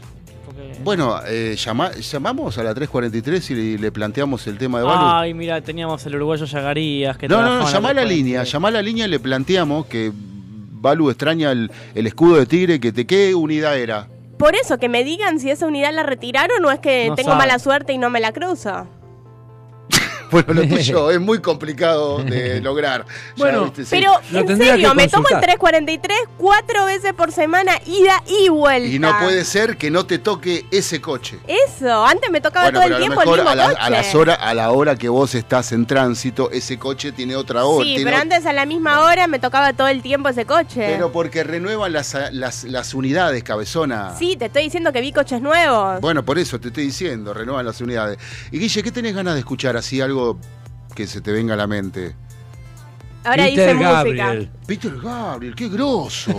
Porque- 0.56 0.80
Bueno, 0.84 1.19
eh, 1.27 1.56
llama- 1.57 1.91
llamamos 1.94 2.57
a 2.57 2.64
la 2.64 2.73
343 2.73 3.52
y 3.52 3.77
le 3.77 3.91
planteamos 3.91 4.45
el 4.48 4.57
tema 4.57 4.80
de 4.80 4.86
Balu. 4.86 5.02
Ay, 5.06 5.34
mira, 5.34 5.60
teníamos 5.61 6.06
el 6.06 6.15
uruguayo 6.15 6.45
Yagarías 6.45 7.18
que 7.18 7.27
no, 7.27 7.41
no, 7.41 7.60
no, 7.60 7.69
llamá 7.72 7.90
a 7.90 7.94
la 7.94 8.02
343. 8.02 8.18
línea, 8.18 8.44
llamá 8.44 8.68
a 8.69 8.72
la 8.72 8.82
línea 8.82 9.06
y 9.06 9.10
le 9.10 9.19
planteamos 9.19 9.86
que 9.88 10.11
Balu 10.14 11.10
extraña 11.10 11.52
el, 11.52 11.72
el 11.95 12.07
escudo 12.07 12.36
de 12.38 12.45
tigre, 12.45 12.80
que 12.80 12.91
de 12.91 13.06
qué 13.06 13.34
unidad 13.36 13.77
era. 13.77 14.07
Por 14.38 14.53
eso, 14.56 14.77
que 14.77 14.90
me 14.90 15.03
digan 15.03 15.40
si 15.40 15.49
esa 15.49 15.65
unidad 15.65 15.94
la 15.94 16.03
retiraron 16.03 16.64
o 16.64 16.69
es 16.72 16.80
que 16.80 17.07
No 17.10 17.15
tengo 17.15 17.30
sabe. 17.30 17.40
mala 17.40 17.57
suerte 17.60 17.94
y 17.94 17.98
no 17.98 18.10
me 18.10 18.19
la 18.19 18.32
cruzo. 18.34 18.88
Bueno, 20.32 20.54
lo 20.54 20.68
tuyo 20.68 21.12
es 21.12 21.20
muy 21.20 21.40
complicado 21.40 22.20
de 22.24 22.62
lograr. 22.62 23.06
Ya, 23.06 23.14
Bueno, 23.38 23.64
viste, 23.66 23.84
sí. 23.84 23.90
Pero, 23.92 24.12
Lo 24.32 24.40
en 24.40 24.58
serio, 24.58 24.90
que 24.90 24.96
me 24.96 25.08
tomo 25.08 25.28
el 25.28 25.34
consultar. 25.36 25.42
343 25.42 26.18
cuatro 26.38 26.86
veces 26.86 27.14
por 27.14 27.32
semana, 27.32 27.74
ida 27.86 28.22
y 28.28 28.50
vuelta. 28.50 28.88
Y 28.90 29.00
no 29.00 29.18
puede 29.20 29.44
ser 29.46 29.78
que 29.78 29.92
no 29.92 30.06
te 30.06 30.20
toque 30.20 30.66
ese 30.72 31.00
coche. 31.02 31.40
Eso, 31.48 32.06
antes 32.06 32.30
me 32.32 32.42
tocaba 32.42 32.66
Bueno, 32.72 32.80
todo 32.82 32.88
el 32.90 32.98
tiempo 32.98 33.22
el 33.22 33.30
mismo 33.30 33.50
a, 33.50 33.56
la- 33.56 33.68
coche. 33.70 33.78
a 33.80 33.90
las 33.90 34.16
horas, 34.16 34.38
a 34.42 34.54
la 34.54 34.72
hora 34.72 34.96
que 34.96 35.10
vos 35.10 35.36
estás 35.36 35.72
en 35.72 35.86
tránsito, 35.86 36.50
ese 36.52 36.78
coche 36.80 37.12
tiene 37.12 37.36
otra 37.36 37.66
hora. 37.66 37.86
Sí, 37.86 38.02
pero 38.04 38.18
antes 38.18 38.46
a 38.46 38.54
la 38.54 38.66
misma 38.66 39.02
hora 39.06 39.28
me 39.28 39.40
tocaba 39.40 39.74
todo 39.74 39.88
el 39.88 40.02
tiempo 40.02 40.30
ese 40.30 40.46
coche. 40.46 40.86
Pero 40.88 41.12
porque 41.12 41.44
renuevan 41.44 41.94
las, 41.94 42.16
las, 42.32 42.64
las 42.64 42.94
unidades, 42.94 43.44
cabezona. 43.44 44.16
Sí, 44.18 44.36
te 44.38 44.46
estoy 44.46 44.64
diciendo 44.64 44.92
que 44.92 45.02
vi 45.02 45.12
coches 45.12 45.42
nuevos. 45.42 46.02
Bueno, 46.02 46.24
por 46.24 46.40
eso 46.40 46.60
te 46.60 46.70
estoy 46.70 46.86
diciendo, 46.86 47.34
renuevan 47.34 47.66
las 47.66 47.80
unidades. 47.82 48.18
Y 48.52 48.60
Guille, 48.60 48.84
¿qué 48.84 48.92
tenés 48.92 49.14
ganas 49.16 49.34
de 49.34 49.40
escuchar? 49.42 49.78
Así 49.78 50.02
algo 50.02 50.15
que 50.96 51.08
se 51.08 51.22
te 51.22 51.32
venga 51.32 51.54
a 51.54 51.58
la 51.58 51.68
mente. 51.68 52.16
Ahora 53.24 53.44
Peter 53.46 53.76
dice 53.76 53.84
Gabriel. 53.84 54.50
Peter 54.68 54.92
Gabriel, 55.02 55.56
qué 55.56 55.68
grosso. 55.70 56.32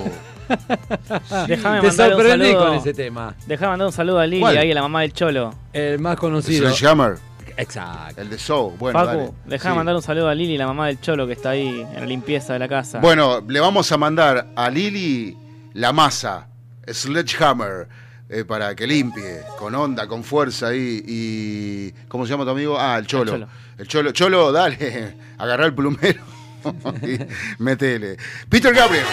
Déjame 1.49 1.49
Te 1.49 1.57
mandar 1.57 1.85
un 1.85 1.93
sorprendí 1.93 2.47
saludo. 2.47 2.65
con 2.67 2.75
ese 2.77 2.95
tema. 2.95 3.35
Déjame 3.47 3.71
mandar 3.71 3.87
un 3.89 3.93
saludo 3.93 4.19
a 4.21 4.27
Lili, 4.27 4.41
¿Cuál? 4.41 4.59
ahí 4.59 4.71
a 4.71 4.75
la 4.75 4.83
mamá 4.83 5.01
del 5.03 5.13
Cholo. 5.13 5.53
El 5.73 5.99
más 5.99 6.17
conocido. 6.17 6.69
Sledgehammer, 6.69 7.17
Exacto. 7.57 8.21
el 8.21 8.31
de 8.31 8.39
Show. 8.39 8.77
Bueno, 8.79 8.99
Facu, 9.05 9.35
déjame 9.47 9.73
Sí. 9.73 9.77
mandar 9.77 9.97
un 9.97 10.03
saludo 10.03 10.29
a 10.29 10.35
Lili, 10.35 10.57
la 10.57 10.67
mamá 10.69 10.87
del 10.87 11.01
Cholo 11.01 11.27
que 11.27 11.33
está 11.33 11.51
ahí 11.51 11.81
en 11.93 11.95
la 12.01 12.07
limpieza 12.07 12.53
de 12.53 12.61
la 12.61 12.69
casa. 12.69 13.01
Bueno, 13.01 13.41
le 13.49 13.59
vamos 13.61 13.91
a 13.91 13.97
mandar 13.99 14.47
a 14.55 14.71
Lili 14.71 15.37
la 15.75 15.93
masa, 15.93 16.47
Sledgehammer, 16.89 17.89
eh, 18.29 18.45
para 18.45 18.75
que 18.77 18.87
limpie, 18.87 19.41
con 19.59 19.75
onda, 19.75 20.07
con 20.07 20.23
fuerza 20.23 20.69
ahí. 20.69 21.03
Y. 21.07 21.91
¿Cómo 22.09 22.25
se 22.27 22.31
llama 22.33 22.45
tu 22.45 22.51
amigo? 22.51 22.77
Ah, 22.79 22.97
el 22.99 23.07
Cholo. 23.07 23.35
El 23.35 23.41
Cholo. 23.41 23.53
El 23.79 23.87
Cholo, 23.89 24.13
Cholo, 24.13 24.53
dale, 24.53 25.15
agarrá 25.39 25.67
el 25.67 25.75
plumero 25.75 26.23
y 27.03 27.19
metele. 27.63 28.17
Peter 28.49 28.75
Gabriel. 28.75 29.05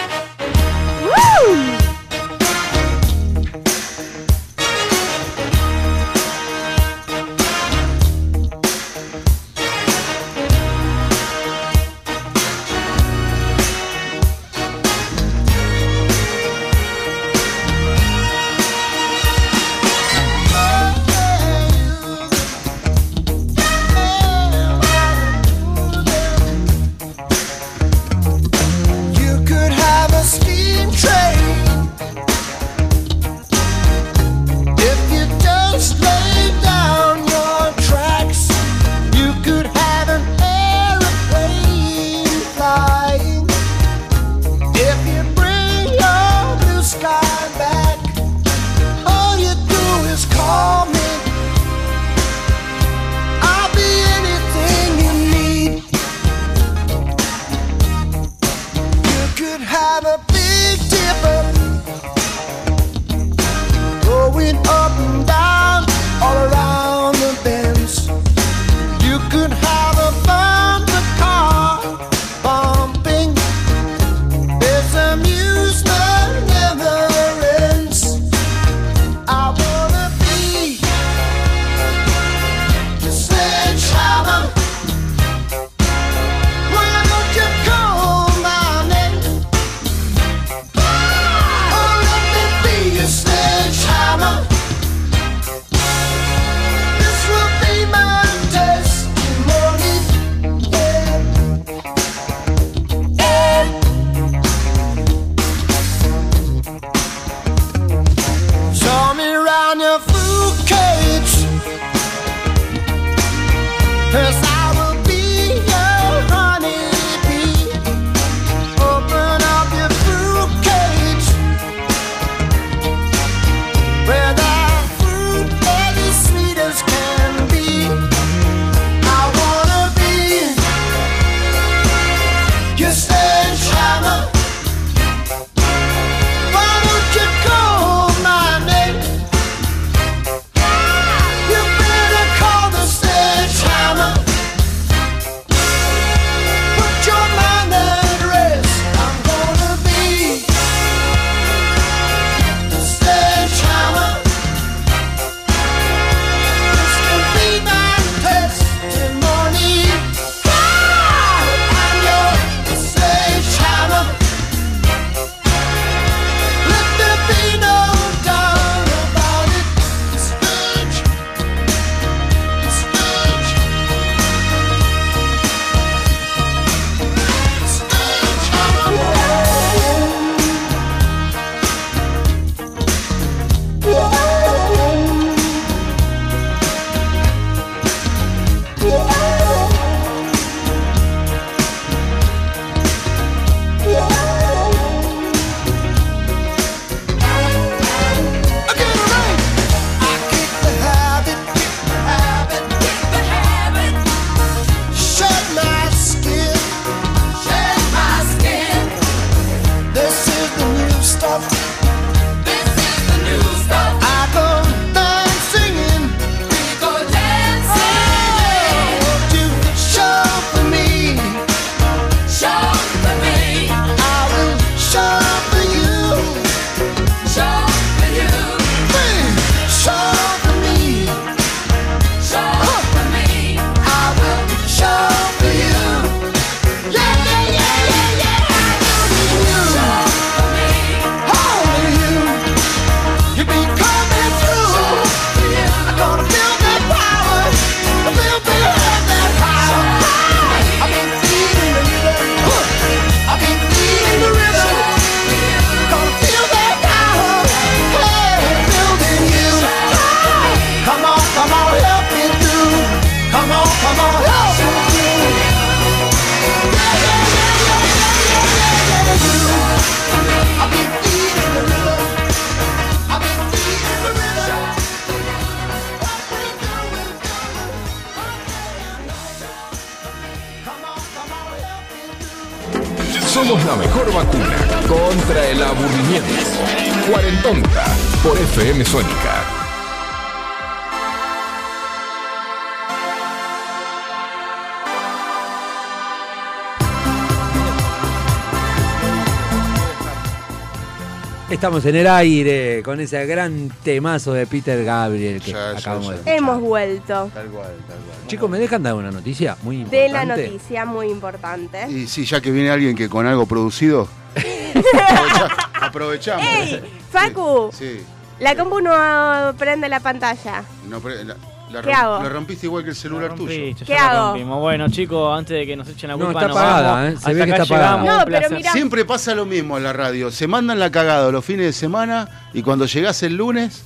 Estamos 301.64 301.86
en 301.86 301.96
el 301.96 302.06
aire 302.06 302.82
con 302.84 303.00
ese 303.00 303.24
gran 303.24 303.70
temazo 303.82 304.34
de 304.34 304.46
Peter 304.46 304.84
Gabriel 304.84 305.40
que 305.40 305.52
Ya, 305.52 305.72
ya, 305.72 305.78
acabamos 305.78 306.04
ya. 306.08 306.10
de 306.10 306.16
escuchar. 306.18 306.36
Hemos 306.36 306.60
vuelto. 306.60 307.30
Tal 307.32 307.46
cual, 307.48 307.68
tal 307.88 307.96
cual. 307.96 308.26
Chicos, 308.26 308.50
¿me 308.50 308.58
dejan 308.58 308.82
dar 308.82 308.92
una 308.94 309.10
noticia 309.10 309.56
muy 309.62 309.76
De 309.84 310.04
importante? 310.04 310.12
la 310.12 310.24
noticia 310.26 310.84
muy 310.84 311.06
importante. 311.08 311.86
Y 311.90 312.06
sí, 312.06 312.26
ya 312.26 312.42
que 312.42 312.50
viene 312.50 312.68
alguien 312.68 312.94
que 312.94 313.08
con 313.08 313.26
algo 313.26 313.46
producido, 313.46 314.06
aprovecha- 314.34 315.48
aprovechamos. 315.80 316.44
¡Ey! 316.46 316.82
Facu, 317.10 317.70
Sí, 317.72 318.00
la 318.40 318.54
compu 318.56 318.80
no 318.82 319.54
prende 319.56 319.88
la 319.88 320.00
pantalla. 320.00 320.62
no, 320.86 321.00
pre- 321.00 321.24
la, 321.24 321.34
la 321.74 321.82
¿Qué 321.82 321.92
hago? 321.92 322.22
la 322.22 322.28
rompiste 322.28 322.66
igual 322.66 322.84
que 322.84 322.90
el 322.90 322.96
celular 322.96 323.34
tuyo. 323.34 323.48
¿Qué 323.48 323.74
ya 323.86 323.96
la 323.96 324.10
hago? 324.10 324.26
rompimos. 324.32 324.60
Bueno, 324.60 324.88
chicos, 324.88 325.38
antes 325.38 325.56
de 325.58 325.66
que 325.66 325.76
nos 325.76 325.88
echen 325.88 326.08
la 326.10 326.16
No, 326.16 326.24
culpa, 326.26 326.40
está 326.40 326.50
apagada, 326.52 326.92
vamos. 326.94 327.12
¿eh? 327.12 327.16
Se 327.24 327.34
ve 327.34 327.44
que 327.44 327.50
está 327.50 327.62
apagada. 327.64 327.96
No, 328.18 328.24
pero 328.24 328.50
mirá. 328.50 328.72
Siempre 328.72 329.04
pasa 329.04 329.34
lo 329.34 329.44
mismo 329.44 329.76
en 329.76 329.84
la 329.84 329.92
radio. 329.92 330.30
Se 330.30 330.46
mandan 330.46 330.78
la 330.78 330.90
cagada 330.90 331.30
los 331.30 331.44
fines 331.44 331.66
de 331.66 331.72
semana 331.72 332.28
y 332.52 332.62
cuando 332.62 332.86
llegás 332.86 333.22
el 333.22 333.36
lunes, 333.36 333.84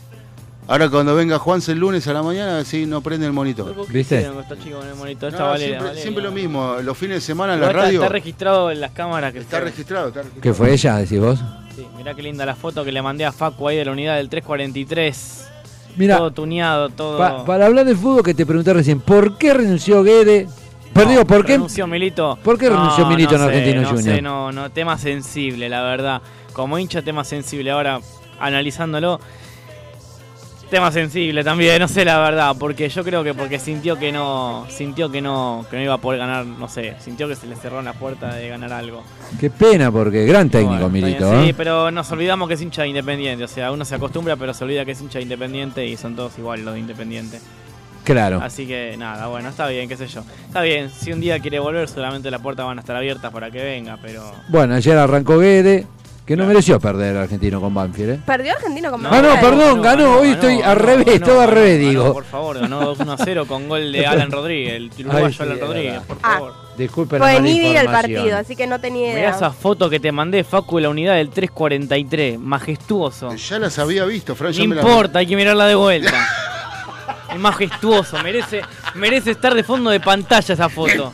ahora 0.66 0.88
cuando 0.90 1.14
venga 1.14 1.38
Juanse 1.38 1.72
el 1.72 1.78
lunes 1.78 2.06
a 2.08 2.12
la 2.12 2.22
mañana, 2.22 2.64
sí, 2.64 2.84
no 2.86 3.00
prende 3.00 3.26
el 3.26 3.32
monitor. 3.32 3.72
¿Por 3.74 3.86
qué 3.86 3.92
¿Viste? 3.92 4.22
el 4.24 4.94
monitor? 4.96 5.32
No, 5.32 5.38
Valeria, 5.46 5.56
siempre, 5.66 5.78
Valeria. 5.86 6.02
siempre 6.02 6.22
lo 6.24 6.32
mismo. 6.32 6.76
Los 6.82 6.96
fines 6.98 7.16
de 7.16 7.20
semana 7.22 7.54
en 7.54 7.60
la 7.60 7.66
está- 7.68 7.78
radio 7.80 8.00
Está 8.02 8.12
registrado 8.12 8.70
en 8.70 8.80
las 8.80 8.90
cámaras 8.92 9.32
que 9.32 9.38
está 9.40 9.60
registrado. 9.60 10.08
Está 10.08 10.20
registrado. 10.20 10.42
¿Qué 10.42 10.54
fue 10.54 10.72
ella, 10.72 10.96
decís 10.96 11.18
vos? 11.20 11.38
Sí, 11.74 11.86
mirá 11.96 12.12
qué 12.14 12.22
linda 12.22 12.44
la 12.44 12.56
foto 12.56 12.84
que 12.84 12.90
le 12.92 13.00
mandé 13.02 13.24
a 13.24 13.30
Facu 13.32 13.68
ahí 13.68 13.76
de 13.76 13.84
la 13.84 13.92
unidad 13.92 14.16
del 14.16 14.28
343. 14.28 15.47
Mira, 15.96 16.16
todo 16.18 16.30
tuneado, 16.30 16.88
todo. 16.90 17.18
pa- 17.18 17.44
para 17.44 17.66
hablar 17.66 17.84
del 17.84 17.96
fútbol 17.96 18.22
que 18.22 18.34
te 18.34 18.46
pregunté 18.46 18.72
recién, 18.72 19.00
¿por 19.00 19.36
qué 19.38 19.52
renunció 19.54 20.02
Guede? 20.02 20.46
Perdido, 20.94 21.24
¿por 21.26 21.44
qué? 21.44 21.52
Renunció 21.52 21.86
Milito. 21.86 22.38
¿Por 22.42 22.58
qué 22.58 22.68
renunció 22.70 23.04
No, 23.04 23.10
Milito 23.10 23.32
no 23.32 23.36
en 23.36 23.40
sé, 23.42 23.46
Argentino 23.56 23.82
no 23.82 23.88
Junior? 23.88 24.14
Sé, 24.16 24.22
no, 24.22 24.52
no, 24.52 24.70
tema 24.70 24.96
sensible, 24.98 25.68
la 25.68 25.82
verdad. 25.82 26.22
Como 26.52 26.78
hincha, 26.78 27.02
tema 27.02 27.24
sensible. 27.24 27.70
Ahora, 27.70 28.00
analizándolo, 28.40 29.20
tema 30.68 30.92
sensible 30.92 31.42
también, 31.42 31.78
no 31.80 31.88
sé 31.88 32.04
la 32.04 32.18
verdad, 32.18 32.56
porque 32.58 32.88
yo 32.88 33.02
creo 33.02 33.24
que 33.24 33.34
porque 33.34 33.58
sintió 33.58 33.96
que 33.98 34.12
no, 34.12 34.66
sintió 34.68 35.10
que 35.10 35.20
no, 35.20 35.64
que 35.70 35.76
no 35.76 35.82
iba 35.82 35.94
a 35.94 35.98
poder 35.98 36.20
ganar, 36.20 36.46
no 36.46 36.68
sé, 36.68 36.94
sintió 37.00 37.26
que 37.28 37.36
se 37.36 37.46
le 37.46 37.56
cerró 37.56 37.82
la 37.82 37.92
puerta 37.92 38.34
de 38.34 38.48
ganar 38.48 38.72
algo. 38.72 39.02
Qué 39.40 39.50
pena, 39.50 39.90
porque 39.90 40.24
gran 40.26 40.50
técnico 40.50 40.74
Bueno, 40.74 40.88
Milito, 40.90 41.30
bien, 41.30 41.44
Sí, 41.44 41.50
¿eh? 41.50 41.54
pero 41.56 41.90
nos 41.90 42.10
olvidamos 42.12 42.48
que 42.48 42.54
es 42.54 42.62
hincha 42.62 42.82
de 42.82 42.88
Independiente, 42.88 43.44
o 43.44 43.48
sea, 43.48 43.72
uno 43.72 43.84
se 43.84 43.94
acostumbra, 43.94 44.36
pero 44.36 44.54
se 44.54 44.64
olvida 44.64 44.84
que 44.84 44.92
es 44.92 45.00
hincha 45.00 45.18
de 45.18 45.24
Independiente 45.24 45.86
y 45.86 45.96
son 45.96 46.14
todos 46.14 46.38
igual 46.38 46.64
los 46.64 46.74
de 46.74 46.80
Independiente. 46.80 47.40
Claro. 48.04 48.40
Así 48.42 48.66
que 48.66 48.96
nada, 48.96 49.26
bueno, 49.26 49.50
está 49.50 49.66
bien, 49.68 49.86
qué 49.86 49.96
sé 49.96 50.06
yo. 50.06 50.22
Está 50.46 50.62
bien, 50.62 50.88
si 50.90 51.12
un 51.12 51.20
día 51.20 51.38
quiere 51.40 51.58
volver, 51.58 51.88
seguramente 51.88 52.30
las 52.30 52.40
puertas 52.40 52.64
van 52.64 52.78
a 52.78 52.80
estar 52.80 52.96
abiertas 52.96 53.30
para 53.30 53.50
que 53.50 53.62
venga, 53.62 53.98
pero... 54.00 54.32
Bueno, 54.48 54.74
ayer 54.74 54.96
arrancó 54.96 55.38
Guede, 55.38 55.86
que 56.28 56.36
no 56.36 56.44
mereció 56.44 56.78
perder 56.78 57.16
argentino 57.16 57.58
con 57.60 57.72
Banfield, 57.72 58.10
¿eh? 58.10 58.20
¿Perdió 58.24 58.52
Argentino 58.52 58.90
con 58.90 59.06
Ah, 59.06 59.22
no, 59.22 59.40
perdón, 59.40 59.80
ganó, 59.82 60.18
hoy 60.18 60.28
estoy 60.32 60.60
al 60.60 60.76
revés, 60.76 61.20
todo 61.22 61.40
al 61.40 61.48
revés, 61.50 61.80
digo. 61.80 62.12
por 62.12 62.24
favor, 62.24 62.60
ganó 62.60 62.80
2 62.84 63.00
1 63.00 63.16
0 63.24 63.46
con 63.48 63.66
gol 63.68 63.90
de 63.90 64.06
Alan 64.06 64.30
Rodríguez, 64.30 64.74
el 64.74 64.90
uruguayo 65.00 65.26
Ay, 65.26 65.32
sí, 65.32 65.42
Alan 65.42 65.58
Rodríguez, 65.60 65.92
verdad. 65.94 66.06
por 66.06 66.18
Ah, 66.22 66.32
favor. 66.34 66.54
Disculpen 66.76 67.18
la 67.18 67.24
Pues 67.24 67.34
mala 67.34 67.44
ni 67.46 67.58
vi 67.58 67.66
el 67.76 67.86
partido, 67.86 68.36
así 68.36 68.54
que 68.54 68.66
no 68.66 68.78
tenía 68.78 69.08
Mirá 69.08 69.18
idea. 69.20 69.30
esa 69.30 69.50
foto 69.50 69.88
que 69.90 69.98
te 69.98 70.12
mandé, 70.12 70.44
Facu, 70.44 70.76
de 70.76 70.82
la 70.82 70.90
unidad 70.90 71.14
del 71.16 71.30
343, 71.30 72.38
majestuoso. 72.38 73.34
Ya 73.34 73.58
las 73.58 73.78
había 73.78 74.04
visto, 74.04 74.36
Fran. 74.36 74.52
No 74.54 74.62
importa, 74.64 75.20
hay 75.20 75.26
que 75.26 75.34
mirarla 75.34 75.66
de 75.66 75.74
vuelta. 75.74 76.12
Es 77.32 77.38
majestuoso, 77.38 78.16
merece, 78.22 78.62
merece 78.94 79.32
estar 79.32 79.54
de 79.54 79.62
fondo 79.62 79.90
de 79.90 80.00
pantalla 80.00 80.54
esa 80.54 80.68
foto. 80.70 81.12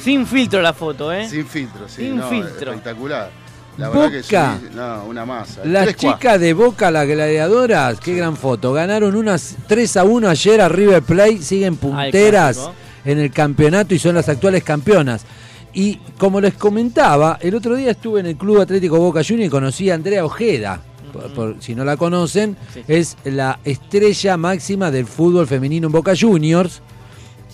Sin 0.00 0.26
filtro 0.26 0.60
la 0.60 0.72
foto, 0.72 1.12
¿eh? 1.12 1.28
Sin 1.28 1.46
filtro, 1.46 1.88
sí. 1.88 2.02
Sin 2.02 2.16
no, 2.16 2.28
filtro. 2.28 2.70
Espectacular. 2.72 3.30
La 3.78 3.88
verdad 3.88 4.10
que 4.10 4.22
sí, 4.22 4.34
Boca. 4.36 4.58
no, 4.74 5.04
una 5.06 5.26
masa. 5.26 5.64
Las 5.64 5.96
chicas 5.96 6.38
de 6.40 6.52
Boca, 6.52 6.90
las 6.90 7.06
gladiadoras, 7.08 7.98
qué 7.98 8.14
gran 8.14 8.36
foto. 8.36 8.72
Ganaron 8.72 9.16
unas 9.16 9.56
3 9.66 9.96
a 9.96 10.04
1 10.04 10.28
ayer 10.28 10.60
a 10.60 10.68
River 10.68 11.02
Plate, 11.02 11.42
siguen 11.42 11.76
punteras 11.76 12.56
clásico. 12.56 12.74
en 13.04 13.18
el 13.18 13.30
campeonato 13.32 13.94
y 13.94 13.98
son 13.98 14.14
las 14.14 14.28
actuales 14.28 14.62
campeonas. 14.62 15.24
Y 15.72 15.96
como 16.18 16.40
les 16.40 16.54
comentaba, 16.54 17.36
el 17.40 17.54
otro 17.56 17.74
día 17.74 17.90
estuve 17.90 18.20
en 18.20 18.26
el 18.26 18.36
Club 18.36 18.60
Atlético 18.60 18.96
Boca 18.98 19.22
Juniors 19.26 19.48
y 19.48 19.50
conocí 19.50 19.90
a 19.90 19.94
Andrea 19.94 20.24
Ojeda. 20.24 20.80
Por- 21.12 21.32
por- 21.32 21.56
si 21.62 21.74
no 21.74 21.84
la 21.84 21.96
conocen, 21.96 22.56
Sí. 22.72 22.82
es 22.86 23.16
la 23.24 23.58
estrella 23.64 24.36
máxima 24.36 24.90
del 24.92 25.06
fútbol 25.06 25.46
femenino 25.48 25.86
en 25.88 25.92
Boca 25.92 26.12
Juniors. 26.18 26.80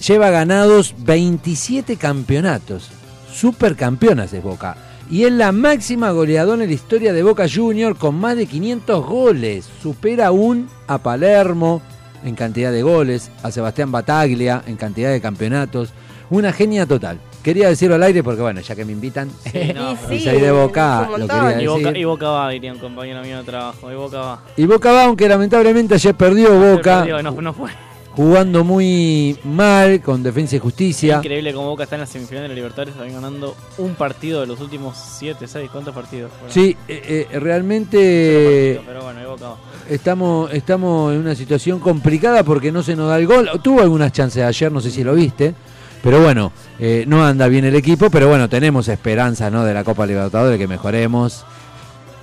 Lleva 0.06 0.28
ganados 0.30 0.94
27 0.98 1.96
campeonatos. 1.96 2.90
Supercampeonas 3.32 4.32
es 4.34 4.42
Boca. 4.42 4.76
Y 5.10 5.24
es 5.24 5.32
la 5.32 5.50
máxima 5.50 6.12
goleadora 6.12 6.62
en 6.62 6.68
la 6.68 6.74
historia 6.74 7.12
de 7.12 7.22
Boca 7.24 7.46
Juniors 7.52 7.98
con 7.98 8.14
más 8.14 8.36
de 8.36 8.46
500 8.46 9.04
goles. 9.04 9.68
Supera 9.82 10.28
aún 10.28 10.68
a 10.86 10.98
Palermo 10.98 11.82
en 12.24 12.36
cantidad 12.36 12.70
de 12.70 12.82
goles, 12.82 13.30
a 13.42 13.50
Sebastián 13.50 13.90
Bataglia 13.90 14.62
en 14.66 14.76
cantidad 14.76 15.10
de 15.10 15.20
campeonatos. 15.20 15.92
Una 16.30 16.52
genia 16.52 16.86
total. 16.86 17.18
Quería 17.42 17.68
decirlo 17.68 17.96
al 17.96 18.02
aire 18.04 18.22
porque, 18.22 18.40
bueno, 18.42 18.60
ya 18.60 18.76
que 18.76 18.84
me 18.84 18.92
invitan 18.92 19.28
no, 19.74 20.14
y 20.14 20.20
soy 20.20 20.40
de 20.40 20.52
Boca, 20.52 21.08
lo 21.16 21.26
quería 21.26 21.60
Y 21.62 21.66
Boca, 21.66 21.80
decir. 21.80 21.96
y 21.96 22.04
Boca 22.04 22.28
va, 22.28 22.50
diría 22.50 22.72
un 22.72 22.78
compañero 22.78 23.22
mío 23.22 23.38
de 23.38 23.44
trabajo. 23.44 23.90
Y 23.90 23.94
Boca 23.96 24.18
va. 24.20 24.42
Y 24.56 24.66
Boca 24.66 24.92
va, 24.92 25.04
aunque 25.06 25.28
lamentablemente 25.28 25.94
ayer 25.94 26.14
perdió 26.14 26.52
Boca, 26.56 26.98
Perdió, 27.00 27.20
no, 27.22 27.32
no 27.32 27.52
fue. 27.52 27.70
Jugando 28.16 28.64
muy 28.64 29.38
mal 29.44 30.00
con 30.00 30.22
Defensa 30.22 30.56
y 30.56 30.58
Justicia. 30.58 31.16
Increíble 31.18 31.52
como 31.54 31.68
Boca 31.68 31.84
está 31.84 31.96
en 31.96 32.00
la 32.00 32.06
semifinal 32.06 32.42
de 32.44 32.48
la 32.48 32.54
Libertadores, 32.54 32.94
está 32.94 33.06
ganando 33.06 33.56
un 33.78 33.94
partido 33.94 34.40
de 34.40 34.46
los 34.46 34.60
últimos 34.60 34.96
7, 35.18 35.46
6, 35.46 35.70
¿cuántos 35.70 35.94
partidos? 35.94 36.30
fueron? 36.32 36.50
Sí, 36.50 36.76
eh, 36.88 37.26
eh, 37.30 37.38
realmente 37.38 38.80
Pero 38.84 39.02
bueno, 39.02 39.28
Boca 39.28 39.56
estamos, 39.88 40.52
estamos 40.52 41.12
en 41.12 41.20
una 41.20 41.34
situación 41.34 41.80
complicada 41.80 42.44
porque 42.44 42.72
no 42.72 42.82
se 42.82 42.96
nos 42.96 43.08
da 43.08 43.18
el 43.18 43.26
gol. 43.26 43.50
Tuvo 43.62 43.80
algunas 43.80 44.12
chances 44.12 44.42
ayer, 44.42 44.70
no 44.72 44.80
sé 44.80 44.90
si 44.90 45.04
lo 45.04 45.14
viste. 45.14 45.54
Pero 46.02 46.22
bueno, 46.22 46.52
eh, 46.78 47.04
no 47.06 47.24
anda 47.24 47.46
bien 47.48 47.64
el 47.66 47.74
equipo, 47.74 48.08
pero 48.08 48.26
bueno, 48.28 48.48
tenemos 48.48 48.88
esperanza 48.88 49.50
¿no? 49.50 49.64
de 49.64 49.74
la 49.74 49.84
Copa 49.84 50.06
Libertadores, 50.06 50.58
que 50.58 50.66
mejoremos. 50.66 51.44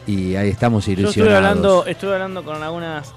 Y 0.07 0.35
ahí 0.35 0.49
estamos 0.49 0.85
Yo 0.85 0.93
ilusionados. 0.93 1.17
estuve 1.17 1.35
hablando, 1.35 1.85
estuve 1.85 2.13
hablando 2.13 2.43
con 2.43 2.63
algunas 2.63 3.13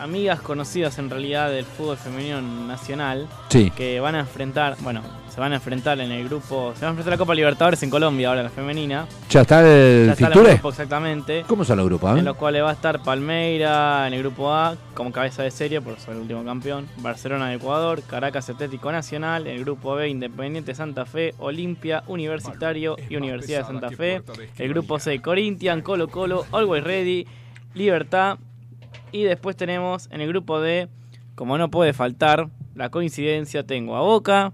amigas 0.00 0.40
conocidas 0.40 0.98
en 0.98 1.10
realidad 1.10 1.50
del 1.50 1.64
fútbol 1.64 1.96
femenino 1.96 2.40
nacional 2.40 3.28
Sí. 3.48 3.70
que 3.70 4.00
van 4.00 4.14
a 4.14 4.20
enfrentar, 4.20 4.76
bueno, 4.80 5.02
se 5.28 5.38
van 5.40 5.52
a 5.52 5.56
enfrentar 5.56 6.00
en 6.00 6.10
el 6.10 6.24
grupo, 6.28 6.72
se 6.74 6.80
van 6.80 6.88
a 6.88 6.90
enfrentar 6.90 7.12
a 7.12 7.16
la 7.16 7.18
Copa 7.18 7.34
Libertadores 7.34 7.82
en 7.82 7.90
Colombia, 7.90 8.28
ahora 8.30 8.42
la 8.42 8.50
femenina. 8.50 9.06
¿Ya 9.30 9.42
está 9.42 9.60
el 9.60 10.06
Ya 10.06 10.12
está 10.12 10.26
el 10.28 10.32
grupo 10.32 10.68
exactamente. 10.70 11.44
¿Cómo 11.46 11.64
son 11.64 11.76
los 11.76 11.86
grupos? 11.86 12.16
eh? 12.16 12.18
En 12.18 12.24
los 12.24 12.36
cuales 12.36 12.62
va 12.64 12.70
a 12.70 12.72
estar 12.72 13.00
Palmeira 13.02 14.06
en 14.08 14.14
el 14.14 14.20
grupo 14.20 14.52
A 14.52 14.76
como 14.94 15.12
cabeza 15.12 15.42
de 15.42 15.50
serie 15.50 15.80
por 15.80 15.98
ser 16.00 16.14
el 16.14 16.20
último 16.22 16.44
campeón, 16.44 16.88
Barcelona 16.98 17.48
de 17.48 17.54
Ecuador, 17.56 18.02
Caracas 18.02 18.50
Atlético 18.50 18.90
Nacional, 18.90 19.46
en 19.46 19.56
el 19.56 19.64
grupo 19.64 19.94
B 19.94 20.08
Independiente 20.08 20.74
Santa 20.74 21.06
Fe, 21.06 21.34
Olimpia, 21.38 22.02
Universitario 22.08 22.96
y 23.08 23.16
Universidad 23.16 23.60
de 23.60 23.64
Santa 23.66 23.90
Fe, 23.90 24.22
el 24.58 24.68
grupo 24.70 24.98
C 24.98 25.20
Corinthians, 25.22 25.82
Colo 25.84 26.08
Colo, 26.08 26.44
Always 26.52 26.82
Ready, 26.84 27.26
Libertad 27.74 28.38
y 29.12 29.22
después 29.24 29.56
tenemos 29.56 30.08
en 30.10 30.20
el 30.20 30.28
grupo 30.28 30.60
D, 30.60 30.88
como 31.34 31.58
no 31.58 31.70
puede 31.70 31.92
faltar, 31.92 32.48
la 32.74 32.90
coincidencia, 32.90 33.66
tengo 33.66 33.96
a 33.96 34.00
Boca, 34.00 34.52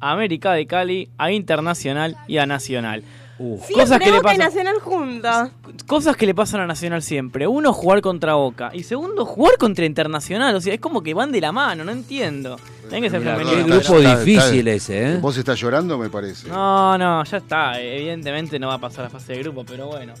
a 0.00 0.12
América 0.12 0.52
de 0.52 0.66
Cali, 0.66 1.10
a 1.18 1.30
Internacional 1.32 2.16
y 2.26 2.38
a 2.38 2.46
Nacional. 2.46 3.04
Siempre 3.38 4.12
Boca 4.12 4.34
y 4.34 4.38
Nacional 4.38 4.76
juntos. 4.80 5.50
Cosas 5.86 6.16
que 6.16 6.24
le 6.24 6.34
pasan 6.34 6.60
a 6.60 6.66
Nacional 6.66 7.02
siempre. 7.02 7.46
Uno, 7.46 7.72
jugar 7.72 8.00
contra 8.00 8.34
Boca. 8.34 8.70
Y 8.72 8.82
segundo, 8.82 9.26
jugar 9.26 9.58
contra 9.58 9.84
Internacional. 9.84 10.54
O 10.54 10.60
sea, 10.60 10.72
es 10.72 10.80
como 10.80 11.02
que 11.02 11.12
van 11.12 11.32
de 11.32 11.40
la 11.40 11.52
mano, 11.52 11.84
no 11.84 11.92
entiendo. 11.92 12.56
Tienen 12.88 13.02
que 13.02 13.10
ser 13.10 13.20
Mirá, 13.20 13.36
femenino. 13.36 13.66
Qué 13.66 13.72
grupo 13.72 14.00
difícil 14.00 14.68
ese, 14.68 15.12
¿eh? 15.12 15.18
Vos 15.18 15.36
estás 15.36 15.60
llorando, 15.60 15.98
me 15.98 16.08
parece. 16.08 16.48
No, 16.48 16.96
no, 16.96 17.24
ya 17.24 17.36
está. 17.36 17.80
Evidentemente 17.80 18.58
no 18.58 18.68
va 18.68 18.74
a 18.74 18.78
pasar 18.78 19.04
la 19.04 19.10
fase 19.10 19.34
de 19.34 19.42
grupo, 19.42 19.64
pero 19.66 19.88
bueno. 19.88 20.14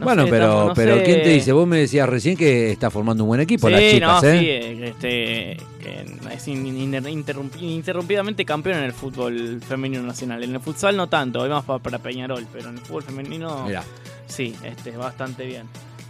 No 0.00 0.04
bueno, 0.06 0.24
sé, 0.24 0.30
pero, 0.30 0.44
estamos- 0.46 0.66
no 0.68 0.74
pero 0.74 0.96
sé. 0.96 1.02
¿quién 1.04 1.22
te 1.22 1.28
dice? 1.28 1.52
Vos 1.52 1.66
me 1.68 1.78
decías 1.78 2.08
recién 2.08 2.36
que 2.36 2.70
está 2.72 2.90
formando 2.90 3.22
un 3.24 3.28
buen 3.28 3.40
equipo, 3.40 3.68
Sí, 3.68 3.72
las 3.74 3.82
chicas, 3.82 4.22
no, 4.22 4.28
¿eh? 4.28 4.38
sí, 4.40 4.82
este, 4.84 5.56
que 5.80 6.04
es 6.34 6.48
in- 6.48 6.66
in- 6.66 6.92
interrumpi- 6.92 7.60
ininterrumpidamente 7.60 8.44
campeón 8.44 8.78
en 8.78 8.84
el 8.84 8.92
fútbol 8.92 9.60
femenino 9.66 10.02
nacional. 10.02 10.42
En 10.42 10.54
el 10.54 10.60
futsal 10.60 10.96
no 10.96 11.08
tanto, 11.08 11.40
hoy 11.40 11.48
más 11.48 11.64
para, 11.64 11.98
Peñarol, 11.98 12.46
pero 12.52 12.68
en 12.70 12.76
el 12.76 12.80
fútbol 12.80 13.02
femenino 13.02 13.64
Mirá. 13.66 13.82
sí, 14.26 14.54
este, 14.64 14.92
bastante 14.96 15.44
bien. 15.46 15.64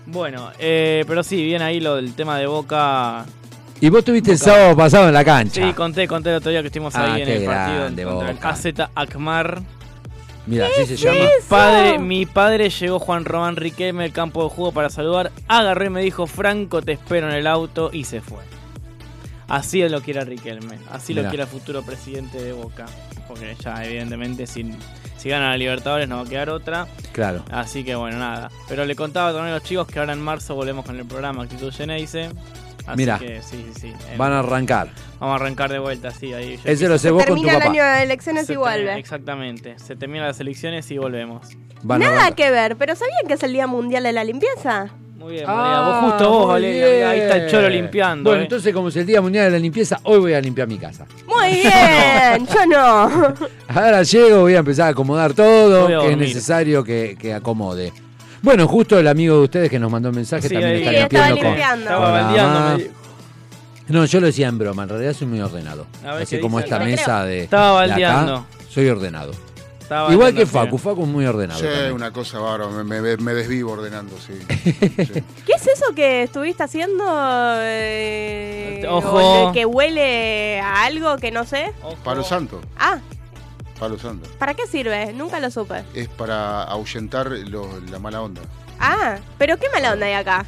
Bueno, 0.07 0.51
eh, 0.59 1.05
pero 1.07 1.23
sí, 1.23 1.45
bien 1.45 1.63
ahí 1.63 1.79
lo 1.81 1.97
del 1.97 2.15
tema 2.15 2.39
de 2.39 2.47
Boca. 2.47 3.25
Y 3.81 3.89
vos 3.89 4.01
estuviste 4.01 4.33
el 4.33 4.39
sábado 4.39 4.77
pasado 4.77 5.09
en 5.09 5.15
la 5.15 5.25
cancha. 5.25 5.67
Sí, 5.67 5.73
conté, 5.73 6.07
conté 6.07 6.31
el 6.31 6.37
otro 6.37 6.51
día 6.51 6.61
que 6.61 6.67
estuvimos 6.67 6.95
Ah, 6.97 7.15
ahí 7.15 7.23
en 7.23 7.29
el 7.29 7.45
partido 7.45 7.79
grande, 7.81 8.05
contra 8.05 8.31
el. 8.31 8.39
AZ 8.43 8.67
Akmar. 8.95 9.63
Mira, 10.51 10.67
así 10.67 10.85
se 10.85 10.97
llama. 10.97 11.21
Mi 11.21 11.27
padre, 11.49 11.99
mi 12.01 12.27
padre 12.27 12.71
llegó 12.71 12.99
Juan 12.99 13.25
Román 13.25 13.55
Riquelme 13.55 14.05
al 14.05 14.13
campo 14.13 14.43
de 14.43 14.51
juego 14.51 14.73
para 14.73 14.91
saludar. 14.91 15.31
Agarré 15.47 15.87
y 15.87 15.91
me 15.91 16.03
dijo, 16.03 16.27
Franco, 16.27 16.83
te 16.83 16.93
espero 16.93 17.29
en 17.29 17.37
el 17.37 17.47
auto 17.47 17.91
y 17.93 18.03
se 18.03 18.21
fue. 18.21 18.41
Así 19.47 19.89
lo 19.89 20.01
quiere 20.01 20.25
Riquelme. 20.25 20.79
Así 20.91 21.15
lo 21.15 21.23
quiere 21.29 21.45
el 21.45 21.49
futuro 21.49 21.83
presidente 21.83 22.43
de 22.43 22.53
Boca. 22.53 22.87
Porque 23.29 23.55
ya, 23.63 23.85
evidentemente, 23.85 24.49
si, 24.49 24.75
si 25.17 25.29
gana 25.29 25.51
la 25.51 25.57
Libertadores 25.57 26.09
no 26.09 26.17
va 26.17 26.23
a 26.23 26.25
quedar 26.25 26.51
otra. 26.51 26.89
Claro. 27.13 27.45
Así 27.53 27.85
que 27.85 27.95
bueno, 27.95 28.19
nada. 28.19 28.51
Pero 28.69 28.85
le 28.85 28.97
contaba 28.97 29.33
también 29.33 29.53
a 29.53 29.59
los 29.59 29.65
chicos 29.65 29.87
que 29.87 30.01
ahora 30.01 30.15
en 30.15 30.21
marzo 30.21 30.57
volvemos 30.57 30.85
con 30.85 30.99
el 30.99 31.07
programa 31.07 31.45
Actitud 31.45 31.73
Geneise. 31.73 32.31
Así 32.91 32.97
Mirá. 32.99 33.19
que 33.19 33.43
sí, 33.43 33.67
sí, 33.75 33.81
sí. 33.81 33.93
En- 34.13 34.19
Van 34.19 34.33
a 34.33 34.39
arrancar. 34.41 34.89
Vamos 35.19 35.33
a 35.33 35.37
arrancar 35.43 35.71
de 35.71 35.79
vuelta, 35.79 36.11
sí. 36.11 36.33
Ahí 36.33 36.59
ya 36.65 36.71
Ese 36.71 36.89
lo 36.89 36.99
sé 36.99 37.11
vos 37.11 37.25
con 37.25 37.35
tu 37.37 37.43
Termina 37.43 37.53
el 37.55 37.59
papá. 37.63 37.71
año 37.73 37.85
de 37.85 38.03
elecciones 38.03 38.47
Se 38.47 38.55
y 38.55 38.57
vuelve. 38.57 38.99
Exactamente. 38.99 39.79
Se 39.79 39.97
terminan 39.97 40.27
las 40.29 40.41
elecciones 40.41 40.91
y 40.91 40.99
volvemos. 40.99 41.47
Van 41.83 42.03
a 42.03 42.07
Nada 42.07 42.17
arrancar. 42.27 42.35
que 42.37 42.51
ver, 42.51 42.77
pero 42.77 42.95
¿sabían 42.97 43.27
que 43.27 43.35
es 43.35 43.43
el 43.43 43.53
Día 43.53 43.67
Mundial 43.67 44.03
de 44.03 44.13
la 44.13 44.25
Limpieza? 44.25 44.89
Muy 45.17 45.33
bien, 45.35 45.45
Ah. 45.47 46.01
Vos 46.03 46.11
justo 46.13 46.31
vos, 46.31 46.41
muy 46.47 46.53
Valeria. 46.55 47.11
Ahí 47.11 47.21
está 47.21 47.37
el 47.37 47.51
choro 47.51 47.69
limpiando. 47.69 48.31
Bueno, 48.31 48.41
eh. 48.41 48.45
entonces 48.45 48.73
como 48.73 48.89
es 48.89 48.97
el 48.97 49.05
Día 49.05 49.21
Mundial 49.21 49.45
de 49.47 49.51
la 49.51 49.59
Limpieza, 49.59 50.01
hoy 50.05 50.19
voy 50.19 50.33
a 50.33 50.41
limpiar 50.41 50.67
mi 50.67 50.79
casa. 50.79 51.05
Muy 51.27 51.49
bien, 51.61 52.47
yo 52.47 52.67
no. 52.67 53.35
Ahora 53.69 54.03
llego, 54.03 54.41
voy 54.41 54.55
a 54.55 54.61
empezar 54.61 54.87
a 54.87 54.91
acomodar 54.93 55.35
todo 55.35 55.85
Voy 55.85 55.93
a 55.93 55.99
que 55.99 56.05
es 56.05 56.11
dormir. 56.13 56.29
necesario 56.29 56.83
que, 56.83 57.17
que 57.21 57.35
acomode. 57.35 57.93
Bueno, 58.43 58.67
justo 58.69 58.99
el 58.99 59.07
amigo 59.09 59.37
de 59.37 59.43
ustedes 59.45 59.71
que 59.71 59.79
nos 59.79 59.91
mandó 59.91 60.09
un 60.11 60.17
mensaje 60.17 60.49
Sí, 60.49 60.55
también 60.55 60.73
ahí- 60.77 60.83
está 60.83 60.91
Sí, 60.91 60.97
estaba 60.97 61.31
limpiando. 61.31 61.85
con-. 61.87 61.95
Estaba 61.95 62.11
baldeando. 62.11 62.85
No, 63.89 64.05
yo 64.05 64.21
lo 64.21 64.27
decía 64.27 64.47
en 64.49 64.57
broma, 64.59 64.85
en 64.85 64.89
realidad 64.89 65.13
soy 65.15 65.27
muy 65.27 65.41
ordenado. 65.41 65.87
Así 66.07 66.39
como 66.39 66.59
dice 66.59 66.67
esta 66.73 66.79
mesa 66.85 67.25
de, 67.25 67.43
Estaba 67.45 67.87
de 67.87 67.93
acá, 67.93 68.15
baldeando. 68.15 68.47
soy 68.69 68.89
ordenado. 68.89 69.33
Estaba 69.81 70.13
Igual 70.13 70.33
que 70.33 70.47
Facu, 70.47 70.79
Facu 70.79 71.03
es 71.03 71.09
muy 71.09 71.27
ordenado. 71.27 71.59
Sí, 71.59 71.67
también. 71.67 71.93
una 71.93 72.13
cosa 72.13 72.39
bárbara, 72.39 72.71
me, 72.85 73.01
me- 73.03 73.17
me 73.17 73.35
desvivo 73.35 73.73
ordenando, 73.73 74.15
sí. 74.25 74.35
¿Qué 74.47 75.53
es 75.57 75.67
eso 75.67 75.93
que 75.97 76.23
estuviste 76.23 76.63
haciendo? 76.63 77.05
eh, 77.59 78.87
Ojo. 78.89 79.51
que 79.53 79.67
huele 79.67 80.61
a 80.61 80.85
algo 80.85 81.17
que 81.19 81.33
no 81.33 81.45
sé. 81.45 81.73
Palo 82.05 82.23
santo, 82.23 82.61
Ah, 82.79 82.99
palo 83.81 83.99
santo. 83.99 84.29
¿para 84.39 84.55
qué 84.55 84.67
sirve? 84.67 85.13
Nunca 85.13 85.41
lo 85.41 85.51
supe. 85.51 85.83
Es 85.95 86.09
para 86.09 86.63
ahuyentar 86.65 87.29
lo- 87.31 87.81
la 87.91 87.99
mala 87.99 88.21
onda. 88.23 88.43
Ah, 88.79 89.17
pero 89.39 89.57
qué 89.59 89.67
mala 89.73 89.93
onda 89.93 90.07
hay 90.07 90.13
acá. 90.13 90.47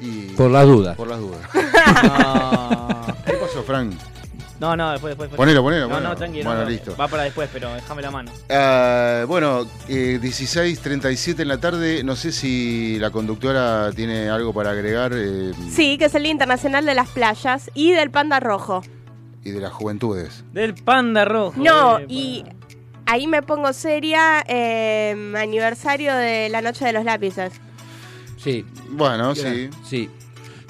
Y 0.00 0.26
Por 0.36 0.50
las 0.50 0.66
dudas. 0.66 0.96
Por 0.96 1.08
las 1.08 1.18
dudas. 1.20 1.40
No. 2.02 3.06
¿Qué 3.26 3.32
pasó, 3.34 3.62
Frank? 3.62 3.92
No, 4.60 4.76
no, 4.76 4.92
después, 4.92 5.10
después. 5.10 5.30
después. 5.30 5.36
Ponelo, 5.36 5.62
ponelo, 5.62 5.88
No, 5.88 5.94
ponelo. 5.94 6.08
no, 6.10 6.16
tranquilo. 6.16 6.44
Bueno, 6.44 6.60
no, 6.60 6.64
no. 6.64 6.70
listo. 6.70 6.96
Va 6.96 7.08
para 7.08 7.24
después, 7.24 7.48
pero 7.52 7.72
déjame 7.74 8.02
la 8.02 8.10
mano. 8.10 8.30
Ah, 8.50 9.24
bueno, 9.26 9.66
eh, 9.88 10.18
16.37 10.22 11.40
en 11.42 11.48
la 11.48 11.58
tarde. 11.58 12.02
No 12.04 12.16
sé 12.16 12.32
si 12.32 12.98
la 13.00 13.10
conductora 13.10 13.90
tiene 13.92 14.30
algo 14.30 14.52
para 14.54 14.70
agregar 14.70 15.12
eh, 15.14 15.52
Sí, 15.70 15.98
que 15.98 16.06
es 16.06 16.14
el 16.14 16.22
Día 16.22 16.32
Internacional 16.32 16.86
de 16.86 16.94
las 16.94 17.08
Playas 17.10 17.70
y 17.74 17.92
del 17.92 18.10
Panda 18.10 18.40
Rojo. 18.40 18.82
Y 19.44 19.50
de 19.50 19.60
las 19.60 19.72
juventudes. 19.72 20.44
Del 20.52 20.74
panda 20.74 21.24
rojo. 21.24 21.54
No, 21.56 21.98
eh, 21.98 22.06
y 22.08 22.44
ahí 23.06 23.26
me 23.26 23.42
pongo 23.42 23.72
seria. 23.72 24.42
eh, 24.48 25.32
aniversario 25.36 26.14
de 26.14 26.48
la 26.48 26.62
Noche 26.62 26.84
de 26.84 26.92
los 26.92 27.04
Lápices. 27.04 27.52
Sí. 28.38 28.64
Bueno, 28.90 29.34
sí. 29.34 29.70
Sí. 29.84 30.10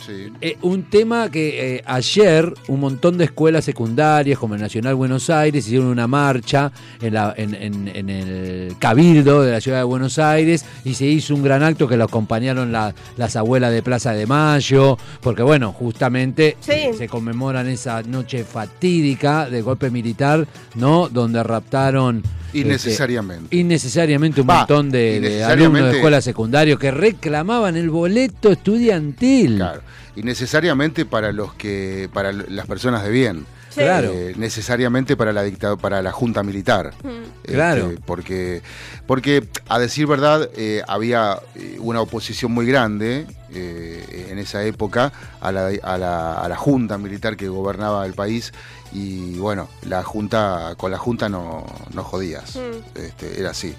Sí. 0.07 0.33
Eh, 0.41 0.57
un 0.63 0.85
tema 0.85 1.31
que 1.31 1.77
eh, 1.77 1.83
ayer 1.87 2.53
un 2.69 2.81
montón 2.81 3.17
de 3.19 3.25
escuelas 3.25 3.65
secundarias 3.65 4.39
como 4.39 4.55
el 4.55 4.61
Nacional 4.61 4.95
Buenos 4.95 5.31
Aires 5.31 5.67
hicieron 5.67 5.87
una 5.89 6.07
marcha 6.07 6.73
en, 7.01 7.15
la- 7.15 7.35
en- 7.37 7.55
en- 7.55 7.89
en 7.89 8.11
el 8.11 8.77
Cabildo 8.79 9.43
de 9.43 9.53
la 9.53 9.61
ciudad 9.61 9.79
de 9.79 9.85
Buenos 9.85 10.19
Aires 10.19 10.65
y 10.85 10.95
se 10.95 11.07
hizo 11.07 11.35
un 11.35 11.43
gran 11.43 11.63
acto 11.63 11.87
que 11.89 11.97
lo 11.97 12.05
acompañaron 12.05 12.73
la- 12.73 12.95
las 13.17 13.37
abuelas 13.37 13.73
de 13.73 13.83
Plaza 13.83 14.13
de 14.13 14.27
Mayo, 14.27 14.97
porque 15.21 15.43
bueno, 15.43 15.73
justamente 15.73 16.57
Sí. 16.61 16.73
eh, 16.73 16.91
se 16.97 17.09
conmemoran 17.09 17.69
esa 17.69 18.03
noche 18.03 18.45
fatídica 18.45 19.49
del 19.49 19.63
golpe 19.63 19.91
militar, 19.91 20.47
¿no? 20.75 21.09
Donde 21.09 21.43
raptaron... 21.43 22.23
este, 22.59 22.69
Innecesariamente. 22.69 23.57
innecesariamente 23.57 24.41
un 24.41 24.49
Va, 24.49 24.59
montón 24.59 24.91
de, 24.91 24.99
de 24.99 25.17
innecesariamente- 25.19 25.53
alumnos 25.53 25.85
de 25.91 25.97
escuelas 25.97 26.25
secundarios 26.25 26.79
que 26.79 26.91
reclamaban 26.91 27.77
el 27.77 27.91
boleto 27.91 28.51
estudiantil. 28.53 29.57
Claro. 29.57 29.81
Y 30.17 30.23
necesariamente 30.23 31.05
para 31.05 31.33
los 31.33 31.55
que, 31.55 32.09
para 32.13 32.33
las 32.33 32.67
personas 32.67 33.03
de 33.03 33.11
bien. 33.11 33.47
Sí. 33.71 33.81
Claro. 33.81 34.13
Eh, 34.15 34.35
necesariamente 34.37 35.17
para 35.17 35.33
la 35.33 35.43
dicta- 35.43 35.77
para 35.77 36.01
la 36.01 36.13
junta 36.13 36.45
militar. 36.45 36.93
Mm. 37.03 37.51
Claro. 37.53 37.89
Este, 37.91 38.03
porque, 38.07 38.63
porque, 39.09 39.43
a 39.69 39.81
decir 39.81 40.07
verdad, 40.07 40.49
eh, 40.57 40.83
había 40.87 41.41
eh, 41.57 41.77
una 41.81 42.01
oposición 42.01 42.53
muy 42.53 42.67
grande 42.67 43.27
eh, 43.53 44.29
en 44.31 44.39
esa 44.39 44.63
época 44.65 45.13
a 45.41 45.51
la, 45.51 45.73
a, 45.83 45.99
la, 45.99 46.35
a 46.35 46.49
la 46.49 46.57
junta 46.57 46.99
militar 46.99 47.37
que 47.37 47.49
gobernaba 47.49 48.07
el 48.07 48.13
país. 48.15 48.53
Y 48.95 49.37
bueno, 49.39 49.69
la 49.89 50.03
junta, 50.05 50.75
con 50.77 50.91
la 50.93 50.99
junta 50.99 51.29
no, 51.29 51.67
no 51.93 52.05
jodías. 52.05 52.57
Mm. 52.57 52.99
Este, 52.99 53.41
era 53.41 53.51
así. 53.51 53.75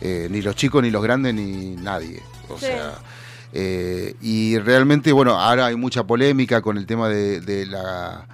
Eh, 0.00 0.28
ni 0.30 0.42
los 0.42 0.54
chicos, 0.54 0.82
ni 0.82 0.90
los 0.90 1.02
grandes, 1.02 1.34
ni 1.34 1.74
nadie. 1.76 2.22
O 2.48 2.58
Sí. 2.58 2.66
sea. 2.66 2.94
eh, 3.54 4.14
y 4.20 4.58
realmente, 4.58 5.10
bueno, 5.12 5.40
ahora 5.40 5.66
hay 5.66 5.76
mucha 5.76 6.04
polémica 6.04 6.60
con 6.60 6.76
el 6.76 6.84
tema 6.86 7.08
de, 7.08 7.40
de 7.40 7.64
la, 7.66 8.26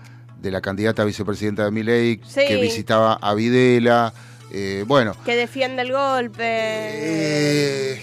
de 0.43 0.51
la 0.51 0.61
candidata 0.61 1.03
a 1.03 1.05
vicepresidenta 1.05 1.65
de 1.65 1.71
Milei, 1.71 2.21
Sí. 2.27 2.41
que 2.49 2.57
visitaba 2.61 3.15
a 3.15 3.33
Videla. 3.35 4.13
eh, 4.57 4.85
bueno, 4.87 5.17
Que 5.25 5.35
defiende 5.37 5.83
el 5.83 5.91
golpe. 5.93 8.01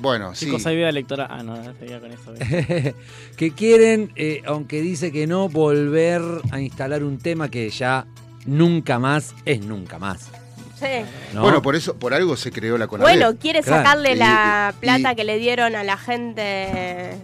Bueno, 0.00 0.34
sí. 0.34 0.46
Chicos, 0.46 0.66
hay 0.66 0.76
vida 0.76 0.88
electoral. 0.88 1.28
Ah, 1.30 1.42
no, 1.42 1.56
seguía 1.78 2.00
con 2.00 2.10
eso. 2.12 2.34
que 3.36 3.52
quieren, 3.52 4.12
eh, 4.16 4.42
aunque 4.46 4.80
dice 4.82 5.12
que 5.12 5.26
no, 5.26 5.48
volver 5.48 6.20
a 6.50 6.60
instalar 6.60 7.02
un 7.04 7.18
tema 7.18 7.48
que 7.50 7.68
ya 7.70 8.06
nunca 8.46 8.98
más 8.98 9.34
es 9.44 9.60
nunca 9.64 9.98
más. 9.98 10.30
Sí. 10.78 10.86
¿no? 11.34 11.42
Bueno, 11.42 11.60
por 11.60 11.74
eso, 11.74 11.96
por 11.96 12.14
algo 12.14 12.36
se 12.36 12.52
creó 12.52 12.78
la 12.78 12.86
CONADEP. 12.86 13.16
Bueno, 13.18 13.38
quiere 13.38 13.62
Claro. 13.62 13.82
sacarle 13.82 14.12
Y- 14.12 14.16
la 14.16 14.72
y- 14.76 14.80
plata 14.80 15.14
que 15.16 15.24
le 15.24 15.38
dieron 15.38 15.74
a 15.74 15.82
la 15.82 15.96
gente. 15.96 17.16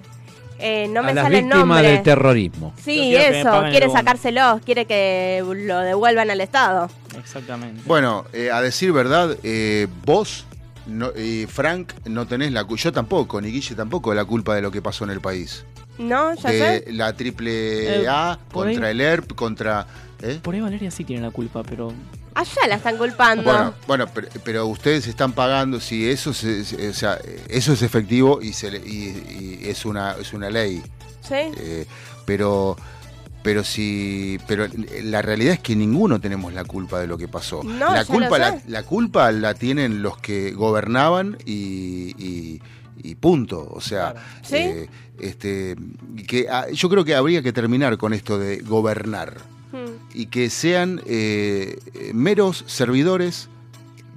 eh, 0.59 0.89
no 0.89 1.03
me 1.03 1.11
a 1.11 1.15
las 1.15 1.25
sale 1.25 1.39
el 1.41 1.49
nombre. 1.49 1.83
del 1.83 2.03
terrorismo. 2.03 2.73
Sí, 2.83 3.15
eso. 3.15 3.63
Quiere 3.71 3.91
sacárselos, 3.91 4.61
quiere 4.65 4.87
que 4.87 5.43
lo 5.47 5.79
devuelvan 5.81 6.31
al 6.31 6.41
Estado. 6.41 6.89
Exactamente. 7.19 7.83
Bueno, 7.87 8.25
eh, 8.33 8.51
a 8.51 8.61
decir 8.61 8.93
verdad, 8.93 9.37
eh, 9.43 9.87
vos 10.05 10.47
no, 10.87 11.11
y 11.17 11.47
Frank 11.47 11.93
no 12.07 12.27
tenés 12.27 12.53
la 12.53 12.65
culpa, 12.65 12.83
yo 12.83 12.93
tampoco, 12.93 13.41
ni 13.41 13.51
Guille 13.51 13.75
tampoco, 13.75 14.13
la 14.15 14.25
culpa 14.25 14.55
de 14.55 14.63
lo 14.63 14.71
que 14.71 14.83
pasó 14.83 15.05
en 15.05 15.11
el 15.11 15.21
país. 15.21 15.65
¿No? 15.99 16.35
¿Ya 16.35 16.51
de 16.51 16.59
sé? 16.87 16.93
la 16.93 17.13
triple 17.13 18.03
Eh, 18.03 18.09
A 18.09 18.39
contra 18.53 18.87
ahí- 18.89 18.91
el 18.93 19.01
ERP, 19.01 19.35
contra... 19.35 19.87
¿eh? 20.23 20.41
Por 20.43 20.55
ahí 20.55 20.61
Valeria 20.61 20.91
sí 20.91 21.05
tiene 21.05 21.23
la 21.23 21.31
culpa, 21.31 21.63
pero. 21.63 21.93
Allá 22.35 22.67
la 22.69 22.75
están 22.75 22.97
culpando. 22.99 23.45
Bueno, 23.45 23.75
bueno 23.87 24.07
pero, 24.13 24.29
pero 24.43 24.67
ustedes 24.67 25.07
están 25.07 25.33
pagando, 25.35 25.79
si 25.79 26.09
eso, 26.11 26.33
se- 26.33 26.63
o 26.89 26.93
sea, 26.93 27.19
eso 27.49 27.73
es 27.75 27.83
efectivo 27.83 28.41
y, 28.43 28.53
se 28.53 28.73
le- 28.73 28.79
y- 28.79 29.61
y 29.63 29.69
es, 29.69 29.85
una, 29.85 30.17
es 30.21 30.33
una 30.33 30.51
ley. 30.51 30.83
¿Sí? 31.21 31.35
Eh, 31.57 31.87
pero 32.27 32.77
pero 33.45 33.63
si 33.63 34.41
pero 34.49 34.67
la 35.05 35.23
realidad 35.23 35.53
es 35.55 35.61
que 35.61 35.77
ninguno 35.77 36.19
tenemos 36.21 36.53
la 36.53 36.65
culpa 36.65 36.99
de 36.99 37.07
lo 37.07 37.17
que 37.17 37.29
pasó 37.29 37.63
No, 37.63 37.93
la 37.95 38.05
culpa 38.05 38.39
la, 38.67 38.83
culpa 38.83 39.31
la 39.31 39.55
tienen 39.55 40.03
los 40.03 40.17
que 40.19 40.51
gobernaban 40.53 41.37
y, 41.47 42.15
y- 42.19 42.61
y 43.03 43.15
punto 43.17 43.69
o 43.71 43.81
sea 43.81 44.15
¿Sí? 44.43 44.57
eh, 44.57 44.89
este 45.21 45.77
que 46.27 46.49
ah, 46.51 46.67
yo 46.73 46.89
creo 46.89 47.05
que 47.05 47.15
habría 47.15 47.43
que 47.43 47.53
terminar 47.53 47.99
con 47.99 48.13
esto 48.15 48.39
de 48.39 48.59
gobernar 48.59 49.37
Mm. 49.73 49.91
y 50.15 50.27
que 50.27 50.51
sean 50.51 51.01
eh, 51.05 51.79
meros 52.15 52.63
servidores 52.69 53.49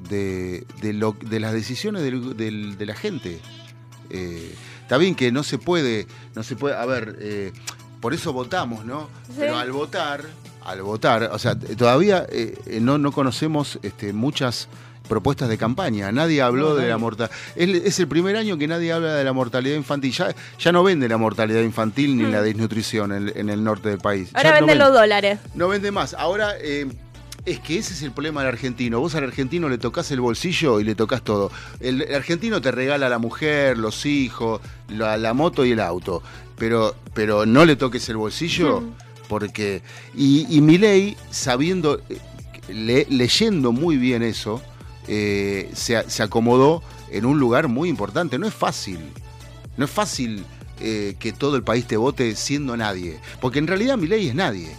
de, 0.08 0.66
de 0.84 0.94
lo- 0.94 1.18
de 1.20 1.40
las 1.40 1.52
decisiones 1.52 2.04
del- 2.04 2.38
del- 2.38 2.78
de 2.78 2.86
la 2.86 2.94
gente. 2.94 3.40
Eh, 4.12 4.54
está 4.84 4.98
bien 5.00 5.16
que 5.16 5.32
no 5.32 5.42
se 5.44 5.58
puede, 5.58 6.06
no 6.36 6.44
se 6.44 6.56
puede, 6.56 6.76
a 6.76 6.86
ver, 6.86 7.18
eh, 7.20 7.52
por 8.00 8.14
eso 8.14 8.34
votamos, 8.34 8.86
¿no? 8.86 9.10
Sí. 9.28 9.36
Pero 9.40 9.58
al 9.58 9.72
votar, 9.72 10.24
al 10.66 10.82
votar, 10.82 11.30
o 11.34 11.40
sea, 11.40 11.58
todavía 11.58 12.26
eh, 12.30 12.58
eh, 12.66 12.80
no, 12.82 12.98
no 12.98 13.12
conocemos 13.12 13.80
este, 13.84 14.14
muchas 14.14 14.68
propuestas 15.08 15.48
de 15.48 15.58
campaña. 15.58 16.12
Nadie 16.12 16.42
habló 16.42 16.70
No, 16.70 16.76
de 16.76 16.82
nadie. 16.82 16.90
la 16.90 16.98
mortalidad. 16.98 17.36
Es, 17.56 17.70
es 17.70 18.00
el 18.00 18.08
primer 18.10 18.36
año 18.36 18.58
que 18.58 18.68
nadie 18.68 18.92
habla 18.92 19.14
de 19.16 19.24
la 19.24 19.32
mortalidad 19.32 19.76
infantil. 19.78 20.12
Ya, 20.12 20.36
ya 20.60 20.72
no 20.74 20.84
vende 20.84 21.08
la 21.08 21.16
mortalidad 21.18 21.62
infantil 21.62 22.18
ni 22.18 22.24
Mm. 22.24 22.32
la 22.32 22.42
desnutrición 22.42 23.14
en, 23.14 23.32
en 23.34 23.50
el 23.50 23.64
norte 23.64 23.88
del 23.88 24.00
país. 24.00 24.30
Ahora 24.34 24.60
no 24.60 24.68
vende. 24.68 24.76
los 24.84 24.94
dólares. 24.94 25.40
No 25.56 25.70
vende 25.70 25.92
más. 25.92 26.14
Ahora, 26.14 26.56
eh, 26.60 26.88
es 27.46 27.62
que 27.62 27.78
ese 27.78 27.94
es 27.94 28.02
el 28.02 28.12
problema 28.12 28.42
del 28.42 28.50
argentino. 28.50 29.00
Vos 29.00 29.16
al 29.16 29.24
argentino 29.24 29.70
le 29.70 29.78
tocas 29.78 30.12
el 30.12 30.20
bolsillo 30.20 30.82
y 30.82 30.84
le 30.84 30.94
tocas 30.96 31.22
todo. 31.22 31.50
El, 31.80 32.02
el 32.02 32.14
argentino 32.14 32.60
te 32.62 32.72
regala 32.72 33.08
la 33.08 33.18
mujer, 33.20 33.78
los 33.78 34.06
hijos, 34.06 34.60
la, 34.90 35.16
la 35.16 35.34
moto 35.34 35.64
y 35.66 35.72
el 35.72 35.80
auto. 35.80 36.22
Pero, 36.58 36.96
pero 37.14 37.46
no 37.46 37.66
le 37.66 37.76
toques 37.76 38.08
el 38.10 38.18
bolsillo 38.18 38.82
Mm. 38.82 38.94
porque... 39.30 39.82
Y, 40.16 40.46
y 40.50 40.62
Milei, 40.62 41.16
sabiendo, 41.30 42.02
le- 42.70 43.06
leyendo 43.10 43.72
muy 43.72 43.98
bien 43.98 44.24
eso, 44.24 44.62
eh, 45.08 45.70
se, 45.74 46.10
se 46.10 46.24
acomodó 46.24 46.82
en 47.12 47.26
un 47.26 47.40
lugar 47.40 47.68
muy 47.68 47.90
importante. 47.90 48.38
No 48.40 48.48
es 48.48 48.54
fácil. 48.54 49.00
No 49.78 49.86
es 49.86 49.92
fácil 49.92 50.44
eh, 50.80 51.16
que 51.20 51.32
todo 51.32 51.56
el 51.56 51.64
país 51.64 51.86
te 51.86 51.96
vote 51.98 52.36
siendo 52.36 52.76
nadie. 52.76 53.20
Porque 53.40 53.60
en 53.60 53.68
realidad 53.68 53.98
mi 53.98 54.08
ley 54.08 54.28
es 54.30 54.36
nadie. 54.36 54.72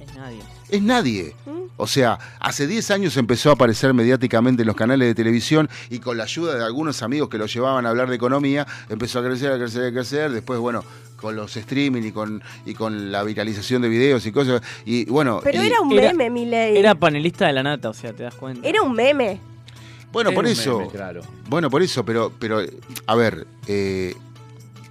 Es 0.00 0.14
nadie. 0.16 0.40
Es 0.70 0.82
nadie. 0.82 1.34
O 1.78 1.86
sea, 1.86 2.18
hace 2.40 2.66
10 2.66 2.90
años 2.90 3.16
empezó 3.16 3.50
a 3.50 3.52
aparecer 3.54 3.94
mediáticamente 3.94 4.62
en 4.62 4.66
los 4.66 4.76
canales 4.76 5.08
de 5.08 5.14
televisión 5.14 5.68
y 5.90 6.00
con 6.00 6.18
la 6.18 6.24
ayuda 6.24 6.56
de 6.56 6.64
algunos 6.64 7.02
amigos 7.02 7.28
que 7.28 7.38
lo 7.38 7.46
llevaban 7.46 7.86
a 7.86 7.90
hablar 7.90 8.08
de 8.10 8.16
economía, 8.16 8.66
empezó 8.90 9.20
a 9.20 9.24
crecer, 9.24 9.52
a 9.52 9.58
crecer, 9.58 9.84
a 9.86 9.92
crecer. 9.92 10.30
Después, 10.32 10.58
bueno, 10.58 10.84
con 11.20 11.36
los 11.36 11.56
streaming 11.56 12.02
y 12.02 12.10
con, 12.12 12.42
y 12.66 12.74
con 12.74 13.10
la 13.12 13.22
viralización 13.22 13.80
de 13.82 13.88
videos 13.88 14.26
y 14.26 14.32
cosas. 14.32 14.60
Y 14.84 15.04
bueno. 15.06 15.40
Pero 15.42 15.62
y- 15.62 15.66
era 15.68 15.80
un 15.80 15.88
meme, 15.94 16.28
mi 16.30 16.46
ley. 16.46 16.76
Era 16.76 16.94
panelista 16.96 17.46
de 17.46 17.52
la 17.52 17.62
nata, 17.62 17.88
o 17.90 17.94
sea, 17.94 18.12
te 18.12 18.24
das 18.24 18.34
cuenta. 18.34 18.68
Era 18.68 18.82
un 18.82 18.92
meme. 18.92 19.40
Bueno, 20.12 20.30
Era 20.30 20.34
por 20.36 20.44
un 20.46 20.50
eso. 20.50 20.78
meme, 20.80 20.90
claro. 20.90 21.20
Bueno, 21.48 21.70
por 21.70 21.82
eso, 21.82 22.04
pero, 22.04 22.32
pero 22.38 22.60
a 23.06 23.14
ver, 23.14 23.46
eh, 23.68 24.14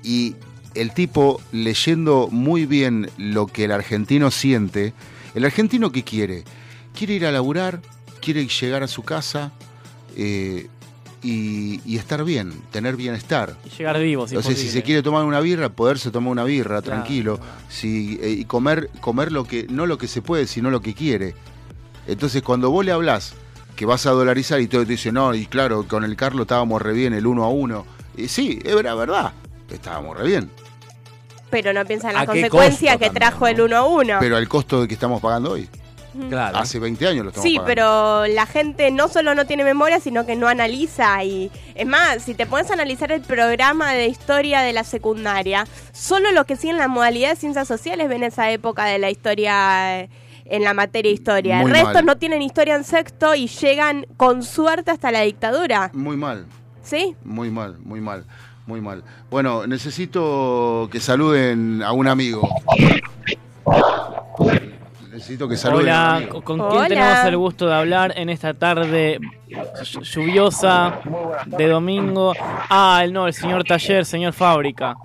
y 0.03 0.35
el 0.73 0.93
tipo 0.93 1.41
leyendo 1.51 2.29
muy 2.31 2.65
bien 2.65 3.09
lo 3.17 3.47
que 3.47 3.65
el 3.65 3.71
argentino 3.71 4.31
siente, 4.31 4.93
el 5.35 5.43
argentino 5.43 5.91
qué 5.91 6.03
quiere? 6.03 6.43
Quiere 6.97 7.13
ir 7.13 7.25
a 7.25 7.31
laburar, 7.31 7.79
quiere 8.21 8.47
llegar 8.47 8.81
a 8.81 8.87
su 8.87 9.03
casa 9.03 9.51
eh, 10.15 10.67
y, 11.21 11.79
y 11.85 11.97
estar 11.97 12.23
bien, 12.23 12.53
tener 12.71 12.95
bienestar. 12.95 13.55
Y 13.65 13.69
llegar 13.69 13.99
vivo, 13.99 14.27
si 14.27 14.35
o 14.35 14.41
sea, 14.41 14.55
si 14.55 14.67
se 14.69 14.81
quiere 14.81 15.03
tomar 15.03 15.23
una 15.25 15.39
birra, 15.39 15.69
poderse 15.69 16.09
tomar 16.09 16.31
una 16.31 16.43
birra, 16.43 16.81
Claro. 16.81 17.01
tranquilo. 17.03 17.39
Si, 17.69 18.17
eh, 18.21 18.29
y 18.31 18.45
comer, 18.45 18.89
comer 18.99 19.31
lo 19.31 19.43
que, 19.43 19.67
no 19.69 19.85
lo 19.85 19.97
que 19.97 20.07
se 20.07 20.21
puede, 20.21 20.47
sino 20.47 20.71
lo 20.71 20.81
que 20.81 20.93
quiere. 20.95 21.35
Entonces, 22.07 22.41
cuando 22.41 22.71
vos 22.71 22.83
le 22.85 22.91
hablás 22.91 23.33
que 23.75 23.85
vas 23.85 24.07
a 24.07 24.11
dolarizar 24.11 24.59
y 24.59 24.67
todo 24.67 24.83
te 24.83 24.93
dice, 24.93 25.11
no, 25.11 25.35
y 25.35 25.45
claro, 25.45 25.87
con 25.87 26.03
el 26.03 26.15
Carlos 26.15 26.45
estábamos 26.45 26.81
re 26.81 26.93
bien, 26.93 27.13
el 27.13 27.27
uno 27.27 27.43
a 27.43 27.49
uno. 27.49 27.85
Y 28.15 28.27
sí, 28.27 28.59
era 28.65 28.95
verdad, 28.95 29.33
estábamos 29.69 30.17
re 30.17 30.25
bien. 30.25 30.49
Pero 31.51 31.71
no 31.73 31.85
piensa 31.85 32.09
en 32.09 32.15
la 32.15 32.21
¿A 32.21 32.25
qué 32.25 32.31
consecuencia 32.31 32.93
costo 32.93 33.05
que 33.05 33.09
trajo 33.19 33.47
el 33.47 33.61
1 33.61 33.75
a 33.77 33.85
1. 33.87 34.17
Pero 34.19 34.35
al 34.35 34.47
costo 34.49 34.81
de 34.81 34.87
que 34.87 34.95
estamos 34.95 35.21
pagando 35.21 35.51
hoy. 35.51 35.69
Claro. 36.29 36.57
Hace 36.57 36.79
20 36.79 37.07
años 37.07 37.23
lo 37.25 37.29
estamos 37.29 37.43
Sí, 37.49 37.55
pagando. 37.57 37.67
pero 37.67 38.27
la 38.27 38.45
gente 38.45 38.91
no 38.91 39.07
solo 39.07 39.35
no 39.35 39.45
tiene 39.45 39.63
memoria, 39.63 39.99
sino 39.99 40.25
que 40.25 40.35
no 40.35 40.47
analiza. 40.47 41.23
Y 41.23 41.51
es 41.75 41.85
más, 41.85 42.23
si 42.23 42.33
te 42.33 42.45
pones 42.45 42.69
a 42.69 42.73
analizar 42.73 43.11
el 43.11 43.21
programa 43.21 43.93
de 43.93 44.07
historia 44.07 44.61
de 44.61 44.73
la 44.73 44.83
secundaria, 44.83 45.65
solo 45.91 46.31
los 46.31 46.45
que 46.45 46.55
siguen 46.55 46.77
la 46.77 46.87
modalidad 46.87 47.29
de 47.31 47.35
ciencias 47.35 47.67
sociales 47.67 48.09
ven 48.09 48.23
esa 48.23 48.49
época 48.51 48.85
de 48.85 48.99
la 48.99 49.09
historia 49.09 49.99
eh, 50.01 50.09
en 50.45 50.63
la 50.63 50.73
materia 50.73 51.11
historia. 51.11 51.57
Muy 51.57 51.71
el 51.71 51.77
resto 51.77 51.93
mal. 51.93 52.05
no 52.05 52.17
tienen 52.17 52.41
historia 52.41 52.75
en 52.75 52.83
sexto 52.83 53.35
y 53.35 53.47
llegan 53.47 54.05
con 54.17 54.43
suerte 54.43 54.91
hasta 54.91 55.11
la 55.11 55.21
dictadura. 55.21 55.91
Muy 55.93 56.17
mal. 56.17 56.45
¿Sí? 56.83 57.15
Muy 57.25 57.51
mal, 57.51 57.77
muy 57.79 57.99
mal, 57.99 58.25
muy 58.65 58.79
mal. 58.79 59.03
Bueno, 59.29 59.67
necesito 59.67 60.87
que 60.89 61.01
saluden 61.01 61.83
a 61.83 61.91
un 61.91 62.07
amigo. 62.07 62.47
Necesito 65.17 65.47
que 65.49 65.55
un 65.55 65.73
Hola. 65.73 66.21
¿con 66.43 66.57
quién 66.59 66.61
Hola. 66.61 66.87
tenemos 66.87 67.25
el 67.25 67.37
gusto 67.37 67.65
de 67.65 67.73
hablar 67.73 68.13
en 68.17 68.29
esta 68.29 68.53
tarde 68.53 69.17
ll- 69.49 70.01
lluviosa 70.03 70.99
de 71.47 71.67
domingo? 71.67 72.35
Ah, 72.69 73.01
el 73.03 73.11
no, 73.13 73.25
el 73.25 73.33
señor 73.33 73.63
Taller, 73.63 74.05
señor 74.05 74.33
Fábrica. 74.33 74.95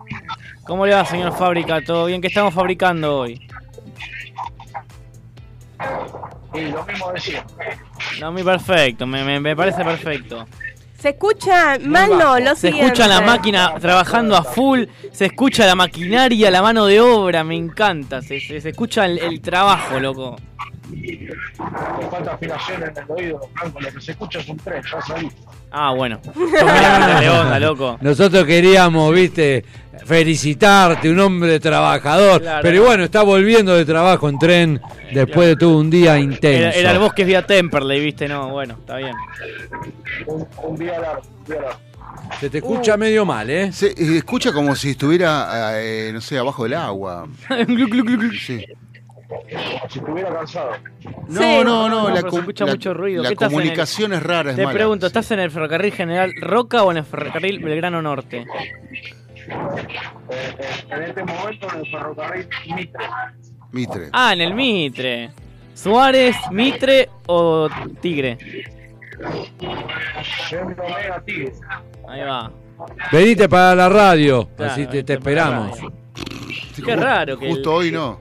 ¿Cómo 0.65 0.85
le 0.85 0.93
va, 0.95 1.07
señor 1.07 1.33
Fábrica? 1.33 1.81
¿Todo 1.83 2.05
bien? 2.05 2.21
¿Qué 2.21 2.27
estamos 2.29 2.53
fabricando 2.53 3.21
hoy? 3.21 3.49
Y 6.53 6.61
lo 6.61 6.85
mismo 6.85 7.11
decía. 7.15 7.47
No, 8.21 8.27
a 8.27 8.33
mí 8.33 8.43
perfecto, 8.43 9.07
me, 9.07 9.25
me- 9.25 9.41
me 9.41 9.57
parece 9.57 9.83
perfecto. 9.83 10.47
Se 11.03 11.09
escucha 11.09 11.79
mal, 11.81 12.11
no, 12.17 12.39
lo 12.39 12.51
Se 12.55 12.69
siguiente. 12.69 12.87
escucha 12.87 13.09
la 13.09 13.21
máquina 13.23 13.75
trabajando 13.81 14.37
a 14.37 14.45
full, 14.45 14.85
se 15.11 15.25
escucha 15.27 15.67
la 15.67 15.75
maquinaria, 15.75 16.49
la 16.49 16.63
mano 16.63 16.87
de 16.87 17.01
obra, 17.01 17.43
me 17.43 17.57
encanta, 17.57 18.23
se, 18.23 18.39
se- 18.39 18.61
se 18.61 18.69
escucha 18.69 19.05
el, 19.07 19.19
el 19.19 19.41
trabajo, 19.41 19.99
loco. 19.99 20.37
Me 20.93 22.09
falta 22.11 22.35
afinación 22.35 22.83
en 22.83 22.91
el 22.91 23.05
oído, 23.09 23.41
Franco. 23.55 23.81
Lo 23.81 23.93
que 23.93 24.01
se 24.01 24.13
escucha 24.13 24.39
es 24.41 24.49
un 24.49 24.57
tren, 24.59 24.83
ya 24.83 25.01
salí. 25.01 25.29
Ah, 25.71 25.93
bueno. 25.97 26.21
Dale 26.25 27.31
onda, 27.31 27.59
loco. 27.59 27.99
Nosotros 28.01 28.45
queríamos, 28.45 29.15
viste, 29.15 29.65
felicitarte, 30.05 31.11
un 31.11 31.19
hombre 31.21 31.59
trabajador. 31.61 32.43
Claro. 32.43 32.61
Pero 32.63 32.85
bueno, 32.85 33.05
está 33.05 33.23
volviendo 33.23 33.75
de 33.75 33.85
trabajo 33.85 34.29
en 34.29 34.39
tren 34.39 34.81
después 35.13 35.49
de 35.49 35.57
todo 35.57 35.79
un 35.79 35.91
día 35.91 36.19
intenso. 36.19 36.69
Era, 36.69 36.73
era 36.73 36.91
el 36.93 36.99
bosque 36.99 37.25
vía 37.25 37.47
Temperley, 37.47 38.01
viste, 38.01 38.29
no, 38.29 38.51
bueno, 38.51 38.75
está 38.81 38.97
bien. 38.97 39.15
Un, 40.27 40.47
un 40.63 40.77
día 40.77 40.99
largo, 40.99 41.23
un 41.39 41.45
día 41.45 41.63
largo. 41.63 41.79
Se 42.41 42.51
te 42.51 42.59
escucha 42.59 42.97
medio 42.97 43.25
mal, 43.25 43.49
¿eh? 43.51 43.73
Se 43.73 43.93
escucha 44.17 44.53
como 44.53 44.75
si 44.75 44.91
estuviera, 44.91 45.73
eh, 45.81 46.11
no 46.13 46.21
sé, 46.21 46.39
abajo 46.39 46.65
del 46.65 46.75
agua. 46.75 47.27
Sí. 48.47 48.65
Si 49.89 49.99
estuviera 49.99 50.33
cansado. 50.33 50.71
No, 51.29 51.41
Sí. 51.41 51.61
no, 51.65 51.89
no, 51.89 52.11
la, 52.11 52.21
se 52.21 52.29
escucha 52.29 52.65
la- 52.67 52.73
mucho 52.73 52.95
ruido. 52.95 53.23
la 53.23 53.29
¿Qué 53.29 53.35
estás 53.35 53.53
en 53.53 53.59
el- 53.59 53.63
comunicación 53.65 54.13
es 54.13 54.23
rara, 54.23 54.51
es 54.51 54.57
Te 54.57 54.63
mala. 54.65 54.75
pregunto, 54.75 55.07
¿estás 55.07 55.31
en 55.31 55.41
el 55.41 55.51
ferrocarril 55.51 55.93
general 55.93 56.33
Roca 56.41 56.83
o 56.83 56.91
en 56.91 56.99
el 56.99 57.05
ferrocarril 57.05 57.59
Belgrano 57.61 58.03
Norte? 58.03 58.47
En 60.91 61.03
este 61.03 61.25
momento 61.25 61.67
en 61.73 61.81
el 61.81 61.91
ferrocarril 61.91 62.49
Mitre. 62.75 63.05
Mitre. 63.73 64.09
Ah, 64.13 64.33
en 64.33 64.41
el 64.41 64.55
Mitre. 64.55 65.31
¿Suárez, 65.75 66.37
Mitre 66.51 67.09
o 67.27 67.69
Tigre? 68.01 68.39
Ahí 72.09 72.21
va. 72.23 72.51
Venite 73.13 73.49
para 73.49 73.75
la 73.75 73.89
radio, 73.89 74.49
Claro, 74.57 74.73
así 74.73 74.87
te, 74.87 75.03
te 75.05 75.15
esperamos. 75.15 75.79
Qué 76.85 76.97
raro 76.97 77.39
que. 77.39 77.49
Justo 77.49 77.71
el- 77.81 77.87
hoy 77.87 77.93
no. 77.93 78.21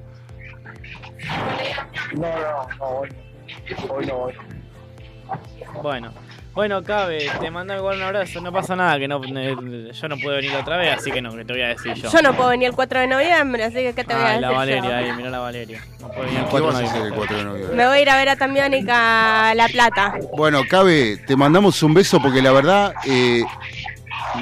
No, 2.14 2.22
no, 2.22 2.68
no, 2.78 2.86
hoy 2.86 3.10
no. 3.10 3.94
Hoy 3.94 4.06
no, 4.06 4.28
no. 4.28 5.82
Bueno. 5.82 6.12
Bueno, 6.54 6.84
Cabe, 6.84 7.30
te 7.40 7.50
mando 7.50 7.74
igual 7.74 7.96
un 7.96 8.04
abrazo. 8.04 8.42
No 8.42 8.52
pasa 8.52 8.76
nada, 8.76 9.00
que 9.00 9.08
no, 9.08 9.22
eh, 9.24 9.90
yo 9.94 10.08
no 10.10 10.18
puedo 10.18 10.36
venir 10.36 10.54
otra 10.54 10.76
vez, 10.76 10.98
así 10.98 11.10
que 11.10 11.22
no, 11.22 11.34
que 11.34 11.46
te 11.46 11.54
voy 11.54 11.62
a 11.62 11.70
decir 11.70 11.94
yo. 11.94 12.12
Yo 12.12 12.22
no 12.22 12.34
puedo 12.36 12.50
venir 12.50 12.68
el 12.68 12.76
4 12.76 13.00
de 13.00 13.08
noviembre, 13.08 13.64
así 13.64 13.76
que 13.76 13.94
¿qué 13.94 14.04
te 14.04 14.14
voy 14.14 14.22
a 14.22 14.26
Ah, 14.26 14.30
decir 14.32 14.42
la 14.42 14.50
yo? 14.50 14.56
Valeria 14.58 14.98
ahí, 14.98 15.14
mirá 15.14 15.30
la 15.30 15.40
Valeria. 15.40 15.82
No 16.02 16.10
puede 16.10 16.26
venir 16.26 16.40
el 16.40 16.44
¿Qué 16.44 16.50
4 16.52 16.68
vas 16.68 16.76
a 16.76 16.80
de 16.80 16.86
hacer 16.88 17.02
el 17.04 17.10
noviembre. 17.12 17.18
4 17.28 17.38
de 17.38 17.44
noviembre? 17.46 17.76
Me 17.78 17.88
voy 17.88 17.98
a 17.98 18.02
ir 18.02 18.10
a 18.10 18.16
ver 18.18 18.30
a 18.30 18.36
Tambiónica 18.36 19.56
La 19.56 19.68
Plata. 19.70 20.14
Bueno, 20.36 20.64
Cabe, 20.70 21.18
te 21.26 21.38
mandamos 21.38 21.82
un 21.84 21.94
beso 21.94 22.22
porque 22.22 22.42
la 22.42 22.52
verdad, 22.52 22.96
eh, 23.08 23.46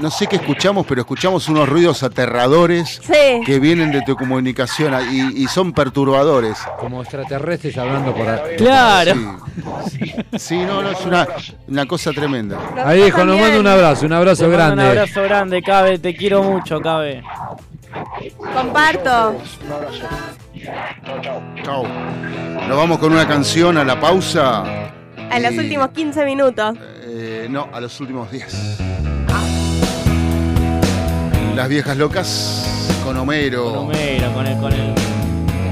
no 0.01 0.09
sé 0.11 0.27
qué 0.27 0.35
escuchamos, 0.37 0.85
pero 0.87 1.01
escuchamos 1.01 1.47
unos 1.49 1.67
ruidos 1.67 2.03
aterradores 2.03 2.99
Sí. 3.03 3.41
que 3.45 3.59
vienen 3.59 3.91
de 3.91 4.01
tu 4.03 4.15
comunicación 4.15 4.93
y, 5.11 5.43
y 5.43 5.47
son 5.47 5.73
perturbadores. 5.73 6.57
Como 6.79 7.01
extraterrestres 7.01 7.77
hablando 7.77 8.13
por 8.13 8.27
ahí. 8.29 8.55
Claro. 8.57 9.39
Sí, 9.89 10.13
Sí, 10.37 10.57
no, 10.59 10.81
no, 10.81 10.91
es 10.91 11.05
una, 11.05 11.27
una 11.67 11.85
cosa 11.85 12.11
tremenda. 12.11 12.57
Ahí 12.85 13.03
dijo, 13.03 13.23
nos 13.25 13.39
manda 13.39 13.59
un 13.59 13.67
abrazo, 13.67 14.05
un 14.05 14.13
abrazo 14.13 14.45
Te 14.45 14.51
grande. 14.51 14.83
Un 14.83 14.89
abrazo 14.89 15.23
grande, 15.23 15.61
Cabe, 15.61 15.99
te 15.99 16.15
quiero 16.15 16.43
mucho, 16.43 16.79
Cabe. 16.79 17.23
Comparto. 18.53 19.37
Un 19.65 19.71
abrazo. 19.71 20.07
Chao. 21.63 21.83
Nos 22.67 22.77
vamos 22.77 22.99
con 22.99 23.11
una 23.11 23.27
canción 23.27 23.77
a 23.77 23.83
la 23.83 23.99
pausa. 23.99 24.63
A 25.31 25.39
los 25.39 25.53
últimos 25.57 25.89
15 25.89 26.25
minutos. 26.25 26.77
Eh, 27.07 27.47
no, 27.49 27.67
a 27.73 27.79
los 27.79 27.99
últimos 27.99 28.31
10. 28.31 28.77
Las 31.59 31.67
viejas 31.67 31.97
locas 31.97 32.89
con 33.03 33.17
Homero. 33.17 33.65
Con 33.65 33.77
Homero, 33.79 34.33
con 34.33 34.47
el, 34.47 34.57
con 34.59 34.71
el. 34.71 34.95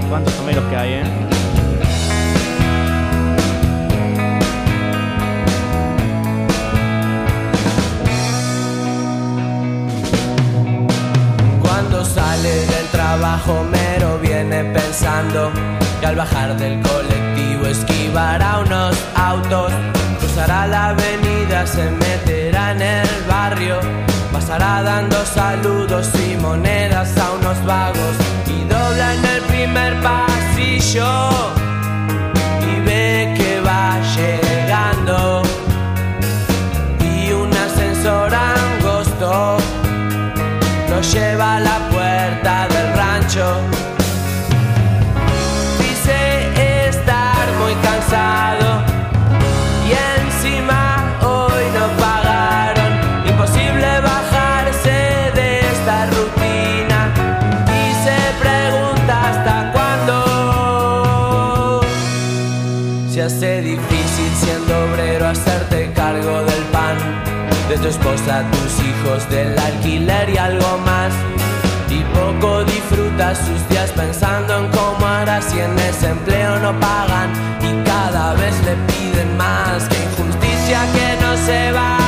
¿Cuántos 0.09 0.37
Homeros 0.39 0.65
que 0.65 0.75
hay, 0.75 0.93
eh? 0.95 1.03
Cuando 11.61 12.03
sale 12.03 12.49
del 12.49 12.87
trabajo 12.91 13.63
Mero 13.71 14.19
viene 14.19 14.65
pensando 14.65 15.53
que 16.01 16.05
al 16.05 16.17
bajar 16.17 16.57
del 16.57 16.81
colectivo 16.81 17.65
esquivará 17.65 18.59
unos 18.59 18.97
autos, 19.15 19.71
cruzará 20.17 20.67
la 20.67 20.89
avenida, 20.89 21.65
se 21.65 21.89
meterá 21.89 22.71
en 22.71 22.81
el 22.81 23.07
barrio, 23.27 23.79
pasará 24.31 24.83
dando 24.83 25.25
saludos 25.25 26.09
y 26.15 26.35
monedas 26.37 27.17
a 27.17 27.31
unos 27.31 27.63
vagos. 27.65 28.15
Y 28.45 28.63
dobla 28.63 29.13
en 29.13 29.25
el 29.25 29.41
primer 29.43 30.01
pasillo 30.01 31.29
y 32.61 32.79
ve 32.81 33.33
que 33.37 33.61
va 33.61 33.99
llegando. 34.15 35.43
Y 36.99 37.31
un 37.31 37.51
ascensor 37.53 38.33
angosto 38.33 39.57
lo 40.89 41.01
lleva 41.01 41.57
a 41.57 41.59
la 41.59 41.79
puerta 41.89 42.67
del 42.67 42.93
rancho. 42.95 43.76
Tu 67.87 67.91
esposa, 67.91 68.43
tus 68.51 68.85
hijos, 68.85 69.29
del 69.29 69.57
alquiler 69.57 70.29
y 70.29 70.37
algo 70.37 70.77
más. 70.79 71.13
Y 71.89 72.01
poco 72.17 72.63
disfruta 72.65 73.33
sus 73.33 73.69
días 73.69 73.91
pensando 73.91 74.57
en 74.57 74.67
cómo 74.71 75.05
hará 75.05 75.41
si 75.41 75.59
en 75.59 75.77
ese 75.79 76.09
empleo 76.09 76.59
no 76.59 76.77
pagan 76.79 77.31
y 77.61 77.83
cada 77.87 78.33
vez 78.33 78.55
le 78.65 78.75
piden 78.91 79.37
más. 79.37 79.87
Que 79.87 80.03
injusticia 80.03 80.79
que 80.93 81.23
no 81.23 81.37
se 81.37 81.71
valore, 81.71 82.06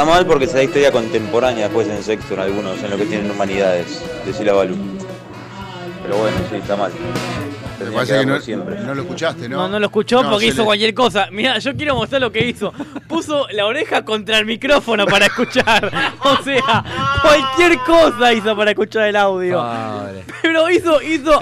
Está 0.00 0.10
mal 0.10 0.24
porque 0.24 0.46
se 0.46 0.54
da 0.54 0.62
historia 0.62 0.90
contemporánea 0.90 1.64
después 1.64 1.86
en 1.86 2.02
sexto 2.02 2.32
en 2.32 2.40
algunos, 2.40 2.82
en 2.82 2.88
lo 2.88 2.96
que 2.96 3.04
tienen 3.04 3.30
humanidades, 3.30 4.02
decía 4.24 4.54
Balú. 4.54 4.74
Pero 6.02 6.16
bueno, 6.16 6.38
sí, 6.48 6.56
está 6.56 6.74
mal. 6.74 6.90
Me 7.80 7.86
Tenía 7.86 7.96
parece 7.96 8.12
que 8.14 8.20
que 8.20 8.26
no, 8.26 8.40
siempre. 8.40 8.80
no 8.80 8.94
lo 8.94 9.02
escuchaste, 9.02 9.48
¿no? 9.48 9.56
No, 9.56 9.68
no 9.68 9.78
lo 9.78 9.86
escuchó 9.86 10.22
No, 10.22 10.30
porque 10.30 10.46
hizo 10.46 10.58
le- 10.58 10.64
cualquier 10.64 10.94
cosa. 10.94 11.28
Mira, 11.32 11.58
yo 11.58 11.74
quiero 11.74 11.94
mostrar 11.94 12.20
lo 12.20 12.30
que 12.30 12.46
hizo. 12.46 12.72
Puso 13.08 13.46
la 13.52 13.66
oreja 13.66 14.04
contra 14.04 14.38
el 14.38 14.46
micrófono 14.46 15.06
para 15.06 15.26
escuchar. 15.26 15.90
O 16.22 16.42
sea, 16.44 16.84
cualquier 17.22 17.78
cosa 17.78 18.32
hizo 18.32 18.54
para 18.56 18.70
escuchar 18.72 19.08
el 19.08 19.16
audio. 19.16 19.56
Pobre. 19.58 20.24
Pero 20.42 20.70
hizo, 20.70 21.00
hizo. 21.02 21.40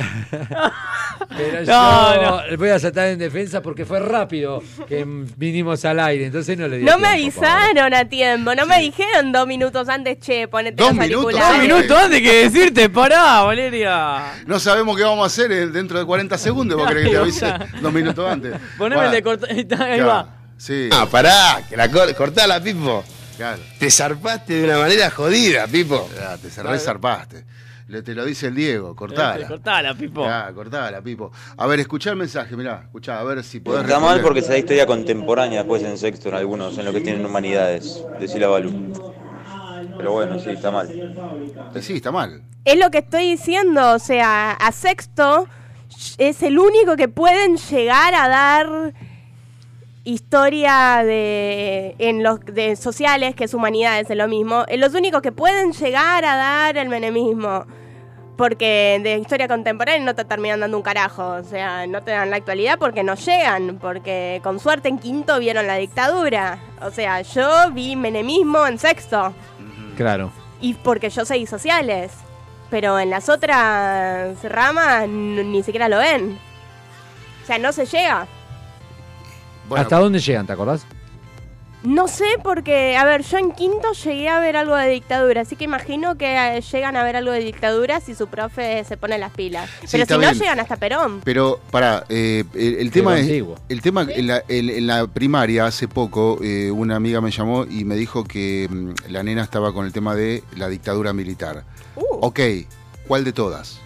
Pero 1.37 1.65
No, 1.67 2.47
yo 2.51 2.57
voy 2.57 2.69
a 2.71 2.79
saltar 2.79 3.09
en 3.09 3.19
defensa 3.19 3.61
porque 3.61 3.85
fue 3.85 3.99
rápido 4.01 4.63
que 4.89 5.05
vinimos 5.37 5.85
al 5.85 6.01
aire, 6.01 6.27
entonces 6.27 6.57
no 6.57 6.69
le 6.69 6.79
dio 6.79 6.91
No 6.91 6.99
me 6.99 7.17
tiempo, 7.17 7.41
avisaron 7.45 7.95
a 7.95 8.05
tiempo, 8.09 8.55
no 8.55 8.67
me 8.67 8.81
dijeron 8.81 9.33
dos 9.33 9.47
minutos 9.47 9.89
antes, 9.89 10.19
che, 10.21 10.49
ponete 10.49 10.77
Dos 10.83 10.95
los 10.95 10.99
minutos 11.07 11.25
auriculares. 11.35 11.55
antes. 11.61 11.69
minutos 11.77 11.99
antes 12.05 12.21
que 12.23 12.33
decirte, 12.49 12.89
pará, 12.89 13.43
Valeria. 13.43 14.33
No 14.47 14.59
sabemos 14.59 14.97
qué 14.97 15.03
vamos 15.03 15.25
a 15.25 15.27
hacer 15.27 15.51
eh, 15.53 15.67
dentro 15.67 15.99
de 15.99 16.05
40 16.05 16.28
segundos, 16.37 16.77
vos 16.77 16.87
querés 16.89 17.05
que 17.05 17.11
te 17.13 17.17
avise 17.17 17.55
dos 17.81 17.93
minutos 17.93 18.29
antes. 18.31 18.55
Poneme 18.77 19.07
el 19.07 19.13
de 19.13 19.23
cortar. 19.23 19.51
Ahí 19.53 19.65
claro, 19.65 20.07
va. 20.07 20.35
Sí. 20.59 20.89
Ah, 20.93 21.07
pará, 21.11 21.63
que 21.69 21.77
la 21.77 21.89
cor- 21.91 22.15
cortala, 22.15 22.61
Pipo. 22.61 23.05
Claro. 23.37 23.63
Te 23.79 23.91
zarpaste 23.91 24.55
de 24.55 24.65
una 24.65 24.79
manera 24.79 25.09
jodida, 25.11 25.67
Pipo. 25.69 26.09
Te 26.43 26.51
cerré, 26.51 26.79
zarpaste. 26.79 27.45
Le- 27.87 28.03
te 28.03 28.15
lo 28.15 28.25
dice 28.25 28.49
el 28.49 28.55
Diego, 28.57 28.95
cortala. 28.95 29.47
Cortala, 29.47 29.95
Pipo. 29.95 30.27
Ya, 30.27 30.51
cortala, 30.53 31.01
Pipo. 31.01 31.31
A 31.57 31.67
ver, 31.67 31.81
escuchá 31.81 32.11
el 32.11 32.17
mensaje, 32.17 32.55
mirá, 32.57 32.83
escuchá, 32.85 33.19
a 33.21 33.25
ver 33.25 33.43
si 33.45 33.61
podés 33.61 33.85
Está 33.85 33.99
mal 34.01 34.21
porque 34.21 34.43
se 34.43 34.49
da 34.49 34.59
historia 34.59 34.85
contemporánea 34.85 35.61
después 35.61 35.83
en 35.85 35.97
sexto 35.97 36.29
en 36.29 36.35
algunos, 36.35 36.77
en 36.77 36.85
lo 36.85 36.93
que 36.93 37.01
tienen 37.01 37.25
humanidades, 37.25 38.03
decía 38.21 38.49
Balú. 38.49 38.93
Pero 39.97 40.13
bueno, 40.13 40.39
sí, 40.39 40.51
está 40.51 40.71
mal. 40.71 40.89
Y 41.75 41.83
sí, 41.83 41.95
está 41.95 42.11
mal. 42.13 42.43
Es 42.65 42.79
lo 42.79 42.91
que 42.91 42.99
estoy 42.99 43.31
diciendo, 43.31 43.93
o 43.95 43.99
sea, 43.99 44.53
a 44.53 44.73
sexto 44.73 45.49
es 46.19 46.43
el 46.43 46.59
único 46.59 46.97
que 46.97 47.09
pueden 47.09 47.57
llegar 47.57 48.15
a 48.15 48.29
dar 48.29 48.95
historia 50.05 51.03
de 51.05 51.95
en 51.99 52.23
los 52.23 52.41
de 52.45 52.77
sociales 52.77 53.35
que 53.35 53.45
es 53.45 53.55
humanidades 53.55 54.09
es 54.09 54.17
lo 54.17 54.27
mismo 54.29 54.65
es 54.69 54.79
los 54.79 54.95
únicos 54.95 55.21
que 55.23 55.33
pueden 55.33 55.73
llegar 55.73 56.25
a 56.25 56.37
dar 56.37 56.77
el 56.79 56.89
menemismo 56.89 57.67
porque 58.37 59.01
de 59.03 59.19
historia 59.19 59.49
contemporánea 59.49 60.03
no 60.05 60.15
te 60.15 60.25
terminan 60.25 60.61
dando 60.61 60.77
un 60.79 60.83
carajo 60.83 61.27
o 61.33 61.43
sea 61.45 61.87
no 61.87 62.03
te 62.03 62.13
dan 62.13 62.31
la 62.31 62.37
actualidad 62.37 62.79
porque 62.79 63.03
no 63.03 63.17
llegan 63.17 63.79
porque 63.79 64.41
con 64.43 64.61
suerte 64.61 64.89
en 64.89 64.99
quinto 64.99 65.39
vieron 65.41 65.67
la 65.67 65.75
dictadura 65.75 66.59
o 66.81 66.91
sea 66.91 67.21
yo 67.23 67.71
vi 67.73 67.97
menemismo 67.97 68.67
en 68.67 68.79
sexto 68.79 69.35
Claro. 69.97 70.31
y 70.61 70.75
porque 70.75 71.11
yo 71.11 71.25
soy 71.25 71.45
sociales. 71.45 72.13
Pero 72.71 72.99
en 72.99 73.11
las 73.11 73.29
otras 73.29 74.43
ramas 74.45 75.09
ni 75.09 75.63
siquiera 75.63 75.89
lo 75.89 75.99
ven. 75.99 76.39
O 77.43 77.47
sea, 77.47 77.59
no 77.59 77.73
se 77.73 77.87
llega. 77.87 78.27
¿Hasta 79.75 79.99
dónde 79.99 80.19
llegan, 80.19 80.47
te 80.47 80.53
acordás? 80.53 80.85
No 81.85 82.09
sé 82.09 82.25
porque, 82.43 82.97
a 82.97 83.05
ver, 83.05 83.23
yo 83.23 83.39
en 83.39 83.53
quinto 83.53 83.93
llegué 83.93 84.29
a 84.29 84.41
ver 84.41 84.57
algo 84.57 84.75
de 84.75 84.89
dictadura, 84.89 85.43
así 85.43 85.55
que 85.55 85.63
imagino 85.65 86.17
que 86.19 86.27
eh, 86.57 86.61
llegan 86.61 86.97
a 86.97 87.05
ver 87.05 87.15
algo 87.15 87.31
de 87.31 87.39
dictadura 87.39 88.01
si 88.01 88.17
su 88.17 88.27
profe 88.27 88.83
se 88.85 88.97
pone 88.97 89.17
las 89.17 89.31
pilas. 89.33 89.71
Sí, 89.83 89.87
Pero 89.93 90.05
si 90.07 90.13
no, 90.15 90.19
bien. 90.19 90.35
llegan 90.35 90.59
hasta 90.61 90.77
Perón. 90.77 91.21
Pero, 91.25 91.61
para, 91.71 92.05
el, 92.09 92.47
el 92.55 92.91
tema 92.91 93.19
es. 93.21 93.31
El 93.69 93.81
tema, 93.81 94.03
en 94.11 94.27
la, 94.27 94.43
en- 94.49 94.71
en 94.71 94.87
la 94.89 95.07
primaria, 95.07 95.67
hace 95.67 95.87
poco, 95.87 96.41
eh, 96.43 96.69
una 96.73 96.97
amiga 96.97 97.21
me 97.21 97.31
llamó 97.31 97.65
y 97.65 97.85
me 97.85 97.95
dijo 97.95 98.25
que 98.25 98.67
mm, 98.69 99.11
la 99.13 99.23
nena 99.23 99.45
estaba 99.45 99.73
con 99.73 99.87
el 99.87 99.93
tema 99.93 100.17
de 100.17 100.43
la 100.57 100.69
dictadura 100.69 101.13
militar. 101.13 101.63
Uh. 101.99 102.19
Ok, 102.27 102.41
¿cuál 103.07 103.25
de 103.25 103.33
todas? 103.33 103.81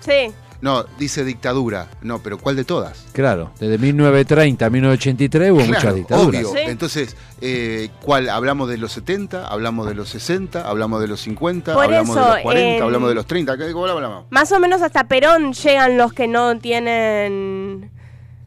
Sí. 0.00 0.32
No, 0.60 0.84
dice 0.98 1.22
dictadura. 1.24 1.86
No, 2.02 2.18
pero 2.20 2.36
¿cuál 2.36 2.56
de 2.56 2.64
todas? 2.64 3.04
Claro, 3.12 3.52
desde 3.60 3.78
1930 3.78 4.66
a 4.66 4.70
1983 4.70 5.52
hubo 5.52 5.60
muchas 5.60 5.80
Claro, 5.82 5.94
dictaduras. 5.96 6.44
Obvio. 6.46 6.56
Entonces, 6.66 7.16
eh, 7.40 7.90
¿cuál? 8.02 8.28
¿Hablamos 8.28 8.68
de 8.68 8.76
los 8.76 8.90
70? 8.90 9.46
¿Hablamos 9.46 9.86
de 9.86 9.94
los 9.94 10.08
60? 10.08 10.68
¿Hablamos 10.68 11.00
de 11.00 11.06
los 11.06 11.20
50? 11.20 11.74
Por 11.74 11.84
¿Hablamos 11.84 12.16
de 12.16 12.22
los 12.22 12.38
40? 12.40 12.76
en- 12.78 12.82
¿Hablamos 12.82 13.08
de 13.08 13.14
los 13.14 13.26
30? 13.26 13.56
¿Qué- 13.56 13.70
¿Cómo 13.72 13.86
hablamos? 13.86 14.24
Más 14.30 14.50
o 14.50 14.58
menos 14.58 14.82
hasta 14.82 15.04
Perón 15.04 15.52
llegan 15.52 15.96
los 15.96 16.12
que 16.12 16.26
no 16.26 16.58
tienen... 16.58 17.90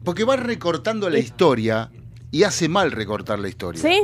Porque 0.04 0.24
va 0.24 0.36
recortando 0.36 1.08
la 1.08 1.18
historia 1.18 1.90
y 2.30 2.42
hace 2.42 2.68
mal 2.68 2.92
recortar 2.92 3.38
la 3.38 3.48
historia. 3.48 3.80
¿Sí? 3.80 4.02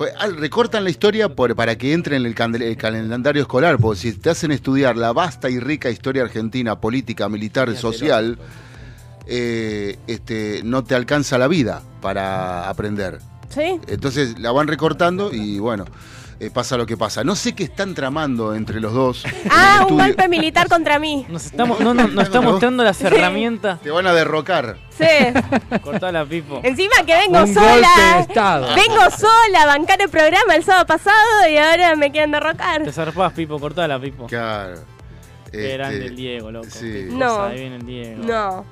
Pues, 0.00 0.14
ah, 0.18 0.28
recortan 0.28 0.82
la 0.84 0.88
historia 0.88 1.28
por- 1.28 1.54
para 1.54 1.76
que 1.76 1.92
entre 1.92 2.16
en 2.16 2.24
el 2.24 2.34
calendario 2.34 3.42
escolar, 3.42 3.76
porque 3.76 4.00
si 4.00 4.12
te 4.14 4.30
hacen 4.30 4.50
estudiar 4.50 4.96
la 4.96 5.12
vasta 5.12 5.50
y 5.50 5.60
rica 5.60 5.90
historia 5.90 6.22
argentina, 6.22 6.80
política, 6.80 7.28
militar, 7.28 7.76
social, 7.76 8.38
eh, 9.26 9.98
este, 10.06 10.62
no 10.64 10.84
te 10.84 10.94
alcanza 10.94 11.36
la 11.36 11.48
vida 11.48 11.82
para 12.00 12.70
aprender. 12.70 13.18
Sí. 13.50 13.78
Entonces 13.88 14.38
la 14.38 14.52
van 14.52 14.68
recortando 14.68 15.34
y 15.34 15.58
bueno, 15.58 15.84
eh, 16.40 16.50
pasa 16.50 16.76
lo 16.76 16.86
que 16.86 16.96
pasa. 16.96 17.22
No 17.22 17.36
sé 17.36 17.54
qué 17.54 17.64
están 17.64 17.94
tramando 17.94 18.54
entre 18.54 18.80
los 18.80 18.92
dos. 18.94 19.24
Ah, 19.50 19.86
un 19.88 19.98
golpe 19.98 20.26
militar 20.28 20.68
contra 20.68 20.98
mí. 20.98 21.26
Nos, 21.28 21.46
estamos, 21.46 21.78
no, 21.80 21.92
no, 21.94 22.08
nos 22.08 22.24
está 22.24 22.40
mostrando 22.50 22.82
las 22.82 23.00
herramientas. 23.02 23.80
Te 23.82 23.90
van 23.90 24.06
a 24.06 24.12
derrocar. 24.14 24.76
Sí. 24.90 25.04
Cortala, 25.82 26.24
Pipo. 26.24 26.60
Encima 26.62 26.94
que 27.06 27.14
vengo 27.16 27.40
Un 27.42 27.54
sola. 27.54 27.66
golpe 27.70 28.14
de 28.16 28.20
estado. 28.20 28.66
Vengo 28.74 29.10
sola 29.10 29.62
a 29.62 29.66
bancar 29.66 30.00
el 30.02 30.08
programa 30.08 30.56
el 30.56 30.64
sábado 30.64 30.86
pasado 30.86 31.48
y 31.50 31.56
ahora 31.58 31.94
me 31.96 32.10
quieren 32.10 32.30
derrocar. 32.30 32.82
Te 32.84 32.92
zarpás, 32.92 33.32
Pipo, 33.34 33.58
cortala, 33.60 34.00
Pipo. 34.00 34.26
Claro. 34.26 34.80
Qué 35.52 35.64
Este, 35.64 35.76
grande 35.76 36.06
el 36.06 36.16
Diego, 36.16 36.50
loco. 36.50 36.66
sí. 36.70 37.08
No. 37.10 37.42
Ahí 37.44 37.58
viene 37.60 37.76
el 37.76 37.86
Diego. 37.86 38.22
No, 38.24 38.64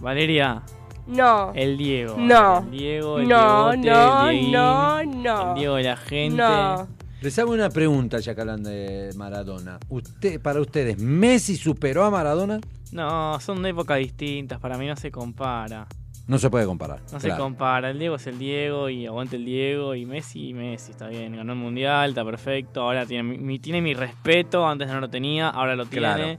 Valeria, 0.00 0.60
no. 1.06 1.52
el 1.54 1.78
Diego. 1.78 2.16
No. 2.18 2.58
El 2.58 2.70
Diego, 2.72 3.18
el 3.20 3.28
No, 3.28 3.70
Diegote, 3.72 3.90
no, 3.90 4.28
el 4.28 4.32
Dieguín, 4.36 4.52
no, 4.52 5.02
no. 5.04 5.48
El 5.50 5.54
Diego 5.54 5.74
de 5.76 5.82
la 5.84 5.96
gente. 5.96 6.36
No. 6.42 6.88
Les 7.22 7.38
hago 7.38 7.52
una 7.52 7.70
pregunta, 7.70 8.18
hablan 8.38 8.62
de 8.62 9.10
Maradona. 9.16 9.78
Usted, 9.88 10.40
para 10.40 10.60
ustedes, 10.60 10.98
¿Messi 10.98 11.56
superó 11.56 12.04
a 12.04 12.10
Maradona? 12.10 12.60
No, 12.92 13.40
son 13.40 13.64
épocas 13.66 13.98
distintas. 13.98 14.60
Para 14.60 14.76
mí 14.76 14.86
no 14.86 14.96
se 14.96 15.10
compara. 15.10 15.86
No 16.28 16.38
se 16.38 16.50
puede 16.50 16.66
comparar. 16.66 17.00
No 17.12 17.20
se 17.20 17.30
compara. 17.36 17.90
El 17.90 17.98
Diego 17.98 18.16
es 18.16 18.26
el 18.26 18.38
Diego 18.38 18.88
y 18.90 19.06
aguante 19.06 19.36
el 19.36 19.44
Diego. 19.44 19.94
Y 19.94 20.04
Messi, 20.06 20.52
Messi, 20.52 20.90
está 20.90 21.08
bien. 21.08 21.36
Ganó 21.36 21.52
el 21.52 21.58
mundial, 21.58 22.10
está 22.10 22.24
perfecto. 22.24 22.82
Ahora 22.82 23.06
tiene 23.06 23.22
mi, 23.22 23.58
tiene 23.60 23.80
mi 23.80 23.94
respeto. 23.94 24.66
Antes 24.66 24.88
no 24.88 25.00
lo 25.00 25.08
tenía, 25.08 25.48
ahora 25.48 25.74
lo 25.76 25.86
tiene. 25.86 26.06
Claro. 26.14 26.38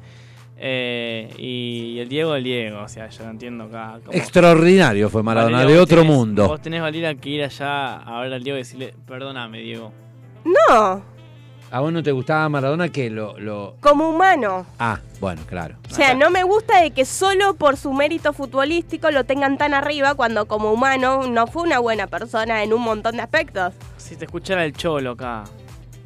Eh, 0.60 1.30
y, 1.38 1.94
y 1.96 2.00
el 2.00 2.10
Diego, 2.10 2.36
el 2.36 2.44
Diego. 2.44 2.82
O 2.84 2.88
sea, 2.88 3.08
yo 3.10 3.24
no 3.24 3.32
entiendo 3.32 3.64
acá. 3.66 4.00
Extraordinario 4.12 5.10
fue 5.10 5.24
Maradona, 5.24 5.66
de 5.66 5.80
otro 5.80 6.02
tenés- 6.04 6.06
mundo. 6.08 6.48
Vos 6.48 6.62
tenés, 6.62 6.82
Valeria, 6.82 7.16
que 7.16 7.30
ir 7.30 7.44
allá 7.44 7.96
a 7.98 8.22
ver 8.22 8.34
al 8.34 8.44
Diego 8.44 8.58
y 8.58 8.62
decirle, 8.62 8.94
perdóname, 9.06 9.60
Diego. 9.62 9.92
No, 10.70 11.04
¿A 11.70 11.82
vos 11.82 11.92
no 11.92 12.02
te 12.02 12.14
gustaba 12.14 12.48
Maradona 12.48 12.88
que 12.90 13.10
lo, 13.10 13.38
lo... 13.38 13.76
como 13.82 14.10
humano. 14.10 14.66
Ah, 14.80 15.00
bueno, 15.20 15.42
claro. 15.46 15.76
O 15.92 15.94
sea, 15.94 16.14
no 16.14 16.30
me 16.30 16.44
gusta 16.44 16.80
de 16.82 16.92
que 16.92 17.04
solo 17.04 17.56
por 17.56 17.76
su 17.76 17.92
mérito 17.92 18.32
futbolístico 18.32 19.12
lo 19.12 19.26
tengan 19.26 19.58
tan 19.58 19.74
arriba 19.74 20.16
cuando 20.16 20.46
como 20.48 20.72
humano 20.72 21.28
no 21.28 21.46
fue 21.48 21.64
una 21.64 21.80
buena 21.80 22.08
persona 22.08 22.64
en 22.64 22.72
un 22.72 22.82
montón 22.84 23.18
de 23.18 23.24
aspectos. 23.24 23.74
Si 23.98 24.16
te 24.16 24.24
escuchara 24.24 24.64
el 24.64 24.72
cholo 24.72 25.12
acá. 25.12 25.44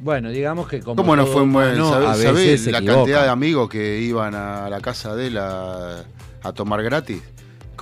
Bueno, 0.00 0.30
digamos 0.30 0.66
que 0.66 0.80
como 0.80 0.96
¿Cómo 0.96 1.14
no 1.14 1.26
fue 1.26 1.42
un 1.42 1.52
buen? 1.52 1.80
humano, 1.80 1.94
a 2.08 2.14
¿Sabés, 2.14 2.18
veces 2.18 2.24
sabés 2.34 2.64
se 2.64 2.72
la 2.72 2.78
equivoca. 2.78 2.96
cantidad 2.98 3.22
de 3.22 3.28
amigos 3.28 3.68
que 3.68 3.98
iban 4.00 4.34
a 4.34 4.68
la 4.68 4.80
casa 4.80 5.14
de 5.14 5.28
él 5.28 5.38
a, 5.38 6.02
a 6.42 6.52
tomar 6.52 6.82
gratis? 6.82 7.22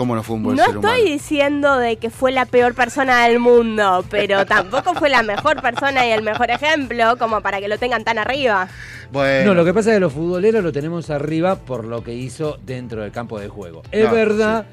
¿Cómo 0.00 0.14
no 0.14 0.22
fue 0.22 0.36
un 0.36 0.44
buen 0.44 0.56
No 0.56 0.64
ser 0.64 0.76
estoy 0.76 1.04
diciendo 1.04 1.76
de 1.76 1.96
que 1.98 2.08
fue 2.08 2.32
la 2.32 2.46
peor 2.46 2.74
persona 2.74 3.26
del 3.26 3.38
mundo, 3.38 4.02
pero 4.08 4.46
tampoco 4.46 4.94
fue 4.94 5.10
la 5.10 5.22
mejor 5.22 5.60
persona 5.60 6.06
y 6.06 6.10
el 6.12 6.22
mejor 6.22 6.50
ejemplo 6.50 7.18
como 7.18 7.42
para 7.42 7.60
que 7.60 7.68
lo 7.68 7.76
tengan 7.76 8.02
tan 8.02 8.16
arriba. 8.16 8.66
Bueno, 9.12 9.48
No, 9.50 9.54
lo 9.54 9.62
que 9.62 9.74
pasa 9.74 9.90
es 9.90 9.96
que 9.96 10.00
los 10.00 10.14
futboleros 10.14 10.64
lo 10.64 10.72
tenemos 10.72 11.10
arriba 11.10 11.56
por 11.56 11.84
lo 11.84 12.02
que 12.02 12.14
hizo 12.14 12.56
dentro 12.64 13.02
del 13.02 13.12
campo 13.12 13.38
de 13.38 13.48
juego. 13.48 13.82
Es 13.92 14.06
No, 14.06 14.14
verdad 14.14 14.64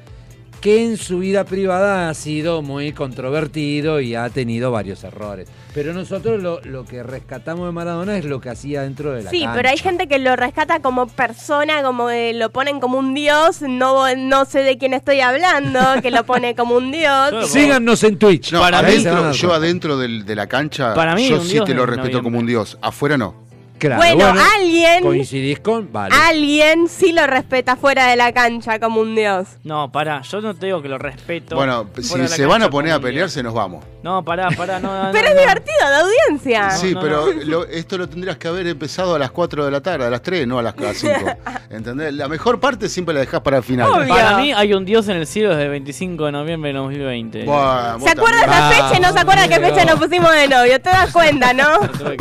que 0.60 0.84
en 0.84 0.96
su 0.96 1.20
vida 1.20 1.44
privada 1.44 2.08
ha 2.08 2.14
sido 2.14 2.62
muy 2.62 2.92
controvertido 2.92 4.00
y 4.00 4.14
ha 4.14 4.28
tenido 4.30 4.70
varios 4.72 5.04
errores. 5.04 5.48
Pero 5.74 5.92
nosotros 5.92 6.42
lo, 6.42 6.60
lo 6.62 6.84
que 6.84 7.02
rescatamos 7.04 7.66
de 7.66 7.72
Maradona 7.72 8.18
es 8.18 8.24
lo 8.24 8.40
que 8.40 8.48
hacía 8.50 8.82
dentro 8.82 9.12
de 9.12 9.22
la 9.22 9.30
Sí, 9.30 9.40
cancha. 9.40 9.54
pero 9.54 9.68
hay 9.68 9.76
gente 9.76 10.08
que 10.08 10.18
lo 10.18 10.34
rescata 10.34 10.80
como 10.80 11.06
persona, 11.06 11.82
como 11.82 12.08
de- 12.08 12.32
lo 12.32 12.50
ponen 12.50 12.80
como 12.80 12.98
un 12.98 13.14
dios, 13.14 13.62
no, 13.62 14.14
no 14.16 14.44
sé 14.46 14.60
de 14.60 14.78
quién 14.78 14.94
estoy 14.94 15.20
hablando, 15.20 15.78
que 16.02 16.10
lo 16.10 16.24
pone 16.24 16.56
como 16.56 16.74
un 16.76 16.90
dios. 16.90 17.48
Síganos 17.50 18.02
en 18.02 18.18
Twitch. 18.18 18.52
No, 18.52 18.60
Para 18.60 18.78
adentro, 18.80 19.30
yo 19.32 19.52
adentro 19.52 19.96
del- 19.98 20.24
de 20.24 20.34
la 20.34 20.48
cancha, 20.48 20.94
Para 20.94 21.14
mí 21.14 21.28
yo 21.28 21.40
sí 21.40 21.60
te 21.64 21.74
lo 21.74 21.86
respeto 21.86 22.08
noviembre. 22.08 22.22
como 22.22 22.38
un 22.40 22.46
dios. 22.46 22.78
Afuera 22.82 23.16
no. 23.16 23.47
Claro, 23.78 23.96
Bueno, 24.02 24.34
alguien- 24.56 25.02
Coincidís 25.02 25.60
con. 25.60 25.92
Vale. 25.92 26.14
Alguien 26.26 26.88
sí 26.88 27.12
lo 27.12 27.26
respeta 27.26 27.76
fuera 27.76 28.06
de 28.08 28.16
la 28.16 28.32
cancha 28.32 28.78
como 28.80 29.00
un 29.00 29.14
dios. 29.14 29.48
No, 29.64 29.90
pará, 29.92 30.22
yo 30.22 30.40
no 30.40 30.54
te 30.54 30.66
digo 30.66 30.82
que 30.82 30.88
lo 30.88 30.98
respeto. 30.98 31.56
Bueno, 31.56 31.86
si 32.00 32.18
la 32.18 32.28
se 32.28 32.44
van 32.46 32.62
a 32.62 32.70
poner 32.70 32.92
a 32.92 33.00
pelearse, 33.00 33.42
nos 33.42 33.54
vamos. 33.54 33.84
No, 34.02 34.24
pará, 34.24 34.48
pará, 34.56 34.78
no. 34.80 35.04
no, 35.06 35.12
Pero 35.12 35.24
no, 35.24 35.28
es 35.30 35.34
no. 35.34 35.40
divertido, 35.40 35.88
de 35.90 35.96
audiencia. 35.96 36.70
sí, 36.70 36.94
no, 36.94 37.00
pero 37.00 37.26
no. 37.26 37.44
lo- 37.44 37.66
esto 37.66 37.98
lo 37.98 38.08
tendrías 38.08 38.36
que 38.38 38.48
haber 38.48 38.66
empezado 38.66 39.14
a 39.14 39.18
las 39.18 39.30
4 39.30 39.64
de 39.64 39.70
la 39.70 39.80
tarde, 39.80 40.06
a 40.06 40.10
las 40.10 40.22
3, 40.22 40.46
no 40.46 40.58
a 40.58 40.62
las 40.62 40.74
5. 40.94 41.14
¿Entendés? 41.70 42.14
La 42.14 42.28
mejor 42.28 42.60
parte 42.60 42.88
siempre 42.88 43.12
la 43.14 43.20
dejás 43.20 43.40
para 43.40 43.58
el 43.58 43.62
final. 43.62 43.90
Para 44.08 44.38
mí 44.38 44.52
hay 44.52 44.72
un 44.72 44.84
dios 44.84 45.08
en 45.08 45.16
el 45.16 45.26
cielo 45.26 45.50
desde 45.50 45.64
el 45.64 45.70
25 45.70 46.26
de 46.26 46.32
noviembre 46.32 46.72
de 46.72 46.78
2020. 46.78 47.44
Buah, 47.44 47.98
¿Se 48.00 48.10
acuerda 48.10 48.40
esa 48.42 48.70
fecha 48.70 48.96
y 48.96 49.00
no 49.00 49.12
se 49.12 49.18
acuerda 49.20 49.48
qué 49.48 49.60
fecha 49.60 49.84
nos 49.84 49.98
pusimos 49.98 50.32
de 50.32 50.48
novio? 50.48 50.80
¿Te 50.80 50.90
das 50.90 51.10
cuenta, 51.12 51.52
no? 51.52 51.66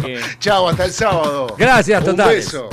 Chao, 0.39 0.67
hasta 0.69 0.85
el 0.85 0.91
sábado. 0.91 1.47
Gracias, 1.57 1.99
Un 1.99 2.06
totales. 2.06 2.45
beso. 2.45 2.69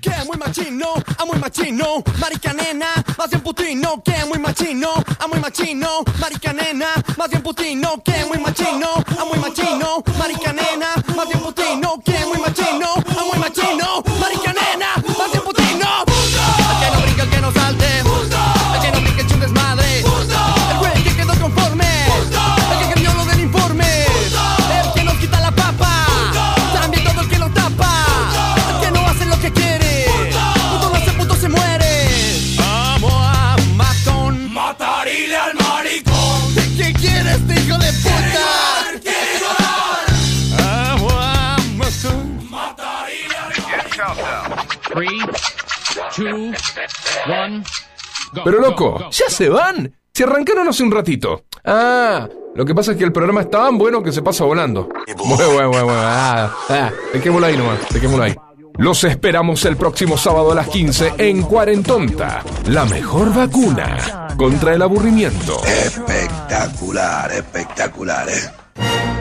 Que 0.00 0.10
muy 0.26 0.36
machino, 0.36 0.94
a 1.18 1.24
muy 1.24 1.38
machino, 1.38 2.02
marica 2.18 2.52
nena, 2.52 2.88
más 3.16 3.30
bien 3.30 3.40
putino, 3.42 4.02
que 4.02 4.24
muy 4.26 4.38
machino, 4.38 4.88
a 5.20 5.26
muy 5.28 5.38
machino, 5.38 5.88
marica 6.18 6.52
nena, 6.52 6.88
más 7.16 7.30
bien 7.30 7.42
putino, 7.42 8.02
que 8.02 8.24
muy 8.26 8.38
machino, 8.38 8.88
a 9.20 9.24
muy 9.24 9.38
machino, 9.38 10.02
marica 10.18 10.52
nena, 10.52 10.88
más 11.14 11.28
bien 11.28 11.40
putino, 11.40 12.00
que 12.04 12.18
muy 12.26 12.38
machino, 12.38 12.94
a 12.94 13.24
muy 13.24 13.38
machino, 13.38 14.02
marica 14.20 14.52
nena, 14.52 14.94
más 15.18 15.30
bien 15.30 15.44
putino. 15.44 16.11
Pero 48.44 48.60
loco, 48.60 49.10
¿ya 49.10 49.28
se 49.28 49.48
van? 49.48 49.94
Se 50.12 50.24
arrancaron 50.24 50.68
hace 50.68 50.82
un 50.82 50.90
ratito. 50.90 51.44
Ah, 51.64 52.28
lo 52.54 52.64
que 52.64 52.74
pasa 52.74 52.92
es 52.92 52.98
que 52.98 53.04
el 53.04 53.12
programa 53.12 53.42
es 53.42 53.50
tan 53.50 53.78
bueno 53.78 54.02
que 54.02 54.12
se 54.12 54.22
pasa 54.22 54.44
volando. 54.44 54.88
Bueno, 55.16 55.52
bueno, 55.52 55.68
bueno, 55.68 55.84
bueno. 55.84 56.00
Ah, 56.02 56.54
ah, 56.68 56.90
dejémoslo 57.12 57.46
ahí 57.46 57.56
nomás, 57.56 57.78
dejémoslo 57.90 58.24
ahí. 58.24 58.34
Los 58.78 59.04
esperamos 59.04 59.64
el 59.66 59.76
próximo 59.76 60.16
sábado 60.16 60.52
a 60.52 60.54
las 60.54 60.68
15 60.68 61.14
en 61.18 61.42
Cuarentonta. 61.42 62.42
La 62.66 62.84
mejor 62.86 63.34
vacuna 63.34 64.28
contra 64.36 64.74
el 64.74 64.82
aburrimiento. 64.82 65.62
Espectacular, 65.64 67.30
espectacular, 67.32 68.28
¿eh? 68.28 69.11